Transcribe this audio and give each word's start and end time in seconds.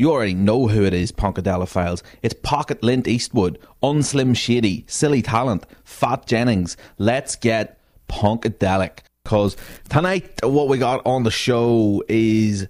You 0.00 0.12
already 0.12 0.34
know 0.34 0.68
who 0.68 0.84
it 0.84 0.94
is, 0.94 1.10
Punkadelophiles. 1.10 2.02
It's 2.22 2.32
Pocket 2.32 2.84
Lint 2.84 3.08
Eastwood, 3.08 3.58
Unslim 3.82 4.36
Shady, 4.36 4.84
Silly 4.86 5.22
Talent, 5.22 5.66
Fat 5.82 6.24
Jennings. 6.24 6.76
Let's 6.98 7.34
get 7.34 7.80
Punkadelic. 8.08 9.00
Because 9.24 9.56
tonight, 9.88 10.38
what 10.44 10.68
we 10.68 10.78
got 10.78 11.04
on 11.04 11.24
the 11.24 11.32
show 11.32 12.04
is 12.08 12.68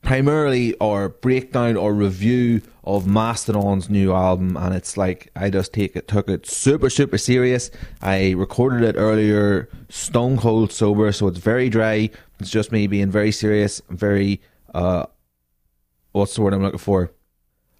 primarily 0.00 0.74
our 0.80 1.10
breakdown 1.10 1.76
or 1.76 1.92
review 1.92 2.62
of 2.82 3.06
Mastodon's 3.06 3.90
new 3.90 4.14
album, 4.14 4.56
and 4.56 4.74
it's 4.74 4.96
like 4.96 5.30
I 5.36 5.50
just 5.50 5.74
take 5.74 5.94
it, 5.96 6.08
took 6.08 6.30
it 6.30 6.46
super, 6.46 6.88
super 6.88 7.18
serious. 7.18 7.70
I 8.00 8.30
recorded 8.30 8.82
it 8.88 8.98
earlier, 8.98 9.68
stone 9.90 10.38
cold 10.38 10.72
sober, 10.72 11.12
so 11.12 11.28
it's 11.28 11.38
very 11.38 11.68
dry. 11.68 12.08
It's 12.40 12.48
just 12.48 12.72
me 12.72 12.86
being 12.86 13.10
very 13.10 13.32
serious, 13.32 13.82
very 13.90 14.40
uh, 14.74 15.04
what's 16.14 16.34
the 16.34 16.42
word 16.42 16.54
I'm 16.54 16.62
looking 16.62 16.78
for? 16.78 17.10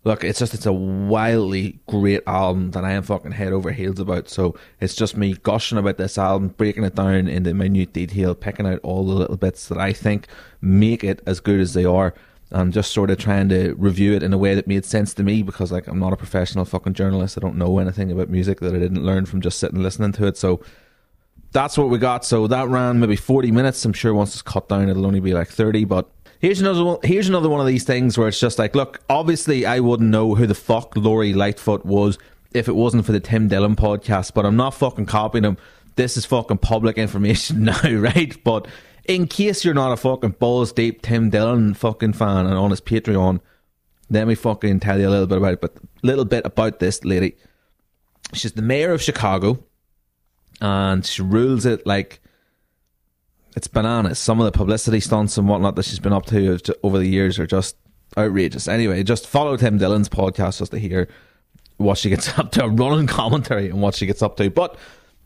Look, 0.02 0.22
it's 0.22 0.38
just 0.38 0.52
it's 0.52 0.66
a 0.66 0.72
wildly 0.72 1.80
great 1.86 2.22
album 2.26 2.72
that 2.72 2.84
I 2.84 2.92
am 2.92 3.04
fucking 3.04 3.32
head 3.32 3.54
over 3.54 3.70
heels 3.72 3.98
about. 3.98 4.28
So 4.28 4.54
it's 4.78 4.94
just 4.94 5.16
me 5.16 5.34
gushing 5.42 5.78
about 5.78 5.96
this 5.96 6.18
album, 6.18 6.48
breaking 6.48 6.84
it 6.84 6.94
down 6.94 7.26
into 7.26 7.54
minute 7.54 7.94
detail, 7.94 8.34
picking 8.34 8.66
out 8.66 8.80
all 8.82 9.06
the 9.06 9.14
little 9.14 9.38
bits 9.38 9.68
that 9.68 9.78
I 9.78 9.94
think 9.94 10.26
make 10.60 11.02
it 11.02 11.22
as 11.26 11.40
good 11.40 11.58
as 11.58 11.72
they 11.72 11.86
are. 11.86 12.12
and 12.50 12.72
just 12.72 12.92
sort 12.92 13.10
of 13.10 13.18
trying 13.18 13.48
to 13.48 13.74
review 13.74 14.12
it 14.12 14.22
in 14.22 14.32
a 14.32 14.38
way 14.38 14.54
that 14.54 14.66
made 14.66 14.84
sense 14.84 15.14
to 15.14 15.22
me 15.22 15.42
because 15.42 15.72
like 15.72 15.86
I'm 15.86 15.98
not 15.98 16.12
a 16.12 16.16
professional 16.16 16.64
fucking 16.64 16.94
journalist. 16.94 17.38
I 17.38 17.40
don't 17.40 17.56
know 17.56 17.78
anything 17.78 18.12
about 18.12 18.28
music 18.28 18.60
that 18.60 18.74
I 18.74 18.78
didn't 18.78 19.04
learn 19.04 19.26
from 19.26 19.40
just 19.40 19.58
sitting 19.58 19.82
listening 19.82 20.12
to 20.12 20.26
it. 20.26 20.36
So 20.36 20.60
that's 21.52 21.78
what 21.78 21.88
we 21.88 21.98
got. 21.98 22.24
So 22.24 22.46
that 22.48 22.68
ran 22.68 23.00
maybe 23.00 23.16
40 23.16 23.50
minutes. 23.50 23.84
I'm 23.84 23.92
sure 23.92 24.12
once 24.12 24.34
it's 24.34 24.42
cut 24.42 24.68
down, 24.68 24.88
it'll 24.88 25.06
only 25.06 25.20
be 25.20 25.32
like 25.34 25.48
30. 25.48 25.84
But 25.84 26.10
here's 26.44 26.60
another 26.60 26.84
one. 26.84 26.98
Here's 27.02 27.26
another 27.26 27.48
one 27.48 27.60
of 27.60 27.66
these 27.66 27.84
things 27.84 28.18
where 28.18 28.28
it's 28.28 28.38
just 28.38 28.58
like, 28.58 28.74
look, 28.74 29.00
obviously 29.08 29.64
I 29.64 29.80
wouldn't 29.80 30.10
know 30.10 30.34
who 30.34 30.46
the 30.46 30.54
fuck 30.54 30.94
Lori 30.94 31.32
Lightfoot 31.32 31.86
was 31.86 32.18
if 32.52 32.68
it 32.68 32.74
wasn't 32.74 33.06
for 33.06 33.12
the 33.12 33.20
Tim 33.20 33.48
Dillon 33.48 33.76
podcast. 33.76 34.34
But 34.34 34.44
I'm 34.44 34.56
not 34.56 34.74
fucking 34.74 35.06
copying 35.06 35.44
him. 35.44 35.56
This 35.96 36.18
is 36.18 36.26
fucking 36.26 36.58
public 36.58 36.98
information 36.98 37.64
now, 37.64 37.80
right? 37.82 38.36
But 38.44 38.68
in 39.06 39.26
case 39.26 39.64
you're 39.64 39.72
not 39.72 39.92
a 39.92 39.96
fucking 39.96 40.32
balls 40.32 40.70
deep 40.72 41.00
Tim 41.00 41.30
Dillon 41.30 41.72
fucking 41.72 42.12
fan 42.12 42.44
and 42.44 42.58
on 42.58 42.70
his 42.70 42.80
Patreon, 42.82 43.40
let 44.10 44.28
me 44.28 44.34
fucking 44.34 44.80
tell 44.80 45.00
you 45.00 45.08
a 45.08 45.10
little 45.10 45.26
bit 45.26 45.38
about 45.38 45.54
it. 45.54 45.60
But 45.62 45.78
little 46.02 46.26
bit 46.26 46.44
about 46.44 46.78
this 46.78 47.04
lady. 47.04 47.36
She's 48.34 48.52
the 48.52 48.60
mayor 48.60 48.92
of 48.92 49.00
Chicago 49.00 49.64
and 50.60 51.06
she 51.06 51.22
rules 51.22 51.64
it 51.64 51.86
like 51.86 52.20
it's 53.54 53.68
bananas. 53.68 54.18
Some 54.18 54.40
of 54.40 54.46
the 54.46 54.52
publicity 54.52 55.00
stunts 55.00 55.38
and 55.38 55.48
whatnot 55.48 55.76
that 55.76 55.84
she's 55.84 56.00
been 56.00 56.12
up 56.12 56.26
to 56.26 56.58
over 56.82 56.98
the 56.98 57.06
years 57.06 57.38
are 57.38 57.46
just 57.46 57.76
outrageous. 58.16 58.68
Anyway, 58.68 59.02
just 59.02 59.26
follow 59.26 59.56
Tim 59.56 59.78
Dillon's 59.78 60.08
podcast 60.08 60.58
just 60.58 60.72
to 60.72 60.78
hear 60.78 61.08
what 61.76 61.98
she 61.98 62.10
gets 62.10 62.38
up 62.38 62.52
to, 62.52 62.64
a 62.64 62.68
running 62.68 63.06
commentary 63.06 63.70
on 63.70 63.80
what 63.80 63.94
she 63.94 64.06
gets 64.06 64.22
up 64.22 64.36
to. 64.36 64.50
But 64.50 64.76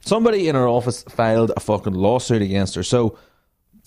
somebody 0.01 0.49
in 0.49 0.55
her 0.55 0.69
office 0.69 1.03
filed 1.05 1.53
a 1.57 1.61
fucking 1.61 1.95
lawsuit 1.95 2.43
against 2.43 2.75
her. 2.75 2.83
So 2.83 3.19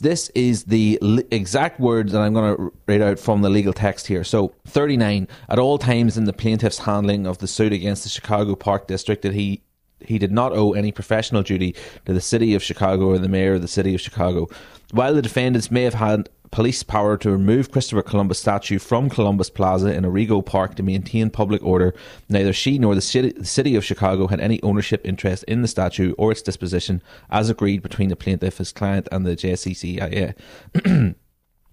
this 0.02 0.30
is 0.30 0.64
the 0.64 1.00
exact 1.30 1.80
words 1.80 2.12
that 2.12 2.22
I'm 2.22 2.34
going 2.34 2.56
to 2.56 2.74
read 2.88 3.02
out 3.02 3.20
from 3.20 3.42
the 3.42 3.50
legal 3.50 3.74
text 3.74 4.08
here. 4.08 4.24
So 4.24 4.54
39 4.66 5.28
at 5.50 5.60
all 5.60 5.78
times 5.78 6.18
in 6.18 6.26
the 6.26 6.34
plaintiff's 6.34 6.80
handling 6.80 7.28
of 7.28 7.38
the 7.38 7.48
suit 7.48 7.74
against 7.74 8.04
the 8.04 8.10
Chicago 8.10 8.56
Park 8.56 8.88
District 8.88 9.22
that 9.22 9.36
he 9.36 9.62
he 10.06 10.18
did 10.18 10.32
not 10.32 10.54
owe 10.54 10.74
any 10.74 10.92
professional 10.92 11.44
duty 11.44 11.76
to 12.06 12.14
the 12.14 12.22
city 12.22 12.54
of 12.54 12.64
Chicago 12.64 13.08
or 13.08 13.18
the 13.18 13.30
mayor 13.30 13.56
of 13.56 13.62
the 13.62 13.68
city 13.68 13.96
of 13.96 14.02
Chicago. 14.02 14.48
While 14.92 15.14
the 15.14 15.22
defendants 15.22 15.72
may 15.72 15.84
have 15.84 15.94
had 15.94 16.30
police 16.52 16.84
power 16.84 17.16
to 17.18 17.32
remove 17.32 17.72
Christopher 17.72 18.02
Columbus 18.02 18.40
statue 18.40 18.78
from 18.78 19.10
Columbus 19.10 19.50
Plaza 19.50 19.94
in 19.94 20.04
Arrigo 20.04 20.46
Park 20.46 20.76
to 20.76 20.84
maintain 20.84 21.30
public 21.30 21.64
order, 21.64 21.96
neither 22.28 22.52
she 22.52 22.78
nor 22.78 22.94
the 22.94 23.02
city, 23.02 23.32
the 23.32 23.46
city 23.46 23.76
of 23.76 23.86
Chicago 23.86 24.28
had 24.28 24.42
any 24.42 24.62
ownership 24.62 25.02
interest 25.06 25.46
in 25.46 25.62
the 25.62 25.68
statue 25.68 26.14
or 26.18 26.32
its 26.32 26.42
disposition, 26.42 27.02
as 27.30 27.50
agreed 27.50 27.82
between 27.82 28.10
the 28.10 28.18
plaintiff, 28.18 28.58
his 28.58 28.74
client, 28.74 29.08
and 29.12 29.26
the 29.26 29.36
JCCIA. 29.36 30.36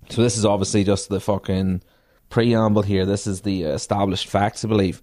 so 0.08 0.22
this 0.22 0.38
is 0.38 0.44
obviously 0.44 0.84
just 0.84 1.08
the 1.08 1.20
fucking 1.20 1.82
preamble 2.30 2.82
here. 2.82 3.04
This 3.04 3.26
is 3.26 3.40
the 3.40 3.64
established 3.64 4.28
facts, 4.28 4.64
I 4.64 4.68
believe. 4.68 5.02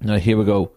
Now 0.00 0.18
here 0.18 0.36
we 0.36 0.44
go. 0.44 0.72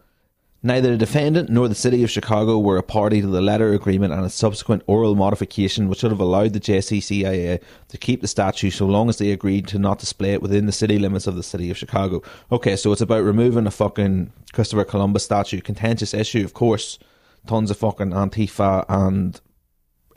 Neither 0.65 0.89
the 0.89 0.97
defendant 0.97 1.51
nor 1.51 1.67
the 1.67 1.75
City 1.75 2.03
of 2.03 2.09
Chicago 2.09 2.57
were 2.57 2.77
a 2.77 2.81
party 2.81 3.21
to 3.21 3.27
the 3.27 3.39
letter 3.39 3.73
agreement 3.73 4.13
and 4.13 4.25
its 4.25 4.33
subsequent 4.33 4.81
oral 4.87 5.13
modification, 5.13 5.87
which 5.89 6.01
would 6.01 6.11
have 6.11 6.19
allowed 6.19 6.53
the 6.53 6.59
JCCIA 6.59 7.61
to 7.89 7.97
keep 7.99 8.21
the 8.21 8.27
statue 8.27 8.71
so 8.71 8.87
long 8.87 9.07
as 9.07 9.19
they 9.19 9.29
agreed 9.29 9.67
to 9.67 9.77
not 9.77 9.99
display 9.99 10.33
it 10.33 10.41
within 10.41 10.65
the 10.65 10.71
city 10.71 10.97
limits 10.97 11.27
of 11.27 11.35
the 11.35 11.43
City 11.43 11.69
of 11.69 11.77
Chicago. 11.77 12.23
Okay, 12.51 12.75
so 12.75 12.91
it's 12.91 12.99
about 12.99 13.23
removing 13.23 13.67
a 13.67 13.71
fucking 13.71 14.33
Christopher 14.53 14.85
Columbus 14.85 15.23
statue. 15.23 15.61
Contentious 15.61 16.15
issue, 16.15 16.43
of 16.43 16.55
course. 16.55 16.97
Tons 17.45 17.69
of 17.69 17.77
fucking 17.77 18.09
Antifa 18.09 18.85
and 18.89 19.39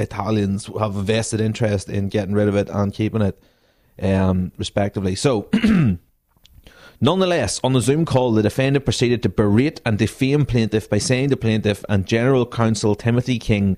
Italians 0.01 0.71
have 0.81 0.97
a 0.97 1.03
vested 1.03 1.43
interest 1.43 1.91
in 1.91 2.09
getting 2.09 2.33
rid 2.33 2.49
of 2.49 2.57
it 2.57 2.71
and 2.71 2.95
keeping 2.95 3.21
it, 3.21 3.39
um, 4.03 4.53
respectively. 4.57 5.15
So. 5.15 5.51
Nonetheless, 7.01 7.61
on 7.63 7.75
the 7.75 7.81
Zoom 7.81 8.05
call, 8.05 8.33
the 8.33 8.43
defendant 8.43 8.85
proceeded 8.85 9.23
to 9.23 9.29
berate 9.29 9.81
and 9.87 9.97
defame 9.97 10.45
plaintiff 10.45 10.91
by 10.91 10.99
saying 10.99 11.29
the 11.29 11.37
plaintiff 11.37 11.85
and 11.89 12.07
General 12.07 12.45
Counsel 12.45 12.97
Timothy 12.97 13.39
King, 13.39 13.77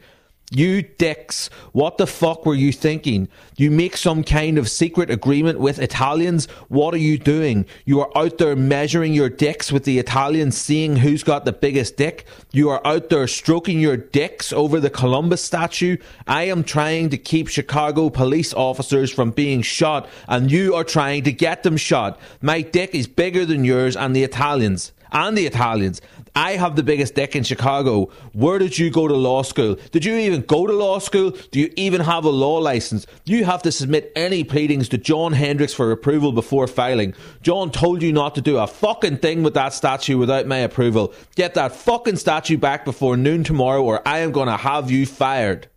you 0.50 0.82
dicks, 0.82 1.48
what 1.70 1.96
the 1.96 2.08
fuck 2.08 2.44
were 2.44 2.56
you 2.56 2.72
thinking? 2.72 3.28
You 3.56 3.70
make 3.70 3.96
some 3.96 4.24
kind 4.24 4.58
of 4.58 4.68
secret 4.68 5.08
agreement 5.08 5.60
with 5.60 5.78
Italians? 5.78 6.46
What 6.66 6.92
are 6.92 6.98
you 6.98 7.18
doing? 7.18 7.66
You 7.84 8.00
are 8.00 8.10
out 8.16 8.38
there 8.38 8.56
measuring 8.56 9.14
your 9.14 9.28
dicks 9.28 9.70
with 9.70 9.84
the 9.84 10.00
Italians, 10.00 10.56
seeing 10.56 10.96
who's 10.96 11.22
got 11.22 11.44
the 11.44 11.52
biggest 11.52 11.96
dick. 11.96 12.26
You 12.50 12.68
are 12.68 12.84
out 12.84 13.10
there 13.10 13.28
stroking 13.28 13.78
your 13.78 13.96
dicks 13.96 14.52
over 14.52 14.80
the 14.80 14.90
Columbus 14.90 15.44
statue. 15.44 15.96
I 16.26 16.44
am 16.44 16.64
trying 16.64 17.10
to 17.10 17.18
keep 17.18 17.46
Chicago 17.46 18.10
police 18.10 18.52
officers 18.52 19.12
from 19.12 19.30
being 19.30 19.62
shot, 19.62 20.08
and 20.26 20.50
you 20.50 20.74
are 20.74 20.84
trying 20.84 21.22
to 21.24 21.32
get 21.32 21.62
them 21.62 21.76
shot. 21.76 22.18
My 22.42 22.60
dick 22.60 22.92
is 22.92 23.06
bigger 23.06 23.46
than 23.46 23.64
yours 23.64 23.96
and 23.96 24.16
the 24.16 24.24
Italians. 24.24 24.92
And 25.12 25.36
the 25.36 25.46
Italians. 25.46 26.00
I 26.34 26.52
have 26.52 26.76
the 26.76 26.82
biggest 26.82 27.14
dick 27.14 27.34
in 27.34 27.42
Chicago. 27.42 28.10
Where 28.32 28.58
did 28.58 28.78
you 28.78 28.90
go 28.90 29.08
to 29.08 29.14
law 29.14 29.42
school? 29.42 29.76
Did 29.90 30.04
you 30.04 30.14
even 30.16 30.42
go 30.42 30.66
to 30.66 30.72
law 30.72 30.98
school? 30.98 31.32
Do 31.50 31.60
you 31.60 31.72
even 31.76 32.00
have 32.00 32.24
a 32.24 32.30
law 32.30 32.58
license? 32.58 33.06
You 33.24 33.44
have 33.44 33.62
to 33.62 33.72
submit 33.72 34.12
any 34.14 34.44
pleadings 34.44 34.88
to 34.90 34.98
John 34.98 35.32
Hendricks 35.32 35.74
for 35.74 35.90
approval 35.90 36.32
before 36.32 36.66
filing. 36.66 37.14
John 37.42 37.70
told 37.70 38.02
you 38.02 38.12
not 38.12 38.34
to 38.36 38.40
do 38.40 38.58
a 38.58 38.66
fucking 38.66 39.18
thing 39.18 39.42
with 39.42 39.54
that 39.54 39.74
statue 39.74 40.18
without 40.18 40.46
my 40.46 40.58
approval. 40.58 41.12
Get 41.34 41.54
that 41.54 41.72
fucking 41.72 42.16
statue 42.16 42.58
back 42.58 42.84
before 42.84 43.16
noon 43.16 43.44
tomorrow 43.44 43.82
or 43.82 44.06
I 44.06 44.18
am 44.18 44.32
gonna 44.32 44.56
have 44.56 44.90
you 44.90 45.06
fired. 45.06 45.68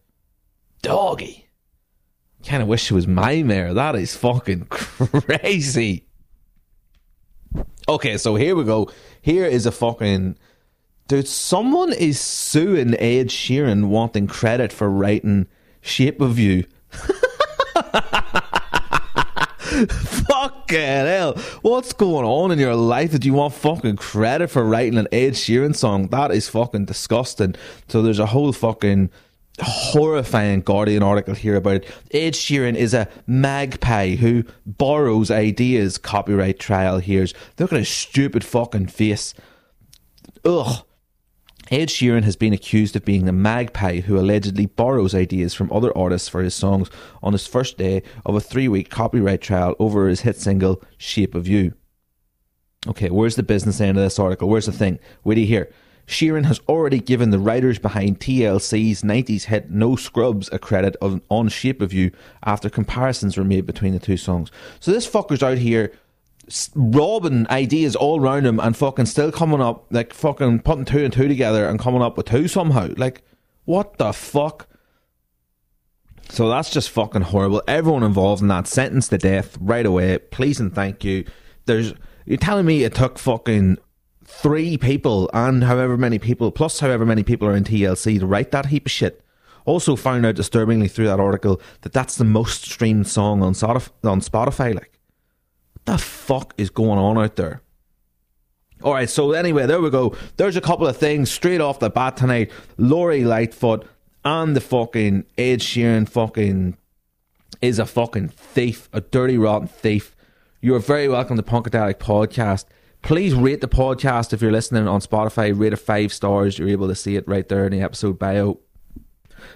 Doggy. 0.81 1.47
Kinda 2.44 2.66
wish 2.66 2.92
it 2.92 2.94
was 2.94 3.07
my 3.07 3.42
mayor. 3.42 3.74
That 3.74 3.95
is 3.95 4.16
fucking 4.16 4.66
crazy. 4.69 6.06
Okay, 7.88 8.18
so 8.18 8.36
here 8.36 8.56
we 8.56 8.63
go. 8.63 8.89
Here 9.24 9.46
is 9.46 9.66
a 9.66 9.72
fucking 9.72 10.36
dude. 11.08 11.30
Someone 11.30 11.94
is 11.94 12.20
suing 12.20 12.94
Ed 12.96 13.30
Sheeran 13.30 13.86
wanting 13.88 14.28
credit 14.28 14.74
for 14.74 14.90
writing 14.90 15.48
"Shape 15.80 16.20
of 16.20 16.38
You." 16.38 16.66
fucking 19.88 20.78
hell! 20.78 21.36
What's 21.62 21.94
going 21.94 22.25
on 22.25 22.52
in 22.52 22.60
your 22.60 22.75
life 22.75 23.14
that 23.14 23.24
you 23.24 23.36
want 23.36 23.54
fucking 23.54 23.96
credit 23.96 24.50
for 24.50 24.66
writing 24.66 25.00
an 25.00 25.08
Ed 25.14 25.36
Sheeran 25.36 25.74
song? 25.74 26.08
That 26.08 26.31
is 26.31 26.50
fucking 26.50 26.84
disgusting. 26.84 27.56
So 27.88 28.02
there's 28.02 28.19
a 28.19 28.26
whole 28.26 28.52
fucking 28.52 29.10
horrifying 29.62 30.62
Guardian 30.62 31.04
article 31.04 31.36
here 31.36 31.56
about 31.56 31.76
it. 31.76 31.86
Ed 32.12 32.34
Sheeran 32.34 32.76
is 32.76 32.94
a 32.94 33.08
magpie 33.28 34.16
who 34.16 34.44
borrows 34.66 35.30
ideas. 35.30 35.98
Copyright 35.98 36.60
trial 36.60 37.00
here's. 37.00 37.34
Look 37.60 37.72
at 37.72 37.80
his 37.80 37.90
stupid 37.90 38.44
fucking 38.44 38.88
face. 38.88 39.34
Ugh. 40.44 40.84
Ed 41.72 41.88
Sheeran 41.88 42.24
has 42.24 42.36
been 42.36 42.52
accused 42.52 42.96
of 42.96 43.06
being 43.06 43.26
the 43.26 43.32
magpie 43.32 44.02
who 44.02 44.20
allegedly 44.20 44.66
borrows 44.66 45.16
ideas 45.16 45.54
from 45.54 45.72
other 45.72 45.96
artists 45.98 46.28
for 46.28 46.44
his 46.44 46.54
songs 46.54 46.90
on 47.22 47.32
his 47.32 47.48
first 47.48 47.78
day 47.78 48.04
of 48.26 48.36
a 48.36 48.42
three 48.42 48.68
week 48.68 48.90
copyright 48.90 49.42
trial 49.42 49.76
over 49.80 50.08
his 50.08 50.22
hit 50.22 50.36
single 50.36 50.84
Shape 50.98 51.36
of 51.36 51.48
You. 51.48 51.74
Okay, 52.86 53.10
where's 53.10 53.38
the 53.38 53.44
business 53.44 53.80
end 53.80 53.98
of 53.98 54.04
this 54.04 54.20
article? 54.20 54.50
Where's 54.50 54.66
the 54.66 54.74
thing? 54.74 55.00
Wait 55.24 55.38
hear? 55.38 55.72
Sheeran 56.08 56.46
has 56.46 56.60
already 56.68 57.00
given 57.00 57.30
the 57.30 57.40
writers 57.40 57.80
behind 57.80 58.20
TLC's 58.20 59.04
90s 59.04 59.46
hit 59.46 59.70
No 59.70 59.96
Scrubs 59.96 60.50
a 60.52 60.60
credit 60.60 60.96
of, 61.02 61.22
on 61.30 61.48
Shape 61.50 61.82
of 61.82 61.94
You 61.94 62.12
after 62.44 62.70
comparisons 62.70 63.38
were 63.38 63.44
made 63.44 63.66
between 63.66 63.94
the 63.94 64.00
two 64.00 64.18
songs. 64.18 64.52
So 64.80 64.92
this 64.92 65.10
fucker's 65.10 65.44
out 65.44 65.58
here 65.58 65.94
robbing 66.76 67.50
ideas 67.50 67.96
all 67.96 68.20
around 68.20 68.46
him 68.46 68.60
and 68.60 68.76
fucking 68.76 69.06
still 69.06 69.32
coming 69.32 69.62
up, 69.62 69.86
like 69.92 70.14
fucking 70.14 70.60
putting 70.60 70.86
two 70.86 71.04
and 71.04 71.14
two 71.14 71.28
together 71.28 71.66
and 71.66 71.80
coming 71.80 72.02
up 72.02 72.18
with 72.18 72.26
two 72.26 72.48
somehow. 72.48 72.90
Like, 72.98 73.22
what 73.66 73.98
the 73.98 74.12
fuck? 74.12 74.68
So 76.30 76.50
that's 76.50 76.70
just 76.70 76.90
fucking 76.90 77.22
horrible. 77.22 77.64
Everyone 77.68 78.04
involved 78.04 78.42
in 78.42 78.50
that 78.50 78.68
sentenced 78.68 79.12
to 79.12 79.18
death 79.18 79.58
right 79.60 79.86
away. 79.86 80.18
Please 80.18 80.60
and 80.60 80.74
thank 80.74 81.04
you. 81.04 81.26
There's 81.66 81.94
you're 82.26 82.38
telling 82.38 82.66
me 82.66 82.84
it 82.84 82.96
took 82.96 83.20
fucking 83.20 83.78
three 84.41 84.77
people 84.77 85.30
and 85.33 85.63
however 85.63 85.97
many 85.97 86.19
people 86.19 86.51
plus 86.51 86.80
however 86.80 87.06
many 87.06 87.24
people 87.24 87.47
are 87.47 87.56
in 87.56 87.63
TLC 87.63 88.19
to 88.19 88.25
write 88.25 88.51
that 88.51 88.68
heap 88.68 88.85
of 88.88 88.91
shit. 88.91 89.24
Also 89.65 89.95
found 89.95 90.25
out 90.25 90.35
disturbingly 90.35 90.88
through 90.89 91.06
that 91.07 91.19
article 91.19 91.62
that 91.81 91.94
that's 91.94 92.18
the 92.18 92.25
most 92.25 92.63
streamed 92.63 93.07
song 93.07 93.41
on 93.41 93.53
Spotify. 93.53 94.75
Like, 94.75 95.00
what 95.74 95.85
the 95.85 95.97
fuck 95.97 96.53
is 96.57 96.69
going 96.69 97.00
on 97.00 97.18
out 97.18 97.38
there? 97.38 97.62
All 98.81 98.94
right, 98.94 99.09
so 99.09 99.31
anyway, 99.31 99.65
there 99.65 99.80
we 99.80 99.89
go. 99.89 100.15
There's 100.35 100.57
a 100.57 100.62
couple 100.62 100.85
of 100.88 100.97
things 100.97 101.31
straight 101.31 101.62
off 101.62 101.80
the 101.80 101.89
bat 101.89 102.18
tonight. 102.18 102.51
Lori 102.77 103.24
Lightfoot 103.24 103.88
and 104.25 104.56
the 104.56 104.62
fucking 104.62 105.24
Ed 105.38 105.59
Sheeran 105.59 106.09
fucking 106.09 106.75
is 107.62 107.80
a 107.80 107.85
fucking 107.85 108.27
thief, 108.30 108.89
a 108.91 109.00
dirty, 109.00 109.38
rotten 109.38 109.69
thief. 109.69 110.13
You 110.59 110.75
are 110.75 110.80
very 110.80 111.07
welcome 111.07 111.38
to 111.38 111.44
Punkadelic 111.44 111.95
Podcast. 111.95 112.65
Please 113.04 113.34
rate 113.34 113.60
the 113.60 113.68
podcast 113.68 114.32
if 114.32 114.42
you're 114.42 114.50
listening 114.50 114.88
on 114.88 115.02
Spotify. 115.02 115.58
Rate 115.58 115.74
it 115.74 115.76
five 115.76 116.14
stars. 116.14 116.58
You're 116.58 116.70
able 116.70 116.88
to 116.88 116.96
see 116.96 117.18
it 117.18 117.28
right 117.28 117.48
there 117.50 117.66
in 117.66 117.74
the 117.74 117.82
episode 117.82 118.18
bio. 118.18 118.60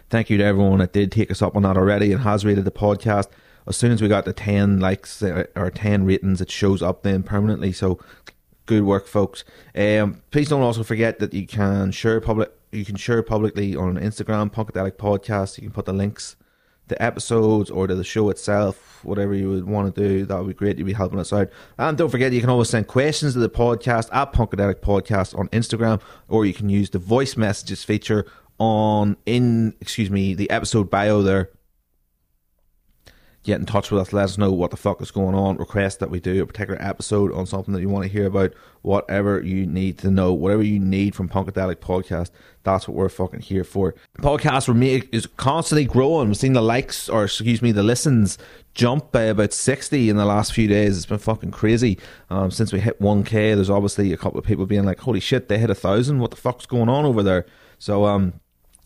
Thank 0.09 0.29
you 0.29 0.37
to 0.37 0.43
everyone 0.43 0.79
that 0.79 0.91
did 0.91 1.13
take 1.13 1.31
us 1.31 1.41
up 1.41 1.55
on 1.55 1.63
that 1.63 1.77
already 1.77 2.11
and 2.11 2.23
has 2.23 2.43
rated 2.43 2.65
the 2.65 2.71
podcast. 2.71 3.27
As 3.65 3.77
soon 3.77 3.93
as 3.93 4.01
we 4.01 4.09
got 4.09 4.25
the 4.25 4.33
10 4.33 4.81
likes 4.81 5.23
uh, 5.23 5.45
or 5.55 5.71
10 5.71 6.03
ratings, 6.03 6.41
it 6.41 6.51
shows 6.51 6.81
up 6.81 7.03
then 7.03 7.23
permanently. 7.23 7.71
So 7.71 7.99
good 8.65 8.83
work, 8.83 9.07
folks. 9.07 9.45
Um, 9.73 10.21
please 10.29 10.49
don't 10.49 10.61
also 10.61 10.83
forget 10.83 11.19
that 11.19 11.33
you 11.33 11.47
can 11.47 11.91
share 11.91 12.19
public 12.19 12.51
you 12.73 12.83
can 12.83 12.97
share 12.97 13.23
publicly 13.23 13.77
on 13.77 13.95
Instagram, 13.95 14.51
Punkadelic 14.51 14.97
Podcast. 14.97 15.57
You 15.57 15.63
can 15.63 15.71
put 15.71 15.85
the 15.85 15.93
links, 15.93 16.35
the 16.87 17.01
episodes, 17.01 17.69
or 17.69 17.87
to 17.87 17.95
the 17.95 18.03
show 18.03 18.29
itself, 18.29 19.03
whatever 19.03 19.33
you 19.33 19.49
would 19.49 19.65
want 19.65 19.93
to 19.93 20.01
do. 20.01 20.25
That 20.25 20.37
would 20.39 20.47
be 20.47 20.53
great. 20.53 20.77
You'd 20.77 20.85
be 20.85 20.93
helping 20.93 21.19
us 21.19 21.33
out. 21.33 21.49
And 21.77 21.97
don't 21.97 22.09
forget, 22.09 22.31
you 22.31 22.41
can 22.41 22.49
always 22.49 22.69
send 22.69 22.87
questions 22.87 23.33
to 23.33 23.39
the 23.39 23.49
podcast 23.49 24.09
at 24.13 24.33
Punkadelic 24.33 24.75
Podcast 24.75 25.37
on 25.37 25.47
Instagram, 25.49 26.01
or 26.27 26.45
you 26.45 26.53
can 26.53 26.69
use 26.69 26.89
the 26.89 26.99
voice 26.99 27.37
messages 27.37 27.83
feature 27.83 28.25
on 28.59 29.15
in 29.27 29.75
excuse 29.79 30.09
me 30.09 30.33
the 30.33 30.49
episode 30.49 30.89
bio 30.89 31.21
there 31.21 31.51
get 33.47 33.61
in 33.61 33.65
touch 33.65 33.89
with 33.89 34.01
us, 34.01 34.11
let 34.11 34.25
us 34.25 34.37
know 34.37 34.51
what 34.51 34.71
the 34.71 34.77
fuck 34.77 35.01
is 35.01 35.09
going 35.09 35.33
on, 35.33 35.55
request 35.55 36.01
that 36.01 36.09
we 36.09 36.19
do 36.19 36.43
a 36.43 36.45
particular 36.45 36.79
episode 36.81 37.31
on 37.31 37.45
something 37.45 37.73
that 37.73 37.79
you 37.79 37.87
want 37.87 38.03
to 38.03 38.11
hear 38.11 38.25
about, 38.25 38.53
whatever 38.81 39.41
you 39.41 39.65
need 39.65 39.97
to 39.99 40.11
know, 40.11 40.33
whatever 40.33 40.61
you 40.61 40.79
need 40.79 41.15
from 41.15 41.29
Punkadelic 41.29 41.77
Podcast, 41.77 42.29
that's 42.63 42.89
what 42.89 42.97
we're 42.97 43.07
fucking 43.07 43.39
here 43.39 43.63
for. 43.63 43.95
Podcast 44.19 44.73
make 44.75 45.07
is 45.13 45.27
constantly 45.37 45.85
growing. 45.85 46.27
We've 46.27 46.35
seen 46.35 46.51
the 46.51 46.61
likes, 46.61 47.07
or 47.07 47.23
excuse 47.23 47.61
me, 47.61 47.71
the 47.71 47.83
listens 47.83 48.37
jump 48.73 49.13
by 49.13 49.23
about 49.23 49.53
60 49.53 50.09
in 50.09 50.17
the 50.17 50.25
last 50.25 50.51
few 50.51 50.67
days. 50.67 50.97
It's 50.97 51.05
been 51.05 51.17
fucking 51.17 51.51
crazy. 51.51 51.97
Um, 52.29 52.51
since 52.51 52.73
we 52.73 52.81
hit 52.81 53.01
1k, 53.01 53.55
there's 53.55 53.69
obviously 53.69 54.11
a 54.11 54.17
couple 54.17 54.39
of 54.39 54.45
people 54.45 54.65
being 54.65 54.83
like, 54.83 54.99
holy 54.99 55.21
shit, 55.21 55.47
they 55.47 55.57
hit 55.57 55.69
a 55.69 55.75
thousand. 55.75 56.19
What 56.19 56.31
the 56.31 56.37
fuck's 56.37 56.65
going 56.65 56.89
on 56.89 57.05
over 57.05 57.23
there? 57.23 57.45
So, 57.79 58.05
um, 58.05 58.41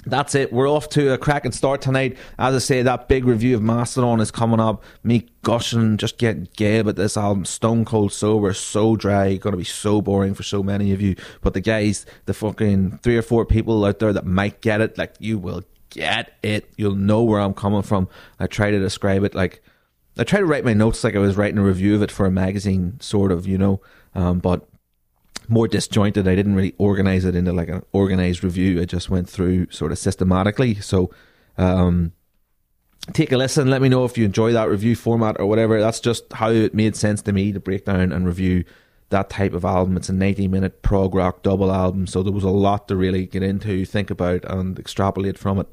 that's 0.06 0.36
it. 0.36 0.52
We're 0.52 0.70
off 0.70 0.90
to 0.90 1.14
a 1.14 1.18
cracking 1.18 1.52
start 1.52 1.82
tonight. 1.82 2.18
As 2.40 2.56
I 2.56 2.60
say, 2.60 2.82
that 2.82 3.08
big 3.08 3.26
review 3.26 3.56
of 3.56 3.62
Mastodon 3.62 4.20
is 4.20 4.32
coming 4.32 4.60
up. 4.60 4.84
Me 5.04 5.28
gushing, 5.44 5.98
just 5.98 6.18
getting 6.18 6.48
gay 6.56 6.80
about 6.80 6.96
this 6.96 7.18
album. 7.18 7.46
Stone 7.46 7.86
cold 7.86 8.12
sober, 8.12 8.54
so 8.54 8.96
dry, 8.96 9.36
gonna 9.36 9.58
be 9.58 9.64
so 9.64 10.02
boring 10.02 10.34
for 10.34 10.44
so 10.44 10.64
many 10.64 10.92
of 10.92 11.02
you. 11.02 11.16
But 11.42 11.54
the 11.54 11.62
guys, 11.62 12.06
the 12.26 12.34
fucking 12.34 13.00
three 13.04 13.18
or 13.18 13.22
four 13.22 13.46
people 13.46 13.86
out 13.86 14.00
there 14.00 14.14
that 14.14 14.26
might 14.26 14.62
get 14.62 14.82
it, 14.82 14.98
like 14.98 15.16
you 15.20 15.38
will 15.38 15.64
get 15.90 16.34
it. 16.42 16.72
You'll 16.78 16.96
know 16.96 17.24
where 17.24 17.40
I'm 17.40 17.54
coming 17.54 17.84
from. 17.84 18.08
I 18.40 18.48
try 18.48 18.72
to 18.72 18.80
describe 18.80 19.24
it 19.24 19.36
like 19.36 19.62
I 20.18 20.24
try 20.24 20.40
to 20.40 20.46
write 20.46 20.66
my 20.66 20.74
notes 20.74 21.04
like 21.04 21.16
I 21.16 21.20
was 21.20 21.38
writing 21.38 21.58
a 21.58 21.64
review 21.64 21.96
of 21.96 22.02
it 22.02 22.12
for 22.12 22.26
a 22.26 22.32
magazine, 22.32 23.00
sort 23.00 23.32
of, 23.32 23.48
you 23.48 23.58
know. 23.58 23.82
Um, 24.14 24.40
but 24.40 24.68
more 25.52 25.68
disjointed. 25.68 26.28
I 26.28 26.36
didn't 26.36 26.56
really 26.56 26.74
organize 26.78 27.26
it 27.26 27.36
into 27.36 27.52
like 27.52 27.68
an 27.68 27.84
organized 27.92 28.44
review. 28.44 28.82
I 28.82 28.86
just 28.86 29.10
went 29.10 29.30
through 29.30 29.70
sort 29.70 29.92
of 29.92 30.00
systematically. 30.00 30.76
So, 30.76 31.12
um, 31.58 32.14
take 33.14 33.32
a 33.32 33.38
listen. 33.38 33.70
Let 33.70 33.82
me 33.82 33.90
know 33.90 34.06
if 34.06 34.18
you 34.18 34.24
enjoy 34.26 34.54
that 34.54 34.70
review 34.70 34.96
format 34.96 35.40
or 35.40 35.46
whatever. 35.46 35.80
That's 35.80 36.00
just 36.00 36.32
how 36.34 36.50
it 36.50 36.74
made 36.74 36.96
sense 36.96 37.22
to 37.24 37.34
me 37.34 37.52
to 37.52 37.60
break 37.60 37.86
down 37.86 38.12
and 38.12 38.26
review 38.26 38.64
that 39.10 39.30
type 39.30 39.54
of 39.54 39.66
album. 39.66 39.98
It's 39.98 40.08
a 40.08 40.14
90 40.14 40.48
minute 40.48 40.82
prog 40.82 41.14
rock 41.14 41.44
double 41.44 41.72
album. 41.72 42.08
So 42.08 42.24
there 42.24 42.32
was 42.32 42.46
a 42.46 42.50
lot 42.50 42.88
to 42.88 42.96
really 42.96 43.26
get 43.26 43.44
into, 43.44 43.84
think 43.86 44.10
about, 44.10 44.46
and 44.46 44.80
extrapolate 44.80 45.38
from 45.38 45.60
it. 45.60 45.68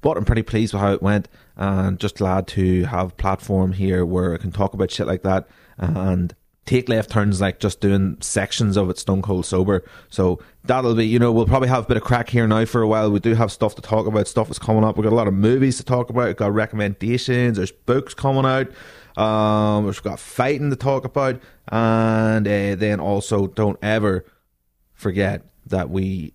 But 0.00 0.16
I'm 0.16 0.24
pretty 0.24 0.42
pleased 0.42 0.72
with 0.72 0.80
how 0.80 0.94
it 0.94 1.02
went 1.02 1.28
and 1.56 2.00
just 2.00 2.16
glad 2.16 2.46
to 2.48 2.84
have 2.84 3.18
platform 3.18 3.72
here 3.72 4.06
where 4.06 4.32
I 4.32 4.38
can 4.38 4.50
talk 4.50 4.72
about 4.72 4.90
shit 4.90 5.06
like 5.06 5.22
that 5.24 5.46
and 5.76 6.34
take 6.66 6.88
left 6.88 7.10
turns 7.10 7.40
like 7.40 7.58
just 7.58 7.80
doing 7.80 8.16
sections 8.20 8.76
of 8.76 8.90
it 8.90 8.98
stone 8.98 9.22
cold 9.22 9.44
sober. 9.46 9.84
So 10.08 10.40
that'll 10.64 10.94
be, 10.94 11.06
you 11.06 11.18
know, 11.18 11.32
we'll 11.32 11.46
probably 11.46 11.68
have 11.68 11.84
a 11.84 11.88
bit 11.88 11.96
of 11.96 12.04
crack 12.04 12.28
here 12.28 12.46
now 12.46 12.64
for 12.64 12.82
a 12.82 12.88
while. 12.88 13.10
We 13.10 13.18
do 13.18 13.34
have 13.34 13.50
stuff 13.50 13.74
to 13.76 13.82
talk 13.82 14.06
about. 14.06 14.28
Stuff 14.28 14.50
is 14.50 14.58
coming 14.58 14.84
up. 14.84 14.96
We've 14.96 15.04
got 15.04 15.12
a 15.12 15.16
lot 15.16 15.28
of 15.28 15.34
movies 15.34 15.78
to 15.78 15.84
talk 15.84 16.10
about. 16.10 16.26
We've 16.26 16.36
got 16.36 16.52
recommendations. 16.52 17.56
There's 17.56 17.72
books 17.72 18.14
coming 18.14 18.44
out. 18.44 18.68
Um, 19.20 19.86
we've 19.86 20.02
got 20.02 20.20
fighting 20.20 20.70
to 20.70 20.76
talk 20.76 21.04
about. 21.04 21.40
And 21.68 22.46
uh, 22.46 22.76
then 22.76 23.00
also 23.00 23.46
don't 23.48 23.78
ever 23.82 24.24
forget 24.94 25.42
that 25.66 25.90
we 25.90 26.34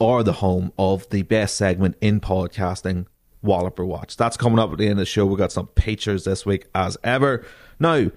are 0.00 0.22
the 0.22 0.34
home 0.34 0.72
of 0.78 1.08
the 1.10 1.22
best 1.22 1.56
segment 1.56 1.96
in 2.00 2.20
podcasting, 2.20 3.06
Walloper 3.42 3.84
Watch. 3.84 4.16
That's 4.16 4.36
coming 4.36 4.58
up 4.58 4.72
at 4.72 4.78
the 4.78 4.84
end 4.84 4.92
of 4.92 4.98
the 4.98 5.06
show. 5.06 5.26
We've 5.26 5.38
got 5.38 5.52
some 5.52 5.66
pictures 5.68 6.24
this 6.24 6.46
week 6.46 6.66
as 6.74 6.96
ever. 7.04 7.44
Now, 7.78 8.10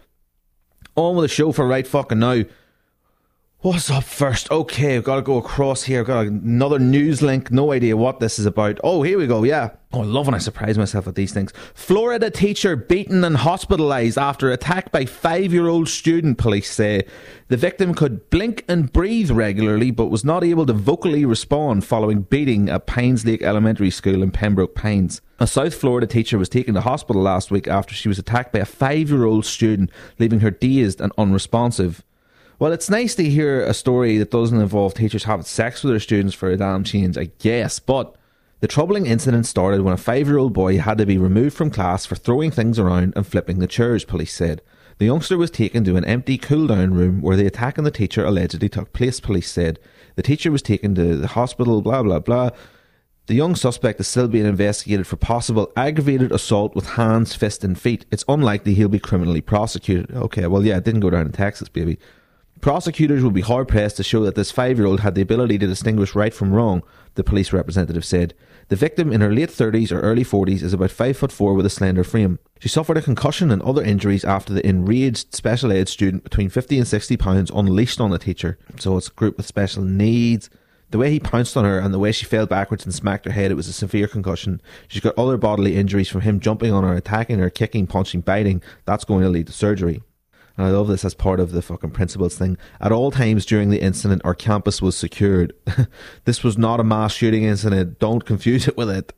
on 0.98 1.16
with 1.16 1.24
the 1.24 1.34
show 1.34 1.52
for 1.52 1.66
right 1.66 1.88
fucking 1.88 2.20
now. 2.20 2.44
What's 3.62 3.90
up 3.90 4.04
first? 4.04 4.52
Okay, 4.52 4.96
I've 4.96 5.04
got 5.04 5.16
to 5.16 5.24
go 5.24 5.38
across 5.38 5.82
here. 5.82 6.02
I've 6.02 6.06
got 6.06 6.28
another 6.28 6.78
news 6.78 7.24
link. 7.24 7.50
No 7.50 7.72
idea 7.72 7.98
what 7.98 8.20
this 8.20 8.38
is 8.38 8.46
about. 8.46 8.80
Oh, 8.84 9.02
here 9.02 9.18
we 9.18 9.26
go. 9.26 9.44
Yeah. 9.44 9.72
Oh, 9.92 10.02
I 10.02 10.06
love 10.06 10.28
when 10.28 10.36
I 10.36 10.38
surprise 10.38 10.78
myself 10.78 11.08
with 11.08 11.16
these 11.16 11.34
things. 11.34 11.54
Florida 11.74 12.30
teacher 12.30 12.76
beaten 12.76 13.24
and 13.24 13.36
hospitalized 13.36 14.20
after 14.20 14.52
attack 14.52 14.92
by 14.92 15.08
five 15.08 15.52
year 15.52 15.70
old 15.70 15.90
student, 15.90 16.38
police 16.38 16.72
say. 16.72 17.08
The 17.48 17.58
victim 17.58 17.96
could 17.96 18.30
blink 18.30 18.64
and 18.68 18.94
breathe 18.94 19.32
regularly, 19.32 19.90
but 19.90 20.12
was 20.12 20.24
not 20.24 20.44
able 20.44 20.68
to 20.68 20.74
vocally 20.74 21.26
respond 21.26 21.84
following 21.84 22.22
beating 22.22 22.70
at 22.70 22.86
Pines 22.86 23.26
Lake 23.26 23.42
Elementary 23.42 23.90
School 23.90 24.22
in 24.22 24.30
Pembroke 24.30 24.76
Pines. 24.76 25.20
A 25.40 25.48
South 25.48 25.74
Florida 25.74 26.06
teacher 26.06 26.38
was 26.38 26.48
taken 26.48 26.76
to 26.76 26.82
hospital 26.82 27.24
last 27.24 27.50
week 27.50 27.68
after 27.68 27.96
she 27.96 28.08
was 28.08 28.20
attacked 28.20 28.54
by 28.54 28.60
a 28.60 28.66
five 28.66 29.10
year 29.10 29.26
old 29.26 29.46
student, 29.46 29.90
leaving 30.20 30.42
her 30.42 30.52
dazed 30.52 31.02
and 31.02 31.12
unresponsive. 31.18 32.04
Well, 32.60 32.74
it's 32.74 32.90
nice 32.90 33.14
to 33.16 33.30
hear 33.30 33.62
a 33.62 33.74
story 33.74 34.18
that 34.18 34.32
doesn't 34.32 34.60
involve 34.60 34.96
teachers 34.96 35.26
having 35.26 35.46
sex 35.46 35.84
with 35.84 35.94
their 35.94 36.00
students 36.00 36.34
for 36.34 36.50
a 36.50 36.58
damn 36.58 36.84
change, 36.84 37.16
I 37.16 37.30
guess, 37.38 37.78
but 37.80 38.16
the 38.62 38.68
troubling 38.68 39.06
incident 39.06 39.46
started 39.46 39.82
when 39.82 39.94
a 39.94 39.98
five 39.98 40.28
year 40.28 40.40
old 40.40 40.54
boy 40.54 40.80
had 40.80 40.98
to 40.98 41.06
be 41.06 41.20
removed 41.20 41.56
from 41.56 41.70
class 41.70 42.08
for 42.08 42.16
throwing 42.16 42.50
things 42.50 42.80
around 42.80 43.14
and 43.16 43.28
flipping 43.28 43.60
the 43.60 43.68
chairs, 43.68 44.04
police 44.04 44.34
said. 44.34 44.64
The 44.98 45.06
youngster 45.06 45.38
was 45.38 45.52
taken 45.52 45.84
to 45.84 45.98
an 45.98 46.06
empty 46.06 46.40
cool 46.40 46.66
down 46.66 46.96
room 46.96 47.22
where 47.22 47.38
the 47.38 47.46
attack 47.46 47.78
on 47.78 47.84
the 47.84 47.92
teacher 47.92 48.26
allegedly 48.26 48.70
took 48.70 48.92
place, 48.92 49.20
police 49.20 49.52
said. 49.52 49.78
The 50.16 50.24
teacher 50.24 50.52
was 50.52 50.64
taken 50.64 50.96
to 50.96 51.16
the 51.16 51.28
hospital, 51.28 51.84
blah, 51.84 52.02
blah, 52.02 52.18
blah. 52.18 52.50
The 53.28 53.36
young 53.36 53.54
suspect 53.54 54.00
is 54.00 54.08
still 54.08 54.28
being 54.28 54.48
investigated 54.48 55.06
for 55.06 55.18
possible 55.18 55.72
aggravated 55.78 56.32
assault 56.32 56.74
with 56.74 56.88
hands, 56.92 57.36
fists, 57.36 57.64
and 57.64 57.80
feet. 57.80 58.08
It's 58.10 58.26
unlikely 58.28 58.74
he'll 58.74 58.90
be 58.90 58.98
criminally 58.98 59.42
prosecuted. 59.42 60.16
Okay, 60.16 60.48
well, 60.48 60.66
yeah, 60.66 60.78
it 60.78 60.86
didn't 60.86 61.02
go 61.02 61.12
down 61.12 61.28
in 61.28 61.34
Texas, 61.34 61.70
baby. 61.70 62.00
Prosecutors 62.62 63.24
will 63.24 63.32
be 63.32 63.42
hard 63.42 63.68
pressed 63.68 63.98
to 63.98 64.04
show 64.04 64.24
that 64.24 64.36
this 64.36 64.52
five 64.52 64.78
year 64.78 64.88
old 64.88 65.02
had 65.02 65.16
the 65.16 65.22
ability 65.22 65.58
to 65.60 65.68
distinguish 65.68 66.16
right 66.16 66.34
from 66.34 66.54
wrong, 66.54 66.82
the 67.16 67.24
police 67.24 67.54
representative 67.54 68.06
said. 68.06 68.34
The 68.70 68.76
victim, 68.76 69.14
in 69.14 69.22
her 69.22 69.34
late 69.34 69.50
30s 69.50 69.92
or 69.92 70.02
early 70.02 70.26
40s, 70.26 70.62
is 70.62 70.74
about 70.74 70.92
5 70.92 71.18
foot 71.18 71.32
4 71.32 71.54
with 71.54 71.66
a 71.66 71.70
slender 71.70 72.04
frame. 72.04 72.40
She 72.60 72.68
suffered 72.68 72.98
a 72.98 73.02
concussion 73.02 73.52
and 73.52 73.62
other 73.62 73.84
injuries 73.84 74.26
after 74.26 74.54
the 74.54 74.66
enraged 74.68 75.36
special 75.36 75.72
ed 75.72 75.88
student 75.88 76.24
between 76.24 76.50
50 76.50 76.78
and 76.80 76.88
60 76.88 77.16
pounds 77.18 77.52
unleashed 77.52 78.02
on 78.02 78.10
the 78.10 78.20
teacher. 78.20 78.58
So 78.80 78.98
it's 78.98 79.08
a 79.08 79.14
group 79.14 79.38
with 79.38 79.46
special 79.46 79.84
needs. 79.84 80.50
The 80.90 80.98
way 80.98 81.12
he 81.12 81.20
pounced 81.20 81.58
on 81.58 81.66
her 81.66 81.80
and 81.80 81.94
the 81.94 82.00
way 82.00 82.12
she 82.12 82.26
fell 82.26 82.46
backwards 82.46 82.86
and 82.86 82.94
smacked 82.94 83.26
her 83.26 83.32
head, 83.32 83.52
it 83.52 83.56
was 83.56 83.68
a 83.68 83.74
severe 83.74 84.08
concussion. 84.08 84.62
She's 84.88 85.02
got 85.02 85.18
other 85.18 85.38
bodily 85.38 85.76
injuries 85.76 86.10
from 86.10 86.22
him 86.22 86.40
jumping 86.40 86.72
on 86.72 86.84
her, 86.84 86.94
attacking 86.94 87.40
her, 87.40 87.50
kicking, 87.50 87.88
punching, 87.88 88.22
biting. 88.22 88.64
That's 88.86 89.06
going 89.06 89.24
to 89.24 89.30
lead 89.30 89.48
to 89.48 89.54
surgery. 89.54 90.02
And 90.58 90.66
I 90.66 90.72
love 90.72 90.88
this 90.88 91.06
as 91.06 91.14
part 91.14 91.40
of 91.40 91.52
the 91.52 91.62
fucking 91.62 91.92
principles 91.92 92.36
thing. 92.36 92.58
At 92.82 92.92
all 92.92 93.12
times 93.12 93.46
during 93.46 93.70
the 93.70 93.82
incident, 93.82 94.24
our 94.26 94.34
campus 94.34 94.82
was 94.82 94.98
secured. 94.98 95.54
this 96.26 96.44
was 96.44 96.58
not 96.58 96.80
a 96.80 96.84
mass 96.84 97.14
shooting 97.14 97.44
incident. 97.44 98.00
Don't 98.00 98.26
confuse 98.26 98.68
it 98.68 98.76
with 98.76 98.90
it. 98.90 99.14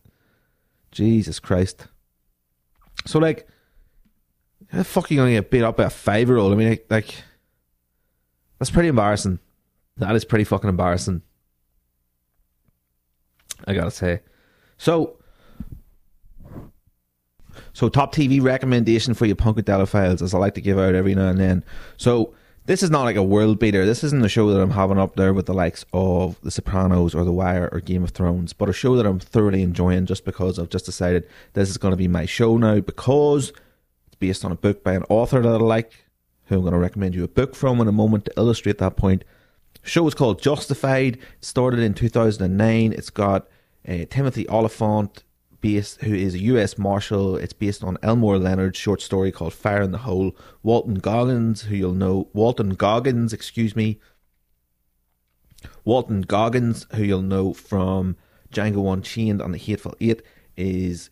Jesus 0.91 1.39
Christ. 1.39 1.88
So, 3.05 3.19
like, 3.19 3.48
how 4.67 4.79
the 4.79 4.84
fuck 4.84 5.10
are 5.10 5.13
you 5.13 5.19
going 5.19 5.34
to 5.34 5.41
get 5.41 5.50
beat 5.50 5.63
up 5.63 5.77
by 5.77 5.86
a 5.86 5.89
five 5.89 6.27
year 6.27 6.38
old? 6.38 6.51
I 6.51 6.55
mean, 6.55 6.69
like, 6.69 6.86
like, 6.89 7.15
that's 8.58 8.72
pretty 8.72 8.89
embarrassing. 8.89 9.39
That 9.98 10.15
is 10.15 10.25
pretty 10.25 10.43
fucking 10.43 10.69
embarrassing. 10.69 11.22
I 13.65 13.74
gotta 13.74 13.91
say. 13.91 14.22
So, 14.77 15.18
so 17.79 17.88
top 17.88 18.13
TV 18.13 18.41
recommendation 18.41 19.13
for 19.13 19.25
you 19.25 19.38
Punkadelophiles, 19.38 20.21
as 20.21 20.33
I 20.33 20.38
like 20.38 20.53
to 20.55 20.62
give 20.62 20.77
out 20.77 20.95
every 20.95 21.15
now 21.15 21.29
and 21.29 21.39
then. 21.39 21.63
So 21.95 22.33
this 22.65 22.83
is 22.83 22.89
not 22.89 23.03
like 23.03 23.15
a 23.15 23.24
world 23.24 23.57
beater. 23.57 23.86
This 23.86 24.03
isn't 24.03 24.25
a 24.25 24.27
show 24.27 24.51
that 24.51 24.59
I'm 24.59 24.71
having 24.71 24.98
up 24.98 25.15
there 25.15 25.33
with 25.33 25.45
the 25.45 25.53
likes 25.53 25.86
of 25.93 26.38
The 26.41 26.51
Sopranos 26.51 27.15
or 27.15 27.24
The 27.24 27.31
Wire 27.31 27.69
or 27.71 27.79
Game 27.79 28.03
of 28.03 28.09
Thrones, 28.09 28.51
but 28.51 28.67
a 28.67 28.74
show 28.74 28.98
that 28.98 29.05
I'm 29.05 29.17
thoroughly 29.17 29.62
enjoying 29.62 30.07
just 30.07 30.25
because 30.25 30.59
I've 30.59 30.67
just 30.67 30.88
decided 30.88 31.25
this 31.53 31.69
is 31.69 31.77
going 31.77 31.93
to 31.93 31.98
be 31.98 32.09
my 32.09 32.25
show 32.25 32.57
now 32.57 32.81
because 32.81 33.53
it's 34.07 34.17
based 34.19 34.43
on 34.43 34.51
a 34.51 34.55
book 34.55 34.83
by 34.83 34.91
an 34.91 35.05
author 35.07 35.41
that 35.41 35.48
I 35.48 35.55
like, 35.55 35.93
who 36.48 36.55
I'm 36.55 36.62
going 36.63 36.74
to 36.74 36.79
recommend 36.79 37.15
you 37.15 37.24
a 37.24 37.29
book 37.29 37.55
from 37.55 37.79
in 37.79 37.88
a 37.88 37.93
moment 37.93 38.25
to 38.25 38.33
illustrate 38.36 38.79
that 38.79 38.98
point. 38.98 39.24
The 39.83 39.89
show 39.89 40.05
is 40.05 40.15
called 40.15 40.41
Justified. 40.41 41.15
It 41.15 41.45
started 41.45 41.79
in 41.79 41.93
2009. 41.93 42.91
It's 42.91 43.09
got 43.09 43.48
uh, 43.88 44.00
Timothy 44.09 44.50
Olyphant, 44.50 45.24
based 45.61 46.01
who 46.01 46.13
is 46.13 46.35
a 46.35 46.39
U.S. 46.39 46.77
Marshal. 46.77 47.37
It's 47.37 47.53
based 47.53 47.83
on 47.83 47.97
Elmore 48.01 48.37
Leonard's 48.37 48.77
short 48.77 49.01
story 49.01 49.31
called 49.31 49.53
Fire 49.53 49.81
in 49.81 49.91
the 49.91 49.99
Hole. 49.99 50.35
Walton 50.63 50.95
Goggins, 50.95 51.63
who 51.63 51.75
you'll 51.75 51.93
know, 51.93 52.29
Walton 52.33 52.71
Goggins, 52.71 53.33
excuse 53.33 53.75
me, 53.75 53.99
Walton 55.83 56.21
Goggins, 56.21 56.87
who 56.93 57.03
you'll 57.03 57.21
know 57.21 57.53
from 57.53 58.15
Django 58.51 58.91
Unchained 58.93 59.41
and 59.41 59.53
The 59.53 59.57
Hateful 59.57 59.95
Eight, 59.99 60.21
is 60.55 61.09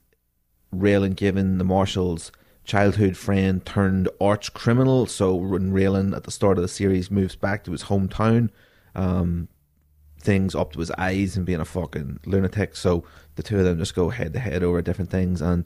Raylan 0.74 1.16
Givens, 1.16 1.58
the 1.58 1.63
Marshal's 1.63 2.32
childhood 2.63 3.16
friend 3.16 3.66
turned 3.66 4.10
arch 4.20 4.54
criminal. 4.54 5.06
So 5.06 5.36
when 5.36 5.72
Raylan 5.72 6.16
at 6.16 6.24
the 6.24 6.32
start 6.32 6.58
of 6.58 6.62
the 6.62 6.68
series 6.68 7.10
moves 7.10 7.36
back 7.36 7.63
to 7.63 7.72
his 7.72 7.86
hometown, 7.86 8.50
um, 8.94 9.48
things 10.20 10.54
up 10.54 10.74
to 10.74 10.80
his 10.80 10.92
eyes 10.92 11.38
and 11.38 11.46
being 11.46 11.62
a 11.62 11.66
fucking 11.66 12.20
lunatic. 12.25 12.75
So 12.75 13.04
the 13.38 13.44
two 13.44 13.58
of 13.58 13.63
them 13.63 13.77
just 13.79 13.96
go 13.96 14.10
head 14.10 14.34
to 14.34 14.39
head 14.39 14.63
over 14.63 14.82
different 14.82 15.10
things 15.10 15.41
and 15.41 15.63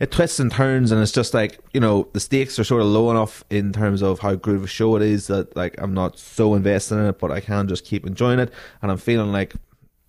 it 0.00 0.10
twists 0.10 0.40
and 0.40 0.50
turns 0.50 0.90
and 0.90 1.00
it's 1.00 1.12
just 1.12 1.34
like, 1.34 1.58
you 1.72 1.80
know, 1.80 2.08
the 2.12 2.20
stakes 2.20 2.58
are 2.58 2.64
sort 2.64 2.82
of 2.82 2.88
low 2.88 3.10
enough 3.10 3.44
in 3.50 3.72
terms 3.72 4.02
of 4.02 4.20
how 4.20 4.34
good 4.34 4.56
of 4.56 4.64
a 4.64 4.68
show 4.68 4.96
it 4.96 5.02
is 5.02 5.28
that 5.28 5.54
like 5.56 5.74
I'm 5.78 5.94
not 5.94 6.18
so 6.18 6.54
invested 6.54 6.96
in 6.96 7.06
it, 7.06 7.18
but 7.18 7.30
I 7.30 7.40
can 7.40 7.68
just 7.68 7.84
keep 7.84 8.06
enjoying 8.06 8.38
it. 8.38 8.52
And 8.82 8.90
I'm 8.90 8.98
feeling 8.98 9.32
like 9.32 9.54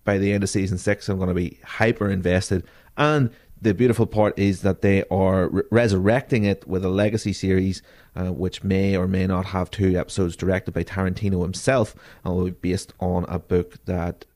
by 0.04 0.18
the 0.18 0.32
end 0.32 0.42
of 0.42 0.50
season 0.50 0.78
six 0.78 1.08
I'm 1.08 1.18
gonna 1.18 1.34
be 1.34 1.58
hyper 1.64 2.10
invested 2.10 2.64
and 2.96 3.30
the 3.60 3.74
beautiful 3.74 4.06
part 4.06 4.38
is 4.38 4.62
that 4.62 4.82
they 4.82 5.02
are 5.10 5.48
re- 5.48 5.62
resurrecting 5.70 6.44
it 6.44 6.66
with 6.68 6.84
a 6.84 6.90
legacy 6.90 7.32
series, 7.32 7.82
uh, 8.14 8.26
which 8.32 8.62
may 8.62 8.96
or 8.96 9.08
may 9.08 9.26
not 9.26 9.46
have 9.46 9.70
two 9.70 9.98
episodes 9.98 10.36
directed 10.36 10.72
by 10.72 10.84
Tarantino 10.84 11.42
himself, 11.42 11.94
and 12.22 12.34
will 12.34 12.44
be 12.44 12.50
based 12.50 12.92
on 13.00 13.24
a 13.28 13.38
book 13.38 13.82
that, 13.86 14.26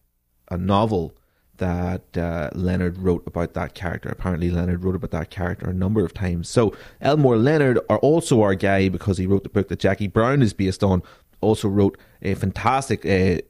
a 0.51 0.57
novel 0.57 1.15
that 1.61 2.19
uh, 2.19 2.51
Leonard 2.55 2.99
wrote 2.99 3.23
about 3.27 3.55
that 3.55 3.75
character. 3.75 4.09
Apparently, 4.09 4.51
Leonard 4.51 4.85
wrote 4.85 4.97
about 4.97 5.13
that 5.13 5.31
character 5.31 5.71
a 5.71 5.73
number 5.73 6.05
of 6.05 6.13
times. 6.13 6.49
So, 6.49 6.75
Elmore 7.01 7.37
Leonard 7.37 7.79
are 7.89 7.99
also 7.99 8.43
our 8.43 8.55
guy 8.55 8.89
because 8.89 9.19
he 9.19 9.27
wrote 9.27 9.45
the 9.45 9.49
book 9.49 9.69
that 9.69 9.79
Jackie 9.79 10.09
Brown 10.09 10.43
is 10.43 10.53
based 10.53 10.83
on. 10.83 11.03
Also 11.41 11.69
wrote 11.69 11.97
a 12.21 12.35
fantastic 12.35 13.07
uh, 13.07 13.41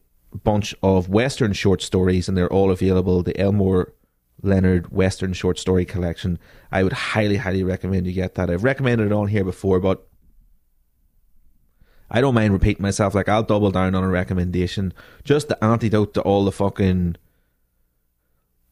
bunch 0.45 0.75
of 0.83 1.09
Western 1.09 1.53
short 1.53 1.83
stories, 1.83 2.29
and 2.29 2.37
they're 2.37 2.53
all 2.53 2.71
available. 2.71 3.23
The 3.23 3.39
Elmore 3.41 3.93
Leonard 4.43 4.93
Western 4.93 5.33
Short 5.33 5.59
Story 5.59 5.85
Collection. 5.85 6.39
I 6.71 6.83
would 6.83 6.93
highly, 6.93 7.37
highly 7.37 7.63
recommend 7.63 8.07
you 8.07 8.13
get 8.13 8.35
that. 8.35 8.51
I've 8.51 8.65
recommended 8.65 9.07
it 9.07 9.13
on 9.13 9.29
here 9.29 9.45
before, 9.45 9.81
but 9.81 10.07
I 12.11 12.21
don't 12.21 12.35
mind 12.35 12.53
repeating 12.53 12.83
myself. 12.83 13.15
Like, 13.15 13.29
I'll 13.29 13.43
double 13.43 13.71
down 13.71 13.95
on 13.95 14.05
a 14.05 14.09
recommendation. 14.09 14.93
Just 15.25 15.49
the 15.49 15.63
antidote 15.63 16.15
to 16.15 16.23
all 16.23 16.45
the 16.45 16.53
fucking 16.53 17.17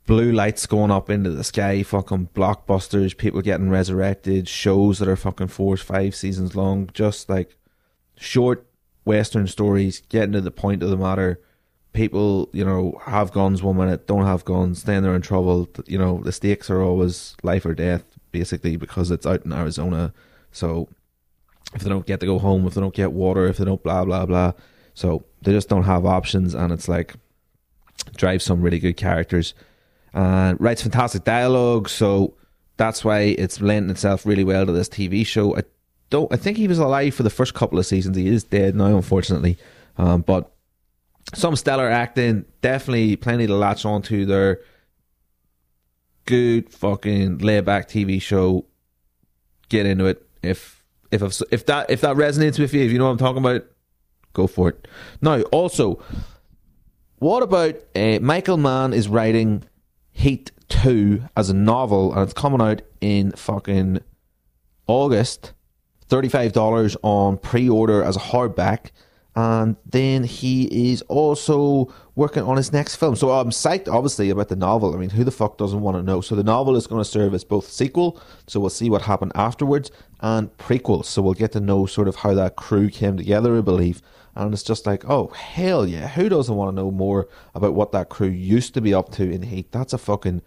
blue 0.08 0.32
lights 0.32 0.66
going 0.66 0.90
up 0.90 1.08
into 1.08 1.30
the 1.30 1.44
sky, 1.44 1.84
fucking 1.84 2.30
blockbusters, 2.34 3.16
people 3.16 3.42
getting 3.42 3.70
resurrected, 3.70 4.48
shows 4.48 4.98
that 4.98 5.08
are 5.08 5.16
fucking 5.16 5.46
four, 5.46 5.76
five 5.76 6.16
seasons 6.16 6.56
long. 6.56 6.90
Just 6.92 7.28
like 7.28 7.56
short 8.16 8.66
Western 9.04 9.46
stories, 9.46 10.02
getting 10.08 10.32
to 10.32 10.40
the 10.40 10.50
point 10.50 10.82
of 10.82 10.90
the 10.90 10.96
matter 10.96 11.40
people, 11.92 12.48
you 12.52 12.64
know, 12.64 13.00
have 13.06 13.32
guns 13.32 13.62
one 13.62 13.76
minute, 13.76 14.06
don't 14.06 14.24
have 14.24 14.44
guns, 14.44 14.84
then 14.84 15.02
they're 15.02 15.16
in 15.16 15.22
trouble. 15.22 15.68
You 15.86 15.98
know, 15.98 16.20
the 16.22 16.30
stakes 16.30 16.70
are 16.70 16.80
always 16.80 17.36
life 17.42 17.66
or 17.66 17.74
death, 17.74 18.04
basically, 18.30 18.76
because 18.76 19.10
it's 19.10 19.26
out 19.26 19.44
in 19.44 19.52
Arizona. 19.52 20.12
So 20.52 20.88
if 21.74 21.82
they 21.82 21.90
don't 21.90 22.06
get 22.06 22.20
to 22.20 22.26
go 22.26 22.38
home, 22.38 22.66
if 22.66 22.74
they 22.74 22.80
don't 22.80 22.94
get 22.94 23.12
water, 23.12 23.46
if 23.46 23.56
they 23.58 23.64
don't 23.64 23.82
blah 23.82 24.04
blah 24.04 24.26
blah, 24.26 24.52
so 24.94 25.24
they 25.42 25.52
just 25.52 25.68
don't 25.68 25.84
have 25.84 26.06
options, 26.06 26.54
and 26.54 26.72
it's 26.72 26.88
like 26.88 27.14
drives 28.16 28.44
some 28.44 28.62
really 28.62 28.78
good 28.78 28.96
characters 28.96 29.54
and 30.14 30.60
writes 30.60 30.82
fantastic 30.82 31.24
dialogue. 31.24 31.88
So 31.88 32.34
that's 32.76 33.04
why 33.04 33.20
it's 33.20 33.60
lent 33.60 33.90
itself 33.90 34.24
really 34.24 34.44
well 34.44 34.66
to 34.66 34.72
this 34.72 34.88
TV 34.88 35.26
show. 35.26 35.56
I 35.56 35.62
don't. 36.10 36.32
I 36.32 36.36
think 36.36 36.56
he 36.56 36.68
was 36.68 36.78
alive 36.78 37.14
for 37.14 37.22
the 37.22 37.30
first 37.30 37.54
couple 37.54 37.78
of 37.78 37.86
seasons. 37.86 38.16
He 38.16 38.28
is 38.28 38.44
dead 38.44 38.74
now, 38.74 38.96
unfortunately. 38.96 39.58
Um, 39.96 40.22
but 40.22 40.52
some 41.34 41.56
stellar 41.56 41.88
acting, 41.88 42.44
definitely 42.62 43.16
plenty 43.16 43.46
to 43.46 43.54
latch 43.54 43.84
onto 43.84 44.24
there. 44.24 44.60
Good 46.24 46.70
fucking 46.70 47.38
laid 47.38 47.64
back 47.64 47.88
TV 47.88 48.20
show. 48.20 48.66
Get 49.68 49.86
into 49.86 50.06
it. 50.06 50.26
If 50.42 50.82
if 51.10 51.22
if 51.50 51.66
that 51.66 51.90
if 51.90 52.00
that 52.02 52.16
resonates 52.16 52.58
with 52.58 52.72
you, 52.72 52.82
if 52.82 52.92
you 52.92 52.98
know 52.98 53.06
what 53.06 53.12
I'm 53.12 53.18
talking 53.18 53.38
about, 53.38 53.64
go 54.32 54.46
for 54.46 54.70
it. 54.70 54.88
Now, 55.20 55.42
also, 55.42 56.02
what 57.18 57.42
about 57.42 57.74
uh, 57.94 58.18
Michael 58.20 58.56
Mann 58.56 58.92
is 58.92 59.08
writing 59.08 59.64
Heat 60.18 60.50
Two 60.68 61.24
as 61.36 61.48
a 61.48 61.54
novel, 61.54 62.12
and 62.12 62.22
it's 62.22 62.32
coming 62.32 62.60
out 62.60 62.82
in 63.00 63.32
fucking 63.32 64.00
August. 64.86 65.52
Thirty 66.08 66.28
five 66.28 66.52
dollars 66.52 66.96
on 67.02 67.38
pre 67.38 67.68
order 67.68 68.02
as 68.02 68.16
a 68.16 68.20
hardback 68.20 68.90
and 69.38 69.76
then 69.86 70.24
he 70.24 70.90
is 70.90 71.00
also 71.02 71.94
working 72.16 72.42
on 72.42 72.56
his 72.56 72.72
next 72.72 72.96
film. 72.96 73.14
So 73.14 73.30
I'm 73.30 73.50
psyched, 73.50 73.86
obviously, 73.86 74.30
about 74.30 74.48
the 74.48 74.56
novel. 74.56 74.92
I 74.96 74.98
mean, 74.98 75.10
who 75.10 75.22
the 75.22 75.30
fuck 75.30 75.58
doesn't 75.58 75.80
want 75.80 75.96
to 75.96 76.02
know? 76.02 76.20
So 76.20 76.34
the 76.34 76.42
novel 76.42 76.74
is 76.74 76.88
going 76.88 77.00
to 77.00 77.08
serve 77.08 77.34
as 77.34 77.44
both 77.44 77.68
sequel, 77.70 78.20
so 78.48 78.58
we'll 78.58 78.68
see 78.68 78.90
what 78.90 79.02
happened 79.02 79.30
afterwards, 79.36 79.92
and 80.18 80.50
prequel, 80.56 81.04
so 81.04 81.22
we'll 81.22 81.34
get 81.34 81.52
to 81.52 81.60
know 81.60 81.86
sort 81.86 82.08
of 82.08 82.16
how 82.16 82.34
that 82.34 82.56
crew 82.56 82.90
came 82.90 83.16
together, 83.16 83.56
I 83.56 83.60
believe. 83.60 84.02
And 84.38 84.54
it's 84.54 84.62
just 84.62 84.86
like, 84.86 85.04
oh 85.04 85.28
hell 85.28 85.86
yeah, 85.86 86.06
who 86.08 86.28
doesn't 86.28 86.54
want 86.54 86.70
to 86.70 86.76
know 86.76 86.90
more 86.92 87.28
about 87.54 87.74
what 87.74 87.92
that 87.92 88.08
crew 88.08 88.28
used 88.28 88.72
to 88.74 88.80
be 88.80 88.94
up 88.94 89.10
to 89.12 89.28
in 89.28 89.42
Heat? 89.42 89.72
That's 89.72 89.92
a 89.92 89.98
fucking 89.98 90.42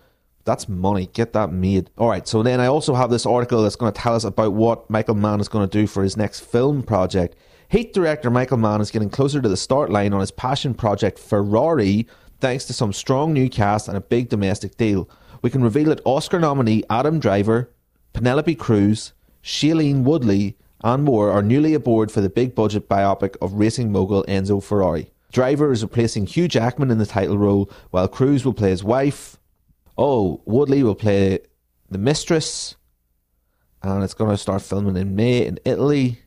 that's 0.46 0.68
money. 0.68 1.08
Get 1.14 1.34
that 1.34 1.52
made. 1.52 1.92
All 1.98 2.10
right. 2.10 2.28
So 2.28 2.42
then 2.42 2.60
I 2.60 2.66
also 2.66 2.96
have 2.96 3.12
this 3.12 3.26
article 3.26 3.62
that's 3.62 3.76
going 3.76 3.92
to 3.92 4.02
tell 4.02 4.16
us 4.16 4.24
about 4.24 4.54
what 4.54 4.90
Michael 4.90 5.16
Mann 5.16 5.40
is 5.40 5.48
going 5.48 5.68
to 5.68 5.78
do 5.80 5.86
for 5.86 6.04
his 6.04 6.18
next 6.18 6.40
film 6.40 6.82
project. 6.82 7.36
Heat 7.70 7.94
director 7.94 8.32
Michael 8.32 8.58
Mann 8.58 8.82
is 8.82 8.92
getting 8.92 9.10
closer 9.10 9.42
to 9.42 9.50
the 9.50 9.58
start 9.58 9.90
line 9.92 10.14
on 10.14 10.20
his 10.22 10.32
passion 10.32 10.74
project 10.74 11.20
Ferrari 11.20 12.08
thanks 12.40 12.66
to 12.66 12.74
some 12.74 12.92
strong 12.92 13.34
new 13.34 13.50
cast 13.50 13.88
and 13.88 13.96
a 13.96 14.02
big 14.02 14.30
domestic 14.30 14.78
deal. 14.78 15.08
We 15.42 15.50
can 15.50 15.64
reveal 15.64 15.90
that 15.90 16.02
Oscar 16.06 16.40
nominee 16.40 16.84
Adam 16.90 17.20
Driver, 17.20 17.72
Penelope 18.14 18.56
Cruz, 18.56 19.14
Shailene 19.44 20.04
Woodley, 20.04 20.58
and 20.84 21.04
more 21.04 21.32
are 21.32 21.42
newly 21.42 21.74
aboard 21.74 22.12
for 22.12 22.22
the 22.22 22.30
big 22.30 22.56
budget 22.56 22.90
biopic 22.90 23.36
of 23.42 23.54
racing 23.54 23.92
mogul 23.92 24.24
Enzo 24.28 24.64
Ferrari. 24.64 25.12
Driver 25.32 25.72
is 25.72 25.84
replacing 25.84 26.26
Hugh 26.26 26.48
Jackman 26.48 26.92
in 26.92 26.98
the 26.98 27.06
title 27.06 27.38
role, 27.38 27.72
while 27.92 28.08
Cruz 28.08 28.44
will 28.44 28.54
play 28.54 28.70
his 28.70 28.84
wife. 28.84 29.38
Oh, 29.98 30.42
Woodley 30.46 30.84
will 30.84 30.96
play 30.96 31.40
the 31.90 31.98
mistress, 31.98 32.76
and 33.82 34.04
it's 34.04 34.14
going 34.14 34.32
to 34.32 34.38
start 34.38 34.62
filming 34.62 34.98
in 34.98 35.16
May 35.16 35.46
in 35.46 35.60
Italy. 35.64 36.20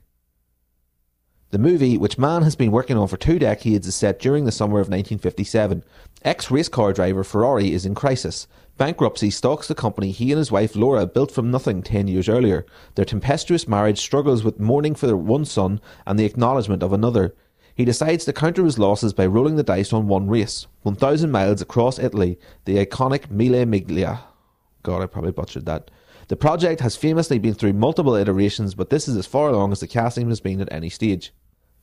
The 1.50 1.58
movie, 1.58 1.96
which 1.98 2.18
Mann 2.18 2.42
has 2.42 2.56
been 2.56 2.72
working 2.72 2.96
on 2.96 3.06
for 3.06 3.16
two 3.16 3.38
decades, 3.38 3.86
is 3.86 3.94
set 3.94 4.18
during 4.18 4.44
the 4.44 4.52
summer 4.52 4.80
of 4.80 4.88
1957. 4.88 5.84
Ex 6.22 6.50
race 6.50 6.68
car 6.68 6.92
driver 6.92 7.22
Ferrari 7.22 7.72
is 7.72 7.86
in 7.86 7.94
crisis. 7.94 8.48
Bankruptcy 8.76 9.30
stalks 9.30 9.68
the 9.68 9.74
company 9.74 10.10
he 10.10 10.32
and 10.32 10.38
his 10.38 10.50
wife 10.50 10.74
Laura 10.74 11.06
built 11.06 11.30
from 11.30 11.50
nothing 11.50 11.80
10 11.80 12.08
years 12.08 12.28
earlier. 12.28 12.66
Their 12.96 13.04
tempestuous 13.04 13.68
marriage 13.68 14.00
struggles 14.00 14.42
with 14.42 14.58
mourning 14.58 14.96
for 14.96 15.06
their 15.06 15.16
one 15.16 15.44
son 15.44 15.80
and 16.06 16.18
the 16.18 16.24
acknowledgement 16.24 16.82
of 16.82 16.92
another. 16.92 17.36
He 17.76 17.84
decides 17.84 18.24
to 18.24 18.32
counter 18.32 18.64
his 18.64 18.78
losses 18.78 19.12
by 19.12 19.26
rolling 19.26 19.54
the 19.54 19.62
dice 19.62 19.92
on 19.92 20.08
one 20.08 20.28
race 20.28 20.66
1,000 20.82 21.30
miles 21.30 21.62
across 21.62 22.00
Italy, 22.00 22.36
the 22.64 22.84
iconic 22.84 23.30
Mille 23.30 23.64
Miglia. 23.64 24.22
God, 24.82 25.02
I 25.02 25.06
probably 25.06 25.32
butchered 25.32 25.66
that. 25.66 25.92
The 26.26 26.36
project 26.36 26.80
has 26.80 26.96
famously 26.96 27.38
been 27.38 27.54
through 27.54 27.74
multiple 27.74 28.16
iterations, 28.16 28.74
but 28.74 28.90
this 28.90 29.06
is 29.06 29.16
as 29.16 29.26
far 29.26 29.50
along 29.50 29.70
as 29.70 29.80
the 29.80 29.86
casting 29.86 30.28
has 30.30 30.40
been 30.40 30.60
at 30.60 30.72
any 30.72 30.88
stage. 30.88 31.32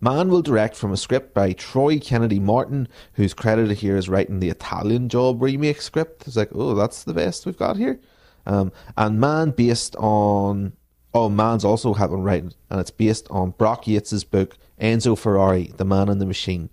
Mann 0.04 0.30
will 0.30 0.42
direct 0.42 0.76
from 0.76 0.92
a 0.92 0.98
script 0.98 1.34
by 1.34 1.54
Troy 1.54 2.00
Kennedy 2.00 2.40
Martin, 2.40 2.88
who's 3.14 3.36
credited 3.36 3.78
here 3.78 3.96
as 3.96 4.10
writing 4.10 4.40
the 4.40 4.50
Italian 4.50 5.10
Job 5.10 5.42
remake 5.42 5.80
script. 5.80 6.28
It's 6.28 6.36
like, 6.36 6.50
oh, 6.54 6.74
that's 6.74 7.04
the 7.04 7.14
best 7.14 7.46
we've 7.46 7.58
got 7.58 7.78
here. 7.78 8.00
Um, 8.48 8.72
and 8.98 9.20
Mann 9.20 9.52
based 9.52 9.96
on, 9.98 10.74
oh, 11.14 11.30
Mann's 11.30 11.64
also 11.64 11.94
having 11.94 12.24
writing, 12.24 12.54
and 12.72 12.80
it's 12.80 12.90
based 12.90 13.28
on 13.30 13.52
Brock 13.52 13.86
Yates's 13.86 14.24
book 14.24 14.58
Enzo 14.82 15.16
Ferrari, 15.16 15.72
The 15.78 15.86
Man 15.86 16.10
and 16.10 16.20
the 16.20 16.26
Machine. 16.26 16.72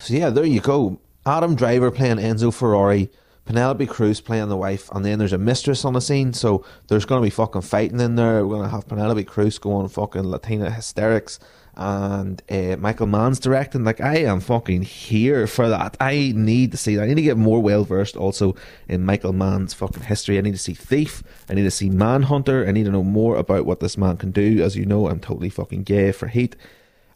So 0.00 0.14
yeah, 0.14 0.30
there 0.30 0.44
you 0.44 0.60
go. 0.60 1.00
Adam 1.24 1.54
Driver 1.54 1.92
playing 1.92 2.16
Enzo 2.16 2.52
Ferrari, 2.52 3.10
Penelope 3.46 3.86
Cruz 3.86 4.20
playing 4.20 4.48
the 4.48 4.56
wife, 4.56 4.90
and 4.90 5.04
then 5.04 5.18
there's 5.18 5.32
a 5.32 5.38
mistress 5.38 5.84
on 5.84 5.92
the 5.92 6.00
scene. 6.00 6.32
So 6.32 6.64
there's 6.88 7.04
going 7.04 7.22
to 7.22 7.26
be 7.26 7.30
fucking 7.30 7.62
fighting 7.62 8.00
in 8.00 8.16
there. 8.16 8.44
We're 8.44 8.56
going 8.56 8.68
to 8.68 8.74
have 8.74 8.88
Penelope 8.88 9.24
Cruz 9.24 9.58
going 9.58 9.88
fucking 9.88 10.24
Latina 10.24 10.70
hysterics, 10.70 11.38
and 11.76 12.42
uh, 12.50 12.76
Michael 12.78 13.06
Mann's 13.06 13.38
directing. 13.38 13.84
Like 13.84 14.00
I 14.00 14.16
am 14.18 14.40
fucking 14.40 14.82
here 14.82 15.46
for 15.46 15.68
that. 15.68 15.96
I 16.00 16.32
need 16.34 16.72
to 16.72 16.76
see 16.76 16.96
that. 16.96 17.04
I 17.04 17.06
need 17.06 17.16
to 17.16 17.22
get 17.22 17.36
more 17.36 17.62
well 17.62 17.84
versed 17.84 18.16
also 18.16 18.56
in 18.88 19.04
Michael 19.04 19.32
Mann's 19.32 19.74
fucking 19.74 20.02
history. 20.02 20.38
I 20.38 20.40
need 20.40 20.52
to 20.52 20.58
see 20.58 20.74
Thief. 20.74 21.22
I 21.48 21.54
need 21.54 21.64
to 21.64 21.70
see 21.70 21.88
Manhunter. 21.88 22.66
I 22.66 22.72
need 22.72 22.84
to 22.84 22.90
know 22.90 23.04
more 23.04 23.36
about 23.36 23.64
what 23.64 23.80
this 23.80 23.96
man 23.96 24.16
can 24.16 24.32
do. 24.32 24.62
As 24.62 24.74
you 24.74 24.86
know, 24.86 25.08
I'm 25.08 25.20
totally 25.20 25.50
fucking 25.50 25.84
gay 25.84 26.10
for 26.12 26.26
Heat. 26.26 26.56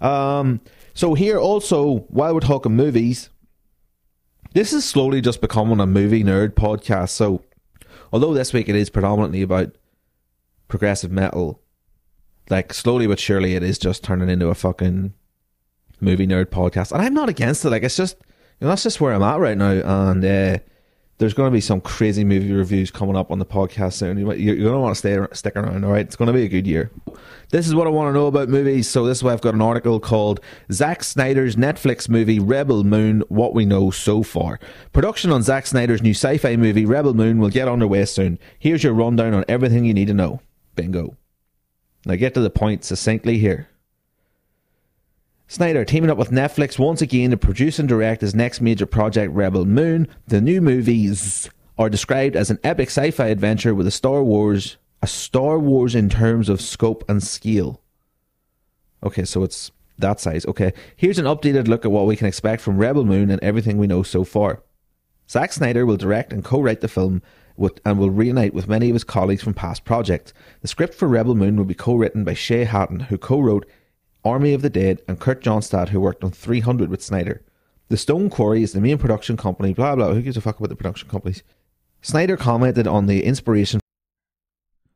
Um, 0.00 0.60
so 0.94 1.14
here 1.14 1.38
also, 1.38 2.00
while 2.08 2.34
we're 2.34 2.40
talking 2.40 2.76
movies, 2.76 3.30
this 4.52 4.72
is 4.72 4.84
slowly 4.84 5.20
just 5.20 5.40
becoming 5.40 5.80
a 5.80 5.86
movie 5.86 6.24
nerd 6.24 6.50
podcast. 6.50 7.10
So, 7.10 7.42
although 8.12 8.34
this 8.34 8.52
week 8.52 8.68
it 8.68 8.76
is 8.76 8.90
predominantly 8.90 9.42
about 9.42 9.76
progressive 10.68 11.10
metal, 11.10 11.60
like 12.48 12.74
slowly 12.74 13.06
but 13.06 13.20
surely 13.20 13.54
it 13.54 13.62
is 13.62 13.78
just 13.78 14.02
turning 14.02 14.28
into 14.28 14.48
a 14.48 14.54
fucking 14.54 15.14
movie 16.00 16.26
nerd 16.26 16.46
podcast. 16.46 16.92
And 16.92 17.02
I'm 17.02 17.14
not 17.14 17.28
against 17.28 17.64
it. 17.64 17.70
Like 17.70 17.82
it's 17.82 17.96
just, 17.96 18.16
you 18.60 18.66
know, 18.66 18.68
that's 18.68 18.82
just 18.82 19.00
where 19.00 19.12
I'm 19.12 19.22
at 19.22 19.38
right 19.38 19.56
now. 19.56 19.70
And 20.10 20.24
uh, 20.24 20.58
there's 21.20 21.34
going 21.34 21.50
to 21.50 21.54
be 21.54 21.60
some 21.60 21.82
crazy 21.82 22.24
movie 22.24 22.50
reviews 22.50 22.90
coming 22.90 23.14
up 23.14 23.30
on 23.30 23.38
the 23.38 23.44
podcast 23.44 23.92
soon. 23.92 24.16
You're 24.16 24.56
going 24.56 24.72
to 24.72 24.78
want 24.78 24.96
to 24.96 24.98
stay 24.98 25.18
stick 25.34 25.54
around. 25.54 25.84
All 25.84 25.92
right, 25.92 26.06
it's 26.06 26.16
going 26.16 26.28
to 26.28 26.32
be 26.32 26.44
a 26.44 26.48
good 26.48 26.66
year. 26.66 26.90
This 27.50 27.68
is 27.68 27.74
what 27.74 27.86
I 27.86 27.90
want 27.90 28.08
to 28.08 28.18
know 28.18 28.26
about 28.26 28.48
movies. 28.48 28.88
So 28.88 29.04
this 29.04 29.18
is 29.18 29.22
why 29.22 29.34
I've 29.34 29.42
got 29.42 29.52
an 29.52 29.60
article 29.60 30.00
called 30.00 30.40
Zack 30.72 31.04
Snyder's 31.04 31.56
Netflix 31.56 32.08
movie 32.08 32.38
Rebel 32.38 32.84
Moon: 32.84 33.22
What 33.28 33.52
We 33.52 33.66
Know 33.66 33.90
So 33.90 34.22
Far. 34.22 34.58
Production 34.94 35.30
on 35.30 35.42
Zack 35.42 35.66
Snyder's 35.66 36.00
new 36.00 36.14
sci-fi 36.14 36.56
movie 36.56 36.86
Rebel 36.86 37.12
Moon 37.12 37.38
will 37.38 37.50
get 37.50 37.68
underway 37.68 38.06
soon. 38.06 38.38
Here's 38.58 38.82
your 38.82 38.94
rundown 38.94 39.34
on 39.34 39.44
everything 39.46 39.84
you 39.84 39.92
need 39.92 40.08
to 40.08 40.14
know. 40.14 40.40
Bingo. 40.74 41.18
Now 42.06 42.14
get 42.14 42.32
to 42.32 42.40
the 42.40 42.48
point 42.48 42.82
succinctly 42.82 43.36
here. 43.36 43.68
Snyder 45.50 45.84
teaming 45.84 46.10
up 46.10 46.16
with 46.16 46.30
Netflix 46.30 46.78
once 46.78 47.02
again 47.02 47.32
to 47.32 47.36
produce 47.36 47.80
and 47.80 47.88
direct 47.88 48.20
his 48.20 48.36
next 48.36 48.60
major 48.60 48.86
project, 48.86 49.32
Rebel 49.32 49.64
Moon. 49.64 50.06
The 50.28 50.40
new 50.40 50.60
movies 50.60 51.50
are 51.76 51.90
described 51.90 52.36
as 52.36 52.52
an 52.52 52.60
epic 52.62 52.86
sci-fi 52.86 53.26
adventure 53.26 53.74
with 53.74 53.88
a 53.88 53.90
Star 53.90 54.22
Wars, 54.22 54.76
a 55.02 55.08
Star 55.08 55.58
Wars 55.58 55.96
in 55.96 56.08
terms 56.08 56.48
of 56.48 56.60
scope 56.60 57.02
and 57.08 57.20
scale. 57.20 57.82
Okay, 59.02 59.24
so 59.24 59.42
it's 59.42 59.72
that 59.98 60.20
size. 60.20 60.46
Okay, 60.46 60.72
here's 60.94 61.18
an 61.18 61.24
updated 61.24 61.66
look 61.66 61.84
at 61.84 61.90
what 61.90 62.06
we 62.06 62.14
can 62.14 62.28
expect 62.28 62.62
from 62.62 62.78
Rebel 62.78 63.04
Moon 63.04 63.28
and 63.28 63.42
everything 63.42 63.76
we 63.76 63.88
know 63.88 64.04
so 64.04 64.22
far. 64.22 64.62
Zack 65.28 65.52
Snyder 65.52 65.84
will 65.84 65.96
direct 65.96 66.32
and 66.32 66.44
co-write 66.44 66.80
the 66.80 66.86
film 66.86 67.22
with, 67.56 67.80
and 67.84 67.98
will 67.98 68.10
reunite 68.10 68.54
with 68.54 68.68
many 68.68 68.88
of 68.88 68.94
his 68.94 69.02
colleagues 69.02 69.42
from 69.42 69.54
past 69.54 69.84
projects. 69.84 70.32
The 70.60 70.68
script 70.68 70.94
for 70.94 71.08
Rebel 71.08 71.34
Moon 71.34 71.56
will 71.56 71.64
be 71.64 71.74
co-written 71.74 72.22
by 72.22 72.34
Shay 72.34 72.62
Hatten, 72.62 73.00
who 73.00 73.18
co-wrote 73.18 73.66
Army 74.24 74.52
of 74.52 74.62
the 74.62 74.70
Dead, 74.70 75.00
and 75.08 75.18
Kurt 75.18 75.42
Johnstad, 75.42 75.88
who 75.88 76.00
worked 76.00 76.22
on 76.22 76.30
300 76.30 76.90
with 76.90 77.02
Snyder. 77.02 77.42
The 77.88 77.96
Stone 77.96 78.30
Quarry 78.30 78.62
is 78.62 78.72
the 78.72 78.80
main 78.80 78.98
production 78.98 79.36
company, 79.36 79.72
blah 79.72 79.96
blah. 79.96 80.12
Who 80.12 80.22
gives 80.22 80.36
a 80.36 80.40
fuck 80.40 80.58
about 80.58 80.68
the 80.68 80.76
production 80.76 81.08
companies? 81.08 81.42
Snyder 82.02 82.36
commented 82.36 82.86
on 82.86 83.06
the 83.06 83.24
inspiration. 83.24 83.80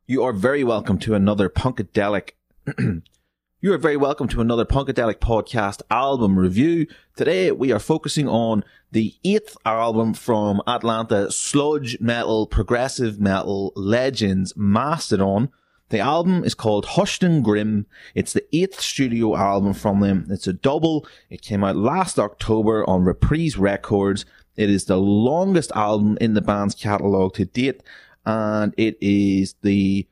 You 0.06 0.22
are 0.22 0.32
very 0.32 0.62
welcome 0.62 0.98
to 0.98 1.14
another 1.14 1.48
Punkadelic. 1.48 2.32
you 2.78 3.72
are 3.72 3.78
very 3.78 3.96
welcome 3.96 4.28
to 4.28 4.40
another 4.42 4.66
Punkadelic 4.66 5.16
podcast 5.16 5.80
album 5.90 6.38
review. 6.38 6.86
Today 7.16 7.50
we 7.50 7.72
are 7.72 7.78
focusing 7.78 8.28
on 8.28 8.62
the 8.92 9.14
eighth 9.24 9.56
album 9.64 10.12
from 10.12 10.60
Atlanta 10.66 11.32
sludge 11.32 11.98
metal, 12.00 12.46
progressive 12.46 13.18
metal 13.18 13.72
legends 13.74 14.52
Mastodon. 14.54 15.50
The 15.94 16.00
album 16.00 16.42
is 16.42 16.56
called 16.56 16.86
Hushed 16.86 17.22
and 17.22 17.44
Grim. 17.44 17.86
It's 18.16 18.32
the 18.32 18.44
eighth 18.52 18.80
studio 18.80 19.36
album 19.36 19.74
from 19.74 20.00
them. 20.00 20.26
It's 20.28 20.48
a 20.48 20.52
double. 20.52 21.06
It 21.30 21.40
came 21.40 21.62
out 21.62 21.76
last 21.76 22.18
October 22.18 22.84
on 22.90 23.04
Reprise 23.04 23.56
Records. 23.56 24.26
It 24.56 24.70
is 24.70 24.86
the 24.86 24.96
longest 24.96 25.70
album 25.76 26.18
in 26.20 26.34
the 26.34 26.40
band's 26.40 26.74
catalogue 26.74 27.34
to 27.34 27.44
date, 27.44 27.80
and 28.26 28.74
it 28.76 28.98
is 29.00 29.54
the 29.62 30.08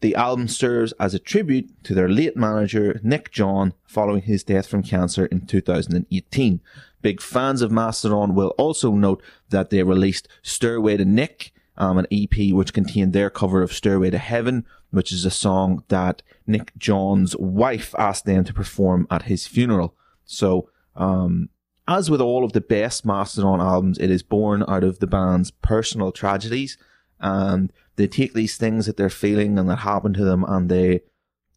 the 0.00 0.14
album 0.14 0.48
serves 0.48 0.92
as 0.92 1.12
a 1.12 1.18
tribute 1.18 1.84
to 1.84 1.92
their 1.92 2.08
late 2.08 2.34
manager 2.34 2.98
Nick 3.02 3.30
John 3.30 3.74
following 3.86 4.22
his 4.22 4.42
death 4.42 4.68
from 4.68 4.82
cancer 4.82 5.26
in 5.26 5.44
2018. 5.44 6.62
Big 7.02 7.20
fans 7.20 7.60
of 7.60 7.70
Mastodon 7.70 8.34
will 8.34 8.54
also 8.56 8.92
note 8.92 9.22
that 9.50 9.68
they 9.68 9.82
released 9.82 10.28
Stairway 10.42 10.96
to 10.96 11.04
Nick 11.04 11.52
um, 11.78 11.96
an 11.96 12.06
EP 12.10 12.52
which 12.52 12.74
contained 12.74 13.12
their 13.12 13.30
cover 13.30 13.62
of 13.62 13.72
Stairway 13.72 14.10
to 14.10 14.18
Heaven, 14.18 14.66
which 14.90 15.12
is 15.12 15.24
a 15.24 15.30
song 15.30 15.84
that 15.88 16.22
Nick 16.46 16.72
John's 16.78 17.36
wife 17.36 17.94
asked 17.98 18.24
them 18.24 18.44
to 18.44 18.54
perform 18.54 19.06
at 19.10 19.22
his 19.22 19.46
funeral. 19.46 19.94
So, 20.24 20.70
um, 20.96 21.50
as 21.86 22.10
with 22.10 22.20
all 22.20 22.44
of 22.44 22.52
the 22.52 22.60
best 22.60 23.06
Mastodon 23.06 23.60
albums, 23.60 23.98
it 23.98 24.10
is 24.10 24.22
born 24.22 24.64
out 24.68 24.84
of 24.84 24.98
the 24.98 25.06
band's 25.06 25.50
personal 25.50 26.12
tragedies, 26.12 26.76
and 27.20 27.72
they 27.96 28.06
take 28.06 28.34
these 28.34 28.56
things 28.56 28.86
that 28.86 28.96
they're 28.96 29.08
feeling 29.08 29.58
and 29.58 29.68
that 29.70 29.76
happen 29.80 30.12
to 30.14 30.24
them, 30.24 30.44
and 30.46 30.68
they 30.68 31.00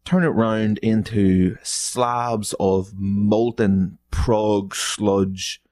turn 0.04 0.24
it 0.24 0.28
round 0.28 0.78
into 0.78 1.56
slabs 1.62 2.54
of 2.58 2.92
molten 2.94 3.98
prog 4.10 4.74
sludge, 4.74 5.62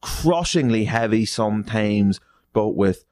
crushingly 0.00 0.84
heavy 0.84 1.24
sometimes, 1.24 2.20
but 2.52 2.70
with 2.70 3.04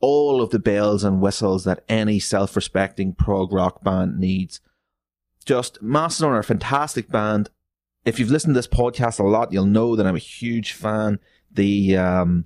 all 0.00 0.40
of 0.40 0.50
the 0.50 0.58
bells 0.58 1.04
and 1.04 1.20
whistles 1.20 1.64
that 1.64 1.84
any 1.88 2.18
self-respecting 2.18 3.14
prog 3.14 3.52
rock 3.52 3.82
band 3.82 4.18
needs. 4.18 4.60
Just 5.44 5.82
Mastodon 5.82 6.34
are 6.34 6.40
a 6.40 6.44
fantastic 6.44 7.10
band. 7.10 7.50
If 8.04 8.18
you've 8.18 8.30
listened 8.30 8.54
to 8.54 8.58
this 8.58 8.68
podcast 8.68 9.18
a 9.18 9.24
lot, 9.24 9.52
you'll 9.52 9.66
know 9.66 9.96
that 9.96 10.06
I'm 10.06 10.16
a 10.16 10.20
huge 10.20 10.72
fan. 10.72 11.18
The 11.50 11.96
um, 11.96 12.44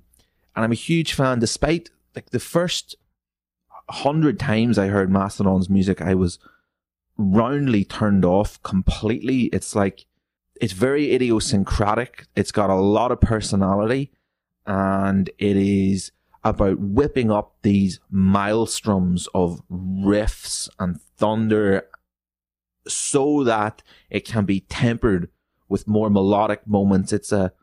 and 0.55 0.63
I'm 0.65 0.71
a 0.71 0.75
huge 0.75 1.13
fan. 1.13 1.39
Despite 1.39 1.89
like 2.15 2.29
the 2.31 2.39
first 2.39 2.95
hundred 3.89 4.39
times 4.39 4.77
I 4.77 4.87
heard 4.87 5.11
Mastodon's 5.11 5.69
music, 5.69 6.01
I 6.01 6.15
was 6.15 6.39
roundly 7.17 7.83
turned 7.83 8.25
off 8.25 8.61
completely. 8.63 9.43
It's 9.45 9.75
like 9.75 10.05
it's 10.59 10.73
very 10.73 11.13
idiosyncratic. 11.13 12.25
It's 12.35 12.51
got 12.51 12.69
a 12.69 12.75
lot 12.75 13.11
of 13.11 13.21
personality, 13.21 14.11
and 14.65 15.29
it 15.37 15.57
is 15.57 16.11
about 16.43 16.79
whipping 16.79 17.31
up 17.31 17.55
these 17.61 17.99
maelstroms 18.13 19.27
of 19.33 19.61
riffs 19.69 20.69
and 20.79 20.99
thunder 21.17 21.87
so 22.87 23.43
that 23.43 23.81
it 24.09 24.25
can 24.25 24.45
be 24.45 24.61
tempered 24.61 25.29
with 25.69 25.87
more 25.87 26.09
melodic 26.09 26.67
moments. 26.67 27.13
It's 27.13 27.31
a 27.31 27.53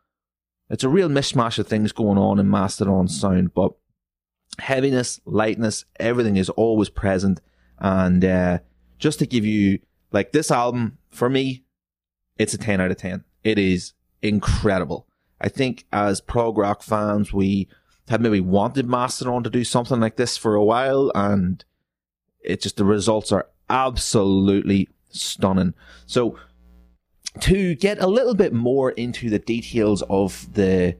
it's 0.70 0.84
a 0.84 0.88
real 0.88 1.08
mishmash 1.08 1.58
of 1.58 1.66
things 1.66 1.92
going 1.92 2.16
on 2.16 2.38
in 2.38 2.48
Mastodon 2.48 3.08
sound, 3.08 3.54
but 3.54 3.72
heaviness, 4.60 5.20
lightness, 5.24 5.84
everything 5.98 6.36
is 6.36 6.48
always 6.50 6.88
present. 6.88 7.40
And 7.78 8.24
uh, 8.24 8.58
just 8.98 9.18
to 9.18 9.26
give 9.26 9.44
you 9.44 9.80
like 10.12 10.32
this 10.32 10.50
album 10.50 10.98
for 11.10 11.28
me, 11.28 11.64
it's 12.38 12.54
a 12.54 12.58
ten 12.58 12.80
out 12.80 12.90
of 12.90 12.96
ten. 12.96 13.24
It 13.42 13.58
is 13.58 13.94
incredible. 14.22 15.06
I 15.40 15.48
think 15.48 15.86
as 15.92 16.20
prog 16.20 16.56
rock 16.56 16.82
fans, 16.82 17.32
we 17.32 17.68
had 18.10 18.20
maybe 18.20 18.40
wanted 18.40 18.88
Mastodon 18.88 19.44
to 19.44 19.50
do 19.50 19.62
something 19.62 20.00
like 20.00 20.16
this 20.16 20.36
for 20.36 20.56
a 20.56 20.64
while, 20.64 21.12
and 21.14 21.64
it 22.42 22.60
just 22.60 22.76
the 22.76 22.84
results 22.84 23.30
are 23.30 23.46
absolutely 23.68 24.88
stunning. 25.10 25.74
So 26.06 26.36
to 27.38 27.76
get 27.76 28.02
a 28.02 28.08
little 28.08 28.34
bit 28.34 28.52
more 28.52 28.90
into 28.90 29.30
the 29.30 29.38
details 29.38 30.02
of 30.10 30.52
the 30.54 30.96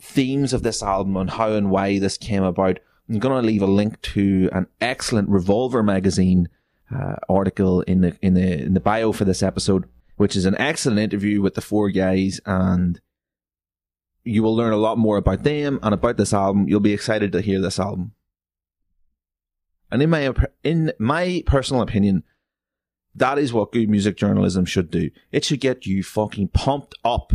themes 0.00 0.52
of 0.52 0.62
this 0.62 0.80
album 0.80 1.16
and 1.16 1.30
how 1.30 1.52
and 1.54 1.72
why 1.72 1.98
this 1.98 2.16
came 2.16 2.44
about, 2.44 2.78
I'm 3.08 3.18
going 3.18 3.42
to 3.42 3.46
leave 3.46 3.62
a 3.62 3.66
link 3.66 4.00
to 4.02 4.48
an 4.52 4.68
excellent 4.80 5.30
Revolver 5.30 5.82
magazine 5.82 6.48
uh, 6.94 7.16
article 7.28 7.80
in 7.82 8.02
the 8.02 8.16
in 8.22 8.34
the 8.34 8.62
in 8.62 8.74
the 8.74 8.80
bio 8.80 9.10
for 9.10 9.24
this 9.24 9.42
episode, 9.42 9.86
which 10.18 10.36
is 10.36 10.44
an 10.44 10.56
excellent 10.58 11.00
interview 11.00 11.42
with 11.42 11.54
the 11.54 11.60
four 11.60 11.90
guys 11.90 12.40
and 12.46 13.00
you 14.24 14.42
will 14.42 14.56
learn 14.56 14.72
a 14.72 14.78
lot 14.78 14.98
more 14.98 15.16
about 15.16 15.42
them 15.42 15.78
and 15.82 15.94
about 15.94 16.16
this 16.16 16.32
album. 16.32 16.68
You'll 16.68 16.80
be 16.80 16.94
excited 16.94 17.32
to 17.32 17.40
hear 17.40 17.60
this 17.60 17.78
album. 17.78 18.12
And 19.90 20.02
in 20.02 20.10
my 20.10 20.34
in 20.62 20.92
my 20.98 21.42
personal 21.46 21.82
opinion, 21.82 22.24
that 23.14 23.38
is 23.38 23.52
what 23.52 23.72
good 23.72 23.88
music 23.88 24.16
journalism 24.16 24.64
should 24.64 24.90
do. 24.90 25.10
It 25.30 25.44
should 25.44 25.60
get 25.60 25.86
you 25.86 26.02
fucking 26.02 26.48
pumped 26.48 26.94
up 27.04 27.32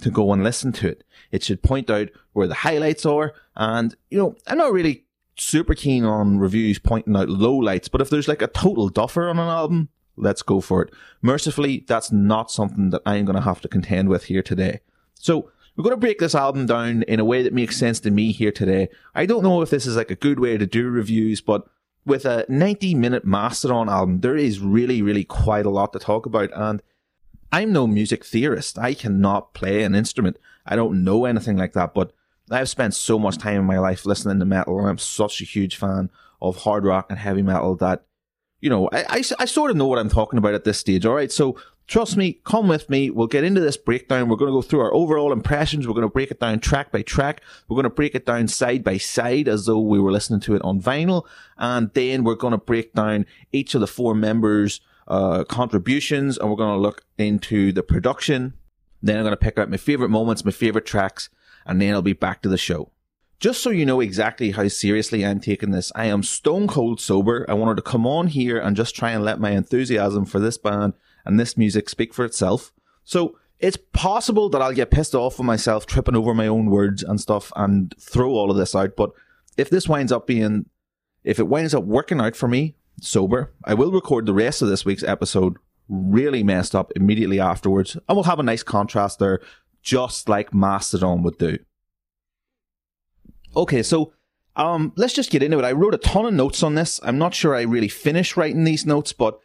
to 0.00 0.10
go 0.10 0.32
and 0.32 0.42
listen 0.42 0.72
to 0.72 0.88
it. 0.88 1.04
It 1.30 1.42
should 1.42 1.62
point 1.62 1.90
out 1.90 2.08
where 2.32 2.46
the 2.46 2.54
highlights 2.54 3.06
are. 3.06 3.32
And, 3.56 3.94
you 4.10 4.18
know, 4.18 4.36
I'm 4.46 4.58
not 4.58 4.72
really 4.72 5.04
super 5.36 5.74
keen 5.74 6.04
on 6.04 6.38
reviews 6.38 6.78
pointing 6.78 7.16
out 7.16 7.28
lowlights, 7.28 7.90
but 7.90 8.00
if 8.00 8.10
there's 8.10 8.28
like 8.28 8.42
a 8.42 8.46
total 8.48 8.88
duffer 8.88 9.28
on 9.28 9.38
an 9.38 9.48
album, 9.48 9.88
let's 10.16 10.42
go 10.42 10.60
for 10.60 10.82
it. 10.82 10.92
Mercifully, 11.20 11.84
that's 11.86 12.12
not 12.12 12.50
something 12.50 12.90
that 12.90 13.02
I'm 13.06 13.24
going 13.24 13.36
to 13.36 13.42
have 13.42 13.60
to 13.62 13.68
contend 13.68 14.08
with 14.08 14.24
here 14.24 14.42
today. 14.42 14.80
So, 15.14 15.50
we're 15.76 15.84
going 15.84 15.94
to 15.94 16.00
break 16.00 16.18
this 16.18 16.34
album 16.34 16.66
down 16.66 17.02
in 17.04 17.20
a 17.20 17.24
way 17.24 17.42
that 17.42 17.54
makes 17.54 17.76
sense 17.76 18.00
to 18.00 18.10
me 18.10 18.32
here 18.32 18.52
today. 18.52 18.88
I 19.14 19.26
don't 19.26 19.42
know 19.42 19.62
if 19.62 19.70
this 19.70 19.86
is 19.86 19.96
like 19.96 20.10
a 20.10 20.16
good 20.16 20.38
way 20.38 20.58
to 20.58 20.66
do 20.66 20.88
reviews, 20.90 21.40
but 21.40 21.66
with 22.04 22.24
a 22.24 22.44
90 22.48 22.94
minute 22.94 23.24
Mastodon 23.24 23.88
album, 23.88 24.20
there 24.20 24.36
is 24.36 24.60
really, 24.60 25.02
really 25.02 25.24
quite 25.24 25.66
a 25.66 25.70
lot 25.70 25.92
to 25.92 25.98
talk 25.98 26.26
about. 26.26 26.50
And 26.54 26.82
I'm 27.50 27.72
no 27.72 27.86
music 27.86 28.24
theorist. 28.24 28.78
I 28.78 28.94
cannot 28.94 29.54
play 29.54 29.82
an 29.82 29.94
instrument. 29.94 30.38
I 30.66 30.76
don't 30.76 31.04
know 31.04 31.24
anything 31.24 31.56
like 31.56 31.72
that, 31.72 31.94
but 31.94 32.12
I've 32.50 32.68
spent 32.68 32.94
so 32.94 33.18
much 33.18 33.38
time 33.38 33.56
in 33.56 33.64
my 33.64 33.78
life 33.78 34.04
listening 34.04 34.38
to 34.40 34.44
metal, 34.44 34.78
and 34.78 34.88
I'm 34.88 34.98
such 34.98 35.40
a 35.40 35.44
huge 35.44 35.76
fan 35.76 36.10
of 36.40 36.58
hard 36.58 36.84
rock 36.84 37.06
and 37.08 37.18
heavy 37.18 37.42
metal 37.42 37.76
that, 37.76 38.04
you 38.62 38.70
know, 38.70 38.88
I, 38.92 39.02
I, 39.08 39.22
I 39.40 39.44
sort 39.44 39.70
of 39.70 39.76
know 39.76 39.86
what 39.86 39.98
I'm 39.98 40.08
talking 40.08 40.38
about 40.38 40.54
at 40.54 40.64
this 40.64 40.78
stage. 40.78 41.04
All 41.04 41.14
right. 41.14 41.30
So 41.30 41.58
trust 41.88 42.16
me, 42.16 42.40
come 42.44 42.68
with 42.68 42.88
me. 42.88 43.10
We'll 43.10 43.26
get 43.26 43.42
into 43.42 43.60
this 43.60 43.76
breakdown. 43.76 44.28
We're 44.28 44.36
going 44.36 44.52
to 44.52 44.56
go 44.56 44.62
through 44.62 44.80
our 44.80 44.94
overall 44.94 45.32
impressions. 45.32 45.86
We're 45.86 45.94
going 45.94 46.06
to 46.06 46.12
break 46.12 46.30
it 46.30 46.38
down 46.38 46.60
track 46.60 46.92
by 46.92 47.02
track. 47.02 47.42
We're 47.68 47.74
going 47.74 47.84
to 47.84 47.90
break 47.90 48.14
it 48.14 48.24
down 48.24 48.46
side 48.46 48.84
by 48.84 48.98
side 48.98 49.48
as 49.48 49.66
though 49.66 49.80
we 49.80 49.98
were 49.98 50.12
listening 50.12 50.40
to 50.40 50.54
it 50.54 50.62
on 50.62 50.80
vinyl. 50.80 51.26
And 51.58 51.92
then 51.94 52.22
we're 52.22 52.36
going 52.36 52.52
to 52.52 52.58
break 52.58 52.94
down 52.94 53.26
each 53.52 53.74
of 53.74 53.80
the 53.80 53.88
four 53.88 54.14
members' 54.14 54.80
uh, 55.08 55.42
contributions 55.44 56.38
and 56.38 56.48
we're 56.48 56.56
going 56.56 56.76
to 56.76 56.80
look 56.80 57.04
into 57.18 57.72
the 57.72 57.82
production. 57.82 58.54
Then 59.02 59.16
I'm 59.16 59.24
going 59.24 59.32
to 59.32 59.36
pick 59.36 59.58
out 59.58 59.68
my 59.68 59.76
favorite 59.76 60.10
moments, 60.10 60.44
my 60.44 60.52
favorite 60.52 60.86
tracks, 60.86 61.30
and 61.66 61.82
then 61.82 61.94
I'll 61.94 62.00
be 62.00 62.12
back 62.12 62.42
to 62.42 62.48
the 62.48 62.56
show. 62.56 62.91
Just 63.42 63.60
so 63.60 63.70
you 63.70 63.84
know 63.84 64.00
exactly 64.00 64.52
how 64.52 64.68
seriously 64.68 65.26
I'm 65.26 65.40
taking 65.40 65.72
this, 65.72 65.90
I 65.96 66.04
am 66.04 66.22
stone 66.22 66.68
cold 66.68 67.00
sober. 67.00 67.44
I 67.48 67.54
wanted 67.54 67.74
to 67.74 67.82
come 67.82 68.06
on 68.06 68.28
here 68.28 68.56
and 68.56 68.76
just 68.76 68.94
try 68.94 69.10
and 69.10 69.24
let 69.24 69.40
my 69.40 69.50
enthusiasm 69.50 70.26
for 70.26 70.38
this 70.38 70.56
band 70.56 70.92
and 71.24 71.40
this 71.40 71.56
music 71.56 71.88
speak 71.88 72.14
for 72.14 72.24
itself. 72.24 72.72
So 73.02 73.36
it's 73.58 73.76
possible 73.92 74.48
that 74.50 74.62
I'll 74.62 74.72
get 74.72 74.92
pissed 74.92 75.16
off 75.16 75.38
with 75.40 75.46
myself, 75.46 75.86
tripping 75.86 76.14
over 76.14 76.34
my 76.34 76.46
own 76.46 76.66
words 76.66 77.02
and 77.02 77.20
stuff, 77.20 77.50
and 77.56 77.92
throw 77.98 78.30
all 78.30 78.48
of 78.48 78.56
this 78.56 78.76
out. 78.76 78.94
But 78.96 79.10
if 79.56 79.68
this 79.68 79.88
winds 79.88 80.12
up 80.12 80.28
being, 80.28 80.66
if 81.24 81.40
it 81.40 81.48
winds 81.48 81.74
up 81.74 81.82
working 81.82 82.20
out 82.20 82.36
for 82.36 82.46
me, 82.46 82.76
sober, 83.00 83.52
I 83.64 83.74
will 83.74 83.90
record 83.90 84.26
the 84.26 84.34
rest 84.34 84.62
of 84.62 84.68
this 84.68 84.84
week's 84.84 85.02
episode 85.02 85.56
really 85.88 86.44
messed 86.44 86.76
up 86.76 86.92
immediately 86.94 87.40
afterwards, 87.40 87.96
and 87.96 88.16
we'll 88.16 88.22
have 88.22 88.38
a 88.38 88.44
nice 88.44 88.62
contrast 88.62 89.18
there, 89.18 89.40
just 89.82 90.28
like 90.28 90.54
Mastodon 90.54 91.24
would 91.24 91.38
do. 91.38 91.58
Okay, 93.54 93.82
so 93.82 94.12
um, 94.56 94.92
let's 94.96 95.14
just 95.14 95.30
get 95.30 95.42
into 95.42 95.58
it. 95.58 95.64
I 95.64 95.72
wrote 95.72 95.94
a 95.94 95.98
ton 95.98 96.26
of 96.26 96.34
notes 96.34 96.62
on 96.62 96.74
this. 96.74 97.00
I'm 97.02 97.18
not 97.18 97.34
sure 97.34 97.54
I 97.54 97.62
really 97.62 97.88
finished 97.88 98.36
writing 98.36 98.64
these 98.64 98.86
notes, 98.86 99.12
but 99.12 99.38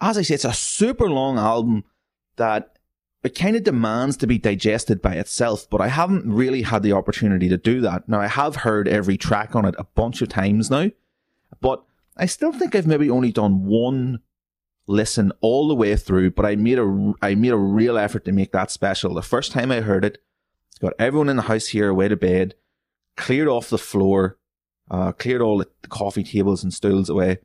as 0.00 0.18
I 0.18 0.22
say, 0.22 0.34
it's 0.34 0.44
a 0.44 0.52
super 0.52 1.08
long 1.08 1.38
album 1.38 1.84
that 2.36 2.78
it 3.22 3.34
kind 3.34 3.56
of 3.56 3.64
demands 3.64 4.16
to 4.18 4.26
be 4.26 4.38
digested 4.38 5.00
by 5.00 5.14
itself, 5.14 5.68
but 5.70 5.80
I 5.80 5.88
haven't 5.88 6.30
really 6.30 6.62
had 6.62 6.82
the 6.82 6.92
opportunity 6.92 7.48
to 7.48 7.56
do 7.56 7.80
that. 7.80 8.06
Now, 8.08 8.20
I 8.20 8.26
have 8.26 8.56
heard 8.56 8.86
every 8.86 9.16
track 9.16 9.56
on 9.56 9.64
it 9.64 9.74
a 9.78 9.84
bunch 9.84 10.20
of 10.20 10.28
times 10.28 10.70
now, 10.70 10.90
but 11.60 11.82
I 12.16 12.26
still 12.26 12.52
think 12.52 12.74
I've 12.74 12.86
maybe 12.86 13.08
only 13.08 13.32
done 13.32 13.64
one 13.64 14.20
listen 14.86 15.32
all 15.40 15.68
the 15.68 15.74
way 15.74 15.96
through, 15.96 16.32
but 16.32 16.44
I 16.44 16.56
made 16.56 16.78
a 16.78 17.14
I 17.22 17.34
made 17.34 17.52
a 17.52 17.56
real 17.56 17.96
effort 17.96 18.26
to 18.26 18.32
make 18.32 18.52
that 18.52 18.70
special. 18.70 19.14
The 19.14 19.22
first 19.22 19.52
time 19.52 19.72
I 19.72 19.80
heard 19.80 20.04
it, 20.04 20.18
got 20.80 20.92
everyone 20.98 21.30
in 21.30 21.36
the 21.36 21.42
house 21.42 21.68
here 21.68 21.88
away 21.88 22.08
to 22.08 22.16
bed, 22.16 22.54
cleared 23.16 23.48
off 23.48 23.70
the 23.70 23.78
floor, 23.78 24.38
uh, 24.90 25.12
cleared 25.12 25.42
all 25.42 25.58
the 25.58 25.68
coffee 25.88 26.24
tables 26.24 26.62
and 26.62 26.72
stools 26.72 27.08
away, 27.08 27.38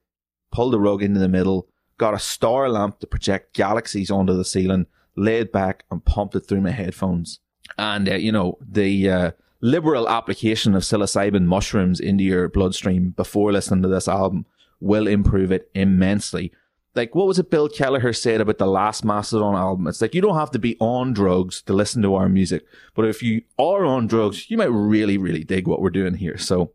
pulled 0.52 0.74
the 0.74 0.80
rug 0.80 1.04
into 1.04 1.20
the 1.20 1.30
middle, 1.30 1.68
got 1.98 2.14
a 2.14 2.20
star 2.20 2.70
lamp 2.70 3.00
to 3.00 3.08
project 3.08 3.54
galaxies 3.54 4.12
onto 4.12 4.36
the 4.36 4.46
ceiling, 4.46 4.88
laid 5.16 5.52
back 5.52 5.84
and 5.92 6.04
pumped 6.06 6.36
it 6.36 6.42
through 6.42 6.62
my 6.62 6.72
headphones. 6.72 7.40
And 7.78 8.10
uh, 8.10 8.16
you 8.16 8.32
know 8.32 8.58
the 8.62 9.10
uh, 9.10 9.32
liberal 9.62 10.10
application 10.10 10.76
of 10.76 10.84
psilocybin 10.84 11.44
mushrooms 11.44 12.00
into 12.00 12.24
your 12.24 12.50
bloodstream 12.50 13.12
before 13.12 13.52
listening 13.52 13.84
to 13.84 13.90
this 13.90 14.08
album 14.08 14.46
will 14.80 15.08
improve 15.08 15.52
it 15.52 15.70
immensely. 15.76 16.52
Like, 17.00 17.16
what 17.16 17.28
was 17.28 17.40
it 17.40 17.50
Bill 17.50 17.70
Kelliher 17.70 18.14
said 18.14 18.42
about 18.42 18.58
the 18.58 18.68
last 18.68 19.06
Mastodon 19.06 19.56
album? 19.56 19.88
It's 19.88 20.02
like, 20.02 20.14
you 20.14 20.20
don't 20.20 20.36
have 20.36 20.52
to 20.52 20.60
be 20.60 20.76
on 20.82 21.14
drugs 21.14 21.62
to 21.62 21.72
listen 21.72 22.02
to 22.02 22.16
our 22.16 22.28
music. 22.28 22.66
But 22.94 23.06
if 23.06 23.24
you 23.24 23.44
are 23.58 23.86
on 23.86 24.06
drugs, 24.06 24.52
you 24.52 24.58
might 24.58 24.66
really, 24.66 25.18
really 25.18 25.46
dig 25.46 25.66
what 25.66 25.82
we're 25.82 25.92
doing 25.92 26.16
here. 26.16 26.38
So 26.38 26.74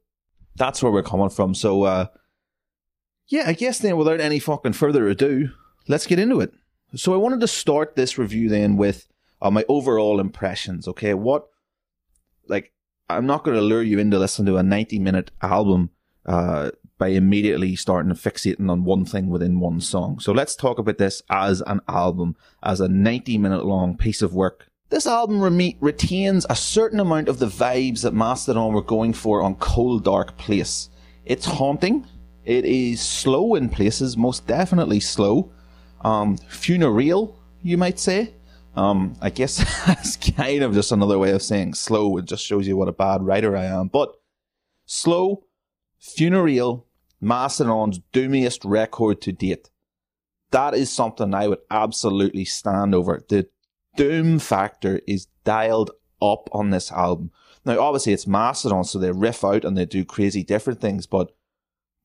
that's 0.56 0.82
where 0.82 0.90
we're 0.90 1.02
coming 1.02 1.28
from. 1.28 1.54
So, 1.54 1.82
uh, 1.82 2.06
yeah, 3.28 3.42
I 3.46 3.52
guess 3.52 3.80
then 3.80 3.98
without 3.98 4.18
any 4.18 4.38
fucking 4.38 4.72
further 4.72 5.06
ado, 5.08 5.50
let's 5.88 6.06
get 6.06 6.18
into 6.18 6.40
it. 6.40 6.54
So 6.96 7.12
I 7.12 7.18
wanted 7.18 7.40
to 7.40 7.46
start 7.46 7.94
this 7.94 8.16
review 8.16 8.48
then 8.48 8.78
with 8.78 9.06
uh, 9.42 9.50
my 9.50 9.66
overall 9.68 10.20
impressions. 10.20 10.88
Okay. 10.88 11.12
What, 11.12 11.48
like, 12.48 12.72
I'm 13.10 13.26
not 13.26 13.44
going 13.44 13.58
to 13.58 13.62
lure 13.62 13.82
you 13.82 13.98
into 13.98 14.18
listening 14.18 14.46
to 14.46 14.56
a 14.56 14.62
90 14.62 15.00
minute 15.00 15.32
album, 15.42 15.90
uh, 16.24 16.70
by 16.98 17.08
immediately 17.08 17.76
starting 17.76 18.12
fixating 18.12 18.70
on 18.70 18.84
one 18.84 19.04
thing 19.04 19.28
within 19.28 19.60
one 19.60 19.80
song. 19.80 20.18
So 20.20 20.32
let's 20.32 20.54
talk 20.54 20.78
about 20.78 20.98
this 20.98 21.22
as 21.28 21.60
an 21.66 21.80
album, 21.88 22.36
as 22.62 22.80
a 22.80 22.88
90 22.88 23.38
minute 23.38 23.64
long 23.64 23.96
piece 23.96 24.22
of 24.22 24.34
work. 24.34 24.70
This 24.90 25.06
album 25.06 25.40
re- 25.40 25.76
retains 25.80 26.46
a 26.48 26.54
certain 26.54 27.00
amount 27.00 27.28
of 27.28 27.38
the 27.38 27.46
vibes 27.46 28.02
that 28.02 28.14
Mastodon 28.14 28.72
were 28.72 28.82
going 28.82 29.12
for 29.12 29.42
on 29.42 29.56
Cold 29.56 30.04
Dark 30.04 30.36
Place. 30.36 30.90
It's 31.24 31.46
haunting. 31.46 32.06
It 32.44 32.64
is 32.64 33.00
slow 33.00 33.54
in 33.54 33.70
places, 33.70 34.16
most 34.16 34.46
definitely 34.46 35.00
slow. 35.00 35.50
Um, 36.02 36.36
funereal, 36.36 37.40
you 37.62 37.78
might 37.78 37.98
say. 37.98 38.34
Um, 38.76 39.16
I 39.20 39.30
guess 39.30 39.56
that's 39.86 40.16
kind 40.16 40.62
of 40.62 40.74
just 40.74 40.92
another 40.92 41.18
way 41.18 41.30
of 41.30 41.42
saying 41.42 41.74
slow. 41.74 42.16
It 42.18 42.26
just 42.26 42.44
shows 42.44 42.68
you 42.68 42.76
what 42.76 42.88
a 42.88 42.92
bad 42.92 43.22
writer 43.22 43.56
I 43.56 43.64
am. 43.64 43.88
But 43.88 44.14
slow, 44.86 45.43
funereal, 46.04 46.86
Mastodon's 47.20 48.00
doomiest 48.12 48.60
record 48.64 49.20
to 49.22 49.32
date. 49.32 49.70
That 50.50 50.74
is 50.74 50.92
something 50.92 51.34
I 51.34 51.48
would 51.48 51.60
absolutely 51.70 52.44
stand 52.44 52.94
over. 52.94 53.24
The 53.28 53.48
doom 53.96 54.38
factor 54.38 55.00
is 55.08 55.26
dialed 55.44 55.90
up 56.20 56.48
on 56.52 56.70
this 56.70 56.92
album. 56.92 57.30
Now, 57.64 57.80
obviously, 57.80 58.12
it's 58.12 58.26
Mastodon, 58.26 58.84
so 58.84 58.98
they 58.98 59.10
riff 59.10 59.44
out 59.44 59.64
and 59.64 59.76
they 59.76 59.86
do 59.86 60.04
crazy 60.04 60.44
different 60.44 60.80
things, 60.80 61.06
but 61.06 61.34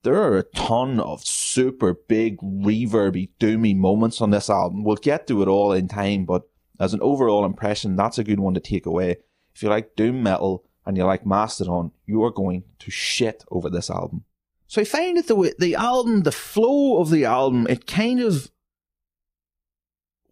there 0.03 0.15
are 0.15 0.37
a 0.37 0.43
ton 0.43 0.99
of 1.01 1.25
super 1.25 1.93
big, 1.93 2.37
reverby, 2.37 3.29
doomy 3.39 3.75
moments 3.75 4.21
on 4.21 4.29
this 4.29 4.49
album. 4.49 4.83
We'll 4.83 4.95
get 4.95 5.27
to 5.27 5.41
it 5.41 5.49
all 5.49 5.73
in 5.73 5.89
time, 5.89 6.23
but 6.25 6.43
as 6.79 6.93
an 6.93 7.01
overall 7.01 7.43
impression, 7.43 7.97
that's 7.97 8.17
a 8.17 8.23
good 8.23 8.39
one 8.39 8.53
to 8.53 8.61
take 8.61 8.85
away. 8.85 9.17
If 9.53 9.61
you 9.61 9.67
like 9.67 9.97
doom 9.97 10.23
metal 10.23 10.63
and 10.85 10.97
you 10.97 11.05
like 11.05 11.25
Mastodon, 11.25 11.91
you 12.05 12.23
are 12.23 12.31
going 12.31 12.63
to 12.79 12.91
shit 12.91 13.43
over 13.51 13.69
this 13.69 13.89
album. 13.89 14.23
So 14.67 14.81
I 14.81 14.85
find 14.85 15.17
that 15.17 15.27
the 15.27 15.55
the 15.57 15.75
album, 15.75 16.21
the 16.21 16.31
flow 16.31 16.99
of 16.99 17.09
the 17.09 17.25
album, 17.25 17.65
it 17.67 17.87
kind 17.87 18.19
of 18.19 18.51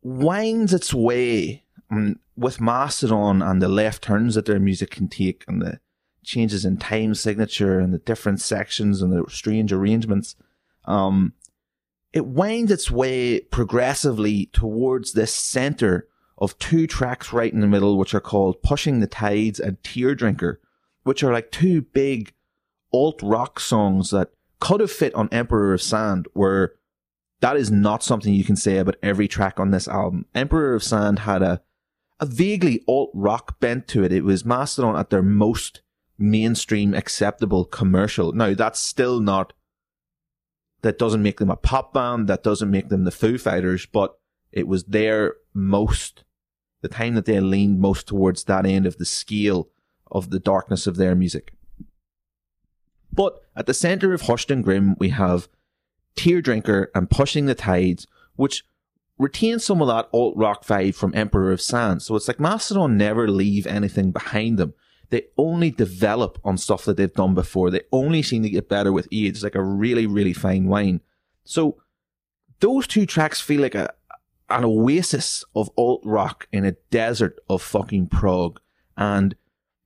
winds 0.04 0.74
its 0.74 0.94
way 0.94 1.64
um, 1.90 2.20
with 2.36 2.62
Mastodon 2.62 3.42
and 3.42 3.62
the 3.62 3.68
left 3.68 4.04
turns 4.04 4.36
that 4.36 4.46
their 4.46 4.60
music 4.60 4.92
can 4.92 5.08
take 5.08 5.44
and 5.48 5.62
the 5.62 5.80
changes 6.24 6.66
in 6.66 6.78
time 6.78 7.16
signature 7.16 7.80
and 7.80 7.94
the 7.94 8.00
different 8.00 8.40
sections 8.40 9.02
and 9.02 9.12
the 9.12 9.24
strange 9.30 9.74
arrangements. 9.74 10.36
Um, 10.86 11.34
it 12.14 12.26
winds 12.26 12.72
its 12.72 12.92
way 12.92 13.40
progressively 13.40 14.48
towards 14.48 15.14
this 15.14 15.34
center 15.34 16.08
of 16.38 16.58
two 16.60 16.88
tracks 16.88 17.34
right 17.34 17.52
in 17.52 17.62
the 17.62 17.68
middle, 17.68 17.98
which 17.98 18.14
are 18.14 18.20
called 18.20 18.62
Pushing 18.62 19.00
the 19.00 19.08
Tides 19.08 19.60
and 19.60 19.82
Tear 19.84 20.16
Drinker, 20.16 20.60
which 21.04 21.24
are 21.24 21.34
like 21.34 21.52
two 21.52 21.82
big 21.82 22.34
alt 22.94 23.20
rock 23.24 23.60
songs 23.60 24.12
that 24.12 24.32
could 24.60 24.80
have 24.80 24.92
fit 24.92 25.14
on 25.16 25.30
Emperor 25.32 25.74
of 25.74 25.82
Sand, 25.82 26.28
where 26.34 26.74
that 27.40 27.56
is 27.56 27.70
not 27.70 28.04
something 28.04 28.34
you 28.34 28.44
can 28.44 28.56
say 28.56 28.78
about 28.78 28.96
every 29.04 29.28
track 29.28 29.60
on 29.60 29.72
this 29.72 29.88
album. 29.88 30.26
Emperor 30.34 30.74
of 30.74 30.84
Sand 30.84 31.20
had 31.20 31.42
a, 31.42 31.62
a 32.20 32.26
vaguely 32.26 32.84
alt 32.88 33.12
rock 33.14 33.60
bent 33.60 33.88
to 33.90 34.04
it. 34.04 34.12
It 34.12 34.24
was 34.24 34.46
Mastodon 34.46 34.96
at 34.96 35.10
their 35.10 35.22
most 35.22 35.82
mainstream 36.18 36.94
acceptable 36.94 37.66
commercial. 37.66 38.32
Now, 38.32 38.56
that's 38.56 38.80
still 38.80 39.20
not, 39.20 39.54
that 40.82 40.98
doesn't 40.98 41.22
make 41.22 41.38
them 41.38 41.52
a 41.52 41.56
pop 41.56 41.94
band, 41.94 42.28
that 42.28 42.44
doesn't 42.44 42.72
make 42.72 42.90
them 42.90 43.04
the 43.04 43.12
Foo 43.12 43.38
Fighters, 43.38 43.86
but 43.86 44.18
it 44.52 44.68
was 44.68 44.86
their 44.86 45.36
most, 45.54 46.24
the 46.82 46.88
time 46.88 47.16
that 47.16 47.26
they 47.26 47.40
leaned 47.40 47.80
most 47.80 48.08
towards 48.08 48.44
that 48.44 48.66
end 48.66 48.86
of 48.86 48.98
the 48.98 49.06
scale 49.06 49.70
of 50.12 50.30
the 50.30 50.40
darkness 50.40 50.88
of 50.88 50.96
their 50.98 51.16
music. 51.16 51.54
But 53.12 53.42
at 53.56 53.66
the 53.66 53.74
centre 53.74 54.14
of 54.14 54.22
Hushed 54.22 54.52
and 54.52 54.64
Grim, 54.64 54.96
we 55.00 55.10
have 55.10 55.48
Tear 56.16 56.42
Drinker 56.42 56.92
and 56.94 57.10
Pushing 57.10 57.46
the 57.46 57.56
Tides, 57.56 58.06
which 58.36 58.64
retain 59.18 59.60
some 59.60 59.82
of 59.82 59.88
that 59.88 60.10
alt 60.14 60.36
rock 60.38 60.66
vibe 60.66 60.96
from 60.96 61.16
Emperor 61.16 61.52
of 61.52 61.62
Sand. 61.62 62.04
So 62.04 62.16
it's 62.16 62.28
like 62.28 62.40
Mastodon 62.40 62.98
never 62.98 63.28
leave 63.28 63.66
anything 63.66 64.12
behind 64.12 64.60
them. 64.60 64.74
They 65.10 65.24
only 65.38 65.72
develop 65.72 66.38
on 66.44 66.58
stuff 66.58 66.86
that 66.86 66.98
they've 66.98 67.14
done 67.14 67.34
before. 67.34 67.72
They 67.72 67.82
only 67.92 68.22
seem 68.22 68.44
to 68.44 68.50
get 68.50 68.70
better 68.70 68.92
with 68.92 69.08
age. 69.12 69.42
Like 69.42 69.56
a 69.56 69.64
really, 69.64 70.06
really 70.06 70.34
fine 70.34 70.66
wine. 70.66 71.02
So 71.46 71.78
those 72.60 72.88
two 72.88 73.06
tracks 73.06 73.40
feel 73.40 73.62
like 73.62 73.76
a 73.76 73.94
an 74.50 74.64
oasis 74.64 75.44
of 75.56 75.70
alt 75.78 76.02
rock 76.04 76.48
in 76.52 76.66
a 76.66 76.74
desert 76.90 77.40
of 77.50 77.62
fucking 77.62 78.08
prog. 78.08 78.60
And 78.96 79.36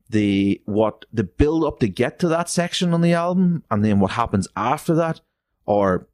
the 0.10 0.62
what 0.65 1.06
the 1.12 1.24
build 1.24 1.63
up 1.63 1.80
to 1.80 1.88
get 1.88 2.19
to 2.19 2.28
that 2.28 2.50
section 2.50 2.93
on 2.93 3.02
the 3.02 3.13
album 3.13 3.63
and 3.71 3.84
then 3.84 4.00
what 4.00 4.12
happens 4.12 4.47
after 4.58 4.93
that 4.95 5.21
are 5.67 6.08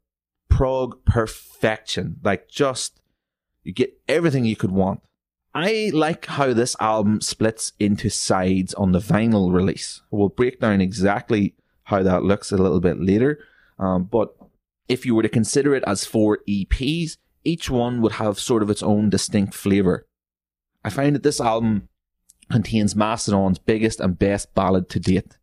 prog 0.48 1.04
perfection. 1.04 2.16
Like 2.22 2.48
just 2.48 3.00
you 3.64 3.72
get 3.72 4.00
everything 4.08 4.44
you 4.44 4.56
could 4.56 4.70
want. 4.70 5.00
I 5.54 5.90
like 5.92 6.26
how 6.26 6.52
this 6.52 6.76
album 6.78 7.20
splits 7.20 7.72
into 7.80 8.08
sides 8.10 8.74
on 8.74 8.92
the 8.92 9.00
vinyl 9.00 9.52
release. 9.52 10.02
We'll 10.10 10.28
break 10.28 10.60
down 10.60 10.80
exactly 10.80 11.54
how 11.84 12.02
that 12.02 12.22
looks 12.22 12.52
a 12.52 12.56
little 12.56 12.80
bit 12.80 13.00
later. 13.00 13.40
Um, 13.78 14.04
but 14.04 14.34
if 14.88 15.04
you 15.04 15.14
were 15.14 15.22
to 15.22 15.28
consider 15.28 15.74
it 15.74 15.84
as 15.86 16.04
four 16.04 16.38
EPs, 16.48 17.16
each 17.44 17.70
one 17.70 18.02
would 18.02 18.12
have 18.12 18.38
sort 18.38 18.62
of 18.62 18.70
its 18.70 18.82
own 18.82 19.10
distinct 19.10 19.54
flavour. 19.54 20.06
I 20.84 20.90
find 20.90 21.14
that 21.14 21.22
this 21.22 21.40
album 21.40 21.88
contains 22.50 22.96
Mastodon's 22.96 23.58
biggest 23.58 24.00
and 24.00 24.18
best 24.18 24.54
ballad 24.54 24.88
to 24.90 25.00
date. 25.00 25.38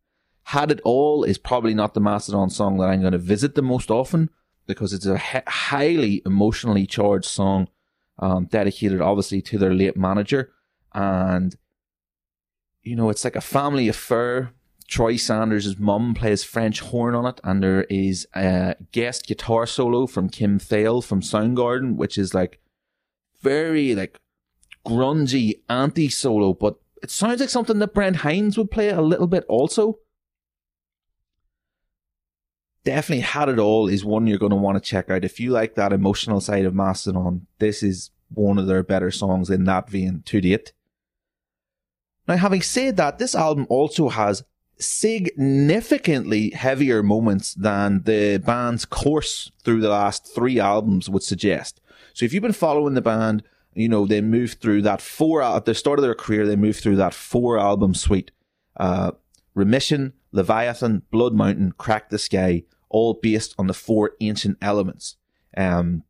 Had 0.49 0.71
It 0.71 0.81
All 0.83 1.23
is 1.23 1.37
probably 1.37 1.73
not 1.73 1.93
the 1.93 1.99
Mastodon 1.99 2.49
song 2.49 2.77
that 2.77 2.89
I'm 2.89 3.01
going 3.01 3.13
to 3.13 3.17
visit 3.17 3.55
the 3.55 3.61
most 3.61 3.89
often 3.89 4.29
because 4.67 4.93
it's 4.93 5.05
a 5.05 5.17
he- 5.17 5.39
highly 5.47 6.21
emotionally 6.25 6.85
charged 6.85 7.25
song 7.25 7.67
um, 8.19 8.45
dedicated 8.45 9.01
obviously 9.01 9.41
to 9.41 9.57
their 9.57 9.73
late 9.73 9.97
manager. 9.97 10.51
And, 10.93 11.55
you 12.83 12.95
know, 12.95 13.09
it's 13.09 13.23
like 13.23 13.35
a 13.35 13.41
family 13.41 13.87
affair. 13.87 14.51
Troy 14.87 15.15
Sanders' 15.15 15.79
mum 15.79 16.13
plays 16.13 16.43
French 16.43 16.81
horn 16.81 17.15
on 17.15 17.25
it, 17.25 17.41
and 17.43 17.63
there 17.63 17.83
is 17.85 18.27
a 18.35 18.75
guest 18.91 19.27
guitar 19.27 19.65
solo 19.65 20.05
from 20.05 20.29
Kim 20.29 20.59
Thayil 20.59 21.03
from 21.03 21.21
Soundgarden, 21.21 21.95
which 21.95 22.17
is 22.17 22.33
like 22.33 22.59
very 23.41 23.95
like 23.95 24.19
grungy 24.85 25.61
anti 25.69 26.09
solo, 26.09 26.53
but 26.53 26.75
it 27.01 27.09
sounds 27.09 27.39
like 27.39 27.49
something 27.49 27.79
that 27.79 27.93
Brent 27.93 28.17
Hinds 28.17 28.57
would 28.57 28.71
play 28.71 28.89
a 28.89 29.01
little 29.01 29.27
bit 29.27 29.43
also. 29.49 29.99
Definitely 32.83 33.21
Had 33.21 33.49
It 33.49 33.57
All 33.57 33.87
is 33.87 34.05
one 34.05 34.27
you're 34.27 34.37
going 34.37 34.51
to 34.51 34.55
want 34.55 34.75
to 34.77 34.89
check 34.89 35.09
out. 35.09 35.25
If 35.25 35.39
you 35.39 35.49
like 35.49 35.73
that 35.73 35.91
emotional 35.91 36.39
side 36.39 36.65
of 36.65 36.75
Mastodon, 36.75 37.47
this 37.57 37.81
is 37.81 38.11
one 38.29 38.59
of 38.59 38.67
their 38.67 38.83
better 38.83 39.09
songs 39.09 39.49
in 39.49 39.63
that 39.63 39.89
vein 39.89 40.21
to 40.25 40.39
date. 40.39 40.71
Now, 42.27 42.37
having 42.37 42.61
said 42.61 42.97
that, 42.97 43.17
this 43.17 43.33
album 43.33 43.65
also 43.69 44.09
has 44.09 44.43
significantly 44.77 46.51
heavier 46.51 47.01
moments 47.01 47.53
than 47.53 48.03
the 48.03 48.37
band's 48.45 48.85
course 48.85 49.51
through 49.63 49.81
the 49.81 49.89
last 49.89 50.33
three 50.33 50.59
albums 50.59 51.09
would 51.09 51.23
suggest. 51.23 51.81
So 52.13 52.25
if 52.25 52.33
you've 52.33 52.43
been 52.43 52.53
following 52.53 52.93
the 52.93 53.01
band, 53.01 53.43
you 53.73 53.89
know, 53.89 54.05
they 54.05 54.21
moved 54.21 54.61
through 54.61 54.81
that 54.83 55.01
four, 55.01 55.41
at 55.41 55.65
the 55.65 55.75
start 55.75 55.99
of 55.99 56.03
their 56.03 56.15
career, 56.15 56.45
they 56.45 56.55
moved 56.55 56.81
through 56.81 56.95
that 56.97 57.13
four 57.13 57.57
album 57.59 57.93
suite. 57.93 58.31
Uh, 58.77 59.11
Remission, 59.53 60.13
Leviathan, 60.31 61.03
Blood 61.11 61.33
Mountain, 61.33 61.73
Crack 61.77 62.09
the 62.09 62.17
Skye, 62.17 62.63
all 62.89 63.15
based 63.15 63.55
on 63.57 63.67
the 63.67 63.73
four 63.73 64.11
ancient 64.21 64.57
elements. 64.61 65.17
Um, 65.57 66.03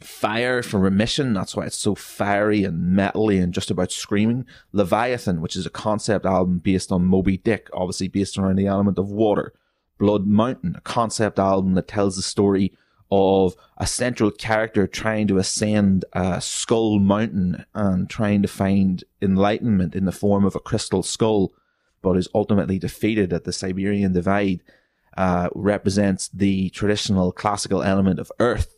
Fire 0.00 0.62
for 0.62 0.78
Remission, 0.78 1.32
that's 1.32 1.56
why 1.56 1.64
it's 1.64 1.76
so 1.76 1.94
fiery 1.94 2.64
and 2.64 2.96
metally 2.96 3.42
and 3.42 3.54
just 3.54 3.70
about 3.70 3.90
screaming. 3.90 4.44
Leviathan, 4.72 5.40
which 5.40 5.56
is 5.56 5.64
a 5.64 5.70
concept 5.70 6.26
album 6.26 6.58
based 6.58 6.92
on 6.92 7.06
Moby 7.06 7.38
Dick, 7.38 7.68
obviously 7.72 8.08
based 8.08 8.36
around 8.36 8.56
the 8.56 8.66
element 8.66 8.98
of 8.98 9.10
water. 9.10 9.54
Blood 9.98 10.26
Mountain, 10.26 10.74
a 10.76 10.80
concept 10.82 11.38
album 11.38 11.74
that 11.74 11.88
tells 11.88 12.16
the 12.16 12.22
story 12.22 12.76
of 13.10 13.54
a 13.78 13.86
central 13.86 14.30
character 14.30 14.86
trying 14.86 15.28
to 15.28 15.38
ascend 15.38 16.04
a 16.12 16.40
skull 16.42 16.98
mountain 16.98 17.64
and 17.74 18.10
trying 18.10 18.42
to 18.42 18.48
find 18.48 19.04
enlightenment 19.22 19.94
in 19.94 20.04
the 20.04 20.12
form 20.12 20.44
of 20.44 20.54
a 20.54 20.60
crystal 20.60 21.02
skull, 21.02 21.54
but 22.02 22.18
is 22.18 22.28
ultimately 22.34 22.78
defeated 22.78 23.32
at 23.32 23.44
the 23.44 23.52
Siberian 23.52 24.12
Divide, 24.12 24.60
uh, 25.16 25.48
represents 25.54 26.28
the 26.28 26.68
traditional 26.70 27.32
classical 27.32 27.82
element 27.82 28.18
of 28.18 28.30
earth 28.38 28.75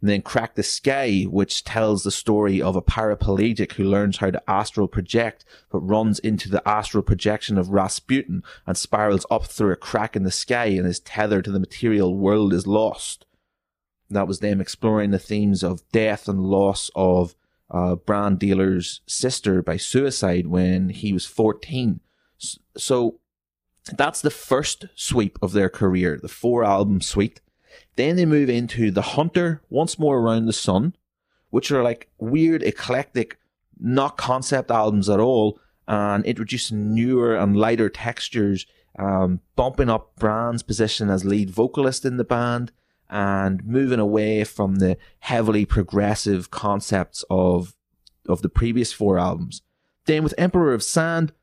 and 0.00 0.08
then 0.08 0.22
Crack 0.22 0.54
the 0.54 0.62
Skye, 0.62 1.26
which 1.28 1.62
tells 1.62 2.02
the 2.02 2.10
story 2.10 2.60
of 2.60 2.74
a 2.74 2.82
paraplegic 2.82 3.72
who 3.72 3.84
learns 3.84 4.18
how 4.18 4.30
to 4.30 4.50
astral 4.50 4.88
project, 4.88 5.44
but 5.70 5.80
runs 5.80 6.18
into 6.18 6.48
the 6.48 6.66
astral 6.66 7.02
projection 7.02 7.58
of 7.58 7.68
Rasputin 7.68 8.42
and 8.66 8.76
spirals 8.76 9.26
up 9.30 9.46
through 9.46 9.72
a 9.72 9.76
crack 9.76 10.16
in 10.16 10.22
the 10.22 10.30
sky 10.30 10.66
and 10.66 10.86
his 10.86 11.00
tether 11.00 11.42
to 11.42 11.50
the 11.50 11.60
material 11.60 12.16
world 12.16 12.54
is 12.54 12.66
lost. 12.66 13.26
That 14.08 14.26
was 14.26 14.40
them 14.40 14.60
exploring 14.60 15.10
the 15.10 15.18
themes 15.18 15.62
of 15.62 15.86
death 15.92 16.28
and 16.28 16.40
loss 16.40 16.90
of 16.96 17.34
uh, 17.72 17.78
a 17.78 17.96
Brann 17.96 18.36
Dailor's 18.36 19.02
sister 19.06 19.62
by 19.62 19.76
suicide 19.76 20.46
when 20.46 20.88
he 20.88 21.12
was 21.12 21.26
14. 21.26 22.00
So 22.76 23.20
that's 23.92 24.20
the 24.20 24.30
first 24.30 24.86
sweep 24.94 25.38
of 25.42 25.52
their 25.52 25.68
career, 25.68 26.18
the 26.20 26.28
four 26.28 26.64
album 26.64 27.00
suite. 27.00 27.40
Then 28.00 28.16
they 28.16 28.24
move 28.24 28.48
into 28.48 28.90
The 28.90 29.02
Hunter, 29.02 29.60
Once 29.68 29.98
More 29.98 30.20
Around 30.20 30.46
the 30.46 30.54
Sun, 30.54 30.96
which 31.50 31.70
are 31.70 31.82
like 31.82 32.08
weird, 32.16 32.62
eclectic, 32.62 33.38
not 33.78 34.16
concept 34.16 34.70
albums 34.70 35.10
at 35.10 35.20
all, 35.20 35.60
and 35.86 36.24
introducing 36.24 36.94
newer 36.94 37.36
and 37.36 37.58
lighter 37.58 37.90
textures, 37.90 38.64
um, 38.98 39.40
bumping 39.54 39.90
up 39.90 40.16
Brann's 40.16 40.62
position 40.62 41.10
as 41.10 41.26
lead 41.26 41.50
vocalist 41.50 42.06
in 42.06 42.16
the 42.16 42.24
band, 42.24 42.72
and 43.10 43.62
moving 43.66 44.00
away 44.00 44.44
from 44.44 44.76
the 44.76 44.96
heavily 45.18 45.66
progressive 45.66 46.50
concepts 46.50 47.22
of 47.28 47.76
of 48.26 48.40
the 48.40 48.48
previous 48.48 48.94
four 48.94 49.18
albums. 49.18 49.60
Then 50.06 50.24
with 50.24 50.32
Emperor 50.38 50.72
of 50.72 50.82
Sand, 50.82 51.34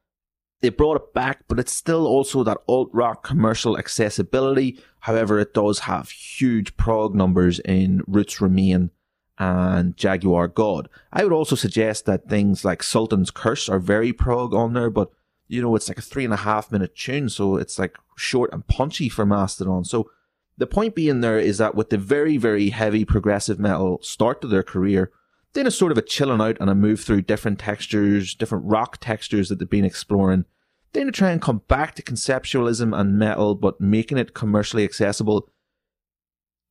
they 0.62 0.70
brought 0.70 0.98
it 0.98 1.14
back, 1.14 1.44
but 1.48 1.60
it's 1.60 1.74
still 1.74 2.08
also 2.08 2.44
that 2.44 2.58
alt 2.68 2.90
rock 2.92 3.24
commercial 3.24 3.78
accessibility. 3.78 4.80
However, 5.02 5.40
it 5.40 5.54
does 5.54 5.80
have 5.80 6.10
huge 6.10 6.76
prog 6.78 7.14
numbers 7.14 7.60
in 7.60 8.02
Roots 8.08 8.42
Remain 8.42 8.92
and 9.38 9.96
Jaguar 9.96 10.48
God. 10.48 10.90
I 11.14 11.24
would 11.24 11.34
also 11.34 11.56
suggest 11.56 12.06
that 12.06 12.28
things 12.28 12.66
like 12.66 12.82
Sultan's 12.82 13.30
Curse 13.30 13.70
are 13.70 13.80
very 13.80 14.12
prog 14.12 14.54
on 14.54 14.74
there, 14.74 14.90
but 14.90 15.12
you 15.48 15.62
know, 15.62 15.76
it's 15.76 15.88
like 15.88 16.00
a 16.00 16.02
three 16.02 16.26
and 16.26 16.34
a 16.34 16.38
half 16.38 16.72
minute 16.72 16.96
tune, 16.96 17.30
so 17.30 17.56
it's 17.56 17.80
like 17.80 17.98
short 18.16 18.52
and 18.52 18.68
punchy 18.68 19.10
for 19.10 19.26
Mastodon. 19.26 19.86
So 19.86 20.10
the 20.58 20.68
point 20.68 20.96
being 20.96 21.22
there 21.22 21.40
is 21.40 21.60
that 21.60 21.76
with 21.76 21.90
the 21.90 21.98
very, 21.98 22.38
very 22.38 22.70
heavy 22.70 23.06
progressive 23.06 23.60
metal 23.60 24.00
start 24.02 24.42
to 24.42 24.48
their 24.48 24.64
career, 24.64 25.12
then 25.54 25.68
it's 25.68 25.76
sort 25.76 25.92
of 25.92 25.98
a 25.98 26.04
chilling 26.04 26.42
out 26.42 26.58
and 26.60 26.70
a 26.70 26.76
move 26.76 27.02
through 27.02 27.22
different 27.24 27.60
textures, 27.60 28.36
different 28.36 28.66
rock 28.66 28.98
textures 29.00 29.50
that 29.50 29.60
they've 29.60 29.70
been 29.70 29.86
exploring. 29.86 30.46
Then 30.94 31.08
to 31.08 31.12
try 31.12 31.32
and 31.32 31.42
come 31.42 31.62
back 31.68 31.96
to 31.96 32.04
conceptualism 32.04 32.98
and 32.98 33.20
metal, 33.20 33.56
but 33.56 33.82
making 33.82 34.18
it 34.18 34.34
commercially 34.34 34.84
accessible. 34.84 35.50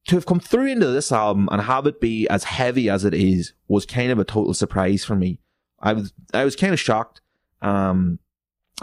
To 0.08 0.14
have 0.14 0.26
come 0.26 0.40
through 0.40 0.66
into 0.66 0.86
this 0.86 1.10
album 1.10 1.48
and 1.50 1.62
have 1.62 1.86
it 1.86 2.00
be 2.00 2.28
as 2.28 2.44
heavy 2.44 2.88
as 2.88 3.04
it 3.04 3.12
is 3.12 3.54
was 3.66 3.84
kind 3.84 4.12
of 4.12 4.18
a 4.18 4.24
total 4.24 4.54
surprise 4.54 5.04
for 5.04 5.16
me. 5.16 5.40
I 5.80 5.92
was 5.92 6.12
I 6.32 6.44
was 6.44 6.56
kind 6.56 6.72
of 6.72 6.80
shocked. 6.80 7.20
Um, 7.60 8.20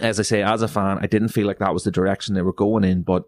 as 0.01 0.19
I 0.19 0.23
say, 0.23 0.41
as 0.43 0.61
a 0.61 0.67
fan, 0.67 0.97
I 1.01 1.07
didn't 1.07 1.29
feel 1.29 1.47
like 1.47 1.59
that 1.59 1.73
was 1.73 1.83
the 1.83 1.91
direction 1.91 2.35
they 2.35 2.41
were 2.41 2.53
going 2.53 2.83
in, 2.83 3.03
but 3.03 3.23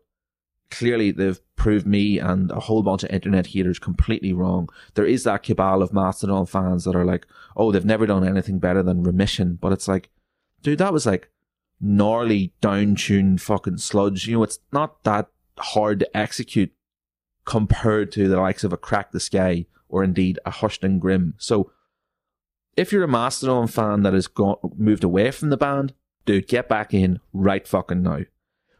clearly 0.71 1.11
they've 1.11 1.39
proved 1.55 1.87
me 1.87 2.19
and 2.19 2.51
a 2.51 2.59
whole 2.59 2.83
bunch 2.83 3.03
of 3.03 3.09
internet 3.09 3.47
haters 3.47 3.79
completely 3.79 4.33
wrong. 4.33 4.69
There 4.95 5.05
is 5.05 5.23
that 5.23 5.43
cabal 5.43 5.81
of 5.81 5.93
Mastodon 5.93 6.45
fans 6.45 6.83
that 6.83 6.95
are 6.95 7.05
like, 7.05 7.25
oh, 7.55 7.71
they've 7.71 7.85
never 7.85 8.05
done 8.05 8.27
anything 8.27 8.59
better 8.59 8.83
than 8.83 9.03
Remission. 9.03 9.57
But 9.61 9.71
it's 9.71 9.87
like, 9.87 10.09
dude, 10.61 10.79
that 10.79 10.93
was 10.93 11.05
like 11.05 11.29
gnarly, 11.79 12.53
down-tuned 12.61 13.41
fucking 13.41 13.77
sludge. 13.77 14.27
You 14.27 14.37
know, 14.37 14.43
it's 14.43 14.59
not 14.71 15.03
that 15.03 15.27
hard 15.57 15.99
to 15.99 16.17
execute 16.17 16.73
compared 17.45 18.11
to 18.13 18.27
the 18.27 18.39
likes 18.39 18.63
of 18.63 18.73
a 18.73 18.77
Crack 18.77 19.11
the 19.11 19.19
Skye 19.19 19.65
or 19.87 20.03
indeed 20.03 20.39
a 20.45 20.51
Hushed 20.51 20.83
and 20.83 20.99
Grim. 20.99 21.35
So 21.37 21.71
if 22.75 22.91
you're 22.91 23.03
a 23.03 23.07
Mastodon 23.07 23.67
fan 23.67 24.03
that 24.03 24.13
has 24.13 24.27
gone, 24.27 24.57
moved 24.75 25.03
away 25.03 25.31
from 25.31 25.49
the 25.49 25.57
band, 25.57 25.93
dude, 26.25 26.47
get 26.47 26.67
back 26.67 26.93
in 26.93 27.19
right 27.33 27.67
fucking 27.67 28.01
now. 28.03 28.21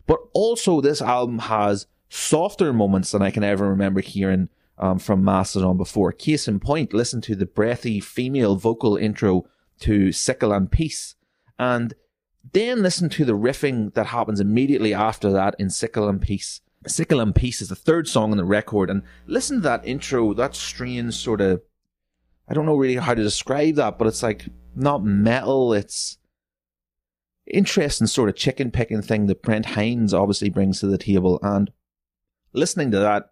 But 0.08 0.20
also, 0.34 0.82
this 0.82 1.02
album 1.02 1.40
has 1.40 1.88
softer 2.10 2.72
moments 2.72 3.12
than 3.12 3.22
I 3.22 3.32
can 3.32 3.44
ever 3.44 3.68
remember 3.68 4.02
hearing 4.02 4.50
um, 4.78 5.00
from 5.00 5.24
Mastodon 5.24 5.78
before. 5.78 6.12
Case 6.12 6.48
in 6.48 6.60
point, 6.60 6.94
listen 6.94 7.22
to 7.22 7.36
the 7.36 7.46
breathy 7.46 8.00
female 8.00 8.56
vocal 8.56 8.98
intro 8.98 9.46
to 9.80 10.12
Sickle 10.12 10.54
and 10.54 10.72
Peace. 10.72 11.16
And 11.58 11.94
then 12.54 12.82
listen 12.82 13.10
to 13.10 13.26
the 13.26 13.34
riffing 13.34 13.94
that 13.96 14.08
happens 14.08 14.40
immediately 14.40 14.94
after 14.94 15.32
that 15.32 15.56
in 15.58 15.70
Sickle 15.70 16.08
and 16.08 16.22
Peace. 16.22 16.62
Sickle 16.88 17.20
and 17.20 17.34
Peace 17.34 17.62
is 17.62 17.70
the 17.70 17.76
third 17.76 18.08
song 18.08 18.32
on 18.32 18.38
the 18.38 18.46
record, 18.46 18.90
and 18.92 19.02
listen 19.26 19.58
to 19.58 19.64
that 19.64 19.86
intro, 19.88 20.34
that 20.36 20.56
strange 20.56 21.16
sort 21.16 21.42
of 21.42 21.62
I 22.48 22.54
don't 22.54 22.66
know 22.66 22.76
really 22.76 22.96
how 22.96 23.14
to 23.14 23.24
describe 23.24 23.76
that, 23.76 23.98
but 23.98 24.08
it's 24.08 24.22
like 24.22 24.46
not 24.76 25.04
metal, 25.04 25.74
it's 25.74 26.18
interesting 27.48 28.08
sort 28.08 28.30
of 28.30 28.36
chicken 28.36 28.72
picking 28.72 29.02
thing 29.02 29.28
that 29.28 29.42
Brent 29.42 29.68
Hinds 29.68 30.14
obviously 30.14 30.50
brings 30.50 30.80
to 30.80 30.88
the 30.88 30.98
table. 30.98 31.40
And 31.42 31.72
listening 32.54 32.92
to 32.92 33.00
that, 33.00 33.32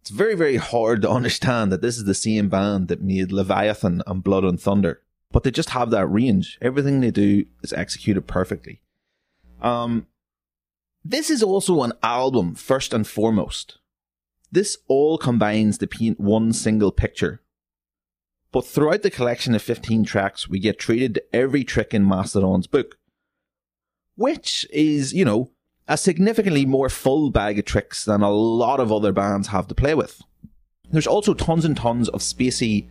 it's 0.00 0.10
very, 0.10 0.34
very 0.34 0.56
hard 0.56 1.02
to 1.02 1.10
understand 1.18 1.72
that 1.72 1.82
this 1.82 1.96
is 1.96 2.04
the 2.04 2.14
same 2.14 2.48
band 2.48 2.88
that 2.88 3.02
made 3.02 3.32
Leviathan 3.32 4.02
and 4.06 4.22
Blood 4.22 4.44
and 4.44 4.60
Thunder. 4.60 5.00
But 5.32 5.42
they 5.42 5.50
just 5.50 5.70
have 5.70 5.90
that 5.90 6.06
range. 6.06 6.58
Everything 6.62 7.00
they 7.00 7.10
do 7.10 7.46
is 7.62 7.72
executed 7.72 8.26
perfectly. 8.26 8.80
Um, 9.60 10.06
this 11.04 11.28
is 11.28 11.42
also 11.42 11.82
an 11.82 11.92
album, 12.02 12.54
first 12.54 12.94
and 12.94 13.06
foremost. 13.06 13.78
This 14.52 14.78
all 14.86 15.18
combines 15.18 15.78
to 15.78 15.86
paint 15.86 16.20
one 16.20 16.52
single 16.52 16.92
picture. 16.92 17.40
But 18.52 18.64
throughout 18.64 19.02
the 19.02 19.10
collection 19.10 19.54
of 19.56 19.62
15 19.62 20.04
tracks, 20.04 20.48
we 20.48 20.60
get 20.60 20.78
treated 20.78 21.14
to 21.14 21.34
every 21.34 21.64
trick 21.64 21.92
in 21.92 22.06
Mastodon's 22.06 22.68
book 22.68 22.96
which 24.16 24.66
is, 24.72 25.12
you 25.12 25.24
know, 25.24 25.50
a 25.86 25.96
significantly 25.96 26.64
more 26.64 26.88
full 26.88 27.30
bag 27.30 27.58
of 27.58 27.64
tricks 27.64 28.04
than 28.04 28.22
a 28.22 28.30
lot 28.30 28.80
of 28.80 28.90
other 28.90 29.12
bands 29.12 29.48
have 29.48 29.66
to 29.68 29.74
play 29.74 29.94
with. 29.94 30.22
There's 30.90 31.06
also 31.06 31.34
tons 31.34 31.64
and 31.64 31.76
tons 31.76 32.08
of 32.08 32.20
spacey 32.20 32.88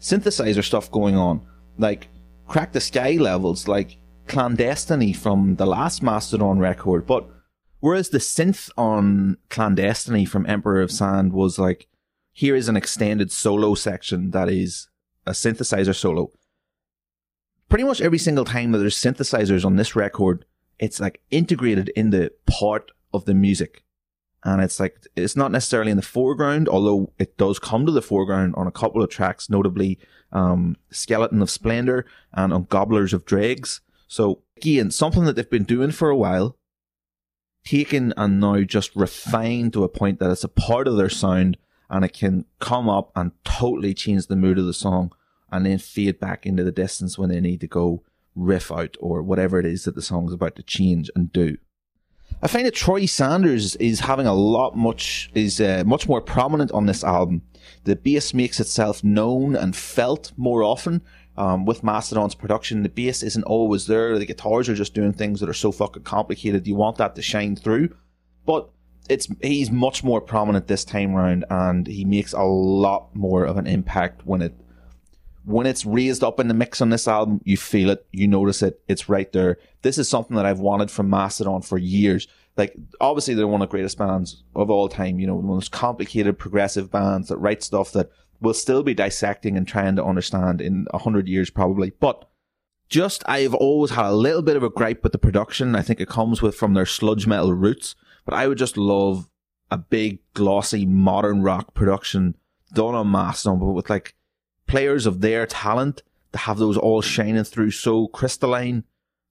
synthesizer 0.00 0.64
stuff 0.64 0.90
going 0.90 1.16
on, 1.16 1.46
like 1.78 2.08
Crack 2.46 2.72
the 2.72 2.80
Skye 2.80 3.16
levels, 3.18 3.68
like 3.68 3.98
Clandestiny 4.26 5.14
from 5.14 5.56
the 5.56 5.66
last 5.66 6.02
Mastodon 6.02 6.58
record. 6.58 7.06
But 7.06 7.28
whereas 7.80 8.10
the 8.10 8.18
synth 8.18 8.70
on 8.76 9.38
Clandestiny 9.50 10.26
from 10.26 10.46
Emperor 10.46 10.80
of 10.80 10.90
Sand 10.90 11.32
was 11.32 11.58
like, 11.58 11.88
here 12.32 12.56
is 12.56 12.68
an 12.68 12.76
extended 12.76 13.30
solo 13.30 13.74
section 13.74 14.30
that 14.30 14.48
is 14.48 14.88
a 15.26 15.32
synthesizer 15.32 15.94
solo. 15.94 16.30
Pretty 17.68 17.84
much 17.84 18.00
every 18.00 18.18
single 18.18 18.44
time 18.44 18.72
that 18.72 18.78
there's 18.78 18.96
synthesizers 18.96 19.64
on 19.64 19.76
this 19.76 19.94
record, 19.94 20.44
it's 20.82 20.98
like 20.98 21.20
integrated 21.30 21.90
in 21.90 22.10
the 22.10 22.32
part 22.44 22.90
of 23.14 23.24
the 23.24 23.34
music. 23.34 23.84
And 24.42 24.60
it's 24.60 24.80
like, 24.80 24.96
it's 25.14 25.36
not 25.36 25.52
necessarily 25.52 25.92
in 25.92 25.96
the 25.96 26.02
foreground, 26.02 26.68
although 26.68 27.12
it 27.20 27.38
does 27.38 27.60
come 27.60 27.86
to 27.86 27.92
the 27.92 28.02
foreground 28.02 28.56
on 28.56 28.66
a 28.66 28.72
couple 28.72 29.00
of 29.00 29.08
tracks, 29.08 29.48
notably, 29.48 30.00
um, 30.32 30.76
Skeleton 30.90 31.40
of 31.40 31.50
Splendor 31.50 32.04
and 32.32 32.52
on 32.52 32.64
Gobblers 32.64 33.12
of 33.12 33.24
Dregs. 33.24 33.80
So 34.08 34.42
again, 34.56 34.90
something 34.90 35.24
that 35.24 35.36
they've 35.36 35.48
been 35.48 35.62
doing 35.62 35.92
for 35.92 36.10
a 36.10 36.16
while, 36.16 36.56
taken 37.64 38.12
and 38.16 38.40
now 38.40 38.62
just 38.62 38.96
refined 38.96 39.72
to 39.74 39.84
a 39.84 39.88
point 39.88 40.18
that 40.18 40.32
it's 40.32 40.42
a 40.42 40.48
part 40.48 40.88
of 40.88 40.96
their 40.96 41.08
sound 41.08 41.58
and 41.88 42.04
it 42.04 42.12
can 42.12 42.44
come 42.58 42.88
up 42.88 43.12
and 43.14 43.30
totally 43.44 43.94
change 43.94 44.26
the 44.26 44.34
mood 44.34 44.58
of 44.58 44.66
the 44.66 44.74
song 44.74 45.12
and 45.52 45.64
then 45.64 45.78
fade 45.78 46.18
back 46.18 46.44
into 46.44 46.64
the 46.64 46.72
distance 46.72 47.16
when 47.16 47.28
they 47.28 47.40
need 47.40 47.60
to 47.60 47.68
go 47.68 48.02
riff 48.34 48.72
out 48.72 48.96
or 49.00 49.22
whatever 49.22 49.58
it 49.58 49.66
is 49.66 49.84
that 49.84 49.94
the 49.94 50.02
song's 50.02 50.32
about 50.32 50.56
to 50.56 50.62
change 50.62 51.10
and 51.14 51.32
do. 51.32 51.56
I 52.42 52.48
find 52.48 52.66
that 52.66 52.74
Troy 52.74 53.06
Sanders 53.06 53.76
is 53.76 54.00
having 54.00 54.26
a 54.26 54.34
lot 54.34 54.76
much 54.76 55.30
is 55.34 55.60
uh, 55.60 55.84
much 55.86 56.08
more 56.08 56.20
prominent 56.20 56.72
on 56.72 56.86
this 56.86 57.04
album. 57.04 57.42
The 57.84 57.96
bass 57.96 58.32
makes 58.32 58.58
itself 58.58 59.04
known 59.04 59.54
and 59.54 59.76
felt 59.76 60.32
more 60.36 60.62
often. 60.62 61.02
Um, 61.36 61.64
with 61.64 61.82
Mastodon's 61.82 62.34
production, 62.34 62.82
the 62.82 62.88
bass 62.88 63.22
isn't 63.22 63.44
always 63.44 63.86
there. 63.86 64.18
The 64.18 64.26
guitars 64.26 64.68
are 64.68 64.74
just 64.74 64.92
doing 64.92 65.12
things 65.12 65.40
that 65.40 65.48
are 65.48 65.54
so 65.54 65.72
fucking 65.72 66.02
complicated. 66.02 66.66
You 66.66 66.74
want 66.74 66.98
that 66.98 67.14
to 67.14 67.22
shine 67.22 67.56
through, 67.56 67.94
but 68.44 68.68
it's 69.08 69.28
he's 69.40 69.70
much 69.70 70.04
more 70.04 70.20
prominent 70.20 70.66
this 70.66 70.84
time 70.84 71.14
round, 71.14 71.44
and 71.48 71.86
he 71.86 72.04
makes 72.04 72.32
a 72.32 72.42
lot 72.42 73.14
more 73.14 73.44
of 73.44 73.56
an 73.56 73.66
impact 73.66 74.26
when 74.26 74.42
it 74.42 74.54
when 75.44 75.66
it's 75.66 75.84
raised 75.84 76.22
up 76.22 76.38
in 76.38 76.48
the 76.48 76.54
mix 76.54 76.80
on 76.80 76.90
this 76.90 77.08
album, 77.08 77.40
you 77.44 77.56
feel 77.56 77.90
it, 77.90 78.06
you 78.12 78.28
notice 78.28 78.62
it, 78.62 78.80
it's 78.88 79.08
right 79.08 79.30
there. 79.32 79.58
This 79.82 79.98
is 79.98 80.08
something 80.08 80.36
that 80.36 80.46
I've 80.46 80.60
wanted 80.60 80.90
from 80.90 81.10
Mastodon 81.10 81.62
for 81.62 81.78
years. 81.78 82.28
Like, 82.56 82.76
obviously, 83.00 83.34
they're 83.34 83.46
one 83.46 83.62
of 83.62 83.68
the 83.68 83.72
greatest 83.72 83.98
bands 83.98 84.42
of 84.54 84.70
all 84.70 84.88
time, 84.88 85.18
you 85.18 85.26
know, 85.26 85.36
the 85.36 85.46
most 85.46 85.72
complicated 85.72 86.38
progressive 86.38 86.90
bands 86.90 87.28
that 87.28 87.38
write 87.38 87.62
stuff 87.62 87.92
that 87.92 88.10
we'll 88.40 88.54
still 88.54 88.82
be 88.82 88.94
dissecting 88.94 89.56
and 89.56 89.66
trying 89.66 89.96
to 89.96 90.04
understand 90.04 90.60
in 90.60 90.86
a 90.92 90.98
hundred 90.98 91.28
years, 91.28 91.50
probably. 91.50 91.90
But 91.90 92.28
just, 92.88 93.22
I've 93.26 93.54
always 93.54 93.92
had 93.92 94.04
a 94.04 94.12
little 94.12 94.42
bit 94.42 94.56
of 94.56 94.62
a 94.62 94.70
gripe 94.70 95.02
with 95.02 95.12
the 95.12 95.18
production. 95.18 95.74
I 95.74 95.82
think 95.82 96.00
it 96.00 96.08
comes 96.08 96.42
with 96.42 96.54
from 96.54 96.74
their 96.74 96.86
sludge 96.86 97.26
metal 97.26 97.54
roots, 97.54 97.94
but 98.24 98.34
I 98.34 98.46
would 98.46 98.58
just 98.58 98.76
love 98.76 99.30
a 99.70 99.78
big, 99.78 100.18
glossy, 100.34 100.84
modern 100.84 101.42
rock 101.42 101.72
production 101.72 102.36
done 102.74 102.94
on 102.94 103.10
Mastodon, 103.10 103.58
but 103.58 103.72
with 103.72 103.88
like, 103.88 104.14
players 104.66 105.06
of 105.06 105.20
their 105.20 105.46
talent 105.46 106.02
to 106.32 106.38
have 106.38 106.58
those 106.58 106.78
all 106.78 107.02
shining 107.02 107.44
through 107.44 107.70
so 107.70 108.06
crystalline 108.08 108.84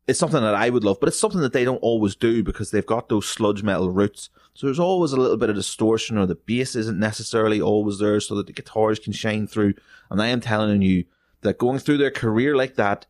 it's 0.07 0.19
something 0.19 0.41
that 0.41 0.55
I 0.55 0.69
would 0.69 0.83
love, 0.83 0.99
but 0.99 1.07
it's 1.07 1.19
something 1.19 1.41
that 1.41 1.53
they 1.53 1.63
don't 1.63 1.77
always 1.77 2.15
do 2.15 2.43
because 2.43 2.71
they've 2.71 2.85
got 2.85 3.09
those 3.09 3.27
sludge 3.27 3.63
metal 3.63 3.91
roots. 3.91 4.29
So 4.53 4.67
there's 4.67 4.79
always 4.79 5.13
a 5.13 5.17
little 5.17 5.37
bit 5.37 5.49
of 5.49 5.55
distortion 5.55 6.17
or 6.17 6.25
the 6.25 6.35
bass 6.35 6.75
isn't 6.75 6.99
necessarily 6.99 7.61
always 7.61 7.99
there 7.99 8.19
so 8.19 8.35
that 8.35 8.47
the 8.47 8.53
guitars 8.53 8.99
can 8.99 9.13
shine 9.13 9.47
through. 9.47 9.75
And 10.09 10.21
I 10.21 10.27
am 10.27 10.41
telling 10.41 10.81
you 10.81 11.05
that 11.41 11.57
going 11.57 11.79
through 11.79 11.97
their 11.97 12.11
career 12.11 12.55
like 12.55 12.75
that 12.75 13.05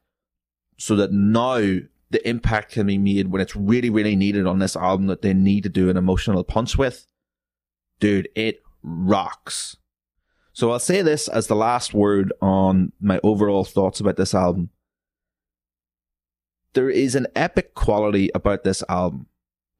so 0.78 0.96
that 0.98 1.12
now 1.12 1.80
the 2.10 2.28
impact 2.28 2.74
can 2.74 2.88
be 2.88 2.98
made 2.98 3.32
when 3.32 3.42
it's 3.42 3.56
really, 3.56 3.90
really 3.90 4.16
needed 4.16 4.46
on 4.46 4.60
this 4.60 4.76
album 4.76 5.08
that 5.08 5.22
they 5.22 5.34
need 5.34 5.64
to 5.64 5.70
do 5.70 5.90
an 5.90 5.98
emotional 5.98 6.44
punch 6.44 6.78
with. 6.78 7.08
Dude, 8.00 8.30
it 8.36 8.62
rocks. 8.84 9.78
So 10.54 10.72
I'll 10.72 10.80
say 10.80 11.02
this 11.02 11.28
as 11.28 11.48
the 11.48 11.56
last 11.56 11.94
word 11.94 12.34
on 12.42 12.92
my 13.00 13.20
overall 13.24 13.64
thoughts 13.64 14.00
about 14.00 14.18
this 14.18 14.34
album. 14.34 14.70
There 16.74 16.90
is 16.90 17.16
an 17.16 17.28
epic 17.36 17.74
quality 17.74 18.30
about 18.34 18.64
this 18.64 18.84
album. 18.88 19.28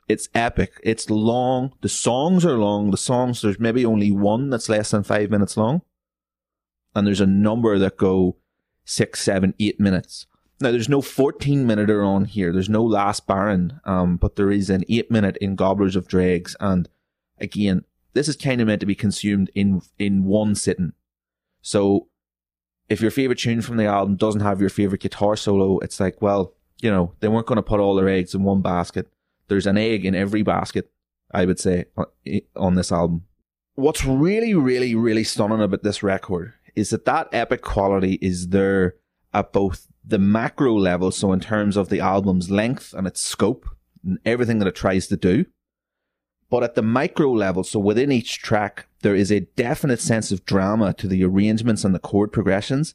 It's 0.08 0.30
epic. 0.34 0.74
It's 0.84 1.10
long. 1.10 1.74
The 1.82 1.90
songs 1.90 2.46
are 2.46 2.58
long. 2.58 2.92
The 2.92 2.98
songs, 2.98 3.42
there's 3.42 3.60
maybe 3.60 3.86
only 3.86 4.12
one 4.12 4.50
that's 4.50 4.70
less 4.70 4.92
than 4.92 5.04
five 5.04 5.30
minutes 5.30 5.56
long. 5.56 5.82
And 6.94 7.08
there's 7.08 7.22
a 7.22 7.26
number 7.26 7.80
that 7.80 7.98
go 7.98 8.38
six, 8.84 9.22
seven, 9.22 9.54
eight 9.60 9.80
minutes. 9.80 10.26
Now, 10.60 10.72
there's 10.72 10.90
no 10.90 11.02
14 11.02 11.66
minuter 11.66 12.04
on 12.04 12.26
here. 12.26 12.52
There's 12.52 12.70
no 12.70 12.84
Last 12.84 13.26
Baron. 13.26 13.80
Um, 13.86 14.18
but 14.18 14.36
there 14.36 14.52
is 14.52 14.70
an 14.70 14.84
eight 14.90 15.10
minute 15.10 15.38
in 15.38 15.56
Gobblers 15.56 15.96
of 15.96 16.08
Dregs. 16.08 16.56
And 16.60 16.90
again, 17.40 17.86
this 18.14 18.28
is 18.28 18.36
kind 18.36 18.62
of 18.62 18.68
meant 18.68 18.80
to 18.82 18.86
be 18.86 18.96
consumed 18.96 19.50
in 19.56 19.82
in 19.98 20.26
one 20.26 20.56
sitting. 20.56 20.94
So 21.62 22.08
if 22.90 23.02
your 23.02 23.12
favorite 23.12 23.40
tune 23.40 23.62
from 23.62 23.78
the 23.78 23.86
album 23.86 24.16
doesn't 24.16 24.42
have 24.42 24.60
your 24.60 24.70
favorite 24.70 25.02
guitar 25.02 25.36
solo, 25.36 25.80
it's 25.80 26.00
like, 26.00 26.22
well, 26.22 26.54
you 26.82 26.92
know, 26.92 27.14
they 27.20 27.28
weren't 27.28 27.48
going 27.48 27.58
to 27.58 27.62
put 27.62 27.80
all 27.80 27.96
their 27.96 28.10
eggs 28.10 28.36
in 28.36 28.44
one 28.44 28.62
basket. 28.62 29.08
There's 29.48 29.68
an 29.68 29.78
egg 29.78 30.06
in 30.06 30.16
every 30.16 30.42
basket, 30.42 30.92
I 31.32 31.46
would 31.46 31.60
say, 31.60 31.86
on 32.56 32.76
this 32.76 32.92
album. 32.92 33.24
What's 33.76 34.04
really, 34.04 34.54
really, 34.54 34.96
really 34.96 35.24
stunning 35.24 35.62
about 35.62 35.84
this 35.84 36.04
record 36.04 36.54
is 36.76 36.90
that 36.90 37.06
that 37.06 37.30
epic 37.32 37.62
quality 37.62 38.14
is 38.22 38.50
there 38.50 38.96
at 39.34 39.54
both 39.54 39.88
the 40.04 40.20
macro 40.20 40.76
level, 40.76 41.12
so 41.12 41.32
in 41.32 41.40
terms 41.40 41.78
of 41.78 41.90
the 41.90 42.00
album's 42.00 42.50
length 42.50 42.94
and 42.94 43.08
its 43.08 43.22
scope 43.22 43.70
and 44.04 44.20
everything 44.26 44.60
that 44.60 44.68
it 44.68 44.76
tries 44.76 45.08
to 45.08 45.18
do, 45.18 45.46
but 46.52 46.64
at 46.64 46.76
the 46.76 46.84
micro 46.84 47.32
level, 47.32 47.64
so 47.64 47.80
within 47.80 48.12
each 48.12 48.40
track, 48.40 48.86
there 49.02 49.16
is 49.16 49.32
a 49.32 49.48
definite 49.56 50.02
sense 50.02 50.32
of 50.32 50.46
drama 50.46 50.94
to 50.96 51.08
the 51.08 51.24
arrangements 51.24 51.84
and 51.86 51.96
the 51.96 52.00
chord 52.00 52.32
progressions. 52.32 52.94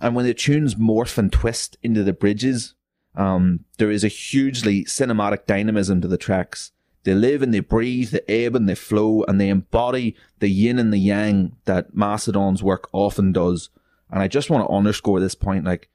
And 0.00 0.16
when 0.16 0.24
the 0.24 0.34
tunes 0.34 0.74
morph 0.74 1.18
and 1.18 1.30
twist 1.30 1.76
into 1.82 2.02
the 2.02 2.14
bridges, 2.14 2.74
um, 3.14 3.60
there 3.76 3.90
is 3.90 4.04
a 4.04 4.08
hugely 4.08 4.84
cinematic 4.84 5.44
dynamism 5.46 6.00
to 6.00 6.08
the 6.08 6.16
tracks. 6.16 6.72
They 7.04 7.14
live 7.14 7.42
and 7.42 7.52
they 7.52 7.60
breathe, 7.60 8.10
they 8.10 8.46
ebb 8.46 8.56
and 8.56 8.66
they 8.66 8.74
flow, 8.74 9.22
and 9.28 9.38
they 9.38 9.50
embody 9.50 10.16
the 10.38 10.48
yin 10.48 10.78
and 10.78 10.90
the 10.90 10.98
yang 10.98 11.56
that 11.66 11.94
Mastodon's 11.94 12.62
work 12.62 12.88
often 12.92 13.32
does. 13.32 13.68
And 14.10 14.22
I 14.22 14.28
just 14.28 14.48
want 14.48 14.66
to 14.66 14.74
underscore 14.74 15.20
this 15.20 15.34
point, 15.34 15.66
like, 15.66 15.90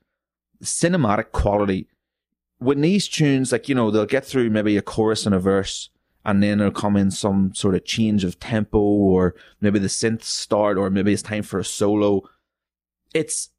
cinematic 0.64 1.32
quality. 1.32 1.88
When 2.60 2.82
these 2.82 3.08
tunes, 3.08 3.52
like, 3.52 3.68
you 3.68 3.74
know, 3.74 3.90
they'll 3.90 4.06
get 4.06 4.26
through 4.26 4.52
maybe 4.52 4.78
a 4.78 4.84
chorus 4.84 5.26
and 5.26 5.34
a 5.34 5.40
verse, 5.40 5.90
and 6.30 6.44
then 6.44 6.60
there'll 6.60 6.72
come 6.72 6.96
in 6.96 7.10
some 7.10 7.52
sort 7.56 7.74
of 7.74 7.86
change 7.86 8.24
of 8.24 8.40
tempo 8.40 8.78
or 8.78 9.34
maybe 9.62 9.80
the 9.80 9.88
synth 9.88 10.22
start 10.22 10.78
or 10.78 10.92
maybe 10.92 11.12
it's 11.12 11.24
time 11.24 11.42
for 11.42 11.58
a 11.58 11.66
solo. 11.66 12.22
It's, 13.16 13.50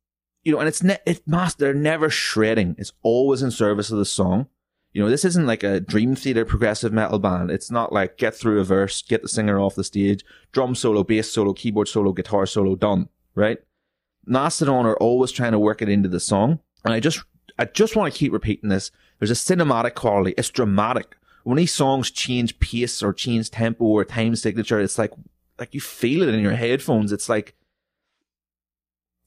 you 0.45 0.53
know, 0.53 0.61
and 0.61 0.68
it's, 0.68 0.81
ne- 0.81 1.01
it 1.05 1.27
must, 1.27 1.59
they're 1.59 1.75
never 1.75 2.09
shredding. 2.09 2.77
It's 2.79 2.93
always 3.03 3.43
in 3.43 3.51
service 3.51 3.91
of 3.91 3.99
the 3.99 4.05
song. 4.05 4.47
You 4.93 5.03
know, 5.03 5.11
this 5.11 5.25
isn't 5.25 5.47
like 5.47 5.64
a 5.64 5.81
Dream 5.81 6.14
Theater 6.14 6.45
progressive 6.45 6.93
metal 6.93 7.18
band. 7.18 7.51
It's 7.51 7.73
not 7.73 7.93
like 7.93 8.18
get 8.18 8.37
through 8.37 8.61
a 8.61 8.64
verse, 8.64 9.03
get 9.03 9.23
the 9.23 9.29
singer 9.29 9.59
off 9.59 9.75
the 9.75 9.83
stage, 9.83 10.25
drum 10.53 10.77
solo, 10.77 11.03
bass 11.03 11.29
solo, 11.29 11.53
keyboard 11.53 11.89
solo, 11.89 12.12
guitar 12.12 12.47
solo, 12.47 12.77
done, 12.77 13.09
right? 13.35 13.59
Mastodon 14.27 14.87
are 14.87 14.97
always 14.99 15.33
trying 15.33 15.53
to 15.53 15.59
work 15.59 15.83
it 15.83 15.89
into 15.89 16.09
the 16.09 16.21
song. 16.21 16.61
And 16.85 16.95
I 16.95 17.01
just, 17.01 17.25
I 17.59 17.64
just 17.64 17.97
want 17.97 18.12
to 18.12 18.18
keep 18.18 18.33
repeating 18.33 18.68
this. 18.68 18.93
There's 19.18 19.33
a 19.33 19.35
cinematic 19.35 19.97
quality. 19.97 20.35
It's 20.39 20.51
dramatic 20.51 21.16
when 21.45 21.57
these 21.57 21.72
songs 21.72 22.11
change 22.11 22.59
pace 22.61 23.03
or 23.03 23.12
change 23.12 23.51
tempo 23.51 23.84
or 23.84 24.05
time 24.05 24.36
signature, 24.36 24.80
it's 24.80 24.99
like 24.99 25.12
like 25.59 25.74
you 25.74 25.80
feel 25.80 26.22
it 26.22 26.34
in 26.34 26.41
your 26.41 26.53
headphones. 26.53 27.12
It's 27.12 27.28
like 27.28 27.55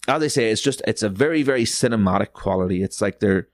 as 0.07 0.21
I 0.21 0.27
say, 0.27 0.51
it's 0.51 0.61
just 0.61 0.81
it's 0.87 1.03
a 1.03 1.09
very 1.09 1.43
very 1.43 1.63
cinematic 1.63 2.33
quality. 2.33 2.83
It's 2.83 3.01
like 3.01 3.19
they're 3.19 3.47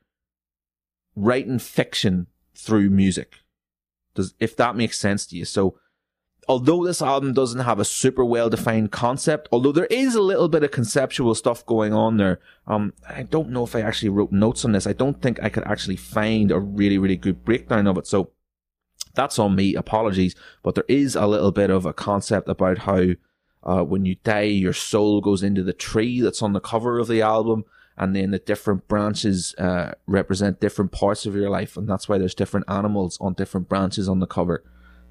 writing 1.16 1.60
fiction 1.60 2.28
through 2.56 2.90
music. 2.90 3.38
Does 4.16 4.34
if 4.40 4.56
that 4.58 4.76
makes 4.76 5.00
sense 5.00 5.26
to 5.28 5.36
you? 5.38 5.46
So 5.46 5.78
although 6.48 6.84
this 6.84 7.02
album 7.02 7.34
doesn't 7.34 7.62
have 7.62 7.80
a 7.80 7.86
super 7.86 8.26
well 8.26 8.50
defined 8.50 8.92
concept, 8.92 9.48
although 9.52 9.72
there 9.72 9.86
is 9.86 10.16
a 10.16 10.22
little 10.22 10.50
bit 10.50 10.64
of 10.64 10.72
conceptual 10.72 11.36
stuff 11.36 11.66
going 11.66 11.94
on 11.94 12.18
there, 12.18 12.40
um, 12.68 12.94
I 13.08 13.24
don't 13.24 13.52
know 13.52 13.64
if 13.64 13.76
I 13.76 13.82
actually 13.82 14.10
wrote 14.10 14.32
notes 14.32 14.66
on 14.66 14.72
this. 14.72 14.88
I 14.88 14.94
don't 14.94 15.22
think 15.22 15.42
I 15.42 15.50
could 15.50 15.64
actually 15.66 15.96
find 15.96 16.52
a 16.52 16.60
really, 16.60 16.98
really 16.98 17.18
good 17.18 17.46
breakdown 17.46 17.88
of 17.88 17.98
it. 17.98 18.08
So 18.08 18.32
that's 19.14 19.40
on 19.40 19.56
me. 19.56 19.76
Apologies. 19.76 20.36
But 20.64 20.76
there 20.76 20.86
is 20.88 21.16
a 21.16 21.28
little 21.28 21.52
bit 21.52 21.70
of 21.70 21.86
a 21.86 21.94
concept 21.94 22.50
about 22.50 22.80
how, 22.80 23.10
uh, 23.64 23.84
when 23.84 24.06
you 24.06 24.16
die, 24.24 24.42
your 24.42 24.74
soul 24.74 25.22
goes 25.22 25.44
into 25.44 25.64
the 25.64 25.74
tree 25.74 26.22
that's 26.22 26.42
on 26.42 26.54
the 26.54 26.60
cover 26.60 27.00
of 27.00 27.08
the 27.08 27.22
album. 27.22 27.66
And 27.98 28.16
then 28.16 28.32
the 28.32 28.40
different 28.40 28.88
branches, 28.88 29.54
uh, 29.56 29.94
represent 30.08 30.62
different 30.62 30.92
parts 30.94 31.26
of 31.26 31.36
your 31.36 31.50
life. 31.50 31.76
And 31.76 31.88
that's 31.88 32.08
why 32.08 32.18
there's 32.18 32.36
different 32.36 32.70
animals 32.70 33.18
on 33.20 33.34
different 33.34 33.68
branches 33.68 34.08
on 34.08 34.20
the 34.20 34.28
cover. 34.28 34.64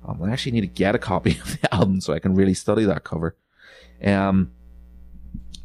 Um, 0.07 0.23
I 0.23 0.33
actually 0.33 0.53
need 0.53 0.63
to 0.63 0.67
get 0.69 0.95
a 0.95 0.99
copy 0.99 1.33
of 1.43 1.61
the 1.61 1.75
album 1.75 2.01
so 2.01 2.15
I 2.15 2.19
can 2.19 2.35
really 2.35 2.55
study 2.55 2.85
that 2.85 3.05
cover. 3.05 3.37
Um, 4.03 4.53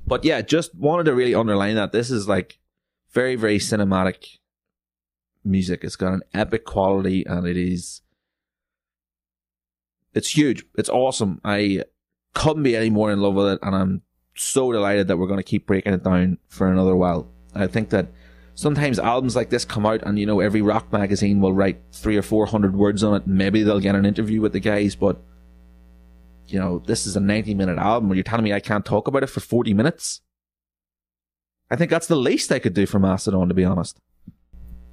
but 0.05 0.25
yeah, 0.25 0.41
just 0.41 0.75
wanted 0.75 1.05
to 1.05 1.15
really 1.15 1.35
underline 1.35 1.75
that 1.75 1.91
this 1.91 2.11
is 2.11 2.27
like 2.27 2.59
very, 3.11 3.35
very 3.35 3.57
cinematic 3.57 4.39
music. 5.43 5.83
It's 5.83 5.95
got 5.95 6.13
an 6.13 6.23
epic 6.33 6.65
quality 6.65 7.25
and 7.25 7.47
it 7.47 7.57
is, 7.57 8.01
it's 10.13 10.35
huge. 10.35 10.65
It's 10.75 10.89
awesome. 10.89 11.41
I 11.43 11.83
couldn't 12.33 12.63
be 12.63 12.75
any 12.75 12.89
more 12.89 13.11
in 13.11 13.21
love 13.21 13.35
with 13.35 13.53
it 13.53 13.59
and 13.61 13.75
I'm 13.75 14.01
so 14.35 14.71
delighted 14.71 15.07
that 15.07 15.17
we're 15.17 15.27
going 15.27 15.39
to 15.39 15.43
keep 15.43 15.67
breaking 15.67 15.93
it 15.93 16.03
down 16.03 16.39
for 16.47 16.71
another 16.71 16.95
while. 16.95 17.31
I 17.53 17.67
think 17.67 17.89
that 17.89 18.07
sometimes 18.55 18.99
albums 18.99 19.35
like 19.35 19.49
this 19.49 19.65
come 19.65 19.85
out 19.85 20.01
and 20.03 20.19
you 20.19 20.25
know 20.25 20.39
every 20.39 20.61
rock 20.61 20.91
magazine 20.91 21.39
will 21.41 21.53
write 21.53 21.81
three 21.91 22.17
or 22.17 22.21
four 22.21 22.45
hundred 22.45 22.75
words 22.75 23.03
on 23.03 23.15
it 23.15 23.25
maybe 23.25 23.63
they'll 23.63 23.79
get 23.79 23.95
an 23.95 24.05
interview 24.05 24.41
with 24.41 24.53
the 24.53 24.59
guys 24.59 24.95
but 24.95 25.21
you 26.47 26.59
know 26.59 26.79
this 26.85 27.07
is 27.07 27.15
a 27.15 27.19
90 27.19 27.55
minute 27.55 27.77
album 27.77 28.09
where 28.09 28.15
you're 28.15 28.23
telling 28.23 28.43
me 28.43 28.53
i 28.53 28.59
can't 28.59 28.85
talk 28.85 29.07
about 29.07 29.23
it 29.23 29.27
for 29.27 29.39
40 29.39 29.73
minutes 29.73 30.21
i 31.71 31.75
think 31.75 31.89
that's 31.89 32.07
the 32.07 32.15
least 32.15 32.51
i 32.51 32.59
could 32.59 32.73
do 32.73 32.85
for 32.85 32.99
mastodon 32.99 33.47
to 33.47 33.55
be 33.55 33.65
honest 33.65 33.99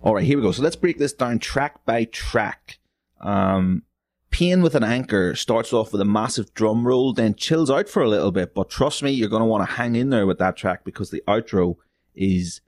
all 0.01 0.15
right 0.15 0.25
here 0.25 0.39
we 0.39 0.43
go 0.43 0.53
so 0.53 0.63
let's 0.63 0.77
break 0.77 0.99
this 0.99 1.13
down 1.13 1.39
track 1.39 1.85
by 1.85 2.05
track 2.05 2.79
um 3.21 3.83
Pain 4.31 4.63
with 4.63 4.75
an 4.75 4.85
Anchor 4.85 5.35
starts 5.35 5.73
off 5.73 5.93
with 5.93 6.01
a 6.01 6.07
massive 6.07 6.55
drum 6.55 6.87
roll, 6.87 7.13
then 7.13 7.35
chills 7.35 7.71
out 7.71 7.89
for 7.89 8.03
a 8.03 8.09
little 8.09 8.31
bit. 8.31 8.55
But 8.55 8.71
trust 8.71 9.03
me, 9.03 9.11
you're 9.11 9.29
going 9.29 9.43
to 9.43 9.47
want 9.47 9.69
to 9.69 9.75
hang 9.75 9.97
in 9.97 10.11
there 10.11 10.27
with 10.27 10.39
that 10.39 10.57
track 10.57 10.85
because 10.85 11.11
the 11.11 11.23
outro 11.27 11.77
is 12.15 12.61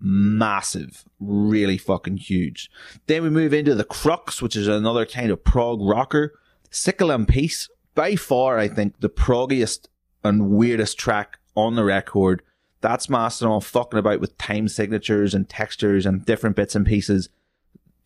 massive, 0.00 1.04
really 1.20 1.78
fucking 1.78 2.16
huge. 2.16 2.70
Then 3.06 3.22
we 3.22 3.30
move 3.30 3.52
into 3.52 3.74
the 3.74 3.84
Crux, 3.84 4.42
which 4.42 4.56
is 4.56 4.68
another 4.68 5.06
kind 5.06 5.30
of 5.30 5.44
prog 5.44 5.80
rocker. 5.80 6.32
Sickle 6.70 7.10
and 7.10 7.28
Peace, 7.28 7.68
by 7.94 8.16
far, 8.16 8.58
I 8.58 8.68
think 8.68 9.00
the 9.00 9.10
proggiest 9.10 9.88
and 10.24 10.50
weirdest 10.50 10.98
track 10.98 11.38
on 11.54 11.76
the 11.76 11.84
record. 11.84 12.42
That's 12.80 13.10
Mastodon 13.10 13.60
fucking 13.60 13.98
about 13.98 14.20
with 14.20 14.38
time 14.38 14.66
signatures 14.66 15.34
and 15.34 15.48
textures 15.48 16.06
and 16.06 16.24
different 16.24 16.56
bits 16.56 16.74
and 16.74 16.86
pieces 16.86 17.28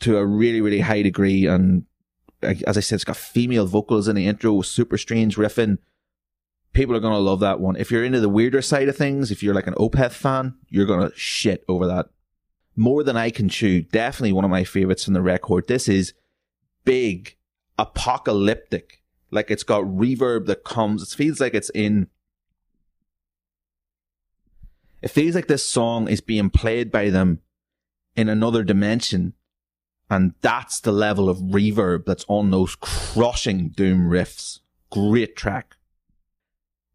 to 0.01 0.19
a 0.19 0.27
really, 0.27 0.61
really 0.61 0.81
high 0.81 1.03
degree. 1.03 1.47
And 1.47 1.85
as 2.67 2.77
I 2.77 2.81
said, 2.81 2.97
it's 2.97 3.05
got 3.05 3.17
female 3.17 3.67
vocals 3.67 4.09
in 4.09 4.17
the 4.17 4.27
intro, 4.27 4.63
super 4.63 4.99
strange 4.99 5.37
riffing 5.37 5.79
people 6.77 6.95
are 6.95 7.01
to 7.01 7.19
love 7.19 7.41
that 7.41 7.59
one. 7.59 7.75
If 7.77 7.91
you're 7.91 8.05
into 8.05 8.21
the 8.21 8.29
weirder 8.29 8.61
side 8.61 8.89
of 8.89 8.97
things, 8.97 9.31
if 9.31 9.43
you're 9.43 9.55
like 9.55 9.67
an 9.67 9.75
Opeth 9.75 10.13
fan, 10.13 10.55
you're 10.69 10.87
to 11.09 11.17
shit 11.17 11.65
over 11.69 11.87
that. 11.87 12.11
More 12.77 13.03
Than 13.03 13.17
I 13.17 13.31
Can 13.31 13.49
Chew, 13.49 13.81
definitely 13.81 14.33
one 14.33 14.45
of 14.45 14.51
my 14.51 14.63
favorites 14.63 15.05
from 15.05 15.15
the 15.15 15.23
record. 15.23 15.67
This 15.67 15.89
is 15.89 16.13
big, 16.85 17.37
apocalyptic. 17.79 19.03
Like 19.31 19.51
it's 19.51 19.63
got 19.63 19.85
reverb 19.85 20.45
that 20.47 20.65
comes, 20.65 21.03
it 21.03 21.17
feels 21.17 21.41
like 21.41 21.55
it's 21.55 21.71
in, 21.71 22.09
it 25.01 25.09
feels 25.09 25.35
like 25.35 25.49
this 25.49 25.65
song 25.67 26.09
is 26.09 26.21
being 26.21 26.51
played 26.51 26.93
by 26.93 27.09
them 27.09 27.41
in 28.15 28.29
another 28.29 28.63
dimension. 28.63 29.33
And 30.09 30.35
that's 30.41 30.81
the 30.81 30.93
level 30.93 31.29
of 31.29 31.39
reverb 31.39 32.05
that's 32.07 32.25
on 32.29 32.51
those 32.51 32.77
crushing 32.77 33.71
doom 33.71 34.09
riffs. 34.09 34.61
Great 34.91 35.37
track. 35.37 35.77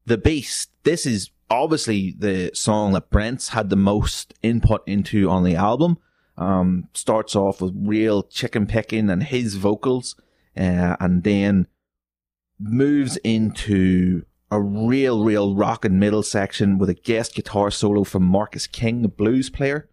The 0.06 0.18
Beast, 0.18 0.72
this 0.84 1.06
is 1.06 1.30
obviously 1.50 2.16
the 2.18 2.52
song 2.54 2.94
that 2.94 3.10
Brent's 3.10 3.50
had 3.50 3.70
the 3.70 3.76
most 3.76 4.34
input 4.42 4.82
into 4.88 5.30
on 5.30 5.44
the 5.44 5.56
album. 5.56 5.98
Um, 6.38 6.88
starts 6.94 7.36
off 7.36 7.62
with 7.62 7.74
real 7.76 8.24
chicken 8.24 8.66
picking 8.66 9.10
and 9.10 9.22
his 9.22 9.56
vocals, 9.56 10.16
uh, 10.58 10.96
and 11.00 11.24
then 11.24 11.68
moves 12.58 13.18
into 13.18 14.24
a 14.50 14.60
real, 14.60 15.24
real 15.24 15.56
rock 15.56 15.86
and 15.86 16.00
middle 16.00 16.24
section 16.24 16.78
with 16.78 16.90
a 16.90 16.94
guest 16.94 17.36
guitar 17.36 17.70
solo 17.70 18.04
from 18.04 18.24
Marcus 18.24 18.66
King, 18.66 19.02
the 19.02 19.08
blues 19.08 19.50
player. 19.50 19.90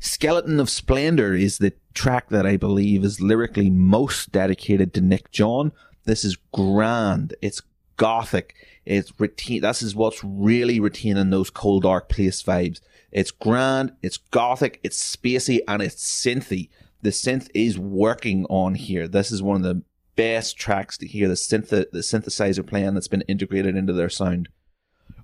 Skeleton 0.00 0.60
of 0.60 0.70
Splendor 0.70 1.34
is 1.34 1.58
the 1.58 1.72
track 1.94 2.28
that 2.28 2.46
I 2.46 2.56
believe 2.56 3.04
is 3.04 3.20
lyrically 3.20 3.70
most 3.70 4.30
dedicated 4.30 4.94
to 4.94 5.00
Nick 5.00 5.30
John. 5.32 5.72
This 6.04 6.24
is 6.24 6.36
grand. 6.52 7.34
It's 7.42 7.62
gothic. 7.96 8.54
It's 8.86 9.12
retain. 9.18 9.62
This 9.62 9.82
is 9.82 9.96
what's 9.96 10.22
really 10.22 10.80
retaining 10.80 11.30
those 11.30 11.50
cold 11.50 11.82
dark 11.82 12.08
place 12.08 12.42
vibes. 12.42 12.80
It's 13.10 13.30
grand. 13.30 13.92
It's 14.02 14.16
gothic. 14.16 14.80
It's 14.82 15.16
spacey 15.16 15.60
and 15.66 15.82
it's 15.82 15.96
synthy. 15.96 16.68
The 17.02 17.10
synth 17.10 17.48
is 17.54 17.78
working 17.78 18.44
on 18.46 18.74
here. 18.74 19.08
This 19.08 19.30
is 19.30 19.42
one 19.42 19.56
of 19.56 19.62
the 19.62 19.82
best 20.16 20.56
tracks 20.56 20.98
to 20.98 21.06
hear 21.06 21.28
the 21.28 21.34
synth 21.34 21.68
the 21.68 21.86
synthesizer 22.00 22.66
playing 22.66 22.94
that's 22.94 23.08
been 23.08 23.22
integrated 23.22 23.76
into 23.76 23.92
their 23.92 24.08
sound. 24.08 24.48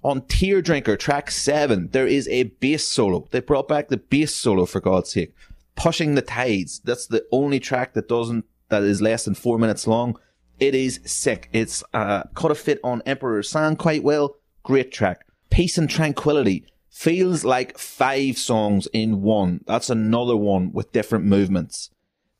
On 0.05 0.20
Tear 0.26 0.61
Drinker, 0.61 0.98
track 0.98 1.30
seven, 1.30 1.88
there 1.92 2.07
is 2.07 2.28
a 2.28 2.42
bass 2.42 2.86
solo. 2.86 3.26
They 3.30 3.40
brought 3.40 3.66
back 3.66 3.88
the 3.88 3.96
bass 3.96 4.34
solo 4.34 4.66
for 4.66 4.78
God's 4.78 5.11
sake. 5.11 5.34
Pushing 5.76 6.14
the 6.14 6.20
Tides. 6.20 6.80
That's 6.84 7.07
the 7.07 7.24
only 7.32 7.59
track 7.59 7.94
that 7.94 8.07
doesn't 8.07 8.44
that 8.68 8.82
is 8.82 9.00
less 9.00 9.24
than 9.24 9.34
four 9.34 9.59
minutes 9.59 9.86
long. 9.86 10.18
It 10.61 10.74
is 10.74 11.00
sick. 11.07 11.48
It's 11.55 11.82
uh, 11.94 12.24
cut 12.34 12.50
a 12.50 12.55
fit 12.55 12.80
on 12.84 13.02
Emperor's 13.07 13.48
Sand 13.48 13.78
quite 13.78 14.05
well. 14.05 14.36
Great 14.62 14.92
track. 14.92 15.26
Peace 15.48 15.78
and 15.78 15.88
Tranquility 15.88 16.66
feels 16.90 17.42
like 17.42 17.78
five 17.78 18.36
songs 18.36 18.86
in 18.92 19.22
one. 19.22 19.64
That's 19.66 19.88
another 19.88 20.36
one 20.36 20.70
with 20.72 20.92
different 20.92 21.24
movements. 21.24 21.90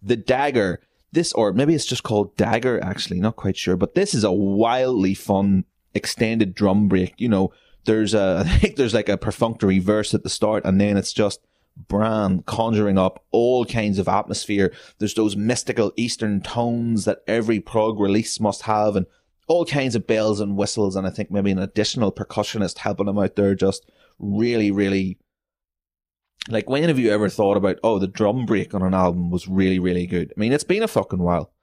The 0.03 0.17
Dagger, 0.17 0.81
this, 1.13 1.33
or 1.33 1.53
maybe 1.55 1.75
it's 1.75 1.87
just 1.87 2.03
called 2.03 2.37
Dagger 2.37 2.83
actually, 2.85 3.21
not 3.21 3.37
quite 3.37 3.57
sure, 3.57 3.77
but 3.77 3.95
this 3.95 4.15
is 4.15 4.23
a 4.23 4.33
wildly 4.33 5.15
fun 5.15 5.65
extended 5.95 6.55
drum 6.55 6.89
break. 6.89 7.15
You 7.19 7.29
know, 7.29 7.53
there's 7.85 8.15
a, 8.15 8.45
I 8.47 8.59
think 8.59 8.77
there's 8.77 8.95
like 8.95 9.09
a 9.09 9.19
perfunctory 9.19 9.79
verse 9.79 10.15
at 10.15 10.23
the 10.23 10.31
start 10.31 10.65
and 10.65 10.81
then 10.81 10.97
it's 10.97 11.13
just 11.13 11.41
Brann 11.77 12.43
conjuring 12.43 12.99
up 12.99 13.25
all 13.33 13.65
kinds 13.65 13.99
of 13.99 14.09
atmosphere. 14.09 14.73
There's 14.99 15.15
those 15.15 15.37
mystical 15.37 15.93
Eastern 15.97 16.41
tones 16.41 17.05
that 17.05 17.23
every 17.27 17.61
prog 17.61 17.99
release 17.99 18.39
must 18.39 18.63
have, 18.63 18.95
and 18.97 19.07
all 19.49 19.65
kinds 19.65 19.95
of 19.95 20.07
bells 20.07 20.41
and 20.41 20.57
whistles. 20.57 20.95
And 20.95 21.07
I 21.07 21.11
think 21.11 21.31
maybe 21.31 21.51
an 21.51 21.59
additional 21.59 22.13
percussionist 22.13 22.79
helping 22.79 23.07
them 23.07 23.19
out 23.19 23.37
there 23.37 23.55
just 23.55 23.91
really, 24.19 24.71
really. 24.71 25.19
Like, 26.49 26.69
when 26.69 26.85
have 26.85 26.99
you 26.99 27.11
ever 27.11 27.29
thought 27.29 27.57
about, 27.57 27.79
oh, 27.83 27.99
the 27.99 28.07
drum 28.07 28.45
break 28.45 28.75
on 28.75 28.83
an 28.83 28.95
album 28.95 29.31
was 29.31 29.49
really, 29.49 29.79
really 29.79 30.07
good? 30.07 30.33
I 30.37 30.39
mean, 30.39 30.53
it's 30.53 30.63
been 30.63 30.83
a 30.83 30.89
fucking 30.89 31.23
while. 31.23 31.54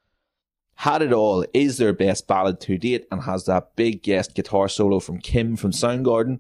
Had 0.76 1.02
It 1.02 1.14
All 1.14 1.46
is 1.54 1.78
their 1.78 1.94
best 1.94 2.28
ballad 2.28 2.60
to 2.62 2.78
date 2.78 3.06
and 3.12 3.24
has 3.24 3.46
that 3.46 3.76
big 3.76 4.02
guest 4.02 4.34
guitar 4.34 4.68
solo 4.68 5.00
from 5.00 5.20
Kim 5.20 5.56
from 5.56 5.72
Soundgarden. 5.72 6.40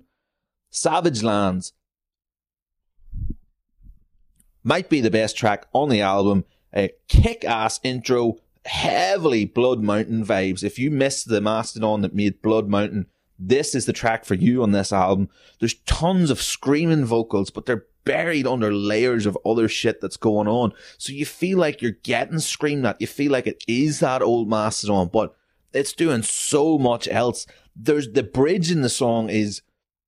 Savage 0.72 1.22
Lands 1.22 1.74
might 4.64 4.90
be 4.90 5.02
the 5.02 5.12
best 5.12 5.38
track 5.38 5.68
on 5.74 5.90
the 5.90 6.02
album. 6.02 6.46
A 6.74 6.92
kick 7.08 7.44
ass 7.44 7.80
intro, 7.84 8.38
heavily 8.66 9.46
Blood 9.46 9.82
Mountain 9.82 10.26
vibes. 10.26 10.64
If 10.64 10.80
you 10.80 10.90
missed 10.90 11.28
the 11.28 11.42
Mastodon 11.42 12.02
that 12.02 12.16
made 12.16 12.42
Blood 12.42 12.68
Mountain, 12.68 13.08
this 13.38 13.76
is 13.76 13.86
the 13.86 13.94
track 13.94 14.24
for 14.24 14.36
you 14.36 14.64
on 14.64 14.72
this 14.72 14.94
album. 14.94 15.30
There's 15.60 15.74
tons 15.86 16.30
of 16.30 16.42
screaming 16.42 17.06
vocals, 17.06 17.50
but 17.50 17.66
they're 17.66 17.86
buried 18.04 18.47
under 18.47 18.74
layers 18.74 19.26
of 19.26 19.38
other 19.45 19.68
shit 19.68 20.02
that's 20.02 20.18
going 20.18 20.47
on. 20.47 20.74
So 20.97 21.14
you 21.14 21.26
feel 21.26 21.58
like 21.58 21.82
you're 21.82 21.91
getting 21.91 22.39
screamed 22.39 22.86
at. 22.86 22.99
You 22.99 23.08
feel 23.08 23.32
like 23.32 23.47
it 23.47 23.64
is 23.68 23.99
that 23.99 24.22
old 24.22 24.49
Mastodon, 24.49 25.10
but 25.12 25.36
it's 25.74 25.93
doing 25.93 26.24
so 26.24 26.78
much 26.78 27.08
else. 27.08 27.47
There's 27.76 28.12
the 28.12 28.24
bridge 28.24 28.72
in 28.72 28.82
the 28.82 28.89
song 28.89 29.30
is 29.30 29.62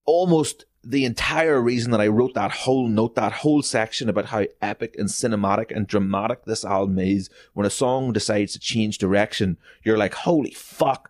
almost 0.05 0.65
the 0.83 1.05
entire 1.05 1.61
reason 1.61 1.91
that 1.91 2.01
I 2.01 2.07
wrote 2.07 2.33
that 2.33 2.51
whole 2.51 2.89
note, 2.89 3.15
that 3.15 3.31
whole 3.31 3.61
section 3.61 4.09
about 4.09 4.25
how 4.25 4.45
epic 4.61 4.95
and 4.97 5.07
cinematic 5.07 5.71
and 5.73 5.87
dramatic 5.87 6.43
this 6.43 6.65
album 6.65 6.99
is, 6.99 7.29
when 7.53 7.65
a 7.65 7.69
song 7.69 8.11
decides 8.11 8.51
to 8.53 8.59
change 8.59 8.97
direction, 8.97 9.57
you're 9.83 9.97
like, 9.97 10.13
holy 10.13 10.51
fuck, 10.51 11.09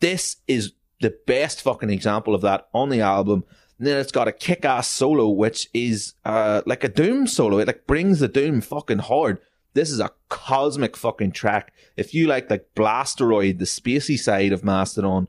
this 0.00 0.38
is 0.48 0.72
the 1.00 1.16
best 1.28 1.62
fucking 1.62 1.90
example 1.90 2.34
of 2.34 2.40
that 2.40 2.66
on 2.74 2.88
the 2.88 3.00
album. 3.00 3.44
And 3.78 3.86
then 3.86 3.98
it's 3.98 4.12
got 4.12 4.28
a 4.28 4.32
kick 4.32 4.64
ass 4.64 4.88
solo, 4.88 5.28
which 5.28 5.68
is 5.72 6.14
uh, 6.24 6.62
like 6.66 6.82
a 6.82 6.88
Doom 6.88 7.26
solo. 7.26 7.58
It 7.58 7.68
like 7.68 7.86
brings 7.86 8.18
the 8.18 8.28
Doom 8.28 8.60
fucking 8.60 8.98
hard. 8.98 9.38
This 9.74 9.90
is 9.90 10.00
a 10.00 10.10
cosmic 10.28 10.96
fucking 10.96 11.32
track. 11.32 11.72
If 11.96 12.12
you 12.12 12.26
like 12.26 12.50
like 12.50 12.74
Blasteroid, 12.74 13.58
the 13.58 13.64
spacey 13.64 14.18
side 14.18 14.52
of 14.52 14.64
Mastodon, 14.64 15.28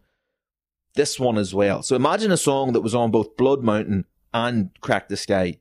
this 0.95 1.19
one 1.19 1.37
as 1.37 1.53
well. 1.53 1.83
So 1.83 1.95
imagine 1.95 2.31
a 2.31 2.37
song 2.37 2.73
that 2.73 2.81
was 2.81 2.95
on 2.95 3.11
both 3.11 3.37
Blood 3.37 3.63
Mountain 3.63 4.05
and 4.33 4.71
Crack 4.81 5.09
the 5.09 5.17
Skye. 5.17 5.59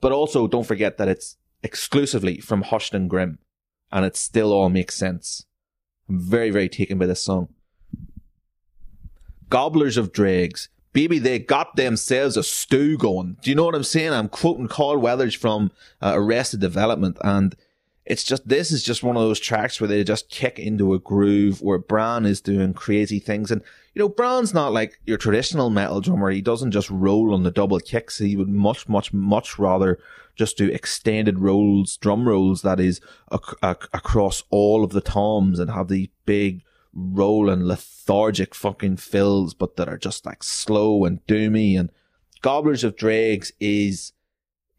But 0.00 0.12
also 0.12 0.46
don't 0.46 0.66
forget 0.66 0.96
that 0.98 1.08
it's 1.08 1.36
exclusively 1.62 2.38
from 2.38 2.62
Hushed 2.62 2.94
and 2.94 3.10
Grim. 3.10 3.38
And 3.90 4.04
it 4.04 4.16
still 4.16 4.52
all 4.52 4.68
makes 4.68 4.94
sense. 4.94 5.46
I'm 6.08 6.20
very, 6.20 6.50
very 6.50 6.68
taken 6.68 6.98
by 6.98 7.06
this 7.06 7.22
song. 7.22 7.48
Gobblers 9.50 9.96
of 9.96 10.12
Dregs. 10.12 10.68
Baby, 10.98 11.20
they 11.20 11.38
got 11.38 11.76
themselves 11.76 12.36
a 12.36 12.42
stew 12.42 12.98
going. 12.98 13.36
Do 13.40 13.50
you 13.50 13.54
know 13.54 13.64
what 13.64 13.76
I'm 13.76 13.84
saying? 13.84 14.12
I'm 14.12 14.28
quoting 14.28 14.66
Carl 14.66 14.98
Weathers 14.98 15.32
from 15.32 15.70
uh, 16.02 16.10
Arrested 16.16 16.58
Development 16.58 17.16
and 17.22 17.54
it's 18.04 18.24
just, 18.24 18.48
this 18.48 18.72
is 18.72 18.82
just 18.82 19.04
one 19.04 19.16
of 19.16 19.22
those 19.22 19.38
tracks 19.38 19.80
where 19.80 19.86
they 19.86 20.02
just 20.02 20.28
kick 20.28 20.58
into 20.58 20.94
a 20.94 20.98
groove 20.98 21.62
where 21.62 21.78
Brann 21.78 22.26
is 22.26 22.40
doing 22.40 22.74
crazy 22.74 23.20
things. 23.20 23.52
And, 23.52 23.62
you 23.94 24.00
know, 24.00 24.08
Brann's 24.08 24.52
not 24.52 24.72
like 24.72 24.98
your 25.06 25.18
traditional 25.18 25.70
metal 25.70 26.00
drummer. 26.00 26.30
He 26.30 26.40
doesn't 26.40 26.72
just 26.72 26.90
roll 26.90 27.32
on 27.32 27.44
the 27.44 27.52
double 27.52 27.78
kicks. 27.78 28.18
He 28.18 28.34
would 28.34 28.48
much, 28.48 28.88
much, 28.88 29.12
much 29.12 29.56
rather 29.56 30.00
just 30.34 30.56
do 30.56 30.66
extended 30.66 31.38
rolls, 31.38 31.96
drum 31.98 32.26
rolls, 32.26 32.62
that 32.62 32.80
is, 32.80 33.00
ac- 33.32 33.56
ac- 33.62 33.88
across 33.92 34.42
all 34.50 34.82
of 34.82 34.90
the 34.90 35.00
toms 35.00 35.60
and 35.60 35.70
have 35.70 35.86
the 35.86 36.10
big 36.26 36.62
rolling 36.92 37.64
lethargic 37.64 38.54
fucking 38.54 38.96
fills, 38.96 39.54
but 39.54 39.76
that 39.76 39.88
are 39.88 39.98
just 39.98 40.26
like 40.26 40.42
slow 40.42 41.04
and 41.04 41.24
doomy. 41.26 41.78
And 41.78 41.90
Gobblers 42.42 42.84
of 42.84 42.96
Dregs 42.96 43.52
is 43.60 44.12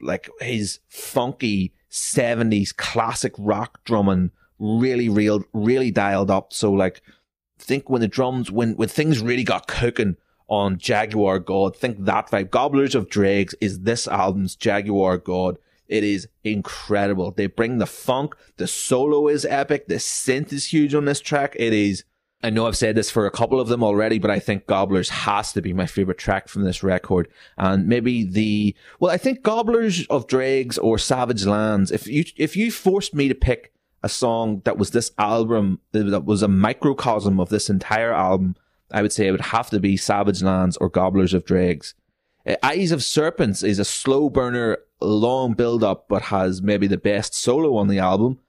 like 0.02 0.30
his 0.40 0.80
funky 0.88 1.74
70s 1.92 2.76
classic 2.76 3.34
rock 3.38 3.84
drumming, 3.84 4.32
really 4.58 5.10
real, 5.10 5.44
really 5.54 5.92
dialed 5.92 6.32
up. 6.32 6.54
So 6.54 6.72
like, 6.72 7.02
think 7.58 7.90
when 7.90 8.02
the 8.02 8.08
drums, 8.08 8.52
when, 8.52 8.76
when 8.76 8.90
things 8.90 9.20
really 9.20 9.44
got 9.44 9.68
cooking 9.68 10.16
on 10.48 10.78
Jaguar 10.78 11.40
God, 11.40 11.76
think 11.76 12.06
that 12.06 12.30
vibe. 12.32 12.50
Gobblers 12.50 12.96
of 12.96 13.10
Dregs 13.10 13.54
is 13.62 13.82
this 13.82 14.08
album's 14.08 14.56
Jaguar 14.56 15.18
God. 15.18 15.58
It 15.90 16.04
is 16.04 16.28
incredible. 16.44 17.32
They 17.32 17.48
bring 17.48 17.80
the 17.80 17.86
funk. 17.86 18.36
The 18.58 18.68
solo 18.68 19.28
is 19.28 19.44
epic. 19.44 19.88
The 19.88 19.96
synth 19.96 20.54
is 20.54 20.72
huge 20.72 20.96
on 20.96 21.06
this 21.06 21.20
track. 21.20 21.56
It 21.60 21.74
is 21.74 22.06
I 22.42 22.50
know 22.50 22.68
I've 22.68 22.78
said 22.78 22.96
this 22.96 23.12
for 23.12 23.26
a 23.26 23.32
couple 23.32 23.60
of 23.60 23.68
them 23.68 23.84
already, 23.84 24.18
but 24.18 24.32
I 24.32 24.40
think 24.40 24.66
Gobblers 24.66 25.10
has 25.10 25.52
to 25.54 25.62
be 25.62 25.74
my 25.74 25.86
favorite 25.86 26.18
track 26.18 26.48
from 26.48 26.64
this 26.64 26.84
record. 26.84 27.28
And 27.58 27.86
maybe 27.86 28.24
the, 28.24 28.76
well, 29.00 29.12
I 29.12 29.18
think 29.18 29.44
Gobblers 29.44 30.08
of 30.08 30.26
Dregs 30.28 30.78
or 30.78 30.98
Savage 30.98 31.46
Lands, 31.46 31.92
if 31.92 32.08
you, 32.08 32.24
if 32.38 32.56
you 32.56 32.72
forced 32.72 33.14
me 33.14 33.28
to 33.28 33.36
pick 33.36 33.74
a 34.04 34.10
song 34.10 34.62
that 34.64 34.78
was 34.78 34.92
this 34.92 35.12
album, 35.18 35.82
that 35.92 36.24
was 36.24 36.42
a 36.42 36.48
microcosm 36.48 37.42
of 37.42 37.50
this 37.50 37.70
entire 37.70 38.14
album, 38.14 38.56
I 38.90 39.02
would 39.02 39.12
say 39.12 39.28
it 39.28 39.32
would 39.32 39.42
have 39.42 39.70
to 39.72 39.80
be 39.82 39.98
Savage 39.98 40.42
Lands 40.42 40.78
or 40.78 40.88
Gobblers 40.88 41.34
of 41.34 41.44
Dregs. 41.44 41.94
Uh, 42.48 42.56
Eyes 42.64 42.94
of 42.94 43.04
Serpents 43.04 43.64
is 43.64 43.80
a 43.80 43.86
slow 43.86 44.30
burner, 44.30 44.78
long 45.02 45.54
build 45.54 45.84
up, 45.84 46.08
but 46.10 46.24
has 46.24 46.62
maybe 46.62 46.88
the 46.88 46.98
best 46.98 47.34
solo 47.34 47.76
on 47.76 47.88
the 47.88 48.00
album. 48.00 48.40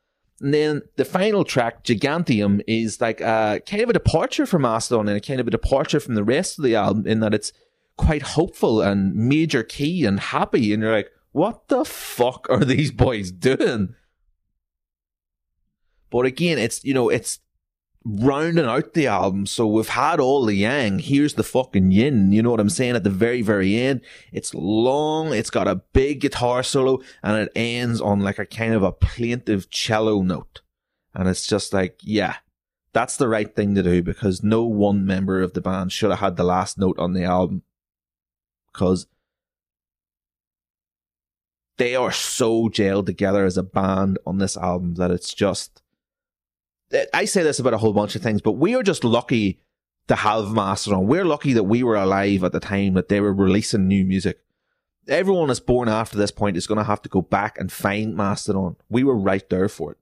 And 0.40 0.54
then 0.54 0.82
the 0.96 1.04
final 1.04 1.44
track, 1.44 1.84
Gigantium, 1.84 2.62
is 2.66 3.00
like 3.00 3.20
a 3.20 3.60
kind 3.66 3.82
of 3.82 3.90
a 3.90 3.94
departure 3.94 4.46
from 4.46 4.62
Mastodon 4.62 5.08
and 5.08 5.16
a 5.16 5.20
kind 5.20 5.40
of 5.40 5.46
a 5.46 5.50
departure 5.50 6.00
from 6.00 6.14
the 6.14 6.24
rest 6.24 6.58
of 6.58 6.64
the 6.64 6.74
album 6.74 7.06
in 7.06 7.20
that 7.20 7.34
it's 7.34 7.52
quite 7.96 8.22
hopeful 8.22 8.80
and 8.80 9.14
major 9.14 9.62
key 9.62 10.04
and 10.06 10.18
happy. 10.18 10.72
And 10.72 10.82
you're 10.82 10.92
like, 10.92 11.10
what 11.32 11.68
the 11.68 11.84
fuck 11.84 12.46
are 12.48 12.64
these 12.64 12.90
boys 12.90 13.30
doing? 13.30 13.94
But 16.10 16.26
again, 16.26 16.58
it's, 16.58 16.82
you 16.82 16.94
know, 16.94 17.10
it's 17.10 17.40
rounding 18.04 18.64
out 18.64 18.94
the 18.94 19.06
album. 19.06 19.46
So 19.46 19.66
we've 19.66 19.88
had 19.88 20.20
all 20.20 20.44
the 20.44 20.54
yang. 20.54 20.98
Here's 20.98 21.34
the 21.34 21.42
fucking 21.42 21.92
yin. 21.92 22.32
You 22.32 22.42
know 22.42 22.50
what 22.50 22.60
I'm 22.60 22.70
saying? 22.70 22.96
At 22.96 23.04
the 23.04 23.10
very, 23.10 23.42
very 23.42 23.76
end, 23.76 24.00
it's 24.32 24.54
long. 24.54 25.34
It's 25.34 25.50
got 25.50 25.68
a 25.68 25.82
big 25.92 26.20
guitar 26.20 26.62
solo 26.62 27.00
and 27.22 27.36
it 27.36 27.52
ends 27.54 28.00
on 28.00 28.20
like 28.20 28.38
a 28.38 28.46
kind 28.46 28.74
of 28.74 28.82
a 28.82 28.92
plaintive 28.92 29.70
cello 29.70 30.22
note. 30.22 30.62
And 31.14 31.28
it's 31.28 31.46
just 31.46 31.72
like, 31.72 31.98
yeah, 32.02 32.36
that's 32.92 33.16
the 33.16 33.28
right 33.28 33.54
thing 33.54 33.74
to 33.74 33.82
do 33.82 34.02
because 34.02 34.42
no 34.42 34.64
one 34.64 35.04
member 35.04 35.42
of 35.42 35.52
the 35.52 35.60
band 35.60 35.92
should 35.92 36.10
have 36.10 36.20
had 36.20 36.36
the 36.36 36.44
last 36.44 36.78
note 36.78 36.98
on 36.98 37.12
the 37.12 37.24
album 37.24 37.62
because 38.72 39.06
they 41.76 41.94
are 41.94 42.12
so 42.12 42.68
jailed 42.68 43.06
together 43.06 43.44
as 43.44 43.56
a 43.56 43.62
band 43.62 44.18
on 44.26 44.38
this 44.38 44.56
album 44.56 44.94
that 44.94 45.10
it's 45.10 45.32
just 45.34 45.79
I 47.14 47.24
say 47.24 47.42
this 47.42 47.58
about 47.58 47.74
a 47.74 47.78
whole 47.78 47.92
bunch 47.92 48.16
of 48.16 48.22
things, 48.22 48.42
but 48.42 48.52
we 48.52 48.74
are 48.74 48.82
just 48.82 49.04
lucky 49.04 49.60
to 50.08 50.16
have 50.16 50.52
Mastodon. 50.52 51.06
We're 51.06 51.24
lucky 51.24 51.52
that 51.52 51.64
we 51.64 51.82
were 51.82 51.96
alive 51.96 52.42
at 52.42 52.52
the 52.52 52.60
time 52.60 52.94
that 52.94 53.08
they 53.08 53.20
were 53.20 53.32
releasing 53.32 53.86
new 53.86 54.04
music. 54.04 54.40
Everyone 55.08 55.48
that's 55.48 55.60
born 55.60 55.88
after 55.88 56.16
this 56.16 56.30
point 56.30 56.56
is 56.56 56.66
going 56.66 56.78
to 56.78 56.84
have 56.84 57.02
to 57.02 57.08
go 57.08 57.22
back 57.22 57.58
and 57.58 57.70
find 57.70 58.16
Mastodon. 58.16 58.76
We 58.88 59.04
were 59.04 59.16
right 59.16 59.48
there 59.48 59.68
for 59.68 59.92
it. 59.92 59.98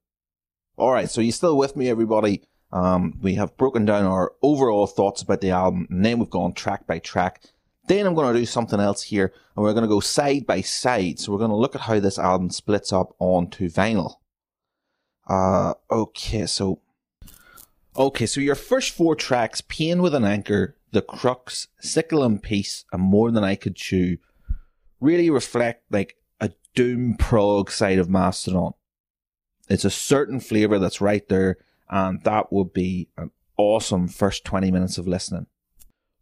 All 0.77 0.93
right, 0.93 1.11
so 1.11 1.21
you 1.21 1.33
still 1.33 1.57
with 1.57 1.77
me, 1.77 1.89
everybody? 1.89 2.43
Um, 2.73 3.19
we 3.21 3.35
have 3.35 3.57
broken 3.57 3.85
down 3.85 4.05
our 4.05 4.33
overall 4.43 4.87
thoughts 4.87 5.23
about 5.23 5.41
the 5.41 5.51
album, 5.51 5.87
and 5.91 6.05
then 6.05 6.19
we've 6.19 6.31
gone 6.31 6.53
track 6.53 6.87
by 6.87 6.99
track. 6.99 7.43
Then 7.87 8.07
I'm 8.07 8.15
going 8.15 8.33
to 8.33 8.39
do 8.39 8.47
something 8.47 8.81
else 8.81 9.03
here, 9.03 9.33
and 9.57 9.65
we're 9.65 9.73
going 9.73 9.83
to 9.83 9.89
go 9.89 10.01
side 10.01 10.47
by 10.47 10.61
side. 10.61 11.19
So 11.19 11.33
we're 11.33 11.39
going 11.39 11.51
to 11.51 11.57
look 11.57 11.75
at 11.75 11.83
how 11.83 12.01
this 12.01 12.19
album 12.19 12.51
splits 12.51 12.93
up 12.93 13.15
onto 13.19 13.69
vinyl. 13.69 14.17
Uh, 15.29 15.75
okay, 15.91 16.47
so. 16.47 16.81
Okay, 17.97 18.27
so 18.27 18.41
your 18.41 18.55
first 18.55 18.95
four 18.95 19.17
tracks, 19.17 19.61
Pain 19.61 20.01
with 20.03 20.15
an 20.15 20.25
Anchor, 20.25 20.77
The 20.93 21.03
Crux, 21.03 21.67
Sickle 21.81 22.23
and 22.23 22.43
Peace, 22.43 22.85
and 22.93 23.03
More 23.03 23.31
Than 23.31 23.43
I 23.43 23.57
Could 23.57 23.75
Chew, 23.75 24.19
really 25.01 25.31
reflect 25.31 25.85
like 25.91 26.17
a 26.41 26.53
doom 26.75 27.17
prog 27.17 27.71
side 27.71 27.99
of 27.99 28.09
Mastodon. 28.09 28.73
It's 29.69 29.85
a 29.85 29.91
certain 29.91 30.41
flavour 30.41 30.79
that's 30.79 31.01
right 31.01 31.29
there, 31.29 31.59
and 31.91 32.23
that 32.23 32.53
would 32.53 32.73
be 32.73 33.09
an 33.17 33.31
awesome 33.57 34.09
first 34.09 34.45
20 34.45 34.71
minutes 34.71 34.97
of 34.97 35.09
listening. 35.09 35.47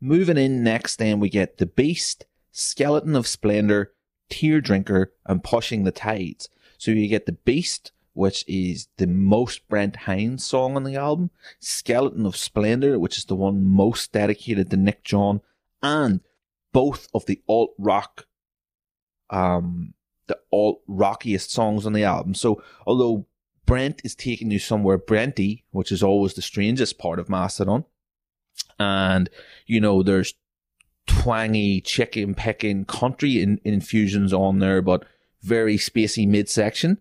Moving 0.01 0.37
in 0.37 0.63
next, 0.63 0.97
then 0.97 1.21
we 1.21 1.29
get 1.29 1.59
The 1.59 1.67
Beast, 1.67 2.27
Skeleton 2.53 3.15
of 3.15 3.27
Splendor, 3.27 3.93
Tear 4.29 4.61
Drinker, 4.61 5.13
and 5.25 5.45
Pushing 5.45 5.85
the 5.85 5.93
Tides. 5.93 6.49
So 6.79 6.91
you 6.91 7.09
get 7.09 7.27
The 7.27 7.33
Beast, 7.33 7.93
which 8.17 8.45
is 8.49 8.89
the 8.97 9.07
most 9.07 9.69
Brent 9.69 9.95
Hinds 9.95 10.45
song 10.45 10.75
on 10.75 10.85
the 10.85 10.97
album, 10.97 11.31
Skeleton 11.61 12.25
of 12.25 12.35
Splendor, 12.35 12.99
which 12.99 13.19
is 13.19 13.27
the 13.27 13.37
one 13.37 13.63
most 13.63 14.11
dedicated 14.13 14.71
to 14.71 14.79
Nick 14.79 15.05
John, 15.05 15.43
and 15.83 16.21
both 16.73 17.09
of 17.13 17.27
the 17.27 17.43
alt 17.47 17.75
rock, 17.79 18.27
um, 19.29 19.93
the 20.29 20.39
alt 20.51 20.81
rockiest 20.87 21.53
songs 21.53 21.85
on 21.85 21.93
the 21.93 22.05
album. 22.05 22.35
So 22.35 22.63
although 22.87 23.27
Brent 23.67 24.01
is 24.03 24.15
taking 24.15 24.51
you 24.51 24.59
somewhere 24.59 24.99
Brenty, 24.99 25.65
which 25.71 25.93
is 25.93 26.03
always 26.03 26.33
the 26.33 26.43
strangest 26.43 26.99
part 26.99 27.19
of 27.19 27.29
Mastodon, 27.29 27.85
and 28.79 29.29
you 29.67 29.79
know 29.79 30.03
there's 30.03 30.33
twangy 31.07 31.83
chicken 31.83 32.35
pecking 32.35 32.87
country 32.87 33.43
in, 33.43 33.61
infusions 33.63 34.33
on 34.33 34.59
there, 34.61 34.81
but 34.81 35.05
very 35.43 35.77
spacey 35.77 36.27
midsection 36.27 36.99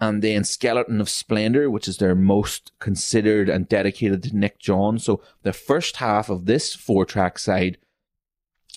and 0.00 0.22
then 0.22 0.44
Skeleton 0.44 1.00
of 1.00 1.08
Splendor, 1.08 1.70
which 1.70 1.88
is 1.88 1.98
their 1.98 2.14
most 2.14 2.72
considered 2.78 3.48
and 3.48 3.68
dedicated 3.68 4.22
to 4.24 4.36
Nick 4.36 4.58
John. 4.58 4.98
So 4.98 5.22
the 5.42 5.52
first 5.52 5.96
half 5.96 6.28
of 6.28 6.46
this 6.46 6.74
four 6.74 7.04
track 7.04 7.38
side, 7.38 7.78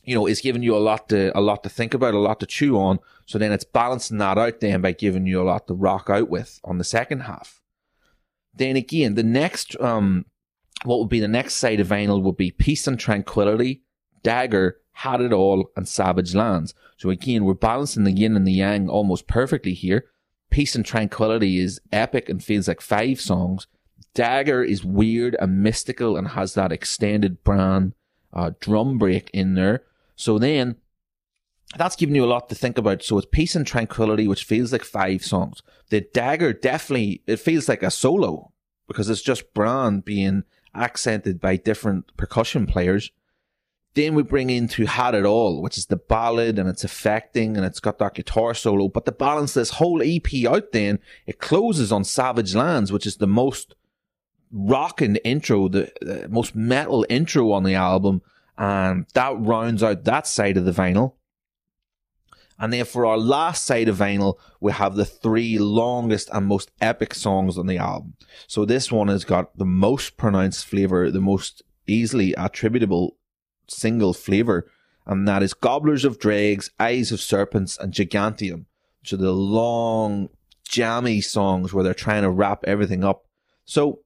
you 0.03 0.15
know, 0.15 0.27
is 0.27 0.41
giving 0.41 0.63
you 0.63 0.75
a 0.75 0.79
lot 0.79 1.09
to 1.09 1.37
a 1.37 1.41
lot 1.41 1.63
to 1.63 1.69
think 1.69 1.93
about, 1.93 2.13
a 2.13 2.19
lot 2.19 2.39
to 2.41 2.45
chew 2.45 2.77
on. 2.77 2.99
So 3.25 3.37
then 3.37 3.51
it's 3.51 3.65
balancing 3.65 4.19
that 4.19 4.37
out 4.37 4.59
then 4.59 4.81
by 4.81 4.91
giving 4.91 5.25
you 5.25 5.41
a 5.41 5.43
lot 5.43 5.67
to 5.67 5.73
rock 5.73 6.09
out 6.09 6.29
with 6.29 6.59
on 6.63 6.77
the 6.77 6.83
second 6.83 7.21
half. 7.21 7.61
Then 8.53 8.75
again, 8.75 9.15
the 9.15 9.23
next 9.23 9.79
um 9.81 10.25
what 10.83 10.99
would 10.99 11.09
be 11.09 11.19
the 11.19 11.27
next 11.27 11.55
side 11.55 11.79
of 11.79 11.87
vinyl 11.87 12.21
would 12.21 12.37
be 12.37 12.51
Peace 12.51 12.85
and 12.87 12.99
Tranquility, 12.99 13.81
Dagger, 14.21 14.77
Had 14.91 15.21
It 15.21 15.33
All, 15.33 15.71
and 15.75 15.87
Savage 15.87 16.35
Lands. 16.35 16.75
So 16.97 17.09
again, 17.09 17.45
we're 17.45 17.55
balancing 17.55 18.03
the 18.03 18.11
yin 18.11 18.35
and 18.35 18.45
the 18.45 18.53
yang 18.53 18.87
almost 18.87 19.27
perfectly 19.27 19.73
here. 19.73 20.05
Peace 20.49 20.75
and 20.75 20.85
Tranquility 20.85 21.59
is 21.59 21.81
epic 21.91 22.29
and 22.29 22.43
feels 22.43 22.67
like 22.67 22.81
five 22.81 23.19
songs. 23.19 23.67
Dagger 24.13 24.63
is 24.63 24.83
weird 24.83 25.35
and 25.39 25.61
mystical 25.61 26.17
and 26.17 26.29
has 26.29 26.53
that 26.55 26.71
extended 26.71 27.43
Brann 27.43 27.93
uh, 28.33 28.51
drum 28.59 28.97
break 28.97 29.29
in 29.33 29.53
there. 29.53 29.83
So 30.15 30.39
then 30.39 30.77
that's 31.75 31.95
giving 31.95 32.15
you 32.15 32.23
a 32.23 32.27
lot 32.27 32.49
to 32.49 32.55
think 32.55 32.77
about. 32.77 33.03
So 33.03 33.17
it's 33.17 33.27
Peace 33.31 33.55
and 33.55 33.67
Tranquility, 33.67 34.27
which 34.27 34.43
feels 34.43 34.71
like 34.71 34.83
five 34.83 35.23
songs. 35.23 35.61
The 35.89 36.01
Dagger 36.01 36.53
definitely, 36.53 37.21
it 37.27 37.39
feels 37.39 37.67
like 37.67 37.83
a 37.83 37.91
solo 37.91 38.51
because 38.87 39.09
it's 39.09 39.21
just 39.21 39.53
Brann 39.53 39.99
being 39.99 40.43
accented 40.73 41.39
by 41.41 41.57
different 41.57 42.15
percussion 42.17 42.65
players. 42.67 43.11
Then 43.97 44.13
we 44.13 44.21
bring 44.21 44.51
into 44.51 44.85
Had 44.85 45.15
It 45.15 45.25
All, 45.25 45.59
which 45.59 45.75
is 45.75 45.87
the 45.87 45.95
ballad 45.95 46.59
and 46.59 46.69
it's 46.69 46.83
affecting 46.83 47.57
and 47.57 47.65
it's 47.65 47.79
got 47.79 47.97
that 47.97 48.13
guitar 48.13 48.53
solo. 48.53 48.89
But 48.89 49.05
to 49.05 49.11
balance 49.11 49.55
this 49.55 49.71
whole 49.71 50.03
EP 50.03 50.45
out, 50.47 50.71
then 50.71 50.99
it 51.25 51.39
closes 51.39 51.91
on 51.91 52.03
Savage 52.03 52.53
Lands, 52.53 52.91
which 52.91 53.07
is 53.07 53.17
the 53.17 53.25
most 53.25 53.73
rocking 54.51 55.15
intro, 55.15 55.67
the, 55.67 56.27
most 56.29 56.55
metal 56.55 57.07
intro 57.09 57.51
on 57.51 57.63
the 57.63 57.73
album. 57.73 58.21
And 58.55 59.07
that 59.15 59.33
rounds 59.39 59.81
out 59.81 60.03
that 60.03 60.27
side 60.27 60.57
of 60.57 60.65
the 60.65 60.71
vinyl. 60.71 61.13
And 62.59 62.71
then 62.71 62.85
for 62.85 63.03
our 63.03 63.17
last 63.17 63.65
side 63.65 63.87
of 63.87 63.97
vinyl, 63.97 64.35
we 64.61 64.73
have 64.73 64.95
the 64.95 65.05
three 65.05 65.57
longest 65.57 66.29
and 66.31 66.45
most 66.45 66.69
epic 66.79 67.15
songs 67.15 67.57
on 67.57 67.65
the 67.65 67.79
album. 67.79 68.13
So 68.45 68.63
this 68.63 68.91
one 68.91 69.07
has 69.07 69.25
got 69.25 69.57
the 69.57 69.65
most 69.65 70.17
pronounced 70.17 70.67
flavor, 70.67 71.09
the 71.09 71.19
most 71.19 71.63
easily 71.87 72.35
attributable 72.37 73.17
single 73.67 74.13
flavour, 74.13 74.69
and 75.05 75.27
that 75.27 75.43
is 75.43 75.53
Gobblers 75.53 76.05
of 76.05 76.19
Dregs, 76.19 76.69
Eyes 76.79 77.11
of 77.11 77.21
Serpents, 77.21 77.77
and 77.77 77.93
Gigantium, 77.93 78.65
are 79.11 79.17
the 79.17 79.31
long, 79.31 80.29
jammy 80.67 81.21
songs 81.21 81.73
where 81.73 81.83
they're 81.83 81.93
trying 81.93 82.23
to 82.23 82.29
wrap 82.29 82.63
everything 82.65 83.03
up. 83.03 83.25
So, 83.65 83.99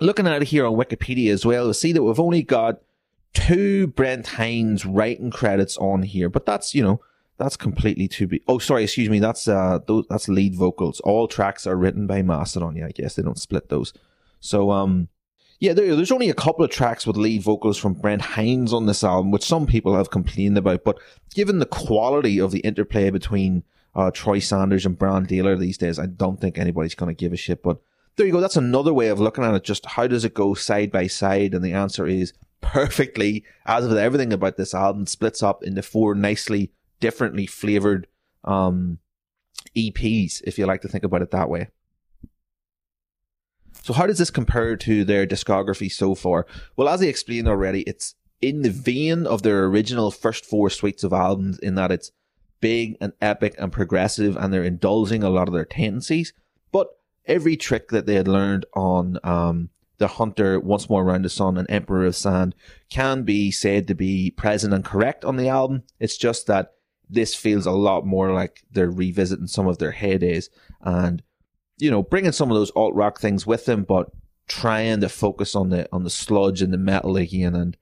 looking 0.00 0.26
at 0.26 0.42
it 0.42 0.48
here 0.48 0.66
on 0.66 0.74
Wikipedia 0.74 1.32
as 1.32 1.46
well, 1.46 1.66
we 1.66 1.72
see 1.72 1.92
that 1.92 2.02
we've 2.02 2.20
only 2.20 2.42
got 2.42 2.80
two 3.32 3.86
Brent 3.88 4.26
Hinds 4.26 4.84
writing 4.84 5.30
credits 5.30 5.76
on 5.78 6.02
here, 6.02 6.28
but 6.28 6.46
that's, 6.46 6.74
you 6.74 6.82
know, 6.82 7.00
that's 7.36 7.56
completely 7.56 8.06
to 8.08 8.26
be. 8.26 8.42
Oh, 8.46 8.58
sorry, 8.58 8.84
excuse 8.84 9.10
me. 9.10 9.18
That's 9.18 9.48
uh, 9.48 9.80
those, 9.86 10.04
that's 10.08 10.28
lead 10.28 10.54
vocals. 10.54 11.00
All 11.00 11.26
tracks 11.26 11.66
are 11.66 11.76
written 11.76 12.06
by 12.06 12.22
Mastodon. 12.22 12.76
Yeah, 12.76 12.86
I 12.86 12.92
guess 12.92 13.16
they 13.16 13.22
don't 13.22 13.40
split 13.40 13.68
those. 13.68 13.92
So, 14.40 14.70
um, 14.70 15.08
yeah, 15.60 15.72
there, 15.72 15.94
there's 15.94 16.12
only 16.12 16.30
a 16.30 16.34
couple 16.34 16.64
of 16.64 16.70
tracks 16.70 17.06
with 17.06 17.16
lead 17.16 17.42
vocals 17.42 17.78
from 17.78 17.94
Brent 17.94 18.22
Hinds 18.22 18.72
on 18.72 18.86
this 18.86 19.04
album, 19.04 19.30
which 19.30 19.44
some 19.44 19.66
people 19.66 19.96
have 19.96 20.10
complained 20.10 20.58
about. 20.58 20.84
But 20.84 20.98
given 21.34 21.58
the 21.58 21.66
quality 21.66 22.40
of 22.40 22.50
the 22.50 22.60
interplay 22.60 23.10
between 23.10 23.62
uh, 23.94 24.10
Troy 24.10 24.38
Sanders 24.40 24.84
and 24.84 24.98
Brann 24.98 25.26
Dailor 25.26 25.58
these 25.58 25.78
days, 25.78 25.98
I 25.98 26.06
don't 26.06 26.40
think 26.40 26.58
anybody's 26.58 26.94
going 26.94 27.14
to 27.14 27.18
give 27.18 27.32
a 27.32 27.36
shit. 27.36 27.62
But 27.62 27.80
there 28.16 28.26
you 28.26 28.32
go. 28.32 28.40
That's 28.40 28.56
another 28.56 28.92
way 28.92 29.08
of 29.08 29.20
looking 29.20 29.44
at 29.44 29.54
it. 29.54 29.64
Just 29.64 29.86
how 29.86 30.06
does 30.06 30.24
it 30.24 30.34
go 30.34 30.54
side 30.54 30.90
by 30.90 31.06
side? 31.06 31.54
And 31.54 31.64
the 31.64 31.72
answer 31.72 32.06
is 32.06 32.32
perfectly, 32.60 33.44
as 33.66 33.86
with 33.86 33.98
everything 33.98 34.32
about 34.32 34.56
this 34.56 34.74
album, 34.74 35.06
splits 35.06 35.42
up 35.42 35.62
into 35.62 35.82
four 35.82 36.14
nicely, 36.14 36.72
differently 37.00 37.46
flavored 37.46 38.06
um, 38.44 38.98
EPs, 39.76 40.42
if 40.44 40.58
you 40.58 40.66
like 40.66 40.82
to 40.82 40.88
think 40.88 41.04
about 41.04 41.22
it 41.22 41.30
that 41.30 41.48
way. 41.48 41.68
So 43.84 43.92
how 43.92 44.06
does 44.06 44.16
this 44.16 44.30
compare 44.30 44.76
to 44.78 45.04
their 45.04 45.26
discography 45.26 45.92
so 45.92 46.14
far? 46.14 46.46
Well, 46.74 46.88
as 46.88 47.02
I 47.02 47.04
explained 47.04 47.46
already, 47.46 47.82
it's 47.82 48.14
in 48.40 48.62
the 48.62 48.70
vein 48.70 49.26
of 49.26 49.42
their 49.42 49.66
original 49.66 50.10
first 50.10 50.46
four 50.46 50.70
suites 50.70 51.04
of 51.04 51.12
albums 51.12 51.58
in 51.58 51.74
that 51.74 51.92
it's 51.92 52.10
big 52.60 52.96
and 52.98 53.12
epic 53.20 53.54
and 53.58 53.70
progressive 53.70 54.38
and 54.38 54.50
they're 54.50 54.64
indulging 54.64 55.22
a 55.22 55.28
lot 55.28 55.48
of 55.48 55.52
their 55.52 55.66
tendencies. 55.66 56.32
But 56.72 56.96
every 57.26 57.58
trick 57.58 57.90
that 57.90 58.06
they 58.06 58.14
had 58.14 58.26
learned 58.26 58.64
on 58.72 59.18
um, 59.22 59.68
The 59.98 60.08
Hunter, 60.08 60.58
Once 60.58 60.88
More 60.88 61.02
Around 61.04 61.26
the 61.26 61.28
Sun, 61.28 61.58
and 61.58 61.70
Emperor 61.70 62.06
of 62.06 62.16
Sand 62.16 62.54
can 62.88 63.22
be 63.22 63.50
said 63.50 63.86
to 63.88 63.94
be 63.94 64.30
present 64.30 64.72
and 64.72 64.82
correct 64.82 65.26
on 65.26 65.36
the 65.36 65.50
album. 65.50 65.82
It's 66.00 66.16
just 66.16 66.46
that 66.46 66.72
this 67.10 67.34
feels 67.34 67.66
a 67.66 67.70
lot 67.70 68.06
more 68.06 68.32
like 68.32 68.64
they're 68.70 68.90
revisiting 68.90 69.46
some 69.46 69.66
of 69.66 69.76
their 69.76 69.92
heydays 69.92 70.48
and 70.80 71.22
you 71.78 71.90
know, 71.90 72.02
bringing 72.02 72.32
some 72.32 72.50
of 72.50 72.56
those 72.56 72.70
alt 72.72 72.94
rock 72.94 73.20
things 73.20 73.46
with 73.46 73.66
them, 73.66 73.84
but 73.84 74.10
trying 74.46 75.00
to 75.00 75.08
focus 75.08 75.54
on 75.54 75.70
the 75.70 75.88
on 75.92 76.04
the 76.04 76.10
sludge 76.10 76.62
and 76.62 76.72
the 76.72 76.78
metal 76.78 77.16
again. 77.16 77.76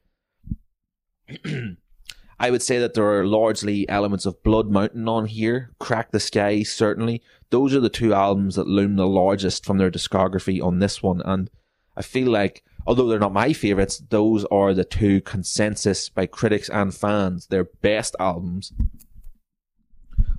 And 1.44 1.78
I 2.40 2.50
would 2.50 2.62
say 2.62 2.78
that 2.78 2.94
there 2.94 3.18
are 3.18 3.26
largely 3.26 3.88
elements 3.88 4.26
of 4.26 4.42
Blood 4.42 4.70
Mountain 4.70 5.08
on 5.08 5.26
here. 5.26 5.70
Crack 5.78 6.10
the 6.10 6.20
Skye, 6.20 6.62
certainly. 6.62 7.22
Those 7.50 7.74
are 7.74 7.80
the 7.80 7.88
two 7.88 8.14
albums 8.14 8.56
that 8.56 8.66
loom 8.66 8.96
the 8.96 9.06
largest 9.06 9.64
from 9.64 9.78
their 9.78 9.90
discography 9.90 10.62
on 10.62 10.78
this 10.78 11.02
one. 11.02 11.20
And 11.24 11.50
I 11.96 12.02
feel 12.02 12.30
like, 12.30 12.64
although 12.86 13.06
they're 13.06 13.18
not 13.18 13.32
my 13.32 13.52
favorites, 13.52 14.02
those 14.08 14.44
are 14.46 14.72
the 14.72 14.84
two 14.84 15.20
consensus 15.20 16.08
by 16.08 16.26
critics 16.26 16.68
and 16.70 16.94
fans, 16.94 17.46
their 17.48 17.64
best 17.64 18.16
albums 18.18 18.72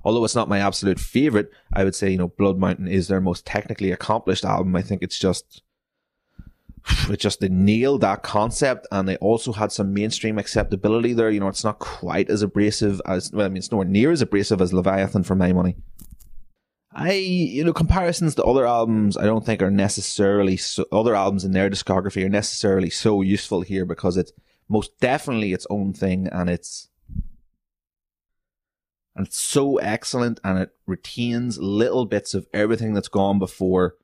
although 0.04 0.24
it's 0.24 0.34
not 0.34 0.48
my 0.48 0.58
absolute 0.58 1.00
favorite, 1.00 1.50
I 1.72 1.82
would 1.82 1.94
say, 1.94 2.10
you 2.10 2.18
know, 2.18 2.28
Blood 2.28 2.58
Mountain 2.58 2.88
is 2.88 3.08
their 3.08 3.20
most 3.20 3.46
technically 3.46 3.90
accomplished 3.90 4.44
album. 4.44 4.76
I 4.76 4.82
think 4.82 5.02
it's 5.02 5.18
just, 5.18 5.62
it 7.08 7.18
just 7.18 7.40
they 7.40 7.48
nailed 7.48 8.02
that 8.02 8.22
concept 8.22 8.86
and 8.92 9.08
they 9.08 9.16
also 9.16 9.52
had 9.52 9.72
some 9.72 9.94
mainstream 9.94 10.38
acceptability 10.38 11.14
there. 11.14 11.30
You 11.30 11.40
know, 11.40 11.48
it's 11.48 11.64
not 11.64 11.78
quite 11.78 12.28
as 12.28 12.42
abrasive 12.42 13.00
as, 13.06 13.32
well, 13.32 13.46
I 13.46 13.48
mean, 13.48 13.56
it's 13.56 13.72
nowhere 13.72 13.86
near 13.86 14.12
as 14.12 14.20
abrasive 14.20 14.60
as 14.60 14.74
Leviathan 14.74 15.24
for 15.24 15.34
my 15.34 15.52
money. 15.52 15.76
I, 16.92 17.12
you 17.12 17.64
know, 17.64 17.72
comparisons 17.72 18.36
to 18.36 18.44
other 18.44 18.66
albums, 18.66 19.16
I 19.16 19.24
don't 19.24 19.44
think 19.44 19.62
are 19.62 19.70
necessarily 19.70 20.56
so, 20.56 20.84
other 20.92 21.16
albums 21.16 21.44
in 21.44 21.50
their 21.50 21.68
discography 21.68 22.24
are 22.24 22.28
necessarily 22.28 22.90
so 22.90 23.20
useful 23.20 23.62
here 23.62 23.84
because 23.84 24.16
it's 24.16 24.32
most 24.68 24.96
definitely 25.00 25.52
its 25.52 25.66
own 25.70 25.92
thing 25.92 26.28
and 26.28 26.48
it's, 26.48 26.88
and 29.16 29.26
it's 29.26 29.38
so 29.38 29.76
excellent 29.78 30.40
and 30.42 30.58
it 30.58 30.70
retains 30.86 31.58
little 31.58 32.04
bits 32.04 32.34
of 32.34 32.46
everything 32.52 32.94
that's 32.94 33.08
gone 33.08 33.38
before. 33.38 33.96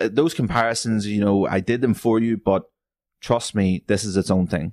Uh, 0.00 0.08
those 0.10 0.34
comparisons, 0.34 1.06
you 1.06 1.20
know, 1.20 1.46
I 1.46 1.60
did 1.60 1.80
them 1.80 1.94
for 1.94 2.18
you, 2.18 2.36
but 2.36 2.70
trust 3.20 3.54
me, 3.54 3.84
this 3.86 4.04
is 4.04 4.16
its 4.16 4.30
own 4.30 4.46
thing. 4.46 4.72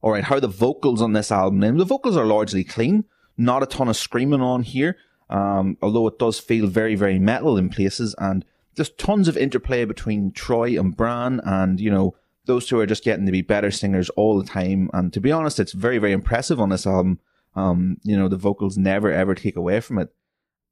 All 0.00 0.12
right, 0.12 0.24
how 0.24 0.36
are 0.36 0.40
the 0.40 0.48
vocals 0.48 1.02
on 1.02 1.12
this 1.12 1.32
album? 1.32 1.62
And 1.62 1.80
the 1.80 1.84
vocals 1.84 2.16
are 2.16 2.24
largely 2.24 2.64
clean, 2.64 3.04
not 3.36 3.62
a 3.62 3.66
ton 3.66 3.88
of 3.88 3.96
screaming 3.96 4.40
on 4.40 4.62
here, 4.62 4.96
um, 5.28 5.76
although 5.82 6.06
it 6.06 6.18
does 6.18 6.38
feel 6.38 6.66
very, 6.66 6.94
very 6.94 7.18
metal 7.18 7.56
in 7.56 7.68
places, 7.68 8.14
and 8.18 8.44
there's 8.76 8.90
tons 8.90 9.28
of 9.28 9.36
interplay 9.36 9.84
between 9.84 10.32
Troy 10.32 10.78
and 10.78 10.96
Brann, 10.96 11.40
and 11.44 11.80
you 11.80 11.90
know, 11.90 12.14
those 12.46 12.66
two 12.66 12.78
are 12.78 12.86
just 12.86 13.04
getting 13.04 13.26
to 13.26 13.32
be 13.32 13.42
better 13.42 13.70
singers 13.70 14.08
all 14.10 14.38
the 14.38 14.48
time. 14.48 14.88
And 14.94 15.12
to 15.12 15.20
be 15.20 15.30
honest, 15.30 15.60
it's 15.60 15.72
very, 15.72 15.98
very 15.98 16.12
impressive 16.12 16.60
on 16.60 16.70
this 16.70 16.86
album. 16.86 17.20
Um, 17.54 17.98
you 18.02 18.16
know, 18.16 18.28
the 18.28 18.36
vocals 18.36 18.76
never 18.76 19.10
ever 19.12 19.34
take 19.34 19.56
away 19.56 19.80
from 19.80 19.98
it. 19.98 20.08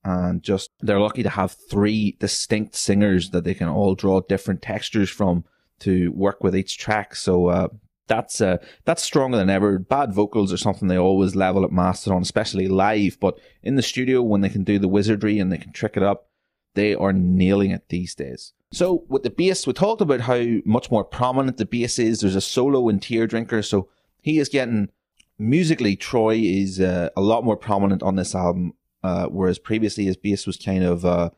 And 0.04 0.42
just, 0.42 0.70
they're 0.80 1.00
lucky 1.00 1.24
to 1.24 1.30
have 1.30 1.56
three 1.68 2.16
distinct 2.20 2.76
singers 2.76 3.30
that 3.30 3.42
they 3.42 3.54
can 3.54 3.68
all 3.68 3.96
draw 3.96 4.20
different 4.20 4.62
textures 4.62 5.10
from 5.10 5.44
to 5.80 6.12
work 6.12 6.44
with 6.44 6.56
each 6.56 6.78
track. 6.78 7.16
So, 7.16 7.48
uh, 7.48 7.68
that's 8.08 8.40
uh, 8.40 8.58
that's 8.84 9.02
stronger 9.02 9.36
than 9.36 9.50
ever. 9.50 9.78
Bad 9.78 10.12
vocals 10.12 10.52
are 10.52 10.56
something 10.56 10.88
they 10.88 10.98
always 10.98 11.34
level 11.34 11.64
at 11.64 11.72
Mastodon, 11.72 12.22
especially 12.22 12.68
live. 12.68 13.18
But 13.20 13.38
in 13.62 13.76
the 13.76 13.82
studio, 13.82 14.22
when 14.22 14.40
they 14.40 14.48
can 14.48 14.64
do 14.64 14.78
the 14.78 14.88
wizardry 14.88 15.38
and 15.38 15.52
they 15.52 15.58
can 15.58 15.72
trick 15.72 15.96
it 15.96 16.02
up, 16.02 16.28
they 16.74 16.94
are 16.94 17.12
nailing 17.12 17.70
it 17.70 17.88
these 17.88 18.14
days. 18.14 18.52
So 18.72 19.04
with 19.08 19.22
the 19.22 19.30
bass, 19.30 19.66
we 19.66 19.72
talked 19.72 20.00
about 20.00 20.20
how 20.20 20.44
much 20.64 20.90
more 20.90 21.04
prominent 21.04 21.56
the 21.56 21.66
bass 21.66 21.98
is. 21.98 22.20
There's 22.20 22.36
a 22.36 22.40
solo 22.40 22.88
in 22.88 23.00
Tear 23.00 23.26
Drinker, 23.26 23.62
so 23.62 23.88
he 24.20 24.38
is 24.38 24.48
getting 24.48 24.90
musically, 25.38 25.96
Troy 25.96 26.36
is 26.36 26.80
uh, 26.80 27.10
a 27.16 27.20
lot 27.20 27.44
more 27.44 27.56
prominent 27.56 28.02
on 28.02 28.16
this 28.16 28.34
album, 28.34 28.72
uh, 29.02 29.26
whereas 29.26 29.58
previously 29.58 30.04
his 30.04 30.16
bass 30.16 30.46
was 30.46 30.56
kind 30.56 30.84
of, 30.84 31.04
uh, 31.04 31.30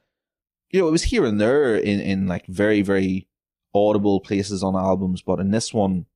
you 0.71 0.81
know, 0.81 0.89
it 0.89 0.93
was 0.93 1.05
here 1.05 1.25
and 1.25 1.41
there 1.41 1.77
in, 1.77 2.01
in 2.01 2.27
like 2.27 2.47
very, 2.47 2.83
very 2.83 3.29
audible 3.75 4.21
places 4.21 4.63
on 4.63 4.77
albums, 4.77 5.23
but 5.23 5.41
in 5.41 5.51
this 5.51 5.73
one, 5.75 6.07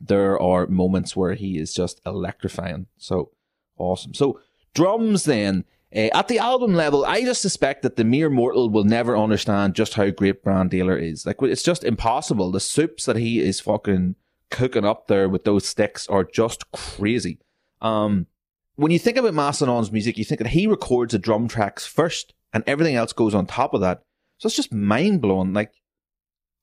there 0.00 0.40
are 0.40 0.66
moments 0.66 1.16
where 1.16 1.34
he 1.34 1.58
is 1.58 1.72
just 1.72 2.00
electrifying. 2.04 2.86
So 2.96 3.30
awesome. 3.76 4.14
So 4.14 4.40
drums 4.74 5.24
then. 5.24 5.64
Uh, 5.94 6.10
at 6.12 6.26
the 6.26 6.38
album 6.38 6.74
level, 6.74 7.04
I 7.04 7.22
just 7.22 7.40
suspect 7.40 7.82
that 7.82 7.94
the 7.94 8.02
mere 8.02 8.28
mortal 8.28 8.68
will 8.68 8.82
never 8.82 9.16
understand 9.16 9.74
just 9.74 9.94
how 9.94 10.10
great 10.10 10.42
Brann 10.42 10.68
Dailor 10.68 11.00
is. 11.00 11.24
Like, 11.24 11.40
it's 11.42 11.62
just 11.62 11.84
impossible. 11.84 12.50
The 12.50 12.58
soups 12.58 13.04
that 13.04 13.14
he 13.14 13.40
is 13.40 13.60
fucking 13.60 14.16
cooking 14.54 14.84
up 14.84 15.08
there 15.08 15.28
with 15.28 15.42
those 15.42 15.66
sticks 15.66 16.06
are 16.06 16.22
just 16.22 16.70
crazy. 16.70 17.40
Um, 17.82 18.28
when 18.76 18.92
you 18.92 19.00
think 19.00 19.16
about 19.16 19.34
Mastodon's 19.34 19.90
music, 19.90 20.16
you 20.16 20.24
think 20.24 20.38
that 20.38 20.50
he 20.50 20.68
records 20.68 21.12
the 21.12 21.18
drum 21.18 21.48
tracks 21.48 21.84
first 21.84 22.34
and 22.52 22.62
everything 22.66 22.94
else 22.94 23.12
goes 23.12 23.34
on 23.34 23.46
top 23.46 23.74
of 23.74 23.80
that. 23.80 24.04
So 24.38 24.46
it's 24.46 24.56
just 24.56 24.72
mind 24.72 25.20
blowing. 25.20 25.52
Like, 25.52 25.72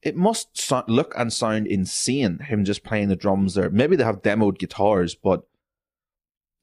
it 0.01 0.15
must 0.15 0.57
so- 0.57 0.85
look 0.87 1.13
and 1.17 1.33
sound 1.33 1.67
insane, 1.67 2.39
him 2.39 2.63
just 2.63 2.83
playing 2.83 3.09
the 3.09 3.15
drums 3.17 3.55
there. 3.55 3.69
Maybe 3.69 3.97
they 3.97 4.05
have 4.05 4.21
demoed 4.21 4.57
guitars, 4.57 5.13
but 5.13 5.43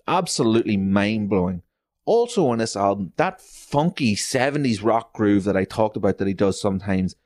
absolutely 0.07 0.79
mind 0.79 1.29
blowing. 1.29 1.63
Also 2.07 2.49
on 2.49 2.59
this 2.59 2.75
album, 2.75 3.13
that 3.17 3.41
funky 3.43 4.17
70s 4.17 4.83
rock 4.83 5.13
groove 5.13 5.45
that 5.45 5.59
I 5.59 5.65
talked 5.65 5.97
about 5.99 6.17
that 6.19 6.27
he 6.27 6.33
does 6.33 6.59
sometimes 6.59 7.17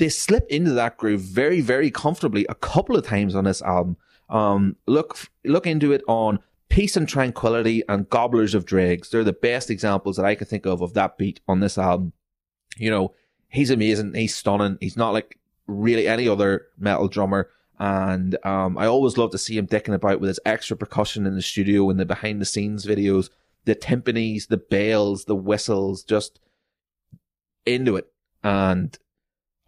they 0.00 0.08
slip 0.08 0.46
into 0.48 0.72
that 0.72 0.96
groove 0.96 1.20
very, 1.20 1.60
very 1.60 1.90
comfortably 1.90 2.46
a 2.48 2.54
couple 2.54 2.96
of 2.96 3.06
times 3.06 3.34
on 3.34 3.44
this 3.44 3.60
album. 3.60 3.98
Um, 4.30 4.76
look, 4.86 5.18
look 5.44 5.66
into 5.66 5.92
it 5.92 6.02
on 6.08 6.38
Peace 6.70 6.96
and 6.96 7.06
Tranquility 7.06 7.82
and 7.86 8.08
Gobblers 8.08 8.54
of 8.54 8.64
Dregs. 8.64 9.10
They're 9.10 9.24
the 9.24 9.34
best 9.34 9.68
examples 9.70 10.16
that 10.16 10.24
I 10.24 10.34
can 10.34 10.46
think 10.46 10.64
of 10.64 10.80
of 10.80 10.94
that 10.94 11.18
beat 11.18 11.40
on 11.46 11.60
this 11.60 11.76
album. 11.76 12.14
You 12.78 12.90
know, 12.90 13.14
he's 13.48 13.68
amazing. 13.68 14.14
He's 14.14 14.34
stunning. 14.34 14.78
He's 14.80 14.96
not 14.96 15.12
like 15.12 15.38
really 15.66 16.08
any 16.08 16.26
other 16.26 16.68
metal 16.78 17.08
drummer. 17.08 17.50
And 17.78 18.38
um, 18.42 18.78
I 18.78 18.86
always 18.86 19.18
love 19.18 19.32
to 19.32 19.38
see 19.38 19.58
him 19.58 19.66
dicking 19.66 19.94
about 19.94 20.20
with 20.20 20.28
his 20.28 20.40
extra 20.46 20.78
percussion 20.78 21.26
in 21.26 21.34
the 21.34 21.42
studio 21.42 21.90
and 21.90 22.00
the 22.00 22.06
behind 22.06 22.40
the 22.40 22.46
scenes 22.46 22.86
videos, 22.86 23.28
the 23.66 23.74
timpanis, 23.74 24.48
the 24.48 24.56
bells, 24.56 25.26
the 25.26 25.36
whistles, 25.36 26.04
just 26.04 26.40
into 27.66 27.96
it. 27.96 28.06
And 28.42 28.98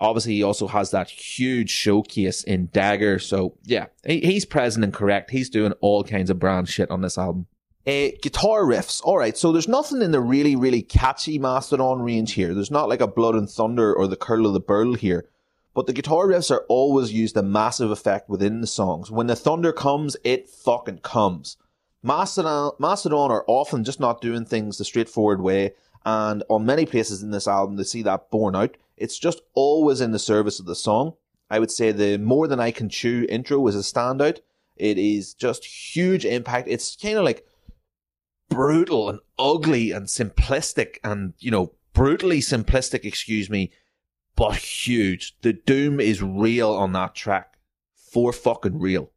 obviously, 0.03 0.35
he 0.35 0.43
also 0.43 0.67
has 0.67 0.91
that 0.91 1.09
huge 1.09 1.71
showcase 1.71 2.43
in 2.43 2.67
Dagger. 2.73 3.19
So, 3.19 3.55
yeah, 3.65 3.87
he, 4.05 4.21
he's 4.21 4.45
present 4.45 4.85
and 4.85 4.93
correct. 4.93 5.31
He's 5.31 5.49
doing 5.49 5.73
all 5.81 6.05
kinds 6.05 6.29
of 6.29 6.39
Brann 6.39 6.67
shit 6.67 6.91
on 6.91 7.01
this 7.01 7.17
album. 7.17 7.47
Uh, 7.87 8.11
guitar 8.21 8.63
riffs. 8.63 9.01
All 9.05 9.19
right, 9.19 9.37
so 9.37 9.51
there's 9.51 9.69
nothing 9.69 10.03
in 10.03 10.13
the 10.13 10.21
really, 10.21 10.55
really 10.55 10.83
catchy 10.83 11.39
Mastodon 11.39 12.03
range 12.03 12.35
here. 12.35 12.55
There's 12.55 12.71
not 12.71 12.89
like 12.89 13.01
a 13.01 13.07
Blood 13.07 13.35
and 13.35 13.49
Thunder 13.49 13.95
or 13.95 14.07
the 14.07 14.17
Curl 14.17 14.47
of 14.47 14.53
the 14.53 14.61
Burl 14.61 14.95
here. 14.95 15.29
But 15.75 15.87
the 15.87 15.93
guitar 15.93 16.27
riffs 16.27 16.51
are 16.51 16.67
always 16.69 17.13
used 17.13 17.37
a 17.37 17.43
massive 17.43 17.91
effect 17.91 18.29
within 18.29 18.61
the 18.61 18.67
songs. 18.67 19.11
When 19.11 19.27
the 19.27 19.35
thunder 19.35 19.73
comes, 19.73 20.17
it 20.23 20.51
fucking 20.51 20.99
comes. 20.99 21.57
Mastodon, 22.03 22.73
Mastodon 22.79 23.31
are 23.31 23.45
often 23.47 23.85
just 23.85 24.01
not 24.01 24.21
doing 24.21 24.45
things 24.45 24.77
the 24.77 24.85
straightforward 24.85 25.41
way, 25.41 25.73
and 26.05 26.43
on 26.51 26.67
many 26.67 26.85
places 26.85 27.23
in 27.23 27.31
this 27.31 27.49
album, 27.49 27.77
they 27.77 27.85
see 27.85 28.03
that 28.03 28.31
borne 28.31 28.55
out. 28.55 28.77
It's 28.97 29.19
just 29.19 29.41
always 29.55 30.01
in 30.01 30.13
the 30.13 30.19
service 30.19 30.61
of 30.61 30.67
the 30.67 30.77
song. 30.77 31.15
I 31.51 31.59
would 31.59 31.71
say 31.71 31.93
the 31.93 32.19
More 32.19 32.49
Than 32.49 32.61
I 32.61 32.71
Can 32.71 32.89
Chew 32.89 33.27
intro 33.29 33.67
is 33.67 33.77
a 33.77 33.81
standout. 33.81 34.39
It 34.77 34.99
is 34.99 35.35
just 35.35 35.65
huge 35.65 36.25
impact. 36.25 36.69
It's 36.69 36.97
kind 36.97 37.19
of 37.19 37.25
like 37.25 37.47
brutal 38.49 39.09
and 39.09 39.21
ugly 39.39 39.91
and 39.93 40.07
simplistic 40.07 40.97
and, 41.05 41.35
you 41.39 41.51
know, 41.51 41.73
brutally 41.93 42.41
simplistic, 42.41 43.05
excuse 43.05 43.51
me, 43.51 43.71
but 44.35 44.57
huge. 44.57 45.37
The 45.43 45.53
doom 45.53 46.01
is 46.01 46.23
real 46.23 46.73
on 46.73 46.93
that 46.93 47.15
track. 47.15 47.59
For 47.95 48.33
fucking 48.33 48.79
real. 48.79 49.11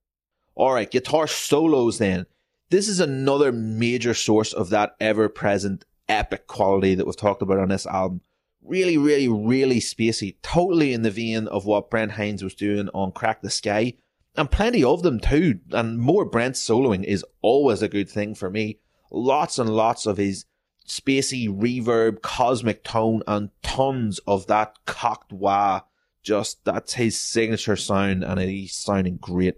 Alright, 0.56 0.92
guitar 0.92 1.28
solos 1.28 1.98
then. 1.98 2.28
This 2.70 2.88
is 2.88 3.02
another 3.02 3.52
major 3.52 4.14
source 4.14 4.54
of 4.54 4.70
that 4.70 4.96
ever 5.02 5.28
present 5.28 5.84
epic 6.08 6.48
quality 6.48 6.96
that 6.96 7.06
we've 7.06 7.18
talked 7.18 7.42
about 7.42 7.60
on 7.60 7.70
this 7.70 7.86
album. 7.86 8.22
Really, 8.66 8.98
really, 8.98 9.28
really 9.28 9.80
spacey. 9.80 10.36
Totally 10.42 10.92
in 10.92 11.04
the 11.04 11.12
vein 11.12 11.48
of 11.48 11.66
what 11.66 11.92
Brent 11.92 12.14
Hinds 12.14 12.44
was 12.44 12.56
doing 12.56 12.90
on 12.96 13.12
Crack 13.12 13.42
the 13.42 13.50
Skye, 13.50 13.94
And 14.36 14.50
plenty 14.50 14.84
of 14.84 15.04
them 15.04 15.20
too. 15.20 15.60
And 15.72 16.00
more 16.00 16.26
Brent 16.26 16.56
soloing 16.56 17.04
is 17.04 17.24
always 17.42 17.82
a 17.82 17.88
good 17.88 18.10
thing 18.10 18.34
for 18.34 18.50
me. 18.50 18.80
Lots 19.12 19.60
and 19.60 19.70
lots 19.70 20.06
of 20.06 20.18
his 20.18 20.46
spacey 20.88 21.48
reverb, 21.48 22.22
cosmic 22.22 22.84
tone, 22.84 23.22
and 23.28 23.52
tons 23.62 24.20
of 24.28 24.48
that 24.48 24.76
cocked 24.86 25.32
wah. 25.32 25.82
Just 26.24 26.66
that's 26.66 26.94
his 26.94 27.20
signature 27.20 27.76
sound, 27.76 28.24
and 28.24 28.40
he's 28.40 28.76
sounding 28.76 29.18
great. 29.18 29.58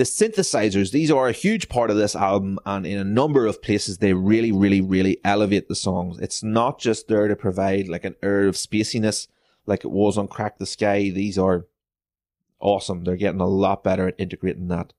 The 0.00 0.06
synthesizers, 0.06 0.92
these 0.92 1.10
are 1.10 1.28
a 1.28 1.32
huge 1.32 1.68
part 1.68 1.90
of 1.90 1.98
this 1.98 2.16
album, 2.16 2.58
and 2.64 2.86
in 2.86 2.98
a 2.98 3.04
number 3.04 3.44
of 3.44 3.60
places, 3.60 3.98
they 3.98 4.14
really, 4.14 4.50
really, 4.50 4.80
really 4.80 5.18
elevate 5.24 5.68
the 5.68 5.74
songs. 5.74 6.18
It's 6.20 6.42
not 6.42 6.78
just 6.78 7.06
there 7.06 7.28
to 7.28 7.36
provide 7.36 7.86
like 7.86 8.06
an 8.06 8.16
air 8.22 8.48
of 8.48 8.54
spaciness 8.54 9.28
like 9.66 9.84
it 9.84 9.90
was 9.90 10.16
on 10.16 10.26
Crack 10.26 10.56
the 10.56 10.64
Skye. 10.64 11.10
These 11.10 11.36
are 11.36 11.66
awesome. 12.60 13.04
They're 13.04 13.14
getting 13.14 13.42
a 13.42 13.46
lot 13.46 13.84
better 13.84 14.08
at 14.08 14.14
integrating 14.16 14.68
that 14.68 14.94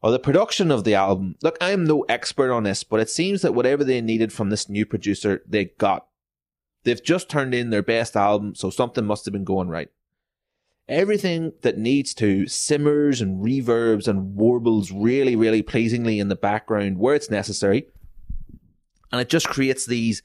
or 0.00 0.12
the 0.12 0.20
production 0.20 0.70
of 0.70 0.84
the 0.84 0.94
album. 0.94 1.34
Look, 1.42 1.58
I'm 1.60 1.82
no 1.82 2.02
expert 2.02 2.52
on 2.52 2.62
this, 2.62 2.84
but 2.84 3.00
it 3.00 3.10
seems 3.10 3.42
that 3.42 3.52
whatever 3.52 3.82
they 3.82 4.00
needed 4.00 4.32
from 4.32 4.50
this 4.50 4.68
new 4.68 4.86
producer, 4.86 5.42
they 5.44 5.64
got. 5.64 6.06
They've 6.84 7.02
just 7.02 7.28
turned 7.28 7.52
in 7.52 7.70
their 7.70 7.82
best 7.82 8.14
album, 8.14 8.54
so 8.54 8.70
something 8.70 9.04
must 9.04 9.24
have 9.24 9.32
been 9.32 9.42
going 9.42 9.66
right. 9.66 9.88
Everything 10.90 11.52
that 11.62 11.78
needs 11.78 12.12
to 12.14 12.48
simmers 12.48 13.20
and 13.20 13.42
reverbs 13.42 14.08
and 14.08 14.34
warbles 14.34 14.90
really, 14.90 15.36
really 15.36 15.62
pleasingly 15.62 16.18
in 16.18 16.28
the 16.28 16.34
background 16.34 16.98
where 16.98 17.14
it's 17.14 17.30
necessary. 17.30 17.86
And 19.12 19.20
it 19.20 19.28
just 19.28 19.48
creates 19.48 19.86
these 19.86 20.22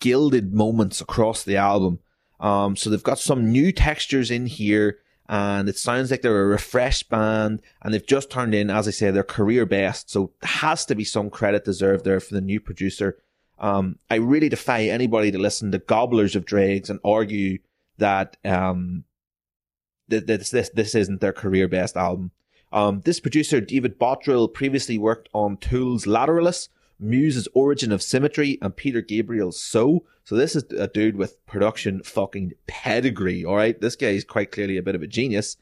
gilded 0.00 0.52
moments 0.52 1.00
across 1.00 1.42
the 1.42 1.56
album. 1.56 2.00
Um, 2.38 2.76
so 2.76 2.90
they've 2.90 3.02
got 3.02 3.18
some 3.18 3.50
new 3.50 3.72
textures 3.72 4.30
in 4.30 4.44
here 4.44 4.98
and 5.26 5.70
it 5.70 5.78
sounds 5.78 6.10
like 6.10 6.20
they're 6.20 6.42
a 6.42 6.46
refreshed 6.46 7.08
band 7.08 7.62
and 7.80 7.94
they've 7.94 8.06
just 8.06 8.30
turned 8.30 8.54
in, 8.54 8.68
as 8.68 8.86
I 8.86 8.90
say, 8.90 9.10
their 9.10 9.22
career 9.22 9.64
best. 9.64 10.10
So 10.10 10.32
has 10.42 10.84
to 10.86 10.94
be 10.94 11.04
some 11.04 11.30
credit 11.30 11.64
deserved 11.64 12.04
there 12.04 12.20
for 12.20 12.34
the 12.34 12.42
new 12.42 12.60
producer. 12.60 13.16
Um, 13.58 13.98
I 14.10 14.16
really 14.16 14.50
defy 14.50 14.82
anybody 14.82 15.30
to 15.30 15.38
listen 15.38 15.72
to 15.72 15.78
Gobblers 15.78 16.36
of 16.36 16.44
Dregs 16.44 16.90
and 16.90 17.00
argue 17.02 17.58
that, 17.96 18.36
um, 18.44 19.04
this, 20.20 20.50
this, 20.50 20.70
this 20.70 20.94
isn't 20.94 21.20
their 21.20 21.32
career 21.32 21.68
best 21.68 21.96
album. 21.96 22.30
Um, 22.72 23.02
this 23.04 23.20
producer, 23.20 23.60
David 23.60 23.98
Bottrill, 23.98 24.52
previously 24.52 24.98
worked 24.98 25.28
on 25.32 25.56
Tool's 25.58 26.06
Lateralus, 26.06 26.68
Muse's 26.98 27.48
Origin 27.54 27.92
of 27.92 28.02
Symmetry, 28.02 28.58
and 28.62 28.74
Peter 28.74 29.00
Gabriel's 29.00 29.62
So. 29.62 30.04
So 30.24 30.34
this 30.34 30.56
is 30.56 30.64
a 30.72 30.88
dude 30.88 31.16
with 31.16 31.44
production 31.46 32.02
fucking 32.02 32.52
pedigree, 32.66 33.44
alright? 33.44 33.80
This 33.80 33.94
guy 33.94 34.08
is 34.08 34.24
quite 34.24 34.50
clearly 34.50 34.76
a 34.76 34.82
bit 34.82 34.94
of 34.94 35.02
a 35.02 35.06
genius, 35.06 35.56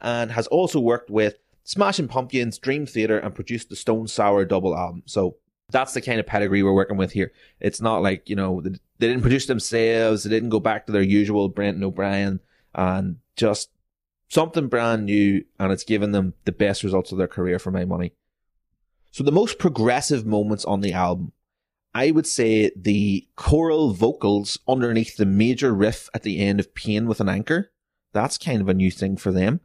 and 0.00 0.30
has 0.32 0.46
also 0.48 0.80
worked 0.80 1.10
with 1.10 1.38
Smashing 1.64 2.08
Pumpkins, 2.08 2.58
Dream 2.58 2.86
Theater, 2.86 3.18
and 3.18 3.34
produced 3.34 3.68
the 3.68 3.76
Stone 3.76 4.08
Sour 4.08 4.44
double 4.44 4.76
album. 4.76 5.02
So 5.06 5.36
that's 5.70 5.92
the 5.92 6.00
kind 6.00 6.18
of 6.18 6.26
pedigree 6.26 6.62
we're 6.62 6.72
working 6.72 6.96
with 6.96 7.12
here. 7.12 7.32
It's 7.60 7.80
not 7.80 8.02
like, 8.02 8.28
you 8.28 8.36
know, 8.36 8.60
they 8.60 8.78
didn't 8.98 9.22
produce 9.22 9.46
themselves, 9.46 10.24
they 10.24 10.30
didn't 10.30 10.48
go 10.48 10.60
back 10.60 10.86
to 10.86 10.92
their 10.92 11.02
usual 11.02 11.48
Brendan 11.48 11.84
O'Brien, 11.84 12.40
and 12.74 13.16
just 13.36 13.70
something 14.28 14.68
brand 14.68 15.06
new, 15.06 15.44
and 15.58 15.72
it's 15.72 15.84
given 15.84 16.12
them 16.12 16.34
the 16.44 16.52
best 16.52 16.82
results 16.82 17.12
of 17.12 17.18
their 17.18 17.28
career 17.28 17.58
for 17.58 17.70
my 17.70 17.84
money. 17.84 18.12
So 19.10 19.24
the 19.24 19.32
most 19.32 19.58
progressive 19.58 20.26
moments 20.26 20.64
on 20.64 20.80
the 20.80 20.92
album, 20.92 21.32
I 21.94 22.10
would 22.10 22.26
say 22.26 22.70
the 22.76 23.26
choral 23.36 23.92
vocals 23.92 24.58
underneath 24.68 25.16
the 25.16 25.26
major 25.26 25.74
riff 25.74 26.08
at 26.14 26.22
the 26.22 26.38
end 26.38 26.60
of 26.60 26.74
Pain 26.74 27.06
with 27.06 27.20
an 27.20 27.28
Anchor. 27.28 27.72
That's 28.12 28.38
kind 28.38 28.60
of 28.60 28.68
a 28.68 28.74
new 28.74 28.90
thing 28.90 29.16
for 29.16 29.32
them. 29.32 29.60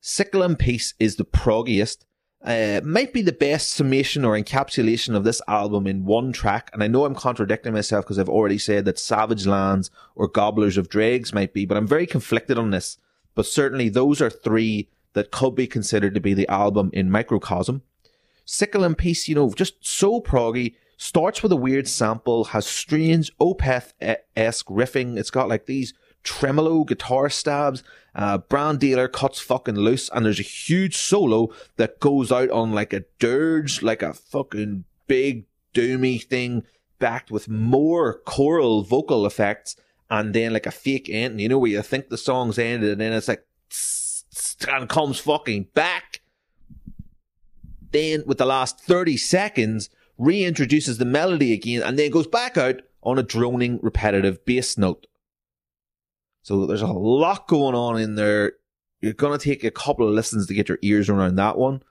Sickle 0.00 0.42
and 0.42 0.58
Peace 0.58 0.94
is 0.98 1.16
the 1.16 1.24
proggiest. 1.24 2.06
Uh, 2.42 2.80
might 2.82 3.12
be 3.12 3.20
the 3.20 3.32
best 3.32 3.70
summation 3.70 4.24
or 4.24 4.32
encapsulation 4.32 5.14
of 5.14 5.24
this 5.24 5.42
album 5.46 5.86
in 5.86 6.06
one 6.06 6.32
track. 6.32 6.70
And 6.72 6.82
I 6.82 6.86
know 6.86 7.04
I'm 7.04 7.14
contradicting 7.14 7.74
myself 7.74 8.06
because 8.06 8.18
I've 8.18 8.30
already 8.30 8.56
said 8.56 8.86
that 8.86 8.98
Savage 8.98 9.46
Lands 9.46 9.90
or 10.14 10.26
Gobblers 10.26 10.78
of 10.78 10.88
Dregs 10.88 11.34
might 11.34 11.52
be, 11.52 11.66
but 11.66 11.76
I'm 11.76 11.86
very 11.86 12.06
conflicted 12.06 12.56
on 12.56 12.70
this. 12.70 12.96
But 13.34 13.46
certainly 13.46 13.88
those 13.88 14.20
are 14.20 14.30
three 14.30 14.88
that 15.12 15.30
could 15.30 15.54
be 15.54 15.66
considered 15.66 16.14
to 16.14 16.20
be 16.20 16.34
the 16.34 16.48
album 16.48 16.90
in 16.92 17.10
microcosm. 17.10 17.82
Sickle 18.44 18.84
and 18.84 18.98
Peace, 18.98 19.28
you 19.28 19.34
know, 19.34 19.52
just 19.52 19.86
so 19.86 20.20
proggy. 20.20 20.74
Starts 20.96 21.42
with 21.42 21.50
a 21.52 21.56
weird 21.56 21.88
sample, 21.88 22.44
has 22.46 22.66
strange 22.66 23.34
Opeth-esque 23.38 24.66
riffing. 24.66 25.16
It's 25.16 25.30
got 25.30 25.48
like 25.48 25.66
these 25.66 25.94
tremolo 26.22 26.84
guitar 26.84 27.30
stabs. 27.30 27.82
Uh, 28.14 28.38
Brann 28.38 28.78
Dailor 28.78 29.10
cuts 29.10 29.40
fucking 29.40 29.76
loose, 29.76 30.10
and 30.10 30.26
there's 30.26 30.40
a 30.40 30.42
huge 30.42 30.96
solo 30.96 31.48
that 31.76 32.00
goes 32.00 32.30
out 32.30 32.50
on 32.50 32.72
like 32.72 32.92
a 32.92 33.04
dirge, 33.18 33.82
like 33.82 34.02
a 34.02 34.12
fucking 34.12 34.84
big 35.06 35.46
doomy 35.72 36.22
thing, 36.22 36.64
backed 36.98 37.30
with 37.30 37.48
more 37.48 38.20
choral 38.26 38.82
vocal 38.82 39.24
effects, 39.24 39.76
and 40.10 40.34
then 40.34 40.52
like 40.52 40.66
a 40.66 40.70
fake 40.70 41.08
end. 41.08 41.40
You 41.40 41.48
know 41.48 41.58
where 41.58 41.70
you 41.70 41.82
think 41.82 42.08
the 42.08 42.18
song's 42.18 42.58
ended, 42.58 42.92
and 42.92 43.00
then 43.00 43.12
it's 43.12 43.28
like 43.28 43.44
and 44.68 44.88
comes 44.88 45.18
fucking 45.18 45.68
back 45.74 46.20
then 47.92 48.22
with 48.26 48.38
the 48.38 48.46
last 48.46 48.80
30 48.80 49.16
seconds 49.16 49.88
reintroduces 50.18 50.98
the 50.98 51.04
melody 51.04 51.52
again 51.52 51.82
and 51.82 51.98
then 51.98 52.10
goes 52.10 52.26
back 52.26 52.56
out 52.56 52.82
on 53.02 53.18
a 53.18 53.22
droning 53.22 53.78
repetitive 53.82 54.44
bass 54.44 54.76
note. 54.76 55.06
So 56.42 56.66
there's 56.66 56.82
a 56.82 56.86
lot 56.86 57.48
going 57.48 57.74
on 57.74 57.98
in 57.98 58.14
there. 58.14 58.52
You're 59.00 59.14
going 59.14 59.38
to 59.38 59.42
take 59.42 59.64
a 59.64 59.70
couple 59.70 60.06
of 60.06 60.14
listens 60.14 60.46
to 60.46 60.54
get 60.54 60.68
your 60.68 60.78
ears 60.82 61.08
around 61.08 61.36
that 61.36 61.56
one. 61.56 61.82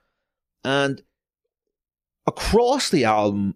And 0.64 1.02
across 2.28 2.90
the 2.90 3.06
album, 3.06 3.56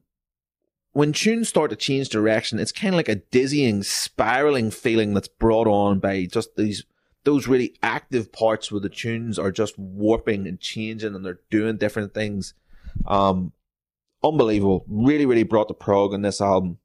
when 0.94 1.12
tunes 1.12 1.50
start 1.50 1.70
to 1.72 1.76
change 1.76 2.10
direction, 2.10 2.60
it's 2.60 2.72
kind 2.72 2.94
of 2.94 2.98
like 2.98 3.10
a 3.10 3.16
dizzying, 3.16 3.84
spiraling 3.84 4.72
feeling 4.72 5.14
that's 5.14 5.28
brought 5.28 5.68
on 5.68 6.00
by 6.00 6.26
just 6.26 6.56
these 6.56 6.86
those 7.26 7.48
really 7.48 7.76
active 7.82 8.32
parts 8.34 8.72
where 8.72 8.82
the 8.82 8.90
tunes 8.90 9.40
are 9.40 9.52
just 9.52 9.78
warping 9.80 10.46
and 10.46 10.60
changing 10.60 11.16
and 11.16 11.26
they're 11.26 11.40
doing 11.50 11.78
different 11.78 12.14
things. 12.14 12.54
Um, 13.06 13.54
unbelievable. 14.22 14.84
Really, 14.90 15.26
really 15.26 15.44
brought 15.44 15.70
the 15.70 15.74
prog 15.74 16.14
on 16.14 16.22
this 16.22 16.42
album. 16.42 16.80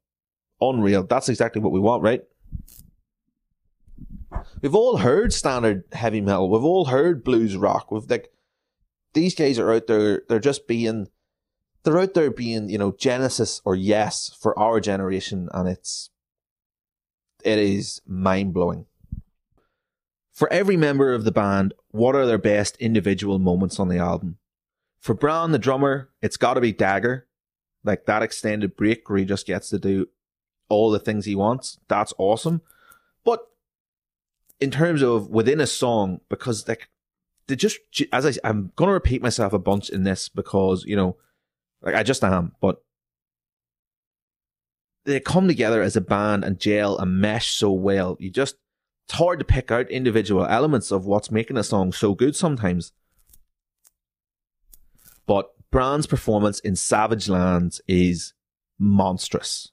Unreal. 0.61 1.03
That's 1.03 1.27
exactly 1.27 1.61
what 1.61 1.73
we 1.73 1.79
want, 1.79 2.03
right? 2.03 2.23
we've 4.61 4.75
all 4.75 4.97
heard 4.97 5.33
standard 5.33 5.83
heavy 5.91 6.21
metal. 6.21 6.49
We've 6.49 6.63
all 6.63 6.85
heard 6.85 7.23
blues 7.23 7.57
rock. 7.57 7.91
We've 7.91 8.09
like 8.09 8.31
these 9.13 9.35
guys 9.35 9.59
are 9.59 9.73
out 9.73 9.87
there. 9.87 10.23
They're 10.29 10.39
just 10.39 10.67
being 10.67 11.07
they're 11.83 11.99
out 11.99 12.13
there 12.13 12.31
being 12.31 12.69
you 12.69 12.77
know 12.77 12.91
Genesis 12.91 13.61
or 13.65 13.75
Yes 13.75 14.35
for 14.39 14.57
our 14.57 14.79
generation, 14.79 15.49
and 15.53 15.67
it's 15.67 16.09
it 17.43 17.57
is 17.57 18.01
mind 18.05 18.53
blowing. 18.53 18.85
For 20.33 20.51
every 20.53 20.77
member 20.77 21.13
of 21.13 21.25
the 21.25 21.31
band, 21.31 21.73
what 21.91 22.15
are 22.15 22.25
their 22.25 22.37
best 22.37 22.77
individual 22.77 23.39
moments 23.39 23.79
on 23.79 23.89
the 23.89 23.97
album? 23.97 24.37
For 24.99 25.13
Brann, 25.13 25.51
the 25.51 25.59
drummer, 25.59 26.09
it's 26.21 26.37
got 26.37 26.53
to 26.53 26.61
be 26.61 26.71
Dagger, 26.71 27.27
like 27.83 28.05
that 28.05 28.23
extended 28.23 28.75
break 28.75 29.09
where 29.09 29.19
he 29.19 29.25
just 29.25 29.45
gets 29.45 29.69
to 29.69 29.79
do 29.79 30.07
all 30.69 30.91
the 30.91 30.99
things 30.99 31.25
he 31.25 31.35
wants. 31.35 31.79
That's 31.87 32.13
awesome. 32.17 32.61
But 33.25 33.47
in 34.59 34.71
terms 34.71 35.01
of 35.01 35.29
within 35.29 35.59
a 35.59 35.67
song, 35.67 36.21
because 36.29 36.67
like 36.67 36.89
they 37.47 37.55
just 37.55 37.79
as 38.13 38.25
I 38.25 38.47
I'm 38.47 38.71
gonna 38.75 38.93
repeat 38.93 39.21
myself 39.21 39.51
a 39.53 39.59
bunch 39.59 39.89
in 39.89 40.03
this 40.03 40.29
because 40.29 40.85
you 40.85 40.95
know, 40.95 41.17
like 41.81 41.95
I 41.95 42.03
just 42.03 42.23
am, 42.23 42.53
but 42.61 42.83
they 45.05 45.19
come 45.19 45.47
together 45.47 45.81
as 45.81 45.95
a 45.95 46.01
band 46.01 46.43
and 46.43 46.59
gel 46.59 46.97
and 46.97 47.19
mesh 47.19 47.51
so 47.51 47.71
well. 47.71 48.17
You 48.19 48.29
just 48.29 48.55
it's 49.05 49.17
hard 49.17 49.39
to 49.39 49.45
pick 49.45 49.71
out 49.71 49.89
individual 49.89 50.45
elements 50.45 50.91
of 50.91 51.05
what's 51.05 51.31
making 51.31 51.57
a 51.57 51.63
song 51.63 51.91
so 51.91 52.13
good 52.13 52.35
sometimes. 52.35 52.91
But 55.25 55.49
Brann's 55.71 56.07
performance 56.07 56.59
in 56.59 56.75
Savage 56.75 57.27
Lands 57.27 57.81
is 57.87 58.33
monstrous. 58.77 59.71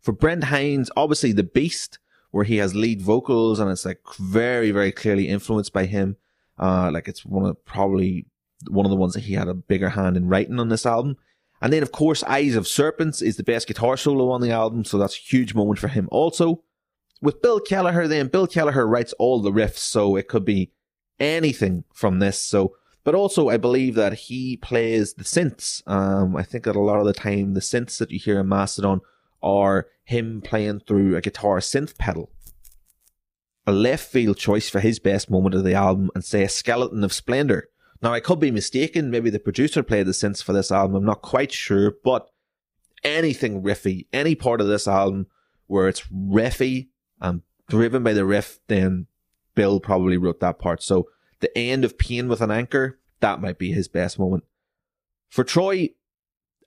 For 0.00 0.12
Brent 0.12 0.44
Hinds, 0.44 0.90
obviously 0.96 1.32
the 1.32 1.44
Beast, 1.44 1.98
where 2.30 2.44
he 2.44 2.56
has 2.56 2.74
lead 2.74 3.00
vocals 3.00 3.60
and 3.60 3.70
it's 3.70 3.84
like 3.86 4.00
very, 4.18 4.70
very 4.70 4.90
clearly 4.90 5.28
influenced 5.28 5.72
by 5.72 5.86
him. 5.86 6.16
Uh, 6.58 6.90
like 6.92 7.08
it's 7.08 7.24
one 7.24 7.46
of 7.46 7.64
probably 7.64 8.26
one 8.68 8.86
of 8.86 8.90
the 8.90 8.96
ones 8.96 9.14
that 9.14 9.24
he 9.24 9.34
had 9.34 9.48
a 9.48 9.54
bigger 9.54 9.90
hand 9.90 10.16
in 10.16 10.28
writing 10.28 10.58
on 10.58 10.68
this 10.68 10.86
album. 10.86 11.16
And 11.62 11.72
then, 11.72 11.82
of 11.82 11.92
course, 11.92 12.22
Eyes 12.24 12.56
of 12.56 12.68
Serpents 12.68 13.22
is 13.22 13.36
the 13.36 13.42
best 13.42 13.66
guitar 13.66 13.96
solo 13.96 14.30
on 14.30 14.40
the 14.40 14.50
album, 14.50 14.84
so 14.84 14.98
that's 14.98 15.16
a 15.16 15.20
huge 15.20 15.54
moment 15.54 15.78
for 15.78 15.88
him 15.88 16.08
also. 16.10 16.62
With 17.22 17.40
Bill 17.40 17.60
Kelliher, 17.60 18.06
then, 18.06 18.28
Bill 18.28 18.46
Kelliher 18.46 18.86
writes 18.86 19.14
all 19.14 19.40
the 19.40 19.50
riffs, 19.50 19.78
so 19.78 20.16
it 20.16 20.28
could 20.28 20.44
be 20.44 20.72
anything 21.18 21.84
from 21.94 22.18
this. 22.18 22.38
So, 22.38 22.76
but 23.02 23.14
also, 23.14 23.48
I 23.48 23.56
believe 23.56 23.94
that 23.94 24.12
he 24.14 24.56
plays 24.58 25.14
the 25.14 25.24
synths. 25.24 25.82
Um, 25.86 26.36
I 26.36 26.42
think 26.42 26.64
that 26.64 26.76
a 26.76 26.80
lot 26.80 26.98
of 26.98 27.06
the 27.06 27.14
time, 27.14 27.54
the 27.54 27.60
synths 27.60 27.98
that 27.98 28.10
you 28.10 28.18
hear 28.18 28.40
in 28.40 28.48
Mastodon 28.48 29.00
are 29.42 29.86
him 30.04 30.42
playing 30.42 30.80
through 30.80 31.16
a 31.16 31.22
guitar 31.22 31.60
synth 31.60 31.96
pedal. 31.96 32.30
A 33.66 33.72
left 33.72 34.06
field 34.06 34.36
choice 34.36 34.68
for 34.68 34.80
his 34.80 34.98
best 34.98 35.30
moment 35.30 35.54
of 35.54 35.64
the 35.64 35.72
album, 35.74 36.10
and 36.14 36.22
say 36.22 36.42
a 36.42 36.48
skeleton 36.48 37.04
of 37.04 37.12
splendor. 37.12 37.68
Now, 38.04 38.12
I 38.12 38.20
could 38.20 38.38
be 38.38 38.50
mistaken. 38.50 39.10
Maybe 39.10 39.30
the 39.30 39.38
producer 39.38 39.82
played 39.82 40.06
the 40.06 40.12
synths 40.12 40.42
for 40.42 40.52
this 40.52 40.70
album. 40.70 40.94
I'm 40.94 41.06
not 41.06 41.22
quite 41.22 41.50
sure, 41.50 41.94
but 42.04 42.28
anything 43.02 43.62
riffy, 43.62 44.08
any 44.12 44.34
part 44.34 44.60
of 44.60 44.66
this 44.66 44.86
album 44.86 45.26
where 45.68 45.88
it's 45.88 46.02
riffy 46.08 46.88
and 47.18 47.40
driven 47.66 48.02
by 48.02 48.12
the 48.12 48.26
riff, 48.26 48.60
then 48.66 49.06
Bill 49.54 49.80
probably 49.80 50.18
wrote 50.18 50.40
that 50.40 50.58
part. 50.58 50.82
So 50.82 51.08
the 51.40 51.56
end 51.56 51.82
of 51.82 51.96
Pain 51.96 52.28
with 52.28 52.42
an 52.42 52.50
Anchor, 52.50 52.98
that 53.20 53.40
might 53.40 53.58
be 53.58 53.72
his 53.72 53.88
best 53.88 54.18
moment. 54.18 54.44
For 55.30 55.42
Troy, 55.42 55.88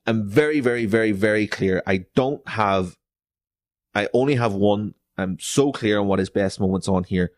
I'm 0.08 0.28
very, 0.28 0.60
very, 0.60 0.88
very, 0.88 1.12
very 1.12 1.46
clear. 1.46 1.84
I 1.86 2.06
don't 2.16 2.48
have, 2.48 2.98
I 3.94 4.10
only 4.12 4.36
have 4.36 4.56
one. 4.56 4.96
I'm 5.20 5.38
so 5.40 5.72
clear 5.72 6.00
on 6.00 6.08
what 6.08 6.18
his 6.18 6.32
best 6.32 6.60
moments 6.60 6.88
on 6.88 7.04
here. 7.04 7.34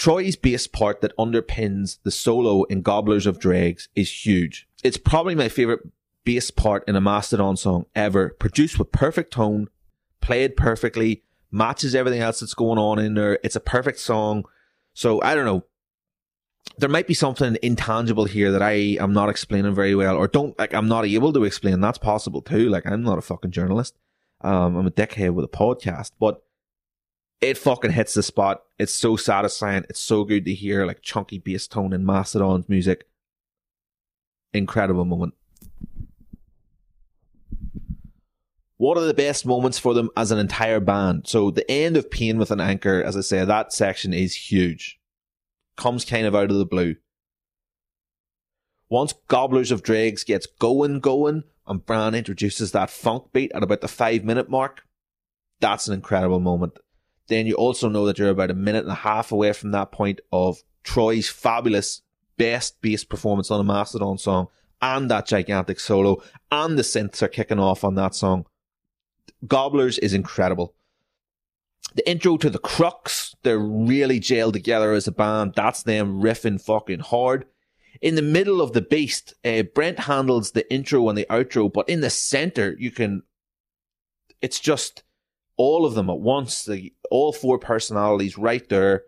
Troy's 0.00 0.34
bass 0.34 0.66
part 0.66 1.02
that 1.02 1.14
underpins 1.18 1.98
the 2.04 2.10
solo 2.10 2.62
in 2.64 2.80
Gobblers 2.80 3.26
of 3.26 3.38
Dregs 3.38 3.90
is 3.94 4.24
huge. 4.24 4.66
It's 4.82 4.96
probably 4.96 5.34
my 5.34 5.50
favorite 5.50 5.80
bass 6.24 6.50
part 6.50 6.88
in 6.88 6.96
a 6.96 7.02
Mastodon 7.02 7.54
song 7.58 7.84
ever, 7.94 8.30
produced 8.30 8.78
with 8.78 8.92
perfect 8.92 9.30
tone, 9.30 9.68
played 10.22 10.56
perfectly, 10.56 11.22
matches 11.50 11.94
everything 11.94 12.22
else 12.22 12.40
that's 12.40 12.54
going 12.54 12.78
on 12.78 12.98
in 12.98 13.12
there. 13.12 13.38
It's 13.44 13.56
a 13.56 13.60
perfect 13.60 13.98
song. 13.98 14.44
So 14.94 15.20
I 15.20 15.34
don't 15.34 15.44
know. 15.44 15.66
There 16.78 16.88
might 16.88 17.06
be 17.06 17.12
something 17.12 17.58
intangible 17.62 18.24
here 18.24 18.50
that 18.52 18.62
I 18.62 18.96
am 18.98 19.12
not 19.12 19.28
explaining 19.28 19.74
very 19.74 19.94
well, 19.94 20.16
or 20.16 20.28
don't 20.28 20.58
like. 20.58 20.72
I'm 20.72 20.88
not 20.88 21.04
able 21.04 21.34
to 21.34 21.44
explain. 21.44 21.78
That's 21.82 21.98
possible 21.98 22.40
too. 22.40 22.70
Like 22.70 22.86
I'm 22.86 23.02
not 23.02 23.18
a 23.18 23.22
fucking 23.22 23.50
journalist. 23.50 23.98
Um, 24.40 24.76
I'm 24.76 24.86
a 24.86 24.90
dickhead 24.90 25.34
with 25.34 25.44
a 25.44 25.48
podcast, 25.48 26.12
but 26.18 26.42
it 27.40 27.56
fucking 27.56 27.92
hits 27.92 28.14
the 28.14 28.22
spot. 28.22 28.62
It's 28.78 28.94
so 28.94 29.16
satisfying. 29.16 29.84
It's 29.88 30.00
so 30.00 30.24
good 30.24 30.44
to 30.44 30.54
hear 30.54 30.84
like 30.84 31.02
chunky 31.02 31.38
bass 31.38 31.66
tone 31.66 31.92
and 31.92 32.06
Mastodon's 32.06 32.68
music. 32.68 33.06
Incredible 34.52 35.04
moment. 35.04 35.34
What 38.76 38.96
are 38.96 39.04
the 39.04 39.14
best 39.14 39.44
moments 39.44 39.78
for 39.78 39.92
them 39.92 40.10
as 40.16 40.30
an 40.30 40.38
entire 40.38 40.80
band? 40.80 41.26
So 41.26 41.50
the 41.50 41.70
end 41.70 41.96
of 41.96 42.10
Pain 42.10 42.38
with 42.38 42.50
an 42.50 42.60
Anchor, 42.60 43.02
as 43.02 43.16
I 43.16 43.20
say, 43.20 43.44
that 43.44 43.72
section 43.72 44.14
is 44.14 44.34
huge. 44.34 44.98
Comes 45.76 46.04
kind 46.04 46.26
of 46.26 46.34
out 46.34 46.50
of 46.50 46.56
the 46.56 46.66
blue. 46.66 46.96
Once 48.88 49.14
Gobblers 49.28 49.70
of 49.70 49.82
Dregs 49.82 50.24
gets 50.24 50.46
going, 50.46 51.00
going, 51.00 51.44
and 51.66 51.84
Brann 51.84 52.14
introduces 52.14 52.72
that 52.72 52.90
funk 52.90 53.32
beat 53.32 53.52
at 53.54 53.62
about 53.62 53.82
the 53.82 53.88
five 53.88 54.24
minute 54.24 54.48
mark, 54.48 54.82
that's 55.60 55.86
an 55.86 55.94
incredible 55.94 56.40
moment 56.40 56.78
then 57.30 57.46
you 57.46 57.54
also 57.54 57.88
know 57.88 58.04
that 58.04 58.18
you're 58.18 58.28
about 58.28 58.50
a 58.50 58.54
minute 58.54 58.82
and 58.82 58.92
a 58.92 58.96
half 58.96 59.32
away 59.32 59.54
from 59.54 59.70
that 59.70 59.92
point 59.92 60.20
of 60.30 60.62
Troy's 60.84 61.30
fabulous 61.30 62.02
best 62.36 62.80
bass 62.82 63.04
performance 63.04 63.50
on 63.50 63.60
a 63.60 63.64
Mastodon 63.64 64.18
song 64.18 64.48
and 64.82 65.10
that 65.10 65.26
gigantic 65.26 65.80
solo 65.80 66.22
and 66.50 66.78
the 66.78 66.82
synths 66.82 67.22
are 67.22 67.28
kicking 67.28 67.58
off 67.58 67.84
on 67.84 67.94
that 67.94 68.14
song. 68.14 68.46
Gobblers 69.46 69.98
is 69.98 70.12
incredible. 70.12 70.74
The 71.94 72.08
intro 72.08 72.36
to 72.36 72.50
the 72.50 72.58
Crux, 72.58 73.34
they're 73.42 73.58
really 73.58 74.20
jailed 74.20 74.54
together 74.54 74.92
as 74.92 75.06
a 75.06 75.12
band. 75.12 75.54
That's 75.56 75.82
them 75.82 76.22
riffing 76.22 76.60
fucking 76.60 77.00
hard. 77.00 77.46
In 78.00 78.14
the 78.14 78.22
middle 78.22 78.60
of 78.60 78.72
the 78.72 78.80
beast, 78.80 79.34
uh, 79.44 79.62
Brent 79.62 80.00
handles 80.00 80.52
the 80.52 80.70
intro 80.72 81.08
and 81.08 81.18
the 81.18 81.26
outro, 81.28 81.72
but 81.72 81.88
in 81.88 82.00
the 82.00 82.10
center, 82.10 82.76
you 82.78 82.90
can, 82.90 83.22
it's 84.40 84.60
just, 84.60 85.02
all 85.60 85.84
of 85.84 85.92
them 85.92 86.08
at 86.08 86.18
once, 86.18 86.64
the 86.64 86.90
all 87.10 87.34
four 87.34 87.58
personalities 87.58 88.38
right 88.38 88.66
there, 88.70 89.02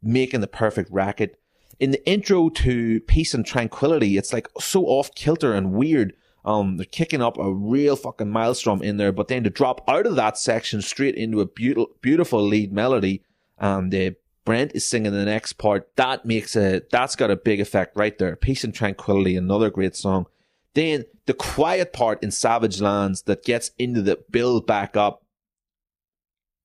making 0.00 0.40
the 0.40 0.46
perfect 0.46 0.88
racket. 0.92 1.36
In 1.80 1.90
the 1.90 2.08
intro 2.08 2.48
to 2.50 3.00
Peace 3.00 3.34
and 3.34 3.44
Tranquility, 3.44 4.16
it's 4.16 4.32
like 4.32 4.46
so 4.60 4.84
off 4.84 5.12
kilter 5.16 5.52
and 5.52 5.72
weird. 5.72 6.14
Um, 6.44 6.76
they're 6.76 6.86
kicking 6.86 7.20
up 7.20 7.36
a 7.38 7.52
real 7.52 7.96
fucking 7.96 8.32
maelstrom 8.32 8.82
in 8.82 8.98
there, 8.98 9.10
but 9.10 9.26
then 9.26 9.42
to 9.42 9.50
drop 9.50 9.80
out 9.88 10.06
of 10.06 10.14
that 10.14 10.38
section 10.38 10.80
straight 10.80 11.16
into 11.16 11.40
a 11.40 11.46
beautiful, 11.46 11.96
beautiful 12.00 12.40
lead 12.40 12.72
melody, 12.72 13.24
and 13.58 13.92
uh, 13.92 14.12
Brent 14.44 14.76
is 14.76 14.86
singing 14.86 15.10
the 15.10 15.24
next 15.24 15.54
part. 15.54 15.90
That 15.96 16.24
makes 16.24 16.54
a 16.54 16.82
that's 16.92 17.16
got 17.16 17.32
a 17.32 17.36
big 17.36 17.60
effect 17.60 17.96
right 17.96 18.16
there. 18.16 18.36
Peace 18.36 18.62
and 18.62 18.72
Tranquility, 18.72 19.36
another 19.36 19.70
great 19.70 19.96
song. 19.96 20.26
Then 20.74 21.06
the 21.26 21.34
quiet 21.34 21.92
part 21.92 22.22
in 22.22 22.30
Savage 22.30 22.80
Lands 22.80 23.22
that 23.22 23.42
gets 23.42 23.72
into 23.76 24.02
the 24.02 24.22
build 24.30 24.68
back 24.68 24.96
up 24.96 25.23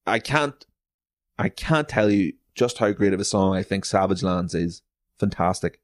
I 0.10 0.20
can't, 0.20 0.66
I 1.38 1.50
can't 1.50 1.88
tell 1.88 2.10
you 2.10 2.34
just 2.56 2.80
how 2.80 2.92
great 2.92 3.14
of 3.14 3.20
a 3.20 3.26
song 3.26 3.56
I 3.56 3.64
think 3.64 3.86
Savage 3.86 4.24
Lands 4.24 4.54
is. 4.54 4.82
Fantastic. 5.18 5.80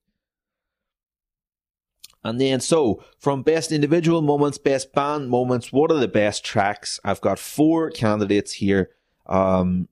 And 2.23 2.41
then, 2.41 2.59
so 2.59 3.03
from 3.19 3.43
best 3.43 3.71
individual 3.71 4.21
moments, 4.23 4.57
best 4.57 4.93
band 4.93 5.29
moments, 5.29 5.71
what 5.71 5.91
are 5.91 5.99
the 5.99 6.07
best 6.07 6.43
tracks? 6.43 6.99
I've 7.05 7.21
got 7.21 7.37
four 7.37 7.91
candidates 7.91 8.53
here. 8.53 8.89
Um, 9.27 9.87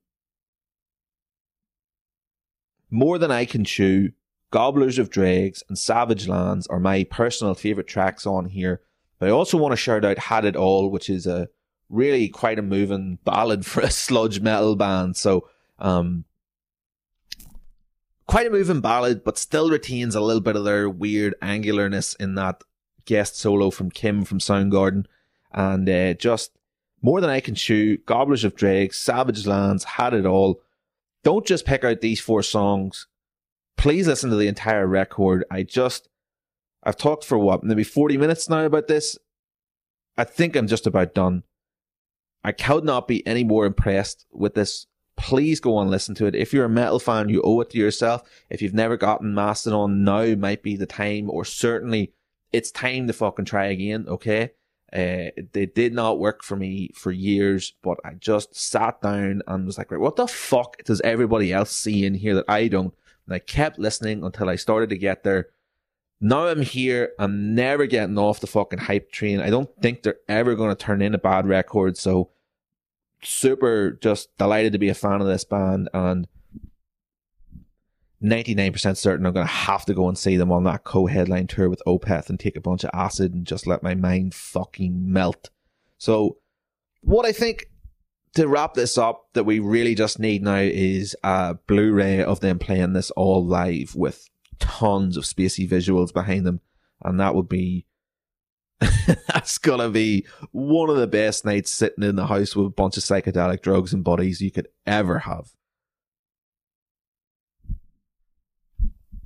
More 2.90 3.18
Than 3.18 3.30
I 3.30 3.44
Can 3.44 3.64
Chew, 3.64 4.12
Gobblers 4.50 4.98
of 4.98 5.10
Dregs, 5.10 5.62
and 5.68 5.78
Savage 5.78 6.26
Lands 6.28 6.66
are 6.66 6.80
my 6.80 7.04
personal 7.04 7.54
favorite 7.54 7.86
tracks 7.86 8.26
on 8.26 8.46
here. 8.46 8.80
But 9.18 9.28
I 9.28 9.32
also 9.32 9.56
want 9.56 9.72
to 9.72 9.76
shout 9.76 10.04
out 10.04 10.18
Had 10.18 10.44
It 10.44 10.56
All, 10.56 10.90
which 10.90 11.08
is 11.08 11.26
a 11.26 11.48
really 11.88 12.28
quite 12.28 12.58
a 12.58 12.62
moving 12.62 13.18
ballad 13.24 13.66
for 13.66 13.80
a 13.80 13.90
sludge 13.90 14.40
metal 14.40 14.76
band. 14.76 15.16
So, 15.16 15.48
um, 15.78 16.24
quite 18.26 18.46
a 18.46 18.50
moving 18.50 18.80
ballad, 18.80 19.24
but 19.24 19.38
still 19.38 19.70
retains 19.70 20.14
a 20.14 20.20
little 20.20 20.40
bit 20.40 20.56
of 20.56 20.64
their 20.64 20.88
weird 20.88 21.34
angularness 21.42 22.18
in 22.18 22.34
that 22.36 22.62
guest 23.04 23.38
solo 23.38 23.70
from 23.70 23.90
Kim 23.90 24.24
from 24.24 24.38
Soundgarden. 24.38 25.06
And 25.52 25.88
uh, 25.88 26.14
just 26.14 26.52
more 27.02 27.20
than 27.20 27.30
I 27.30 27.40
can 27.40 27.54
chew, 27.54 27.98
Gobblers 27.98 28.44
of 28.44 28.56
Dregs, 28.56 28.96
Savage 28.96 29.46
Lands, 29.46 29.84
had 29.84 30.14
it 30.14 30.26
all. 30.26 30.60
Don't 31.22 31.46
just 31.46 31.66
pick 31.66 31.84
out 31.84 32.00
these 32.00 32.20
four 32.20 32.42
songs. 32.42 33.06
Please 33.76 34.06
listen 34.06 34.30
to 34.30 34.36
the 34.36 34.48
entire 34.48 34.86
record. 34.86 35.44
I 35.50 35.62
just, 35.62 36.08
I've 36.82 36.96
talked 36.96 37.24
for 37.24 37.38
what, 37.38 37.62
maybe 37.62 37.84
40 37.84 38.16
minutes 38.16 38.48
now 38.48 38.64
about 38.64 38.88
this. 38.88 39.18
I 40.16 40.24
think 40.24 40.56
I'm 40.56 40.66
just 40.66 40.86
about 40.86 41.14
done. 41.14 41.42
I 42.44 42.52
could 42.52 42.84
not 42.84 43.08
be 43.08 43.26
any 43.26 43.42
more 43.42 43.66
impressed 43.66 44.26
with 44.30 44.54
this. 44.54 44.86
Please 45.16 45.60
go 45.60 45.78
and 45.80 45.90
listen 45.90 46.14
to 46.16 46.26
it. 46.26 46.34
If 46.34 46.52
you're 46.52 46.66
a 46.66 46.68
metal 46.68 46.98
fan, 46.98 47.28
you 47.28 47.40
owe 47.42 47.60
it 47.60 47.70
to 47.70 47.78
yourself. 47.78 48.22
If 48.50 48.60
you've 48.60 48.74
never 48.74 48.96
gotten 48.96 49.34
Mastodon, 49.34 50.04
now 50.04 50.34
might 50.34 50.62
be 50.62 50.76
the 50.76 50.86
time, 50.86 51.30
or 51.30 51.44
certainly 51.44 52.12
it's 52.52 52.70
time 52.70 53.06
to 53.06 53.12
fucking 53.12 53.46
try 53.46 53.66
again, 53.66 54.06
okay? 54.08 54.50
Uh, 54.92 55.30
they 55.52 55.66
did 55.66 55.92
not 55.92 56.20
work 56.20 56.44
for 56.44 56.54
me 56.56 56.90
for 56.94 57.10
years, 57.10 57.74
but 57.82 57.98
I 58.04 58.14
just 58.14 58.54
sat 58.54 59.00
down 59.00 59.42
and 59.46 59.66
was 59.66 59.78
like, 59.78 59.90
right, 59.90 60.00
what 60.00 60.16
the 60.16 60.28
fuck 60.28 60.82
does 60.84 61.00
everybody 61.00 61.52
else 61.52 61.72
see 61.72 62.04
in 62.04 62.14
here 62.14 62.34
that 62.36 62.44
I 62.48 62.68
don't? 62.68 62.94
And 63.26 63.34
I 63.34 63.38
kept 63.40 63.78
listening 63.78 64.22
until 64.22 64.48
I 64.48 64.56
started 64.56 64.90
to 64.90 64.98
get 64.98 65.24
there. 65.24 65.48
Now 66.20 66.46
I'm 66.46 66.62
here. 66.62 67.12
I'm 67.18 67.54
never 67.54 67.86
getting 67.86 68.18
off 68.18 68.40
the 68.40 68.46
fucking 68.46 68.80
hype 68.80 69.10
train. 69.10 69.40
I 69.40 69.50
don't 69.50 69.70
think 69.80 70.02
they're 70.02 70.20
ever 70.28 70.54
going 70.54 70.70
to 70.70 70.76
turn 70.76 71.02
in 71.02 71.14
a 71.14 71.18
bad 71.18 71.46
record. 71.46 71.96
So 71.96 72.30
super 73.24 73.98
just 74.00 74.36
delighted 74.38 74.72
to 74.72 74.78
be 74.78 74.88
a 74.88 74.94
fan 74.94 75.20
of 75.20 75.26
this 75.26 75.44
band 75.44 75.88
and 75.92 76.28
99% 78.22 78.96
certain 78.96 79.26
I'm 79.26 79.34
going 79.34 79.46
to 79.46 79.52
have 79.52 79.84
to 79.84 79.94
go 79.94 80.08
and 80.08 80.16
see 80.16 80.36
them 80.36 80.50
on 80.50 80.64
that 80.64 80.84
co-headline 80.84 81.46
tour 81.46 81.68
with 81.68 81.82
Opeth 81.86 82.30
and 82.30 82.40
take 82.40 82.56
a 82.56 82.60
bunch 82.60 82.82
of 82.82 82.90
acid 82.94 83.34
and 83.34 83.46
just 83.46 83.66
let 83.66 83.82
my 83.82 83.94
mind 83.94 84.34
fucking 84.34 85.12
melt. 85.12 85.50
So 85.98 86.38
what 87.02 87.26
I 87.26 87.32
think 87.32 87.66
to 88.34 88.48
wrap 88.48 88.74
this 88.74 88.96
up 88.96 89.26
that 89.34 89.44
we 89.44 89.58
really 89.58 89.94
just 89.94 90.18
need 90.18 90.42
now 90.42 90.56
is 90.56 91.14
a 91.22 91.54
Blu-ray 91.66 92.22
of 92.22 92.40
them 92.40 92.58
playing 92.58 92.94
this 92.94 93.10
all 93.10 93.44
live 93.44 93.94
with 93.94 94.28
tons 94.58 95.16
of 95.16 95.24
spacey 95.24 95.68
visuals 95.68 96.12
behind 96.12 96.46
them. 96.46 96.60
And 97.02 97.20
that 97.20 97.34
would 97.34 97.48
be 97.48 97.84
that's 99.28 99.58
gonna 99.58 99.90
be 99.90 100.26
one 100.52 100.90
of 100.90 100.96
the 100.96 101.06
best 101.06 101.44
nights 101.44 101.72
sitting 101.72 102.04
in 102.04 102.16
the 102.16 102.26
house 102.26 102.54
with 102.54 102.66
a 102.66 102.70
bunch 102.70 102.96
of 102.96 103.02
psychedelic 103.02 103.62
drugs 103.62 103.92
and 103.92 104.04
buddies 104.04 104.40
you 104.40 104.50
could 104.50 104.68
ever 104.86 105.20
have. 105.20 105.52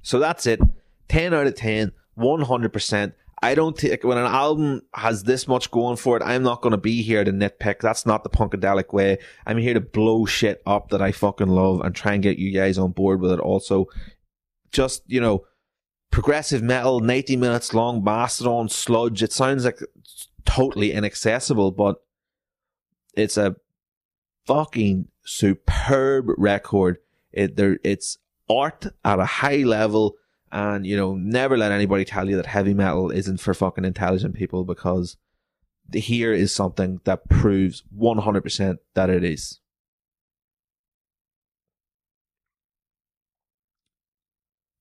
So 0.02 0.18
that's 0.18 0.46
it. 0.46 0.60
10 1.08 1.34
out 1.34 1.46
of 1.46 1.54
10, 1.54 1.92
100%. 2.18 3.12
I 3.40 3.54
don't 3.54 3.76
take, 3.76 4.04
when 4.04 4.18
an 4.18 4.24
album 4.24 4.82
has 4.94 5.22
this 5.22 5.46
much 5.46 5.70
going 5.70 5.96
for 5.96 6.16
it, 6.16 6.22
I'm 6.24 6.42
not 6.42 6.60
going 6.60 6.72
to 6.72 6.78
be 6.78 7.02
here 7.02 7.22
to 7.22 7.30
nitpick. 7.30 7.80
That's 7.80 8.04
not 8.04 8.24
the 8.24 8.30
punkadelic 8.30 8.92
way. 8.92 9.18
I'm 9.46 9.58
here 9.58 9.74
to 9.74 9.80
blow 9.80 10.24
shit 10.24 10.62
up 10.66 10.88
that 10.90 11.02
I 11.02 11.12
fucking 11.12 11.48
love 11.48 11.80
and 11.80 11.94
try 11.94 12.14
and 12.14 12.22
get 12.22 12.38
you 12.38 12.52
guys 12.52 12.78
on 12.78 12.92
board 12.92 13.20
with 13.20 13.32
it 13.32 13.40
also. 13.40 13.86
Just, 14.72 15.02
you 15.06 15.20
know, 15.20 15.44
progressive 16.10 16.62
metal, 16.62 17.00
90 17.00 17.36
minutes 17.36 17.74
long, 17.74 18.02
Mastodon, 18.02 18.68
sludge. 18.68 19.22
It 19.22 19.32
sounds 19.32 19.64
like 19.64 19.80
totally 20.44 20.92
inaccessible, 20.92 21.70
but 21.70 22.02
it's 23.14 23.36
a 23.36 23.56
fucking 24.46 25.08
superb 25.24 26.26
record. 26.36 26.98
It 27.32 27.56
there, 27.56 27.78
it's 27.84 28.18
art 28.48 28.86
at 29.04 29.18
a 29.18 29.24
high 29.24 29.64
level, 29.64 30.14
and 30.50 30.86
you 30.86 30.96
know, 30.96 31.14
never 31.14 31.56
let 31.56 31.72
anybody 31.72 32.04
tell 32.04 32.28
you 32.28 32.36
that 32.36 32.46
heavy 32.46 32.74
metal 32.74 33.10
isn't 33.10 33.40
for 33.40 33.52
fucking 33.54 33.84
intelligent 33.84 34.34
people 34.34 34.64
because 34.64 35.16
here 35.92 36.32
is 36.32 36.54
something 36.54 37.00
that 37.04 37.28
proves 37.28 37.82
100% 37.96 38.78
that 38.94 39.10
it 39.10 39.24
is. 39.24 39.60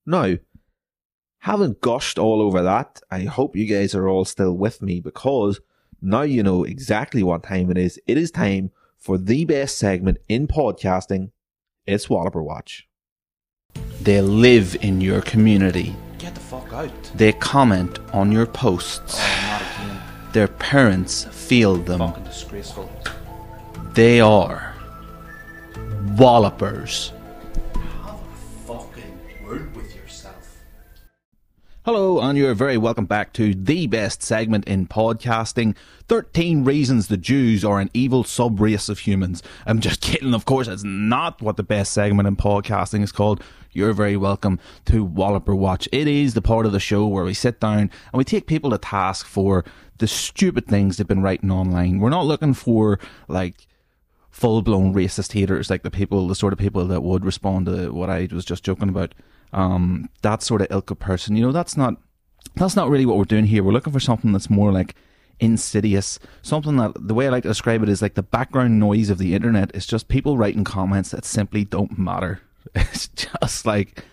Now, 0.05 0.37
having 1.47 1.77
gushed 1.79 2.19
all 2.19 2.41
over 2.41 2.61
that, 2.61 3.01
I 3.09 3.21
hope 3.21 3.55
you 3.55 3.65
guys 3.65 3.95
are 3.95 4.09
all 4.09 4.25
still 4.25 4.51
with 4.51 4.81
me 4.81 4.99
because 4.99 5.61
now 6.01 6.23
you 6.23 6.43
know 6.43 6.65
exactly 6.65 7.23
what 7.23 7.43
time 7.43 7.71
it 7.71 7.77
is. 7.77 7.97
It 8.05 8.17
is 8.17 8.31
time 8.31 8.71
for 8.97 9.17
the 9.17 9.45
best 9.45 9.77
segment 9.77 10.17
in 10.27 10.49
podcasting. 10.49 11.31
It's 11.85 12.09
Walloper 12.09 12.43
Watch. 12.43 12.89
They 14.01 14.19
live 14.19 14.75
in 14.81 14.99
your 14.99 15.21
community. 15.21 15.95
Get 16.17 16.33
the 16.35 16.41
fuck 16.41 16.73
out. 16.73 17.11
They 17.15 17.31
comment 17.31 17.99
on 18.13 18.29
your 18.31 18.45
posts. 18.45 19.17
Oh, 19.23 19.47
not 19.49 19.61
again. 19.61 20.01
Their 20.33 20.49
parents 20.49 21.23
feel 21.31 21.77
them. 21.77 21.99
Fucking 21.99 22.25
disgraceful. 22.25 22.91
They 23.93 24.19
are 24.19 24.75
Wallopers. 26.17 27.13
Hello, 31.87 32.19
and 32.19 32.37
you're 32.37 32.53
very 32.53 32.75
welcome 32.77 33.05
back 33.05 33.31
to 33.31 33.55
the 33.55 33.87
best 33.87 34.21
segment 34.21 34.67
in 34.67 34.87
podcasting 34.87 35.73
13 36.09 36.65
Reasons 36.65 37.07
the 37.07 37.15
Jews 37.15 37.63
Are 37.63 37.79
an 37.79 37.89
Evil 37.93 38.25
Sub 38.25 38.59
Race 38.59 38.89
of 38.89 38.99
Humans. 38.99 39.41
I'm 39.65 39.79
just 39.79 40.01
kidding, 40.01 40.33
of 40.33 40.43
course, 40.43 40.67
it's 40.67 40.83
not 40.83 41.41
what 41.41 41.55
the 41.55 41.63
best 41.63 41.93
segment 41.93 42.27
in 42.27 42.35
podcasting 42.35 43.03
is 43.03 43.13
called. 43.13 43.41
You're 43.71 43.93
very 43.93 44.17
welcome 44.17 44.59
to 44.87 45.01
Walloper 45.01 45.55
Watch. 45.55 45.87
It 45.93 46.09
is 46.09 46.33
the 46.33 46.41
part 46.41 46.65
of 46.65 46.73
the 46.73 46.81
show 46.81 47.07
where 47.07 47.23
we 47.23 47.33
sit 47.33 47.61
down 47.61 47.79
and 47.79 47.91
we 48.11 48.25
take 48.25 48.47
people 48.47 48.71
to 48.71 48.77
task 48.77 49.25
for 49.25 49.63
the 49.99 50.07
stupid 50.07 50.67
things 50.67 50.97
they've 50.97 51.07
been 51.07 51.21
writing 51.21 51.51
online. 51.51 51.99
We're 51.99 52.09
not 52.09 52.25
looking 52.25 52.53
for, 52.53 52.99
like, 53.29 53.65
full 54.29 54.61
blown 54.61 54.93
racist 54.93 55.31
haters, 55.31 55.69
like 55.69 55.83
the 55.83 55.89
people, 55.89 56.27
the 56.27 56.35
sort 56.35 56.51
of 56.51 56.59
people 56.59 56.85
that 56.85 57.01
would 57.01 57.23
respond 57.23 57.67
to 57.67 57.93
what 57.93 58.09
I 58.09 58.27
was 58.29 58.43
just 58.43 58.65
joking 58.65 58.89
about. 58.89 59.13
Um, 59.53 60.09
that 60.21 60.43
sort 60.43 60.61
of 60.61 60.67
ilk 60.69 60.91
of 60.91 60.99
person, 60.99 61.35
you 61.35 61.45
know, 61.45 61.51
that's 61.51 61.77
not 61.77 61.95
that's 62.55 62.75
not 62.75 62.89
really 62.89 63.05
what 63.05 63.17
we're 63.17 63.23
doing 63.23 63.45
here. 63.45 63.63
We're 63.63 63.71
looking 63.71 63.93
for 63.93 63.99
something 63.99 64.31
that's 64.31 64.49
more 64.49 64.71
like 64.71 64.95
insidious, 65.39 66.19
something 66.41 66.75
that 66.77 66.93
the 66.95 67.13
way 67.13 67.27
I 67.27 67.29
like 67.29 67.43
to 67.43 67.49
describe 67.49 67.83
it 67.83 67.89
is 67.89 68.01
like 68.01 68.15
the 68.15 68.23
background 68.23 68.79
noise 68.79 69.09
of 69.09 69.17
the 69.17 69.35
internet. 69.35 69.71
It's 69.73 69.85
just 69.85 70.07
people 70.07 70.37
writing 70.37 70.63
comments 70.63 71.11
that 71.11 71.25
simply 71.25 71.63
don't 71.65 71.97
matter. 71.97 72.41
It's 72.75 73.07
just 73.07 73.65
like 73.65 74.03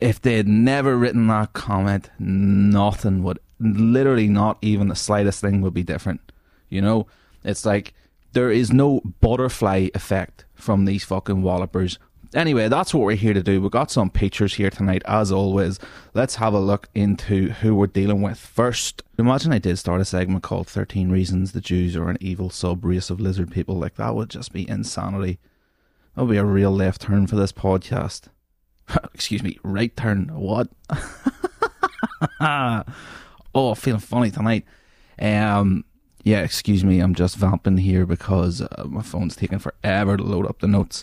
if 0.00 0.20
they 0.20 0.36
had 0.36 0.48
never 0.48 0.96
written 0.96 1.26
that 1.28 1.52
comment, 1.52 2.10
nothing 2.18 3.22
would, 3.22 3.38
literally 3.58 4.28
not 4.28 4.58
even 4.62 4.88
the 4.88 4.96
slightest 4.96 5.40
thing 5.40 5.60
would 5.60 5.74
be 5.74 5.82
different. 5.82 6.20
You 6.68 6.80
know, 6.82 7.06
it's 7.44 7.64
like 7.64 7.94
there 8.32 8.50
is 8.50 8.72
no 8.72 9.00
butterfly 9.20 9.88
effect 9.94 10.44
from 10.54 10.84
these 10.84 11.04
fucking 11.04 11.42
wallopers. 11.42 11.98
Anyway, 12.36 12.68
that's 12.68 12.92
what 12.92 13.02
we're 13.02 13.16
here 13.16 13.32
to 13.32 13.42
do. 13.42 13.62
We've 13.62 13.70
got 13.70 13.90
some 13.90 14.10
pictures 14.10 14.56
here 14.56 14.68
tonight, 14.68 15.00
as 15.06 15.32
always. 15.32 15.78
Let's 16.12 16.34
have 16.34 16.52
a 16.52 16.60
look 16.60 16.90
into 16.94 17.48
who 17.48 17.74
we're 17.74 17.86
dealing 17.86 18.20
with 18.20 18.38
first. 18.38 19.02
Imagine 19.18 19.54
I 19.54 19.58
did 19.58 19.78
start 19.78 20.02
a 20.02 20.04
segment 20.04 20.42
called 20.42 20.68
13 20.68 21.10
Reasons 21.10 21.52
the 21.52 21.62
Jews 21.62 21.96
Are 21.96 22.10
an 22.10 22.18
Evil 22.20 22.50
Sub 22.50 22.84
Race 22.84 23.08
of 23.08 23.20
Lizard 23.20 23.50
People. 23.50 23.76
Like, 23.76 23.94
that 23.94 24.14
would 24.14 24.28
just 24.28 24.52
be 24.52 24.68
insanity. 24.68 25.38
That 26.14 26.24
would 26.24 26.32
be 26.32 26.36
a 26.36 26.44
real 26.44 26.70
left 26.70 27.00
turn 27.00 27.26
for 27.26 27.36
this 27.36 27.52
podcast. 27.52 28.24
Excuse 29.14 29.42
me, 29.42 29.58
right 29.62 29.96
turn. 29.96 30.28
What? 30.28 30.68
oh, 33.54 33.74
feeling 33.74 34.00
funny 34.00 34.30
tonight. 34.30 34.66
Um, 35.18 35.86
yeah, 36.22 36.40
excuse 36.40 36.84
me, 36.84 37.00
I'm 37.00 37.14
just 37.14 37.36
vamping 37.36 37.78
here 37.78 38.04
because 38.04 38.60
uh, 38.60 38.84
my 38.86 39.00
phone's 39.00 39.36
taking 39.36 39.58
forever 39.58 40.18
to 40.18 40.22
load 40.22 40.46
up 40.46 40.58
the 40.58 40.66
notes. 40.66 41.02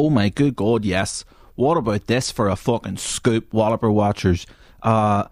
Oh 0.00 0.10
my 0.10 0.28
good 0.28 0.54
god, 0.54 0.84
yes. 0.84 1.24
What 1.56 1.76
about 1.76 2.06
this 2.06 2.30
for 2.30 2.48
a 2.48 2.54
fucking 2.54 2.98
scoop, 2.98 3.52
Walloper 3.52 3.90
Watchers? 3.90 4.46
Uh, 4.80 5.24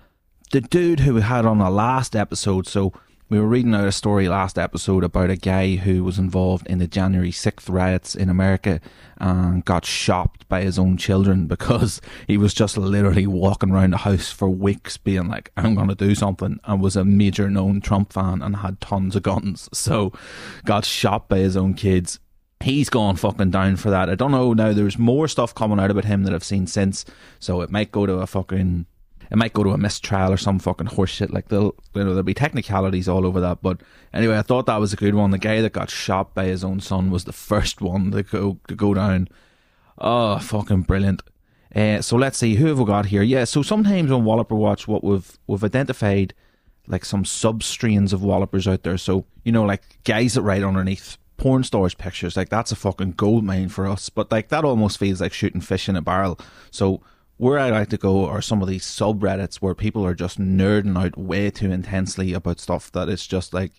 the 0.50 0.60
dude 0.60 0.98
who 0.98 1.14
we 1.14 1.22
had 1.22 1.46
on 1.46 1.58
the 1.58 1.70
last 1.70 2.16
episode, 2.16 2.66
so 2.66 2.92
we 3.28 3.38
were 3.38 3.46
reading 3.46 3.76
out 3.76 3.86
a 3.86 3.92
story 3.92 4.28
last 4.28 4.58
episode 4.58 5.04
about 5.04 5.30
a 5.30 5.36
guy 5.36 5.76
who 5.76 6.02
was 6.02 6.18
involved 6.18 6.66
in 6.66 6.78
the 6.78 6.88
January 6.88 7.30
6th 7.30 7.72
riots 7.72 8.16
in 8.16 8.28
America 8.28 8.80
and 9.18 9.64
got 9.64 9.84
shopped 9.84 10.48
by 10.48 10.62
his 10.62 10.80
own 10.80 10.96
children 10.96 11.46
because 11.46 12.00
he 12.26 12.36
was 12.36 12.52
just 12.52 12.76
literally 12.76 13.28
walking 13.28 13.70
around 13.70 13.92
the 13.92 13.98
house 13.98 14.32
for 14.32 14.50
weeks 14.50 14.96
being 14.96 15.28
like, 15.28 15.52
I'm 15.56 15.76
going 15.76 15.90
to 15.90 15.94
do 15.94 16.16
something, 16.16 16.58
and 16.64 16.82
was 16.82 16.96
a 16.96 17.04
major 17.04 17.48
known 17.48 17.80
Trump 17.80 18.12
fan 18.12 18.42
and 18.42 18.56
had 18.56 18.80
tons 18.80 19.14
of 19.14 19.22
guns. 19.22 19.68
So 19.86 20.12
got 20.64 20.84
shot 20.84 21.28
by 21.28 21.38
his 21.38 21.56
own 21.56 21.74
kids. 21.74 22.18
He's 22.66 22.90
gone 22.90 23.14
fucking 23.14 23.52
down 23.52 23.76
for 23.76 23.90
that. 23.90 24.10
I 24.10 24.16
don't 24.16 24.32
know 24.32 24.52
now. 24.52 24.72
There's 24.72 24.98
more 24.98 25.28
stuff 25.28 25.54
coming 25.54 25.78
out 25.78 25.92
about 25.92 26.04
him 26.04 26.24
that 26.24 26.34
I've 26.34 26.42
seen 26.42 26.66
since, 26.66 27.04
so 27.38 27.60
it 27.60 27.70
might 27.70 27.92
go 27.92 28.06
to 28.06 28.14
a 28.14 28.26
fucking 28.26 28.86
it 29.30 29.36
might 29.36 29.52
go 29.52 29.62
to 29.62 29.70
a 29.70 29.78
mistrial 29.78 30.32
or 30.32 30.36
some 30.36 30.58
fucking 30.58 30.88
horseshit. 30.88 31.32
Like 31.32 31.46
they'll, 31.46 31.76
you 31.94 32.02
know, 32.02 32.06
there'll 32.06 32.24
be 32.24 32.34
technicalities 32.34 33.08
all 33.08 33.24
over 33.24 33.40
that. 33.40 33.62
But 33.62 33.82
anyway, 34.12 34.36
I 34.36 34.42
thought 34.42 34.66
that 34.66 34.80
was 34.80 34.92
a 34.92 34.96
good 34.96 35.14
one. 35.14 35.30
The 35.30 35.38
guy 35.38 35.60
that 35.60 35.74
got 35.74 35.90
shot 35.90 36.34
by 36.34 36.46
his 36.46 36.64
own 36.64 36.80
son 36.80 37.12
was 37.12 37.22
the 37.22 37.32
first 37.32 37.80
one 37.80 38.10
to 38.10 38.24
go 38.24 38.58
to 38.66 38.74
go 38.74 38.94
down. 38.94 39.28
Oh, 39.98 40.40
fucking 40.40 40.82
brilliant. 40.82 41.22
Uh, 41.72 42.02
so 42.02 42.16
let's 42.16 42.38
see 42.38 42.56
who 42.56 42.66
have 42.66 42.80
we 42.80 42.84
got 42.84 43.06
here. 43.06 43.22
Yeah, 43.22 43.44
so 43.44 43.62
sometimes 43.62 44.10
on 44.10 44.24
Walloper 44.24 44.56
Watch, 44.56 44.88
what 44.88 45.04
we've 45.04 45.38
we've 45.46 45.62
identified 45.62 46.34
like 46.88 47.04
some 47.04 47.24
sub 47.24 47.62
strains 47.62 48.12
of 48.12 48.24
Wallopers 48.24 48.66
out 48.66 48.82
there. 48.82 48.98
So 48.98 49.24
you 49.44 49.52
know, 49.52 49.62
like 49.62 50.02
guys 50.02 50.34
that 50.34 50.42
ride 50.42 50.64
underneath 50.64 51.16
porn 51.36 51.64
stars 51.64 51.94
pictures, 51.94 52.36
like 52.36 52.48
that's 52.48 52.72
a 52.72 52.76
fucking 52.76 53.12
gold 53.12 53.44
mine 53.44 53.68
for 53.68 53.86
us. 53.86 54.08
But 54.08 54.30
like 54.30 54.48
that 54.48 54.64
almost 54.64 54.98
feels 54.98 55.20
like 55.20 55.32
shooting 55.32 55.60
fish 55.60 55.88
in 55.88 55.96
a 55.96 56.02
barrel. 56.02 56.38
So 56.70 57.02
where 57.36 57.58
I 57.58 57.70
like 57.70 57.90
to 57.90 57.98
go 57.98 58.26
are 58.26 58.40
some 58.40 58.62
of 58.62 58.68
these 58.68 58.84
subreddits 58.84 59.56
where 59.56 59.74
people 59.74 60.04
are 60.06 60.14
just 60.14 60.40
nerding 60.40 60.96
out 60.96 61.18
way 61.18 61.50
too 61.50 61.70
intensely 61.70 62.32
about 62.32 62.60
stuff 62.60 62.90
that 62.92 63.08
is 63.08 63.26
just 63.26 63.52
like 63.52 63.72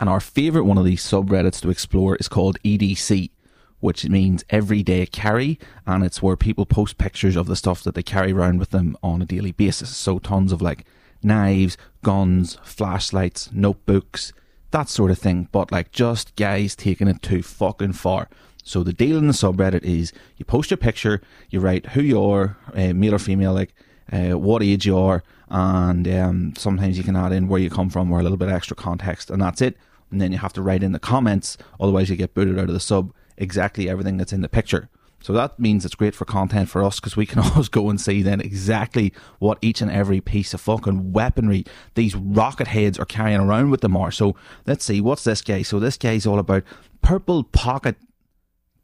And 0.00 0.08
our 0.08 0.18
favorite 0.18 0.64
one 0.64 0.78
of 0.78 0.84
these 0.84 1.04
subreddits 1.04 1.60
to 1.60 1.70
explore 1.70 2.16
is 2.16 2.26
called 2.26 2.58
EDC, 2.64 3.30
which 3.78 4.08
means 4.08 4.44
everyday 4.50 5.06
carry, 5.06 5.60
and 5.86 6.04
it's 6.04 6.20
where 6.20 6.36
people 6.36 6.66
post 6.66 6.98
pictures 6.98 7.36
of 7.36 7.46
the 7.46 7.54
stuff 7.54 7.84
that 7.84 7.94
they 7.94 8.02
carry 8.02 8.32
around 8.32 8.58
with 8.58 8.70
them 8.70 8.96
on 9.02 9.22
a 9.22 9.26
daily 9.26 9.52
basis. 9.52 9.94
So 9.94 10.18
tons 10.18 10.50
of 10.50 10.60
like 10.60 10.86
knives, 11.22 11.76
guns, 12.02 12.58
flashlights, 12.64 13.50
notebooks, 13.52 14.32
that 14.72 14.88
sort 14.88 15.10
of 15.10 15.18
thing. 15.18 15.48
But 15.52 15.72
like 15.72 15.92
just 15.92 16.34
guys 16.36 16.74
taking 16.74 17.08
it 17.08 17.22
too 17.22 17.42
fucking 17.42 17.92
far. 17.94 18.28
So 18.64 18.82
the 18.82 18.92
deal 18.92 19.18
in 19.18 19.26
the 19.26 19.32
subreddit 19.32 19.82
is 19.82 20.12
you 20.36 20.44
post 20.44 20.70
your 20.70 20.78
picture, 20.78 21.20
you 21.50 21.60
write 21.60 21.86
who 21.86 22.02
you 22.02 22.22
are, 22.22 22.56
uh, 22.74 22.92
male 22.92 23.14
or 23.14 23.18
female, 23.18 23.52
like 23.52 23.74
uh, 24.12 24.38
what 24.38 24.62
age 24.62 24.86
you 24.86 24.96
are, 24.96 25.22
and 25.48 26.06
um, 26.08 26.54
sometimes 26.56 26.96
you 26.96 27.04
can 27.04 27.16
add 27.16 27.32
in 27.32 27.48
where 27.48 27.60
you 27.60 27.70
come 27.70 27.90
from 27.90 28.12
or 28.12 28.20
a 28.20 28.22
little 28.22 28.38
bit 28.38 28.48
extra 28.48 28.76
context, 28.76 29.30
and 29.30 29.42
that's 29.42 29.60
it. 29.60 29.76
And 30.10 30.20
then 30.20 30.30
you 30.30 30.38
have 30.38 30.52
to 30.52 30.62
write 30.62 30.82
in 30.82 30.92
the 30.92 30.98
comments, 30.98 31.58
otherwise 31.80 32.08
you 32.08 32.16
get 32.16 32.34
booted 32.34 32.58
out 32.58 32.68
of 32.68 32.74
the 32.74 32.80
sub 32.80 33.12
exactly 33.36 33.88
everything 33.88 34.16
that's 34.16 34.32
in 34.32 34.42
the 34.42 34.48
picture. 34.48 34.88
So 35.22 35.32
that 35.32 35.58
means 35.58 35.84
it's 35.84 35.94
great 35.94 36.14
for 36.14 36.24
content 36.24 36.68
for 36.68 36.82
us 36.82 36.98
because 36.98 37.16
we 37.16 37.26
can 37.26 37.38
always 37.44 37.68
go 37.68 37.88
and 37.88 38.00
see 38.00 38.22
then 38.22 38.40
exactly 38.40 39.12
what 39.38 39.58
each 39.62 39.80
and 39.80 39.90
every 39.90 40.20
piece 40.20 40.52
of 40.52 40.60
fucking 40.60 41.12
weaponry 41.12 41.64
these 41.94 42.14
rocket 42.14 42.66
heads 42.66 42.98
are 42.98 43.04
carrying 43.04 43.40
around 43.40 43.70
with 43.70 43.80
them 43.80 43.96
are. 43.96 44.10
So 44.10 44.36
let's 44.66 44.84
see, 44.84 45.00
what's 45.00 45.24
this 45.24 45.42
guy? 45.42 45.62
So 45.62 45.78
this 45.78 45.96
guy's 45.96 46.26
all 46.26 46.38
about 46.38 46.64
purple 47.00 47.44
pocket, 47.44 47.96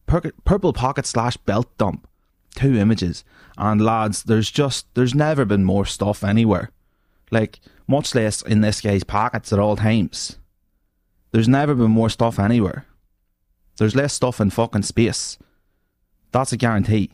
purple 0.07 0.73
pocket 0.73 1.07
slash 1.07 1.37
belt 1.37 1.77
dump. 1.77 2.07
Two 2.55 2.77
images. 2.77 3.25
And 3.57 3.85
lads, 3.85 4.23
there's 4.23 4.51
just, 4.51 4.87
there's 4.95 5.15
never 5.15 5.45
been 5.45 5.65
more 5.65 5.85
stuff 5.85 6.25
anywhere. 6.25 6.71
Like, 7.31 7.61
much 7.87 8.15
less 8.15 8.43
in 8.43 8.63
this 8.63 8.81
guy's 8.81 9.05
pockets 9.05 9.53
at 9.53 9.59
all 9.59 9.77
times. 9.77 10.39
There's 11.31 11.49
never 11.49 11.75
been 11.75 11.91
more 11.91 12.09
stuff 12.09 12.39
anywhere. 12.39 12.87
There's 13.77 13.95
less 13.95 14.15
stuff 14.15 14.41
in 14.41 14.51
fucking 14.51 14.83
space. 14.83 15.39
That's 16.33 16.53
a 16.53 16.57
guarantee. 16.57 17.11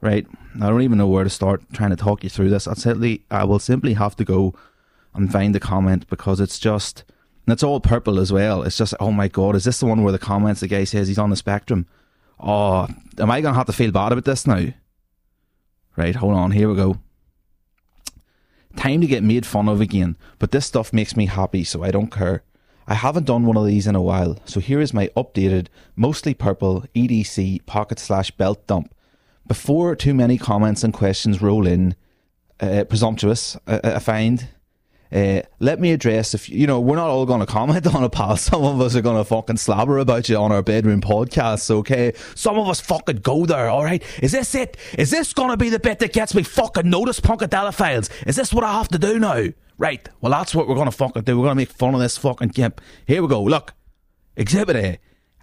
Right? 0.00 0.26
I 0.56 0.68
don't 0.68 0.82
even 0.82 0.98
know 0.98 1.08
where 1.08 1.24
to 1.24 1.30
start 1.30 1.62
trying 1.72 1.90
to 1.90 1.96
talk 1.96 2.22
you 2.22 2.30
through 2.30 2.50
this. 2.50 2.68
I 2.68 2.74
simply 2.74 3.24
I 3.30 3.44
will 3.44 3.58
simply 3.58 3.94
have 3.94 4.16
to 4.16 4.24
go 4.24 4.54
and 5.14 5.30
find 5.30 5.54
the 5.54 5.60
comment 5.60 6.08
because 6.08 6.40
it's 6.40 6.58
just 6.58 7.04
and 7.46 7.52
it's 7.52 7.62
all 7.62 7.80
purple 7.80 8.20
as 8.20 8.32
well. 8.32 8.62
It's 8.62 8.76
just 8.76 8.94
oh 9.00 9.10
my 9.10 9.28
god, 9.28 9.56
is 9.56 9.64
this 9.64 9.80
the 9.80 9.86
one 9.86 10.02
where 10.02 10.12
the 10.12 10.18
comments 10.18 10.60
the 10.60 10.68
guy 10.68 10.84
says 10.84 11.08
he's 11.08 11.18
on 11.18 11.30
the 11.30 11.36
spectrum? 11.36 11.86
Oh, 12.38 12.86
am 13.18 13.30
I 13.30 13.40
gonna 13.40 13.56
have 13.56 13.66
to 13.66 13.72
feel 13.72 13.90
bad 13.90 14.12
about 14.12 14.24
this 14.24 14.46
now? 14.46 14.66
Right, 15.96 16.14
hold 16.14 16.34
on, 16.34 16.52
here 16.52 16.68
we 16.68 16.76
go. 16.76 16.98
Time 18.76 19.00
to 19.00 19.08
get 19.08 19.24
made 19.24 19.44
fun 19.44 19.68
of 19.68 19.80
again, 19.80 20.16
but 20.38 20.52
this 20.52 20.66
stuff 20.66 20.92
makes 20.92 21.16
me 21.16 21.26
happy, 21.26 21.64
so 21.64 21.82
I 21.82 21.90
don't 21.90 22.12
care. 22.12 22.44
I 22.90 22.94
haven't 22.94 23.26
done 23.26 23.44
one 23.44 23.58
of 23.58 23.66
these 23.66 23.86
in 23.86 23.94
a 23.94 24.00
while, 24.00 24.38
so 24.46 24.60
here 24.60 24.80
is 24.80 24.94
my 24.94 25.08
updated, 25.08 25.66
mostly 25.94 26.32
purple 26.32 26.86
EDC 26.96 27.66
pocket 27.66 27.98
slash 27.98 28.30
belt 28.30 28.66
dump. 28.66 28.94
Before 29.46 29.94
too 29.94 30.14
many 30.14 30.38
comments 30.38 30.82
and 30.82 30.94
questions 30.94 31.42
roll 31.42 31.66
in, 31.66 31.96
uh, 32.60 32.84
presumptuous, 32.84 33.58
I, 33.66 33.80
I 33.84 33.98
find. 33.98 34.48
Uh, 35.12 35.40
let 35.58 35.80
me 35.80 35.92
address 35.92 36.34
if 36.34 36.50
you 36.50 36.66
know 36.66 36.80
we're 36.80 36.96
not 36.96 37.08
all 37.08 37.24
going 37.26 37.40
to 37.40 37.46
comment 37.46 37.86
on 37.94 38.04
it, 38.04 38.12
pal. 38.12 38.38
Some 38.38 38.64
of 38.64 38.80
us 38.80 38.96
are 38.96 39.02
going 39.02 39.18
to 39.18 39.24
fucking 39.24 39.58
slobber 39.58 39.98
about 39.98 40.30
you 40.30 40.36
on 40.36 40.50
our 40.50 40.62
bedroom 40.62 41.02
podcasts. 41.02 41.70
Okay, 41.70 42.14
some 42.34 42.58
of 42.58 42.68
us 42.68 42.80
fucking 42.80 43.16
go 43.16 43.44
there. 43.44 43.68
All 43.68 43.84
right, 43.84 44.02
is 44.22 44.32
this 44.32 44.54
it? 44.54 44.78
Is 44.96 45.10
this 45.10 45.34
going 45.34 45.50
to 45.50 45.58
be 45.58 45.68
the 45.68 45.78
bit 45.78 45.98
that 45.98 46.14
gets 46.14 46.34
me 46.34 46.42
fucking 46.42 46.88
noticed, 46.88 47.22
Punkadelophiles? 47.22 48.08
Is 48.26 48.36
this 48.36 48.52
what 48.52 48.64
I 48.64 48.72
have 48.72 48.88
to 48.88 48.98
do 48.98 49.18
now? 49.18 49.48
Right. 49.78 50.08
Well, 50.20 50.32
that's 50.32 50.56
what 50.56 50.66
we're 50.66 50.74
going 50.74 50.90
to 50.90 50.96
fucking 50.96 51.22
do. 51.22 51.38
We're 51.38 51.44
going 51.44 51.56
to 51.56 51.62
make 51.62 51.70
fun 51.70 51.94
of 51.94 52.00
this 52.00 52.18
fucking 52.18 52.48
gimp. 52.48 52.80
Here 53.06 53.22
we 53.22 53.28
go. 53.28 53.42
Look. 53.42 53.74
Exhibit 54.36 54.76
A. 54.76 54.98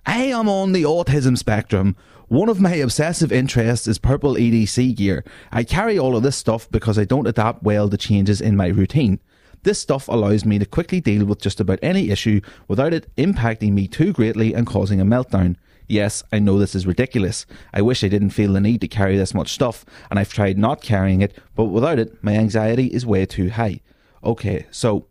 I 0.05 0.23
am 0.23 0.49
on 0.49 0.73
the 0.73 0.83
autism 0.83 1.37
spectrum. 1.37 1.95
One 2.27 2.49
of 2.49 2.59
my 2.59 2.75
obsessive 2.75 3.31
interests 3.31 3.87
is 3.87 3.97
purple 3.97 4.35
EDC 4.35 4.95
gear. 4.97 5.23
I 5.51 5.63
carry 5.63 5.97
all 5.97 6.17
of 6.17 6.23
this 6.23 6.35
stuff 6.35 6.69
because 6.69 6.99
I 6.99 7.05
don't 7.05 7.27
adapt 7.27 7.63
well 7.63 7.89
to 7.89 7.97
changes 7.97 8.41
in 8.41 8.57
my 8.57 8.67
routine. 8.67 9.21
This 9.63 9.79
stuff 9.79 10.09
allows 10.09 10.43
me 10.43 10.59
to 10.59 10.65
quickly 10.65 10.99
deal 10.99 11.25
with 11.25 11.41
just 11.41 11.59
about 11.59 11.79
any 11.81 12.09
issue 12.09 12.41
without 12.67 12.93
it 12.93 13.09
impacting 13.15 13.71
me 13.71 13.87
too 13.87 14.11
greatly 14.11 14.53
and 14.53 14.67
causing 14.67 14.99
a 14.99 15.05
meltdown. 15.05 15.55
Yes, 15.87 16.23
I 16.31 16.39
know 16.39 16.59
this 16.59 16.75
is 16.75 16.85
ridiculous. 16.85 17.45
I 17.73 17.81
wish 17.81 18.03
I 18.03 18.09
didn't 18.09 18.31
feel 18.31 18.53
the 18.53 18.59
need 18.59 18.81
to 18.81 18.87
carry 18.87 19.17
this 19.17 19.33
much 19.33 19.53
stuff, 19.53 19.85
and 20.09 20.19
I've 20.19 20.33
tried 20.33 20.57
not 20.57 20.81
carrying 20.81 21.21
it, 21.21 21.37
but 21.55 21.65
without 21.65 21.99
it, 21.99 22.23
my 22.23 22.33
anxiety 22.33 22.87
is 22.87 23.05
way 23.05 23.25
too 23.25 23.51
high 23.51 23.81
okay, 24.25 24.65
so 24.71 25.07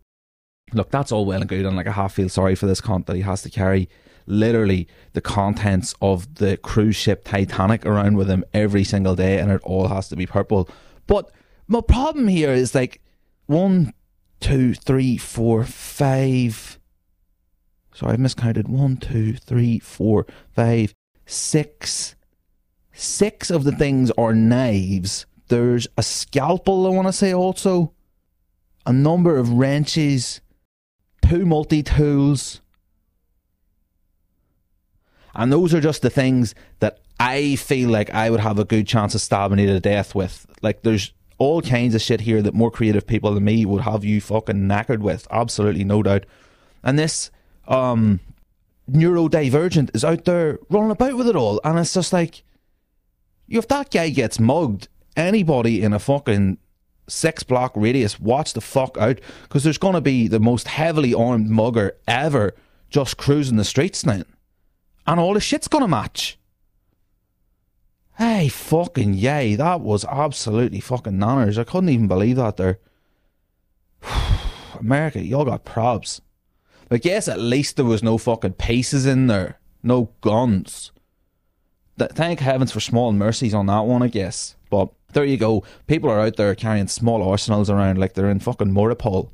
look, 0.72 0.90
that's 0.90 1.12
all 1.12 1.24
well 1.24 1.40
and 1.40 1.48
good, 1.48 1.64
and 1.64 1.76
like 1.76 1.86
I 1.86 1.92
half 1.92 2.14
feel 2.14 2.28
sorry 2.28 2.54
for 2.54 2.66
this 2.66 2.80
cunt 2.80 3.06
that 3.06 3.16
he 3.16 3.22
has 3.22 3.42
to 3.42 3.50
carry 3.50 3.88
literally 4.26 4.88
the 5.12 5.20
contents 5.20 5.94
of 6.00 6.36
the 6.36 6.56
cruise 6.56 6.96
ship 6.96 7.24
Titanic 7.24 7.84
around 7.84 8.16
with 8.16 8.28
him 8.28 8.44
every 8.52 8.84
single 8.84 9.14
day, 9.14 9.38
and 9.38 9.50
it 9.50 9.60
all 9.64 9.88
has 9.88 10.08
to 10.08 10.16
be 10.16 10.26
purple. 10.26 10.68
But 11.06 11.30
my 11.68 11.80
problem 11.80 12.28
here 12.28 12.50
is 12.50 12.74
like 12.74 13.00
one, 13.46 13.92
two, 14.40 14.74
three, 14.74 15.16
four, 15.16 15.64
five. 15.64 16.78
Sorry, 17.94 18.14
I 18.14 18.16
miscounted. 18.16 18.68
One, 18.68 18.96
two, 18.96 19.34
three, 19.34 19.78
four, 19.78 20.26
five, 20.50 20.94
six. 21.26 22.16
Six 22.92 23.50
of 23.50 23.64
the 23.64 23.72
things 23.72 24.10
are 24.12 24.34
knives. 24.34 25.26
There's 25.48 25.86
a 25.96 26.02
scalpel, 26.02 26.86
I 26.86 26.90
want 26.90 27.08
to 27.08 27.12
say, 27.12 27.32
also 27.34 27.93
a 28.86 28.92
number 28.92 29.36
of 29.36 29.50
wrenches, 29.50 30.40
two 31.26 31.46
multi 31.46 31.82
tools. 31.82 32.60
And 35.34 35.52
those 35.52 35.74
are 35.74 35.80
just 35.80 36.02
the 36.02 36.10
things 36.10 36.54
that 36.78 37.00
I 37.18 37.56
feel 37.56 37.90
like 37.90 38.10
I 38.10 38.30
would 38.30 38.40
have 38.40 38.58
a 38.58 38.64
good 38.64 38.86
chance 38.86 39.14
of 39.14 39.20
stabbing 39.20 39.58
you 39.58 39.66
to 39.66 39.80
death 39.80 40.14
with. 40.14 40.46
Like, 40.62 40.82
there's 40.82 41.12
all 41.38 41.60
kinds 41.62 41.94
of 41.94 42.02
shit 42.02 42.20
here 42.20 42.42
that 42.42 42.54
more 42.54 42.70
creative 42.70 43.06
people 43.06 43.34
than 43.34 43.44
me 43.44 43.64
would 43.64 43.82
have 43.82 44.04
you 44.04 44.20
fucking 44.20 44.68
knackered 44.68 45.00
with. 45.00 45.26
Absolutely, 45.30 45.84
no 45.84 46.02
doubt. 46.02 46.24
And 46.82 46.98
this 46.98 47.30
um, 47.66 48.20
neurodivergent 48.90 49.94
is 49.94 50.04
out 50.04 50.24
there 50.24 50.58
running 50.68 50.90
about 50.90 51.16
with 51.16 51.28
it 51.28 51.36
all. 51.36 51.60
And 51.64 51.78
it's 51.78 51.94
just 51.94 52.12
like, 52.12 52.42
if 53.48 53.66
that 53.68 53.90
guy 53.90 54.10
gets 54.10 54.38
mugged, 54.38 54.88
anybody 55.16 55.82
in 55.82 55.92
a 55.92 55.98
fucking 55.98 56.58
six 57.06 57.42
block 57.42 57.72
radius, 57.74 58.18
watch 58.18 58.52
the 58.52 58.60
fuck 58.60 58.96
out 58.98 59.20
because 59.42 59.64
there's 59.64 59.78
going 59.78 59.94
to 59.94 60.00
be 60.00 60.28
the 60.28 60.40
most 60.40 60.68
heavily 60.68 61.14
armed 61.14 61.48
mugger 61.48 61.96
ever 62.08 62.54
just 62.88 63.16
cruising 63.16 63.56
the 63.56 63.64
streets 63.64 64.06
now. 64.06 64.22
And 65.06 65.20
all 65.20 65.34
the 65.34 65.40
shit's 65.40 65.68
going 65.68 65.82
to 65.82 65.88
match. 65.88 66.38
Hey, 68.16 68.48
fucking 68.48 69.14
yay. 69.14 69.56
That 69.56 69.80
was 69.80 70.04
absolutely 70.04 70.80
fucking 70.80 71.14
nanners. 71.14 71.58
I 71.58 71.64
couldn't 71.64 71.88
even 71.88 72.06
believe 72.06 72.36
that 72.36 72.56
there. 72.56 72.78
America, 74.78 75.20
y'all 75.20 75.44
got 75.44 75.64
probs. 75.64 76.20
I 76.90 76.98
guess 76.98 77.26
at 77.28 77.40
least 77.40 77.76
there 77.76 77.84
was 77.84 78.02
no 78.02 78.18
fucking 78.18 78.52
paces 78.52 79.04
in 79.04 79.26
there. 79.26 79.58
No 79.82 80.10
guns. 80.20 80.92
Thank 81.98 82.40
heavens 82.40 82.72
for 82.72 82.80
small 82.80 83.12
mercies 83.12 83.54
on 83.54 83.66
that 83.66 83.80
one, 83.80 84.02
I 84.02 84.08
guess. 84.08 84.56
But 84.70 84.90
there 85.12 85.24
you 85.24 85.36
go. 85.36 85.62
People 85.86 86.10
are 86.10 86.20
out 86.20 86.36
there 86.36 86.54
carrying 86.54 86.88
small 86.88 87.22
arsenals 87.22 87.70
around 87.70 87.98
like 87.98 88.14
they're 88.14 88.30
in 88.30 88.40
fucking 88.40 88.72
Mariupol. 88.72 89.30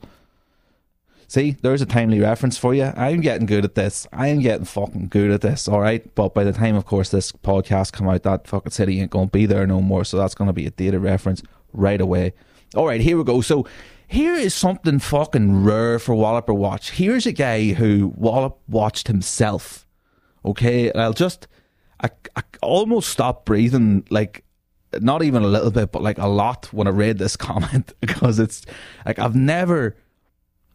See, 1.26 1.56
there's 1.62 1.80
a 1.80 1.86
timely 1.86 2.18
reference 2.18 2.58
for 2.58 2.74
you. 2.74 2.92
I'm 2.96 3.20
getting 3.20 3.46
good 3.46 3.64
at 3.64 3.76
this. 3.76 4.06
I 4.12 4.26
am 4.26 4.40
getting 4.40 4.64
fucking 4.64 5.08
good 5.08 5.30
at 5.30 5.42
this, 5.42 5.68
alright? 5.68 6.12
But 6.16 6.34
by 6.34 6.42
the 6.42 6.52
time, 6.52 6.74
of 6.74 6.86
course, 6.86 7.08
this 7.10 7.30
podcast 7.30 7.92
come 7.92 8.08
out, 8.08 8.24
that 8.24 8.48
fucking 8.48 8.72
city 8.72 9.00
ain't 9.00 9.12
going 9.12 9.28
to 9.28 9.32
be 9.32 9.46
there 9.46 9.64
no 9.64 9.80
more. 9.80 10.04
So 10.04 10.16
that's 10.16 10.34
going 10.34 10.48
to 10.48 10.52
be 10.52 10.66
a 10.66 10.70
dated 10.70 11.02
reference 11.02 11.42
right 11.72 12.00
away. 12.00 12.32
Alright, 12.74 13.00
here 13.00 13.16
we 13.16 13.22
go. 13.22 13.40
So 13.42 13.64
here 14.08 14.34
is 14.34 14.54
something 14.54 14.98
fucking 14.98 15.62
rare 15.62 16.00
for 16.00 16.16
Walloper 16.16 16.52
Watch. 16.52 16.90
Here's 16.90 17.26
a 17.26 17.32
guy 17.32 17.74
who 17.74 18.12
Wallop 18.16 18.58
watched 18.68 19.06
himself. 19.06 19.86
Okay, 20.44 20.92
I'll 20.92 21.12
just, 21.12 21.46
I, 22.02 22.10
I 22.36 22.42
almost 22.62 23.10
stopped 23.10 23.46
breathing 23.46 24.06
like 24.10 24.44
not 25.00 25.22
even 25.22 25.42
a 25.42 25.46
little 25.46 25.70
bit, 25.70 25.92
but 25.92 26.02
like 26.02 26.18
a 26.18 26.26
lot 26.26 26.72
when 26.72 26.86
I 26.86 26.90
read 26.90 27.18
this 27.18 27.36
comment 27.48 27.92
because 28.00 28.38
it's 28.38 28.64
like 29.06 29.18
I've 29.18 29.36
never 29.36 29.96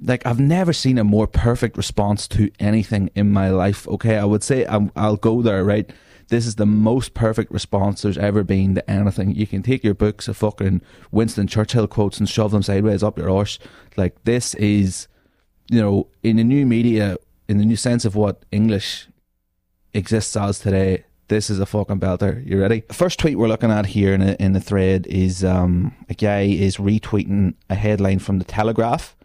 like 0.02 0.26
I've 0.26 0.40
never 0.40 0.74
seen 0.74 0.98
a 0.98 1.04
more 1.04 1.28
perfect 1.28 1.78
response 1.78 2.28
to 2.30 2.52
anything 2.60 3.10
in 3.16 3.32
my 3.32 3.50
life. 3.50 3.88
Okay, 3.88 4.18
I 4.18 4.26
would 4.26 4.44
say 4.44 4.66
i 4.66 4.78
will 4.78 5.18
go 5.18 5.42
there. 5.42 5.64
Right, 5.64 5.92
this 6.30 6.46
is 6.46 6.56
the 6.56 6.66
most 6.66 7.14
perfect 7.14 7.52
response 7.52 8.02
there's 8.02 8.18
ever 8.18 8.44
been 8.44 8.76
to 8.76 8.90
anything. 8.90 9.36
You 9.36 9.48
can 9.48 9.64
take 9.64 9.84
your 9.84 9.94
books 9.94 10.28
of 10.28 10.38
fucking 10.38 10.82
Winston 11.12 11.48
Churchill 11.48 11.88
quotes 11.88 12.20
and 12.20 12.30
shove 12.30 12.52
them 12.52 12.64
sideways 12.64 13.04
up 13.04 13.18
your 13.18 13.30
arse. 13.30 13.60
Like 13.98 14.24
this 14.24 14.54
is, 14.56 15.08
you 15.70 15.82
know, 15.82 16.08
in 16.24 16.38
the 16.38 16.44
new 16.44 16.66
media, 16.66 17.18
in 17.48 17.58
the 17.58 17.66
new 17.66 17.78
sense 17.78 18.06
of 18.06 18.16
what 18.16 18.44
English 18.52 19.08
exists 19.94 20.36
as 20.36 20.60
today 20.60 21.06
this 21.28 21.50
is 21.50 21.60
a 21.60 21.66
fucking 21.66 22.00
belter. 22.00 22.46
You 22.46 22.62
ready? 22.62 22.84
First 22.92 23.20
tweet 23.20 23.38
we're 23.38 23.48
looking 23.48 23.72
at 23.72 23.88
here 23.88 24.14
in, 24.14 24.22
a, 24.22 24.34
in 24.34 24.54
the 24.54 24.60
thread 24.60 25.08
is 25.08 25.44
um, 25.44 25.96
a 26.10 26.14
guy 26.14 26.42
is 26.42 26.78
retweeting 26.78 27.56
a 27.70 27.76
headline 27.76 28.20
from 28.20 28.40
the 28.40 28.46
Telegraph, 28.46 29.16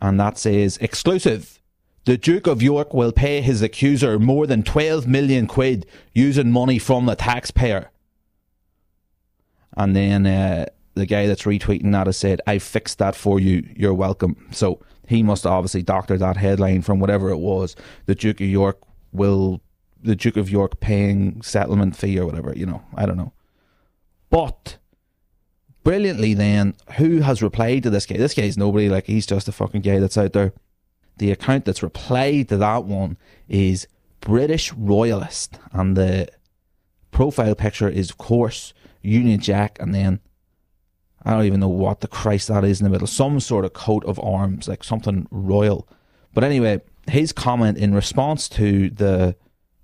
and 0.00 0.18
that 0.20 0.38
says 0.38 0.76
exclusive. 0.78 1.60
The 2.06 2.16
Duke 2.16 2.46
of 2.46 2.62
York 2.62 2.94
will 2.94 3.12
pay 3.12 3.42
his 3.42 3.60
accuser 3.60 4.18
more 4.18 4.46
than 4.46 4.62
12 4.62 5.06
million 5.06 5.46
quid 5.46 5.86
using 6.14 6.50
money 6.50 6.78
from 6.78 7.06
the 7.06 7.14
taxpayer. 7.14 7.90
And 9.76 9.94
then 9.94 10.26
uh, 10.26 10.66
the 10.94 11.06
guy 11.06 11.26
that's 11.26 11.42
retweeting 11.42 11.92
that 11.92 12.06
has 12.06 12.16
said, 12.16 12.40
I 12.46 12.58
fixed 12.58 12.98
that 12.98 13.14
for 13.14 13.38
you. 13.38 13.68
You're 13.76 13.94
welcome. 13.94 14.48
So 14.50 14.80
he 15.06 15.22
must 15.22 15.46
obviously 15.46 15.82
doctor 15.82 16.16
that 16.18 16.36
headline 16.36 16.82
from 16.82 17.00
whatever 17.00 17.30
it 17.30 17.38
was. 17.38 17.76
The 18.06 18.14
Duke 18.14 18.40
of 18.40 18.46
York 18.46 18.78
will, 19.12 19.60
the 20.02 20.16
Duke 20.16 20.36
of 20.36 20.50
York 20.50 20.80
paying 20.80 21.42
settlement 21.42 21.96
fee 21.96 22.18
or 22.18 22.26
whatever, 22.26 22.52
you 22.54 22.66
know, 22.66 22.82
I 22.94 23.06
don't 23.06 23.16
know. 23.16 23.32
But 24.30 24.78
brilliantly, 25.82 26.34
then, 26.34 26.74
who 26.96 27.20
has 27.20 27.42
replied 27.42 27.82
to 27.82 27.90
this 27.90 28.06
guy? 28.06 28.16
This 28.16 28.34
guy's 28.34 28.56
nobody, 28.56 28.88
like, 28.88 29.06
he's 29.06 29.26
just 29.26 29.48
a 29.48 29.52
fucking 29.52 29.82
guy 29.82 29.98
that's 29.98 30.18
out 30.18 30.32
there. 30.32 30.52
The 31.18 31.32
account 31.32 31.64
that's 31.64 31.82
replied 31.82 32.48
to 32.48 32.56
that 32.58 32.84
one 32.84 33.18
is 33.48 33.86
British 34.20 34.72
Royalist, 34.72 35.58
and 35.72 35.96
the 35.96 36.28
profile 37.10 37.54
picture 37.54 37.88
is, 37.88 38.10
of 38.10 38.18
course, 38.18 38.72
Union 39.02 39.40
Jack, 39.40 39.78
and 39.80 39.94
then 39.94 40.20
I 41.22 41.32
don't 41.32 41.44
even 41.44 41.60
know 41.60 41.68
what 41.68 42.00
the 42.00 42.08
Christ 42.08 42.48
that 42.48 42.64
is 42.64 42.80
in 42.80 42.84
the 42.84 42.90
middle. 42.90 43.06
Some 43.06 43.40
sort 43.40 43.64
of 43.64 43.72
coat 43.72 44.04
of 44.04 44.18
arms, 44.20 44.68
like 44.68 44.84
something 44.84 45.26
royal. 45.30 45.86
But 46.32 46.44
anyway, 46.44 46.80
his 47.08 47.32
comment 47.32 47.76
in 47.76 47.94
response 47.94 48.48
to 48.50 48.88
the 48.90 49.36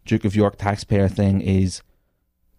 Duke 0.06 0.24
of 0.24 0.34
York 0.34 0.56
taxpayer 0.56 1.08
thing 1.08 1.40
is 1.40 1.82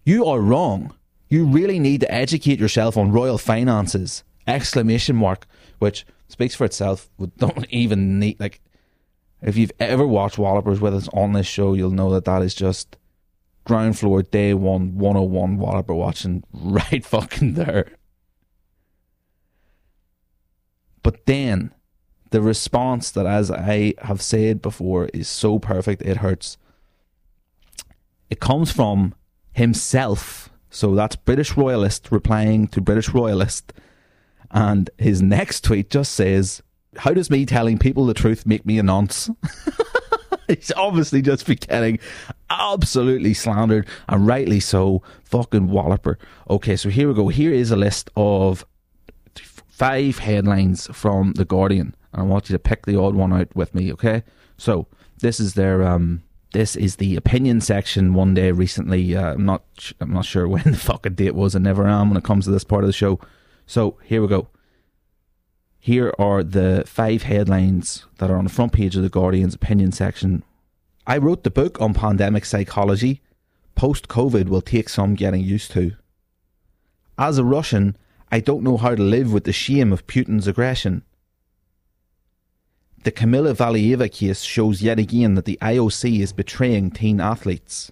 You 0.03 0.25
are 0.25 0.39
wrong. 0.39 0.93
You 1.29 1.45
really 1.45 1.79
need 1.79 2.01
to 2.01 2.11
educate 2.11 2.59
yourself 2.59 2.95
on 2.95 3.11
royal 3.11 3.37
finances. 3.37 4.23
Exclamation 4.45 5.15
mark. 5.15 5.47
Which 5.79 6.05
speaks 6.27 6.55
for 6.55 6.65
itself. 6.65 7.09
We 7.17 7.27
don't 7.37 7.65
even 7.69 8.19
need 8.19 8.39
like 8.39 8.61
if 9.41 9.55
you've 9.55 9.71
ever 9.79 10.05
watched 10.05 10.37
Wallopers 10.37 10.81
with 10.81 10.95
us 10.95 11.07
on 11.13 11.33
this 11.33 11.47
show, 11.47 11.73
you'll 11.73 11.91
know 11.91 12.11
that 12.11 12.25
that 12.25 12.41
is 12.41 12.55
just 12.55 12.97
ground 13.65 13.99
floor 13.99 14.23
day 14.23 14.53
one 14.53 14.97
101 14.97 15.57
Walloper 15.57 15.93
watching 15.93 16.43
right 16.53 17.05
fucking 17.05 17.53
there. 17.53 17.91
But 21.03 21.25
then 21.25 21.73
the 22.31 22.41
response 22.41 23.11
that, 23.11 23.25
as 23.25 23.51
I 23.51 23.93
have 23.99 24.21
said 24.21 24.61
before, 24.61 25.05
is 25.13 25.27
so 25.27 25.59
perfect 25.59 26.01
it 26.01 26.17
hurts. 26.17 26.57
It 28.29 28.39
comes 28.39 28.71
from 28.71 29.15
himself. 29.51 30.49
So 30.69 30.95
that's 30.95 31.15
British 31.15 31.55
Royalist 31.55 32.11
replying 32.11 32.67
to 32.69 32.81
British 32.81 33.09
Royalist. 33.09 33.73
And 34.51 34.89
his 34.97 35.21
next 35.21 35.63
tweet 35.63 35.89
just 35.89 36.13
says, 36.13 36.61
How 36.97 37.13
does 37.13 37.29
me 37.29 37.45
telling 37.45 37.77
people 37.77 38.05
the 38.05 38.13
truth 38.13 38.45
make 38.45 38.65
me 38.65 38.79
a 38.79 38.83
nonce? 38.83 39.29
He's 40.47 40.71
obviously 40.77 41.21
just 41.21 41.45
be 41.45 41.55
getting 41.55 41.99
absolutely 42.49 43.33
slandered, 43.33 43.87
and 44.07 44.25
rightly 44.25 44.61
so. 44.61 45.03
Fucking 45.25 45.67
walloper. 45.67 46.17
Okay, 46.49 46.77
so 46.77 46.89
here 46.89 47.09
we 47.09 47.13
go. 47.13 47.27
Here 47.27 47.51
is 47.51 47.71
a 47.71 47.75
list 47.75 48.09
of 48.15 48.65
five 49.35 50.19
headlines 50.19 50.87
from 50.93 51.33
The 51.33 51.43
Guardian, 51.43 51.95
and 52.13 52.21
I 52.21 52.25
want 52.25 52.49
you 52.49 52.53
to 52.53 52.59
pick 52.59 52.85
the 52.85 52.97
odd 52.97 53.13
one 53.13 53.33
out 53.33 53.53
with 53.55 53.75
me, 53.75 53.91
okay? 53.93 54.23
So, 54.57 54.87
this 55.19 55.39
is 55.39 55.55
their 55.55 55.83
um 55.83 56.23
this 56.57 56.75
is 56.75 56.95
the 56.95 57.15
opinion 57.15 57.61
section 57.61 58.15
one 58.15 58.33
day 58.33 58.51
recently. 58.51 59.15
Uh, 59.15 59.33
I'm 59.33 59.45
not 59.45 59.63
I'm 59.99 60.11
not 60.11 60.25
sure 60.25 60.47
when 60.53 60.63
the 60.63 60.75
fucking 60.75 61.13
date 61.13 61.35
was. 61.35 61.55
I 61.55 61.59
never 61.59 61.87
am 61.87 62.09
when 62.09 62.17
it 62.17 62.23
comes 62.23 62.45
to 62.45 62.51
this 62.51 62.63
part 62.63 62.83
of 62.83 62.87
the 62.87 62.93
show. 62.93 63.19
So, 63.67 63.97
here 64.03 64.23
we 64.23 64.27
go. 64.27 64.47
Here 65.79 66.11
are 66.17 66.43
the 66.43 66.83
five 66.87 67.23
headlines 67.23 68.07
that 68.17 68.31
are 68.31 68.37
on 68.37 68.45
the 68.45 68.49
front 68.49 68.73
page 68.73 68.95
of 68.95 69.03
the 69.03 69.09
Guardian's 69.09 69.53
opinion 69.53 69.91
section. 69.91 70.43
I 71.05 71.19
wrote 71.19 71.43
the 71.43 71.51
book 71.51 71.79
on 71.79 71.93
pandemic 71.93 72.43
psychology. 72.43 73.21
Post 73.75 74.07
COVID 74.07 74.49
will 74.49 74.61
take 74.61 74.89
some 74.89 75.13
getting 75.13 75.43
used 75.43 75.71
to. 75.71 75.91
As 77.19 77.37
a 77.37 77.43
Russian, 77.43 77.95
I 78.31 78.39
don't 78.39 78.63
know 78.63 78.77
how 78.77 78.95
to 78.95 79.03
live 79.03 79.31
with 79.31 79.43
the 79.43 79.53
shame 79.53 79.93
of 79.93 80.07
Putin's 80.07 80.47
aggression. 80.47 81.03
The 83.07 83.13
Kamila 83.13 83.55
Valieva 83.55 84.11
case 84.11 84.41
shows 84.41 84.81
yet 84.81 84.99
again 84.99 85.35
that 85.35 85.45
the 85.45 85.57
IOC 85.61 86.19
is 86.19 86.33
betraying 86.33 86.91
teen 86.91 87.21
athletes. 87.21 87.89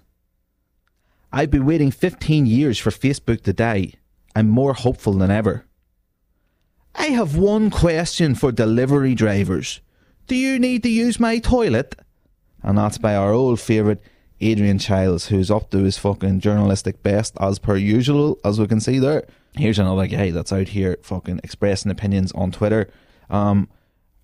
I've 1.32 1.50
been 1.50 1.64
waiting 1.64 1.90
15 1.90 2.44
years 2.44 2.78
for 2.78 2.90
Facebook 2.90 3.42
to 3.44 3.54
die. 3.54 3.94
I'm 4.34 4.50
more 4.50 4.74
hopeful 4.74 5.14
than 5.14 5.30
ever. 5.30 5.64
I 6.94 7.06
have 7.06 7.34
one 7.34 7.70
question 7.70 8.34
for 8.34 8.52
delivery 8.52 9.14
drivers. 9.14 9.80
Do 10.26 10.36
you 10.36 10.58
need 10.58 10.82
to 10.82 10.90
use 10.90 11.18
my 11.18 11.38
toilet? 11.38 11.98
And 12.62 12.76
that's 12.76 12.98
by 12.98 13.16
our 13.16 13.32
old 13.32 13.58
favourite 13.58 14.00
Adrian 14.42 14.78
Chiles, 14.78 15.28
who's 15.28 15.50
up 15.50 15.70
to 15.70 15.78
his 15.78 15.96
fucking 15.96 16.40
journalistic 16.40 17.02
best 17.02 17.34
as 17.40 17.58
per 17.58 17.76
usual, 17.76 18.38
as 18.44 18.60
we 18.60 18.66
can 18.66 18.80
see 18.80 18.98
there. 18.98 19.26
Here's 19.54 19.78
another 19.78 20.08
guy 20.08 20.30
that's 20.30 20.52
out 20.52 20.68
here 20.68 20.98
fucking 21.00 21.40
expressing 21.42 21.90
opinions 21.90 22.32
on 22.32 22.52
Twitter. 22.52 22.90
Um, 23.30 23.70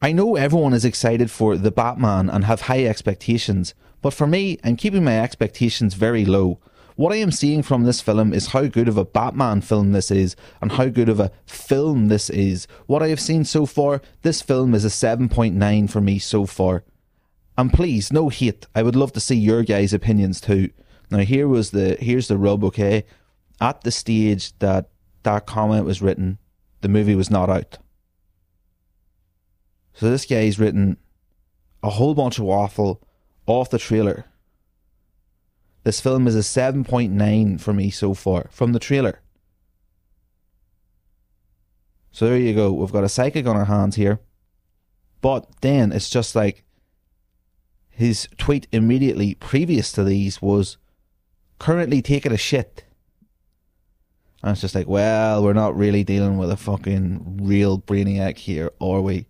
I 0.04 0.10
know 0.10 0.34
everyone 0.34 0.74
is 0.74 0.84
excited 0.84 1.30
for 1.30 1.56
The 1.56 1.70
Batman 1.70 2.28
and 2.28 2.44
have 2.44 2.62
high 2.62 2.84
expectations, 2.84 3.72
but 4.00 4.12
for 4.12 4.26
me, 4.26 4.58
I'm 4.64 4.74
keeping 4.74 5.04
my 5.04 5.20
expectations 5.20 5.94
very 5.94 6.24
low. 6.24 6.58
What 6.96 7.12
I 7.12 7.16
am 7.18 7.30
seeing 7.30 7.62
from 7.62 7.84
this 7.84 8.00
film 8.00 8.32
is 8.34 8.48
how 8.48 8.66
good 8.66 8.88
of 8.88 8.98
a 8.98 9.04
Batman 9.04 9.60
film 9.60 9.92
this 9.92 10.10
is 10.10 10.34
and 10.60 10.72
how 10.72 10.88
good 10.88 11.08
of 11.08 11.20
a 11.20 11.30
film 11.46 12.08
this 12.08 12.30
is. 12.30 12.66
What 12.86 13.00
I 13.00 13.10
have 13.10 13.20
seen 13.20 13.44
so 13.44 13.64
far, 13.64 14.02
this 14.22 14.42
film 14.42 14.74
is 14.74 14.84
a 14.84 14.88
7.9 14.88 15.88
for 15.88 16.00
me 16.00 16.18
so 16.18 16.46
far. 16.46 16.82
And 17.56 17.72
please, 17.72 18.12
no 18.12 18.28
hate. 18.28 18.66
I 18.74 18.82
would 18.82 18.96
love 18.96 19.12
to 19.12 19.20
see 19.20 19.36
your 19.36 19.62
guys' 19.62 19.92
opinions 19.92 20.40
too. 20.40 20.70
Now 21.12 21.18
here 21.18 21.46
was 21.46 21.70
the 21.70 21.96
here's 22.00 22.26
the 22.26 22.38
rub, 22.38 22.64
okay? 22.64 22.98
Eh? 22.98 23.02
At 23.60 23.82
the 23.82 23.92
stage 23.92 24.58
that 24.58 24.90
that 25.22 25.46
comment 25.46 25.84
was 25.84 26.02
written, 26.02 26.38
the 26.80 26.88
movie 26.88 27.14
was 27.14 27.30
not 27.30 27.48
out. 27.48 27.78
So 29.94 30.10
this 30.10 30.24
guy's 30.24 30.58
written 30.58 30.96
a 31.82 31.90
whole 31.90 32.14
bunch 32.14 32.38
of 32.38 32.44
waffle 32.44 33.02
off 33.46 33.70
the 33.70 33.78
trailer 33.78 34.26
this 35.84 36.00
film 36.00 36.28
is 36.28 36.36
a 36.36 36.40
7.9 36.40 37.60
for 37.60 37.72
me 37.72 37.90
so 37.90 38.14
far 38.14 38.46
from 38.50 38.72
the 38.72 38.78
trailer. 38.78 39.20
So 42.12 42.26
there 42.26 42.38
you 42.38 42.54
go. 42.54 42.72
We've 42.72 42.92
got 42.92 43.04
a 43.04 43.08
psychic 43.08 43.46
on 43.46 43.56
our 43.56 43.64
hands 43.64 43.96
here. 43.96 44.20
But 45.20 45.48
then 45.60 45.92
it's 45.92 46.10
just 46.10 46.36
like 46.36 46.64
his 47.88 48.28
tweet 48.38 48.68
immediately 48.70 49.34
previous 49.34 49.92
to 49.92 50.04
these 50.04 50.42
was 50.42 50.76
currently 51.58 52.02
taking 52.02 52.32
a 52.32 52.36
shit. 52.36 52.84
And 54.42 54.52
it's 54.52 54.60
just 54.60 54.74
like, 54.74 54.88
well, 54.88 55.42
we're 55.42 55.52
not 55.52 55.76
really 55.76 56.04
dealing 56.04 56.36
with 56.36 56.50
a 56.50 56.56
fucking 56.56 57.38
real 57.42 57.78
brainiac 57.78 58.38
here, 58.38 58.70
are 58.80 59.00
we? 59.00 59.26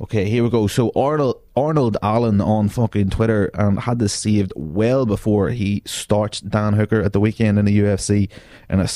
Okay, 0.00 0.28
here 0.28 0.42
we 0.42 0.50
go. 0.50 0.66
So 0.66 0.90
Arnold 0.96 1.40
Arnold 1.54 1.96
Allen 2.02 2.40
on 2.40 2.68
fucking 2.68 3.10
Twitter 3.10 3.50
um, 3.54 3.76
had 3.76 4.00
this 4.00 4.12
saved 4.12 4.52
well 4.56 5.06
before 5.06 5.50
he 5.50 5.82
starched 5.86 6.50
Dan 6.50 6.72
Hooker 6.72 7.00
at 7.00 7.12
the 7.12 7.20
weekend 7.20 7.58
in 7.58 7.64
the 7.64 7.78
UFC 7.78 8.28
in 8.68 8.80
a 8.80 8.88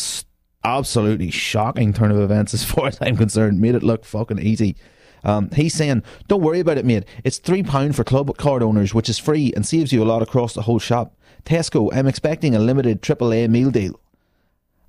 absolutely 0.65 1.31
shocking 1.31 1.93
turn 1.93 2.11
of 2.11 2.19
events 2.19 2.53
as 2.53 2.65
far 2.71 2.89
as 2.89 2.99
I'm 3.01 3.17
concerned. 3.17 3.61
Made 3.61 3.77
it 3.77 3.85
look 3.85 4.05
fucking 4.05 4.41
easy. 4.41 4.77
Um, 5.23 5.51
he's 5.51 5.75
saying, 5.75 6.03
"Don't 6.27 6.43
worry 6.43 6.61
about 6.61 6.79
it, 6.79 6.85
mate. 6.85 7.05
It's 7.23 7.39
three 7.39 7.63
pound 7.63 7.95
for 7.95 8.03
club 8.03 8.37
card 8.37 8.63
owners, 8.63 8.93
which 8.93 9.09
is 9.09 9.19
free 9.19 9.53
and 9.55 9.65
saves 9.65 9.93
you 9.93 10.03
a 10.03 10.05
lot 10.05 10.23
across 10.23 10.55
the 10.55 10.63
whole 10.63 10.81
shop. 10.81 11.15
Tesco, 11.45 11.91
I'm 11.95 12.09
expecting 12.09 12.57
a 12.57 12.59
limited 12.59 13.03
AAA 13.03 13.49
meal 13.49 13.71
deal." 13.71 14.01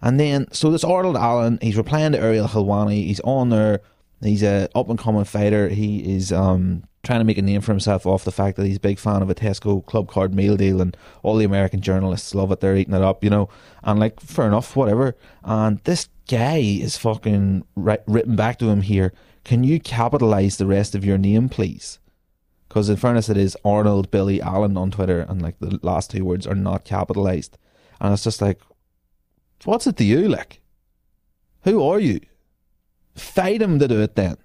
And 0.01 0.19
then, 0.19 0.47
so 0.51 0.71
this 0.71 0.83
Arnold 0.83 1.17
Allen, 1.17 1.59
he's 1.61 1.77
replying 1.77 2.13
to 2.13 2.19
Ariel 2.19 2.47
Helwani. 2.47 3.05
He's 3.05 3.19
on 3.21 3.49
there 3.49 3.81
He's 4.21 4.43
a 4.43 4.69
up 4.75 4.89
and 4.89 4.99
coming 4.99 5.23
fighter. 5.23 5.69
He 5.69 6.15
is 6.15 6.31
um, 6.31 6.83
trying 7.03 7.19
to 7.19 7.25
make 7.25 7.37
a 7.37 7.41
name 7.41 7.61
for 7.61 7.71
himself 7.71 8.05
off 8.05 8.25
the 8.25 8.31
fact 8.31 8.57
that 8.57 8.65
he's 8.65 8.77
a 8.77 8.81
big 8.81 8.99
fan 8.99 9.21
of 9.21 9.29
a 9.29 9.35
Tesco 9.35 9.85
club 9.85 10.09
card 10.09 10.33
meal 10.33 10.57
deal, 10.57 10.81
and 10.81 10.95
all 11.23 11.37
the 11.37 11.45
American 11.45 11.81
journalists 11.81 12.35
love 12.35 12.51
it. 12.51 12.59
They're 12.59 12.75
eating 12.75 12.93
it 12.93 13.01
up, 13.01 13.23
you 13.23 13.29
know. 13.29 13.49
And 13.83 13.99
like, 13.99 14.19
fair 14.19 14.47
enough, 14.47 14.75
whatever. 14.75 15.15
And 15.43 15.79
this 15.85 16.09
guy 16.27 16.57
is 16.57 16.97
fucking 16.97 17.65
ri- 17.75 17.97
written 18.07 18.35
back 18.35 18.59
to 18.59 18.69
him 18.69 18.81
here. 18.81 19.13
Can 19.45 19.63
you 19.63 19.79
capitalize 19.79 20.57
the 20.57 20.65
rest 20.65 20.95
of 20.95 21.05
your 21.05 21.17
name, 21.17 21.47
please? 21.47 21.99
Because 22.67 22.89
in 22.89 22.97
fairness, 22.97 23.29
it 23.29 23.37
is 23.37 23.57
Arnold 23.65 24.11
Billy 24.11 24.41
Allen 24.41 24.77
on 24.77 24.91
Twitter, 24.91 25.21
and 25.21 25.41
like 25.41 25.57
the 25.59 25.79
last 25.81 26.11
two 26.11 26.25
words 26.25 26.45
are 26.45 26.55
not 26.55 26.83
capitalized. 26.83 27.57
And 28.01 28.13
it's 28.13 28.23
just 28.23 28.41
like, 28.41 28.61
what's 29.63 29.87
it 29.87 29.97
to 29.97 30.03
you, 30.03 30.27
like? 30.27 30.61
Who 31.63 31.83
are 31.83 31.99
you? 31.99 32.19
Fight 33.19 33.61
him 33.61 33.79
to 33.79 33.87
do 33.87 34.01
it 34.01 34.15
then. 34.15 34.37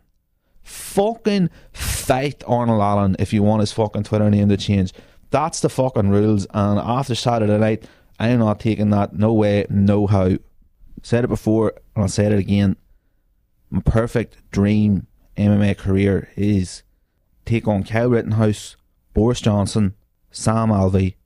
Fucking 0.63 1.51
fight 1.73 2.43
Arnold 2.47 2.81
Allen 2.81 3.17
if 3.19 3.33
you 3.33 3.43
want 3.43 3.61
his 3.61 3.73
fucking 3.73 4.05
Twitter 4.05 4.31
name 4.31 4.49
to 4.49 4.57
change. 4.57 4.93
That's 5.31 5.61
the 5.61 5.69
fucking 5.69 6.11
rules. 6.11 6.47
And 6.55 6.79
after 6.79 7.15
Saturday 7.15 7.59
night, 7.59 7.85
I 8.19 8.29
am 8.29 8.39
not 8.39 8.61
taking 8.61 8.91
that. 8.91 9.15
No 9.15 9.33
way, 9.33 9.67
no 9.69 10.07
how. 10.07 10.37
Said 11.03 11.25
it 11.25 11.29
before, 11.29 11.75
and 11.95 12.03
I'll 12.03 12.09
say 12.09 12.27
it 12.27 12.33
again. 12.33 12.77
My 13.71 13.81
perfect 13.81 14.37
dream 14.51 15.07
MMA 15.37 15.77
career 15.77 16.31
is 16.37 16.83
take 17.45 17.67
on 17.69 17.85
Kyle 17.85 18.09
Rittenhouse, 18.09 18.77
Boris 19.13 19.41
Johnson, 19.41 19.95
Sam 20.31 20.69
Alvey, 20.69 21.17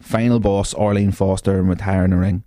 final 0.00 0.40
boss 0.40 0.74
Arlene 0.74 1.12
Foster, 1.12 1.58
and 1.58 1.68
retire 1.68 2.04
in 2.04 2.10
the 2.10 2.16
ring. 2.16 2.44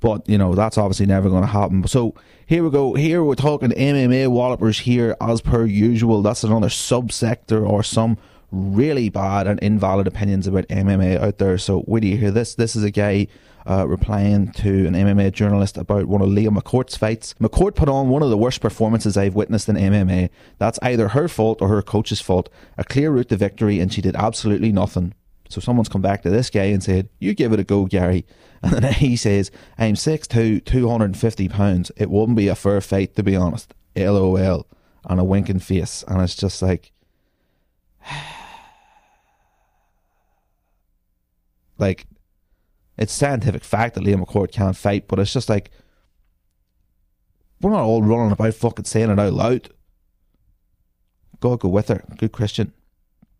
But 0.00 0.28
you 0.28 0.38
know 0.38 0.54
that's 0.54 0.78
obviously 0.78 1.06
never 1.06 1.28
going 1.28 1.42
to 1.42 1.48
happen. 1.48 1.86
So 1.86 2.14
here 2.46 2.62
we 2.62 2.70
go. 2.70 2.94
Here 2.94 3.22
we're 3.22 3.34
talking 3.34 3.70
MMA 3.70 4.28
wallopers 4.28 4.80
here 4.80 5.16
as 5.20 5.40
per 5.40 5.64
usual. 5.64 6.22
That's 6.22 6.44
another 6.44 6.68
subsector 6.68 7.68
or 7.68 7.82
some 7.82 8.16
really 8.50 9.08
bad 9.08 9.46
and 9.46 9.58
invalid 9.60 10.06
opinions 10.06 10.46
about 10.46 10.68
MMA 10.68 11.20
out 11.20 11.38
there. 11.38 11.58
So 11.58 11.84
wait 11.86 12.00
do 12.00 12.08
you 12.08 12.16
hear 12.16 12.30
this? 12.30 12.54
This 12.54 12.76
is 12.76 12.84
a 12.84 12.90
guy 12.90 13.26
uh, 13.68 13.86
replying 13.86 14.50
to 14.52 14.86
an 14.86 14.94
MMA 14.94 15.32
journalist 15.32 15.76
about 15.76 16.06
one 16.06 16.22
of 16.22 16.28
Leah 16.28 16.50
McCourt's 16.50 16.96
fights. 16.96 17.34
McCourt 17.34 17.74
put 17.74 17.88
on 17.88 18.08
one 18.08 18.22
of 18.22 18.30
the 18.30 18.38
worst 18.38 18.60
performances 18.60 19.16
I've 19.16 19.34
witnessed 19.34 19.68
in 19.68 19.76
MMA. 19.76 20.30
That's 20.58 20.78
either 20.80 21.08
her 21.08 21.28
fault 21.28 21.60
or 21.60 21.68
her 21.68 21.82
coach's 21.82 22.20
fault. 22.20 22.48
A 22.78 22.84
clear 22.84 23.10
route 23.10 23.28
to 23.28 23.36
victory, 23.36 23.78
and 23.78 23.92
she 23.92 24.00
did 24.00 24.16
absolutely 24.16 24.72
nothing. 24.72 25.14
So 25.50 25.60
someone's 25.60 25.88
come 25.88 26.02
back 26.02 26.22
to 26.22 26.30
this 26.30 26.50
guy 26.50 26.64
and 26.64 26.82
said, 26.82 27.10
You 27.18 27.34
give 27.34 27.52
it 27.52 27.60
a 27.60 27.64
go, 27.64 27.84
Gary. 27.84 28.24
And 28.62 28.72
then 28.72 28.92
he 28.92 29.16
says, 29.16 29.50
I'm 29.78 29.94
6'2, 29.94 30.64
250 30.64 31.48
pounds. 31.48 31.92
It 31.96 32.10
wouldn't 32.10 32.36
be 32.36 32.48
a 32.48 32.54
fair 32.54 32.80
fight, 32.80 33.14
to 33.16 33.22
be 33.22 33.36
honest. 33.36 33.72
LOL. 33.96 34.66
And 35.04 35.20
a 35.20 35.24
winking 35.24 35.60
face. 35.60 36.04
And 36.08 36.20
it's 36.20 36.34
just 36.34 36.60
like, 36.60 36.92
like, 41.78 42.06
it's 42.96 43.12
scientific 43.12 43.62
fact 43.62 43.94
that 43.94 44.02
Liam 44.02 44.24
McCourt 44.24 44.50
can't 44.50 44.76
fight, 44.76 45.06
but 45.06 45.20
it's 45.20 45.32
just 45.32 45.48
like, 45.48 45.70
we're 47.60 47.70
not 47.70 47.84
all 47.84 48.02
running 48.02 48.32
about 48.32 48.54
fucking 48.54 48.84
saying 48.84 49.10
it 49.10 49.18
out 49.18 49.32
loud. 49.32 49.70
God 51.40 51.60
go 51.60 51.68
with 51.68 51.88
her. 51.88 52.04
Good 52.16 52.32
Christian. 52.32 52.72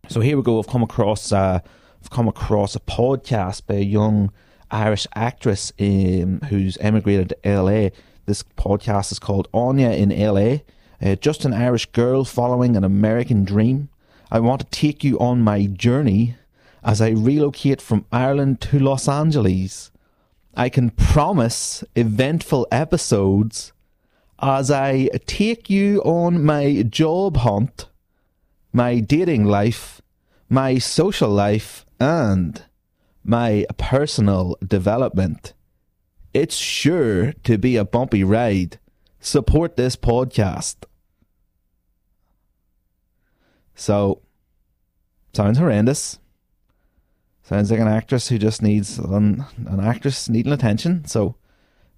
So 0.07 0.21
here 0.21 0.37
we 0.37 0.43
go. 0.43 0.59
I've 0.59 0.67
come 0.67 0.83
across, 0.83 1.31
uh, 1.31 1.59
I've 2.01 2.09
come 2.09 2.27
across 2.29 2.75
a 2.75 2.79
podcast 2.79 3.67
by 3.67 3.75
a 3.75 3.81
young 3.81 4.31
Irish 4.71 5.07
actress 5.15 5.71
um, 5.79 6.41
who's 6.49 6.77
emigrated 6.77 7.29
to 7.29 7.61
LA. 7.61 7.89
This 8.25 8.43
podcast 8.57 9.11
is 9.11 9.19
called 9.19 9.47
Anya 9.53 9.91
in 9.91 10.09
LA. 10.09 10.59
Uh, 11.01 11.15
just 11.15 11.45
an 11.45 11.53
Irish 11.53 11.85
girl 11.87 12.25
following 12.25 12.75
an 12.75 12.83
American 12.83 13.43
dream. 13.43 13.89
I 14.31 14.39
want 14.39 14.61
to 14.61 14.67
take 14.67 15.03
you 15.03 15.17
on 15.19 15.41
my 15.41 15.65
journey 15.65 16.35
as 16.83 17.01
I 17.01 17.09
relocate 17.09 17.81
from 17.81 18.05
Ireland 18.11 18.61
to 18.61 18.79
Los 18.79 19.07
Angeles. 19.07 19.91
I 20.55 20.69
can 20.69 20.91
promise 20.91 21.83
eventful 21.95 22.67
episodes 22.71 23.71
as 24.41 24.71
I 24.71 25.09
take 25.25 25.69
you 25.69 26.01
on 26.01 26.43
my 26.43 26.83
job 26.83 27.37
hunt, 27.37 27.87
my 28.71 28.99
dating 28.99 29.45
life, 29.45 30.01
my 30.49 30.77
social 30.77 31.29
life, 31.29 31.85
and 31.99 32.63
my 33.23 33.65
personal 33.77 34.57
development. 34.65 35.53
It's 36.33 36.55
sure 36.55 37.33
to 37.43 37.57
be 37.57 37.75
a 37.75 37.85
bumpy 37.85 38.23
ride. 38.23 38.79
Support 39.19 39.75
this 39.75 39.95
podcast. 39.95 40.85
So, 43.75 44.21
sounds 45.33 45.57
horrendous. 45.57 46.19
Sounds 47.43 47.71
like 47.71 47.79
an 47.79 47.87
actress 47.87 48.27
who 48.27 48.37
just 48.37 48.61
needs 48.61 48.99
an, 48.99 49.43
an 49.65 49.79
actress 49.79 50.29
needing 50.29 50.53
attention. 50.53 51.05
So, 51.05 51.35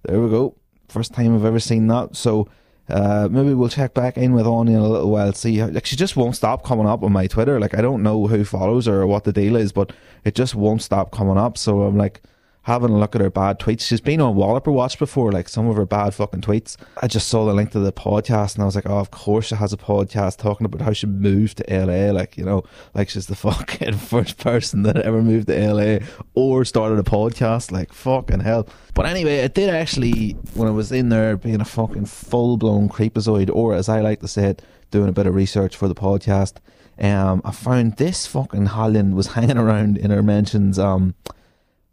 there 0.04 0.20
we 0.20 0.30
go. 0.30 0.56
First 0.88 1.12
time 1.12 1.34
I've 1.34 1.44
ever 1.44 1.60
seen 1.60 1.88
that. 1.88 2.16
So, 2.16 2.48
uh, 2.92 3.28
maybe 3.30 3.54
we'll 3.54 3.70
check 3.70 3.94
back 3.94 4.18
in 4.18 4.34
with 4.34 4.46
Anya 4.46 4.76
in 4.76 4.82
a 4.82 4.88
little 4.88 5.10
while. 5.10 5.32
See, 5.32 5.56
how, 5.56 5.68
like 5.68 5.86
she 5.86 5.96
just 5.96 6.14
won't 6.14 6.36
stop 6.36 6.62
coming 6.62 6.86
up 6.86 7.02
on 7.02 7.12
my 7.12 7.26
Twitter. 7.26 7.58
Like 7.58 7.74
I 7.74 7.80
don't 7.80 8.02
know 8.02 8.26
who 8.26 8.44
follows 8.44 8.86
her 8.86 9.00
or 9.00 9.06
what 9.06 9.24
the 9.24 9.32
deal 9.32 9.56
is, 9.56 9.72
but 9.72 9.92
it 10.24 10.34
just 10.34 10.54
won't 10.54 10.82
stop 10.82 11.10
coming 11.10 11.38
up. 11.38 11.56
So 11.56 11.82
I'm 11.82 11.96
like 11.96 12.22
having 12.62 12.90
a 12.90 12.98
look 12.98 13.14
at 13.14 13.20
her 13.20 13.30
bad 13.30 13.58
tweets. 13.58 13.80
She's 13.82 14.00
been 14.00 14.20
on 14.20 14.36
Walloper 14.36 14.70
Watch 14.70 14.98
before, 14.98 15.32
like 15.32 15.48
some 15.48 15.68
of 15.68 15.76
her 15.76 15.84
bad 15.84 16.14
fucking 16.14 16.42
tweets. 16.42 16.76
I 17.00 17.08
just 17.08 17.28
saw 17.28 17.44
the 17.44 17.52
link 17.52 17.72
to 17.72 17.80
the 17.80 17.92
podcast 17.92 18.54
and 18.54 18.62
I 18.62 18.66
was 18.66 18.76
like, 18.76 18.88
oh, 18.88 18.98
of 18.98 19.10
course 19.10 19.46
she 19.46 19.56
has 19.56 19.72
a 19.72 19.76
podcast 19.76 20.38
talking 20.38 20.64
about 20.64 20.80
how 20.80 20.92
she 20.92 21.06
moved 21.06 21.58
to 21.58 21.64
LA. 21.68 22.12
Like, 22.12 22.36
you 22.36 22.44
know, 22.44 22.62
like 22.94 23.08
she's 23.08 23.26
the 23.26 23.34
fucking 23.36 23.94
first 23.94 24.38
person 24.38 24.82
that 24.84 24.96
ever 24.98 25.22
moved 25.22 25.48
to 25.48 25.72
LA 25.72 26.06
or 26.34 26.64
started 26.64 26.98
a 26.98 27.02
podcast. 27.02 27.72
Like, 27.72 27.92
fucking 27.92 28.40
hell. 28.40 28.68
But 28.94 29.06
anyway, 29.06 29.42
I 29.42 29.48
did 29.48 29.68
actually, 29.70 30.32
when 30.54 30.68
I 30.68 30.72
was 30.72 30.92
in 30.92 31.08
there 31.08 31.36
being 31.36 31.60
a 31.60 31.64
fucking 31.64 32.06
full 32.06 32.56
blown 32.56 32.88
creepazoid, 32.88 33.50
or 33.52 33.74
as 33.74 33.88
I 33.88 34.00
like 34.00 34.20
to 34.20 34.28
say 34.28 34.50
it, 34.50 34.62
doing 34.90 35.08
a 35.08 35.12
bit 35.12 35.26
of 35.26 35.34
research 35.34 35.76
for 35.76 35.88
the 35.88 35.94
podcast, 35.94 36.54
um, 37.00 37.40
I 37.44 37.50
found 37.50 37.96
this 37.96 38.26
fucking 38.26 38.66
Hallin 38.66 39.14
was 39.14 39.26
hanging 39.34 39.58
around 39.58 39.96
in 39.98 40.10
her 40.10 40.22
mentions, 40.22 40.78
um, 40.78 41.14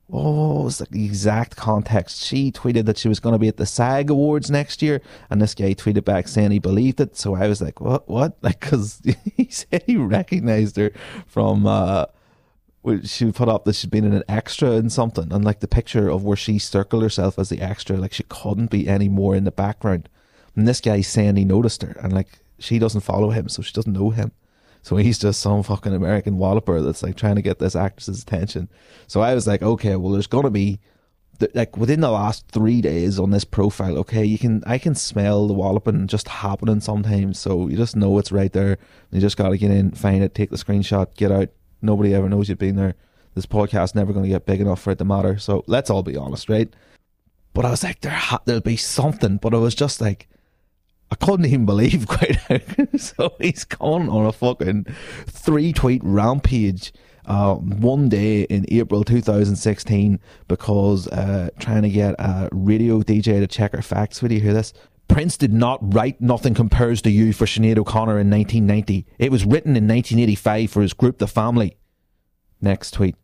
what 0.09 0.63
was 0.63 0.77
the 0.79 1.05
exact 1.05 1.55
context? 1.55 2.23
She 2.23 2.51
tweeted 2.51 2.85
that 2.85 2.97
she 2.97 3.07
was 3.07 3.19
going 3.19 3.33
to 3.33 3.39
be 3.39 3.47
at 3.47 3.57
the 3.57 3.65
SAG 3.67 4.09
Awards 4.09 4.49
next 4.49 4.81
year, 4.81 5.01
and 5.29 5.39
this 5.39 5.53
guy 5.53 5.75
tweeted 5.75 6.03
back 6.03 6.27
saying 6.27 6.49
he 6.49 6.57
believed 6.57 6.99
it. 6.99 7.15
So 7.15 7.35
I 7.35 7.47
was 7.47 7.61
like, 7.61 7.79
what? 7.79 8.07
What? 8.09 8.37
Like, 8.41 8.59
because 8.61 9.01
he 9.35 9.47
said 9.49 9.83
he 9.85 9.97
recognized 9.97 10.77
her 10.77 10.91
from. 11.27 11.67
Uh, 11.67 12.05
she 13.03 13.31
put 13.31 13.49
up 13.49 13.65
that 13.65 13.75
she'd 13.75 13.91
been 13.91 14.05
in 14.05 14.13
an 14.13 14.23
extra 14.27 14.71
in 14.71 14.89
something, 14.89 15.31
and 15.31 15.45
like 15.45 15.59
the 15.59 15.67
picture 15.67 16.09
of 16.09 16.23
where 16.23 16.37
she 16.37 16.57
circled 16.57 17.03
herself 17.03 17.37
as 17.37 17.49
the 17.49 17.61
extra, 17.61 17.97
like 17.97 18.13
she 18.13 18.23
couldn't 18.23 18.71
be 18.71 18.87
any 18.87 19.09
more 19.09 19.35
in 19.35 19.43
the 19.43 19.51
background. 19.51 20.09
And 20.55 20.67
this 20.67 20.81
guy's 20.81 21.07
saying 21.07 21.35
he 21.35 21.45
noticed 21.45 21.83
her, 21.83 21.99
and 22.01 22.13
like 22.13 22.39
she 22.57 22.79
doesn't 22.79 23.01
follow 23.01 23.29
him, 23.29 23.47
so 23.49 23.61
she 23.61 23.73
doesn't 23.73 23.93
know 23.93 24.09
him. 24.09 24.31
So 24.89 24.95
he's 24.95 25.19
just 25.19 25.39
some 25.39 25.61
fucking 25.61 25.93
American 25.93 26.39
walloper 26.39 26.81
that's 26.81 27.03
like 27.03 27.15
trying 27.15 27.35
to 27.35 27.43
get 27.43 27.59
this 27.59 27.75
actress's 27.75 28.23
attention. 28.23 28.69
So 29.05 29.21
I 29.21 29.35
was 29.35 29.45
like, 29.45 29.61
okay, 29.61 29.95
well, 29.95 30.11
there's 30.11 30.25
gonna 30.25 30.49
be 30.49 30.79
like 31.53 31.77
within 31.77 32.01
the 32.01 32.09
last 32.09 32.47
three 32.47 32.81
days 32.81 33.19
on 33.19 33.29
this 33.29 33.43
profile. 33.43 33.99
Okay, 33.99 34.25
you 34.25 34.39
can 34.39 34.63
I 34.65 34.79
can 34.79 34.95
smell 34.95 35.47
the 35.47 35.53
walloping 35.53 36.07
just 36.07 36.27
happening 36.27 36.79
sometimes. 36.79 37.37
So 37.37 37.67
you 37.67 37.77
just 37.77 37.95
know 37.95 38.17
it's 38.17 38.31
right 38.31 38.51
there. 38.51 38.79
You 39.11 39.21
just 39.21 39.37
gotta 39.37 39.57
get 39.57 39.69
in, 39.69 39.91
find 39.91 40.23
it, 40.23 40.33
take 40.33 40.49
the 40.49 40.57
screenshot, 40.57 41.13
get 41.15 41.31
out. 41.31 41.49
Nobody 41.83 42.15
ever 42.15 42.27
knows 42.27 42.49
you've 42.49 42.57
been 42.57 42.75
there. 42.75 42.95
This 43.35 43.45
podcast's 43.45 43.93
never 43.93 44.11
gonna 44.11 44.27
get 44.27 44.47
big 44.47 44.59
enough 44.59 44.81
for 44.81 44.89
it 44.89 44.97
to 44.97 45.05
matter. 45.05 45.37
So 45.37 45.63
let's 45.67 45.91
all 45.91 46.01
be 46.01 46.17
honest, 46.17 46.49
right? 46.49 46.73
But 47.53 47.63
I 47.63 47.69
was 47.69 47.83
like, 47.83 48.01
there 48.01 48.11
ha- 48.11 48.41
there'll 48.45 48.61
be 48.61 48.75
something. 48.75 49.37
But 49.37 49.53
I 49.53 49.57
was 49.57 49.75
just 49.75 50.01
like 50.01 50.27
I 51.11 51.15
couldn't 51.15 51.45
even 51.45 51.65
believe 51.65 52.07
quite 52.07 52.35
how. 52.35 52.59
so 52.97 53.35
he's 53.39 53.63
gone 53.63 54.09
on 54.09 54.25
a 54.25 54.31
fucking 54.31 54.85
three 55.27 55.73
tweet 55.73 56.01
rampage 56.03 56.93
uh, 57.25 57.55
one 57.55 58.09
day 58.09 58.41
in 58.43 58.65
April 58.69 59.03
2016 59.03 60.19
because 60.47 61.07
uh, 61.07 61.49
trying 61.59 61.83
to 61.83 61.89
get 61.89 62.15
a 62.19 62.49
radio 62.51 62.99
DJ 63.01 63.39
to 63.39 63.47
check 63.47 63.73
her 63.73 63.81
facts. 63.81 64.21
Would 64.21 64.31
you 64.31 64.39
hear 64.39 64.53
this? 64.53 64.73
Prince 65.07 65.37
did 65.37 65.53
not 65.53 65.93
write 65.93 66.21
Nothing 66.21 66.53
Compares 66.53 67.01
to 67.01 67.09
You 67.09 67.33
for 67.33 67.45
Sinead 67.45 67.79
O'Connor 67.79 68.19
in 68.19 68.29
1990. 68.29 69.07
It 69.17 69.31
was 69.31 69.43
written 69.43 69.75
in 69.75 69.87
1985 69.87 70.69
for 70.69 70.81
his 70.81 70.93
group 70.93 71.17
The 71.17 71.27
Family. 71.27 71.77
Next 72.61 72.91
tweet. 72.91 73.15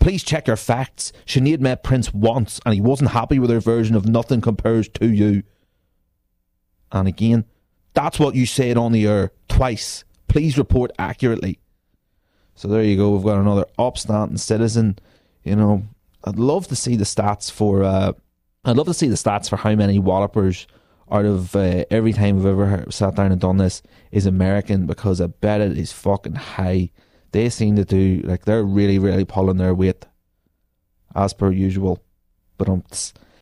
Please 0.00 0.24
check 0.24 0.48
your 0.48 0.56
facts. 0.56 1.12
Sinead 1.26 1.60
met 1.60 1.84
Prince 1.84 2.12
once 2.12 2.60
and 2.64 2.74
he 2.74 2.80
wasn't 2.80 3.10
happy 3.10 3.38
with 3.38 3.50
her 3.50 3.60
version 3.60 3.94
of 3.94 4.06
Nothing 4.06 4.40
Compares 4.40 4.88
to 4.88 5.08
You 5.08 5.44
and 6.92 7.08
again. 7.08 7.44
That's 7.94 8.18
what 8.18 8.34
you 8.34 8.46
said 8.46 8.76
on 8.76 8.92
the 8.92 9.06
air 9.06 9.32
twice. 9.48 10.04
Please 10.28 10.56
report 10.56 10.92
accurately. 10.98 11.58
So 12.54 12.68
there 12.68 12.82
you 12.82 12.96
go. 12.96 13.10
We've 13.10 13.24
got 13.24 13.40
another 13.40 13.64
upstanding 13.78 14.36
citizen. 14.36 14.98
You 15.44 15.56
know, 15.56 15.82
I'd 16.24 16.38
love 16.38 16.68
to 16.68 16.76
see 16.76 16.96
the 16.96 17.04
stats 17.04 17.50
for. 17.50 17.82
Uh, 17.82 18.12
I'd 18.64 18.76
love 18.76 18.86
to 18.86 18.94
see 18.94 19.08
the 19.08 19.14
stats 19.16 19.48
for 19.48 19.56
how 19.56 19.74
many 19.74 19.98
wallopers 19.98 20.66
out 21.10 21.24
of 21.24 21.56
uh, 21.56 21.84
every 21.90 22.12
time 22.12 22.38
I've 22.38 22.46
ever 22.46 22.84
sat 22.90 23.16
down 23.16 23.32
and 23.32 23.40
done 23.40 23.56
this 23.56 23.82
is 24.12 24.26
American 24.26 24.86
because 24.86 25.20
I 25.20 25.26
bet 25.26 25.60
it 25.60 25.76
is 25.76 25.92
fucking 25.92 26.34
high. 26.34 26.90
They 27.32 27.48
seem 27.48 27.76
to 27.76 27.84
do 27.84 28.20
like 28.24 28.44
they're 28.44 28.62
really, 28.62 28.98
really 28.98 29.24
pulling 29.24 29.56
their 29.56 29.74
weight 29.74 30.06
as 31.14 31.32
per 31.32 31.50
usual. 31.50 32.02
But 32.58 32.68
um, 32.68 32.84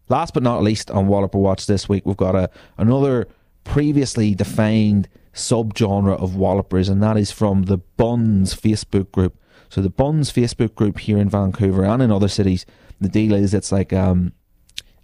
last 0.09 0.35
but 0.35 0.43
not 0.43 0.62
least 0.62 0.91
on 0.91 1.09
Walloper 1.09 1.39
Watch 1.39 1.66
this 1.66 1.89
week, 1.89 2.07
we've 2.07 2.16
got 2.16 2.35
a 2.35 2.51
another 2.77 3.29
previously 3.69 4.35
defined 4.35 5.09
subgenre 5.35 6.19
of 6.19 6.35
wallopers, 6.35 6.89
and 6.89 7.03
that 7.03 7.16
is 7.16 7.31
from 7.31 7.65
the 7.65 7.78
Bunz 7.78 8.55
Facebook 8.55 9.12
group. 9.12 9.39
So 9.69 9.82
the 9.82 9.90
Bunz 9.90 10.32
Facebook 10.32 10.74
group 10.74 10.99
here 10.99 11.19
in 11.19 11.28
Vancouver 11.28 11.85
and 11.85 12.03
in 12.03 12.11
other 12.11 12.28
cities, 12.28 12.65
the 13.01 13.11
deal 13.11 13.35
is 13.35 13.53
it's 13.53 13.70
like 13.70 13.93
um, 13.93 14.32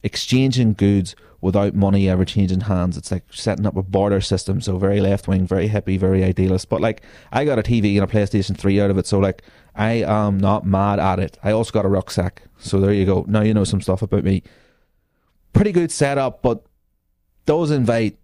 exchanging 0.03 0.73
goods 0.73 1.15
without 1.43 1.75
money 1.75 2.09
ever 2.09 2.25
changing 2.25 2.63
hands. 2.63 2.97
It's 2.97 3.13
like 3.13 3.25
setting 3.31 3.67
up 3.67 3.77
a 3.77 3.83
barter 3.83 4.23
system. 4.23 4.63
So 4.63 4.79
very 4.79 4.99
left 4.99 5.29
wing, 5.29 5.47
very 5.47 5.69
hippie, 5.69 5.99
very 5.99 6.25
idealist. 6.25 6.71
But 6.71 6.81
like 6.81 7.03
I 7.33 7.45
got 7.45 7.59
a 7.59 7.63
TV 7.63 7.95
and 8.01 8.11
a 8.11 8.13
PlayStation 8.13 8.57
3 8.57 8.81
out 8.81 8.91
of 8.91 8.97
it. 8.97 9.07
So 9.07 9.19
like 9.19 9.43
I 9.75 10.03
am 10.05 10.39
not 10.39 10.65
mad 10.65 10.99
at 10.99 11.21
it. 11.21 11.39
I 11.45 11.53
also 11.53 11.71
got 11.71 11.85
a 11.85 11.89
rucksack. 11.89 12.45
So 12.57 12.81
there 12.81 12.95
you 12.95 13.05
go. 13.05 13.27
Now 13.29 13.43
you 13.43 13.53
know 13.53 13.65
some 13.65 13.83
stuff 13.83 14.01
about 14.01 14.25
me. 14.25 14.43
Pretty 15.53 15.71
good 15.71 15.93
setup, 15.93 16.41
but 16.41 16.65
those 17.45 17.71
invite 17.71 18.17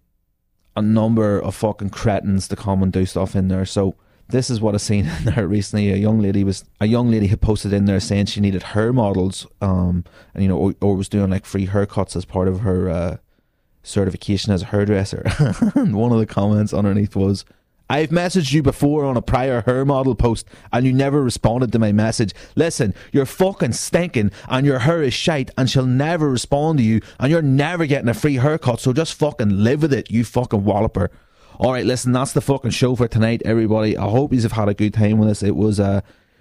a 0.75 0.81
number 0.81 1.39
of 1.39 1.55
fucking 1.55 1.89
cretins 1.89 2.47
to 2.47 2.55
come 2.55 2.81
and 2.81 2.91
do 2.91 3.05
stuff 3.05 3.35
in 3.35 3.47
there. 3.47 3.65
So 3.65 3.95
this 4.29 4.49
is 4.49 4.61
what 4.61 4.73
I've 4.73 4.81
seen 4.81 5.05
in 5.19 5.25
there 5.25 5.47
recently. 5.47 5.91
A 5.91 5.97
young 5.97 6.19
lady 6.19 6.43
was 6.43 6.65
a 6.79 6.85
young 6.85 7.11
lady 7.11 7.27
had 7.27 7.41
posted 7.41 7.73
in 7.73 7.85
there 7.85 7.99
saying 7.99 8.27
she 8.27 8.41
needed 8.41 8.63
hair 8.63 8.93
models, 8.93 9.45
um, 9.61 10.05
and 10.33 10.43
you 10.43 10.49
know, 10.49 10.57
or, 10.57 10.75
or 10.81 10.95
was 10.95 11.09
doing 11.09 11.29
like 11.29 11.45
free 11.45 11.67
haircuts 11.67 12.15
as 12.15 12.25
part 12.25 12.47
of 12.47 12.61
her 12.61 12.89
uh, 12.89 13.17
certification 13.83 14.53
as 14.53 14.63
a 14.63 14.67
hairdresser. 14.67 15.23
and 15.75 15.95
one 15.95 16.11
of 16.11 16.19
the 16.19 16.25
comments 16.25 16.73
underneath 16.73 17.15
was, 17.15 17.45
I've 17.91 18.09
messaged 18.09 18.53
you 18.53 18.63
before 18.63 19.03
on 19.03 19.17
a 19.17 19.21
prior 19.21 19.63
hair 19.63 19.83
model 19.83 20.15
post 20.15 20.47
and 20.71 20.85
you 20.85 20.93
never 20.93 21.21
responded 21.21 21.73
to 21.73 21.79
my 21.79 21.91
message. 21.91 22.33
Listen, 22.55 22.95
you're 23.11 23.25
fucking 23.25 23.73
stinking 23.73 24.31
and 24.47 24.65
your 24.65 24.79
hair 24.79 25.01
is 25.01 25.13
shite 25.13 25.51
and 25.57 25.69
she'll 25.69 25.85
never 25.85 26.29
respond 26.29 26.77
to 26.77 26.85
you 26.85 27.01
and 27.19 27.29
you're 27.29 27.41
never 27.41 27.85
getting 27.85 28.07
a 28.07 28.13
free 28.13 28.35
haircut, 28.35 28.79
so 28.79 28.93
just 28.93 29.15
fucking 29.15 29.49
live 29.49 29.81
with 29.81 29.91
it, 29.91 30.09
you 30.09 30.23
fucking 30.23 30.63
walloper. 30.63 31.11
Alright, 31.59 31.85
listen, 31.85 32.13
that's 32.13 32.31
the 32.31 32.39
fucking 32.39 32.71
show 32.71 32.95
for 32.95 33.09
tonight, 33.09 33.41
everybody. 33.43 33.97
I 33.97 34.09
hope 34.09 34.31
you've 34.31 34.49
had 34.53 34.69
a 34.69 34.73
good 34.73 34.93
time 34.93 35.17
with 35.17 35.27
us. 35.27 35.43
It 35.43 35.57
was 35.57 35.77
uh 35.77 35.99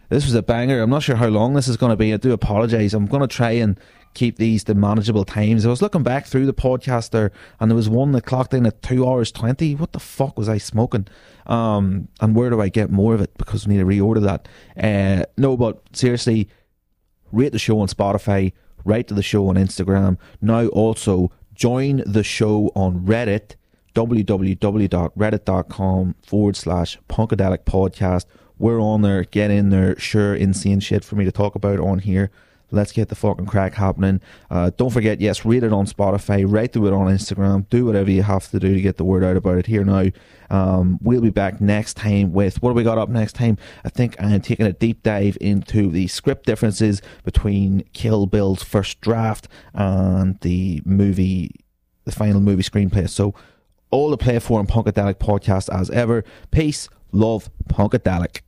this 0.09 0.24
was 0.24 0.35
a 0.35 0.43
banger. 0.43 0.81
I'm 0.81 0.90
not 0.90 1.02
sure 1.02 1.16
how 1.16 1.28
long 1.28 1.55
this 1.55 1.66
is 1.66 1.77
going 1.77 1.90
to 1.90 1.97
be. 1.97 2.12
I 2.12 2.16
do 2.16 2.32
apologise. 2.32 2.93
I'm 2.94 3.06
going 3.06 3.22
to 3.22 3.28
try 3.28 3.52
and 3.52 3.78
keep 4.15 4.37
these 4.37 4.65
to 4.65 4.74
manageable 4.74 5.24
times. 5.24 5.65
I 5.65 5.70
was 5.70 5.82
looking 5.82 6.03
back 6.03 6.27
through 6.27 6.47
the 6.47 6.55
podcast 6.55 7.11
there, 7.11 7.32
and 7.59 7.70
there 7.70 7.77
was 7.77 7.89
one 7.89 8.12
that 8.12 8.27
clocked 8.27 8.55
in 8.55 8.66
at 8.66 8.82
two 8.82 9.09
hours 9.09 9.32
twenty. 9.32 9.74
What 9.74 9.93
the 9.93 10.01
fuck 10.01 10.39
was 10.39 10.49
I 10.49 10.59
smoking? 10.59 11.07
Um, 11.47 12.09
and 12.20 12.35
where 12.35 12.51
do 12.51 12.61
I 12.61 12.69
get 12.69 12.91
more 12.91 13.15
of 13.15 13.20
it? 13.20 13.37
Because 13.37 13.66
we 13.66 13.74
need 13.74 13.81
to 13.81 13.87
reorder 13.87 14.23
that. 14.23 14.49
Uh, 14.77 15.24
no, 15.37 15.57
but 15.57 15.82
seriously, 15.93 16.49
rate 17.32 17.53
the 17.53 17.59
show 17.59 17.81
on 17.81 17.89
Spotify. 17.89 18.53
Write 18.85 19.09
to 19.09 19.15
the 19.15 19.23
show 19.23 19.49
on 19.49 19.57
Instagram. 19.57 20.19
Now 20.41 20.66
also 20.69 21.31
join 21.55 22.03
the 22.07 22.24
show 22.24 22.70
on 22.74 23.01
Reddit 23.01 23.57
www.reddit.com 23.95 26.15
forward 26.23 26.57
slash 26.57 26.99
punkadelic 27.09 27.65
podcast. 27.65 28.24
We're 28.59 28.81
on 28.81 29.03
there. 29.03 29.24
Get 29.24 29.51
in 29.51 29.70
there. 29.70 29.99
Sure, 29.99 30.35
insane 30.35 30.81
shit 30.81 31.05
for 31.05 31.16
me 31.16 31.24
to 31.24 31.32
talk 31.32 31.55
about 31.55 31.81
on 31.81 32.01
here. 32.01 32.31
Let's 32.72 32.92
get 32.92 33.09
the 33.09 33.14
fucking 33.14 33.47
crack 33.47 33.74
happening. 33.74 34.20
Uh, 34.51 34.70
don't 34.76 34.90
forget, 34.90 35.20
yes, 35.20 35.44
read 35.44 35.64
it 35.64 35.72
on 35.72 35.86
Spotify, 35.86 36.44
write 36.47 36.72
to 36.74 36.86
it 36.86 36.92
on 36.92 37.06
Instagram, 37.06 37.68
do 37.68 37.84
whatever 37.84 38.10
you 38.10 38.22
have 38.22 38.51
to 38.51 38.59
do 38.59 38.74
to 38.74 38.80
get 38.80 38.97
the 38.97 39.05
word 39.05 39.24
out 39.24 39.36
about 39.36 39.59
it 39.59 39.66
here 39.66 39.84
now. 39.84 40.06
Um, 40.51 40.98
we'll 41.02 41.20
be 41.20 41.30
back 41.30 41.60
next 41.60 41.94
time 41.94 42.32
with 42.32 42.62
what 42.62 42.74
we 42.74 42.82
got 42.82 42.98
up 42.98 43.09
next 43.09 43.34
time? 43.34 43.56
I 43.84 43.88
think 43.88 44.20
I'm 44.20 44.40
taking 44.40 44.66
a 44.66 44.72
deep 44.72 45.02
dive 45.02 45.38
into 45.40 45.90
the 45.90 46.09
script 46.09 46.47
differences 46.47 47.01
between 47.24 47.84
Kill 47.92 48.26
Bill's 48.26 48.62
first 48.62 49.01
draft 49.01 49.48
and 49.74 50.38
the 50.40 50.82
movie, 50.84 51.55
the 52.05 52.12
final 52.12 52.40
movie 52.40 52.62
screenplay. 52.62 53.09
So, 53.09 53.34
all 53.90 54.10
the 54.10 54.16
play 54.16 54.38
for 54.38 54.60
on 54.60 54.68
Punkadelic 54.68 55.16
podcast 55.16 55.68
as 55.74 55.90
ever. 55.90 56.24
Peace, 56.52 56.88
love, 57.12 57.51
Punkadelic. 57.68 58.42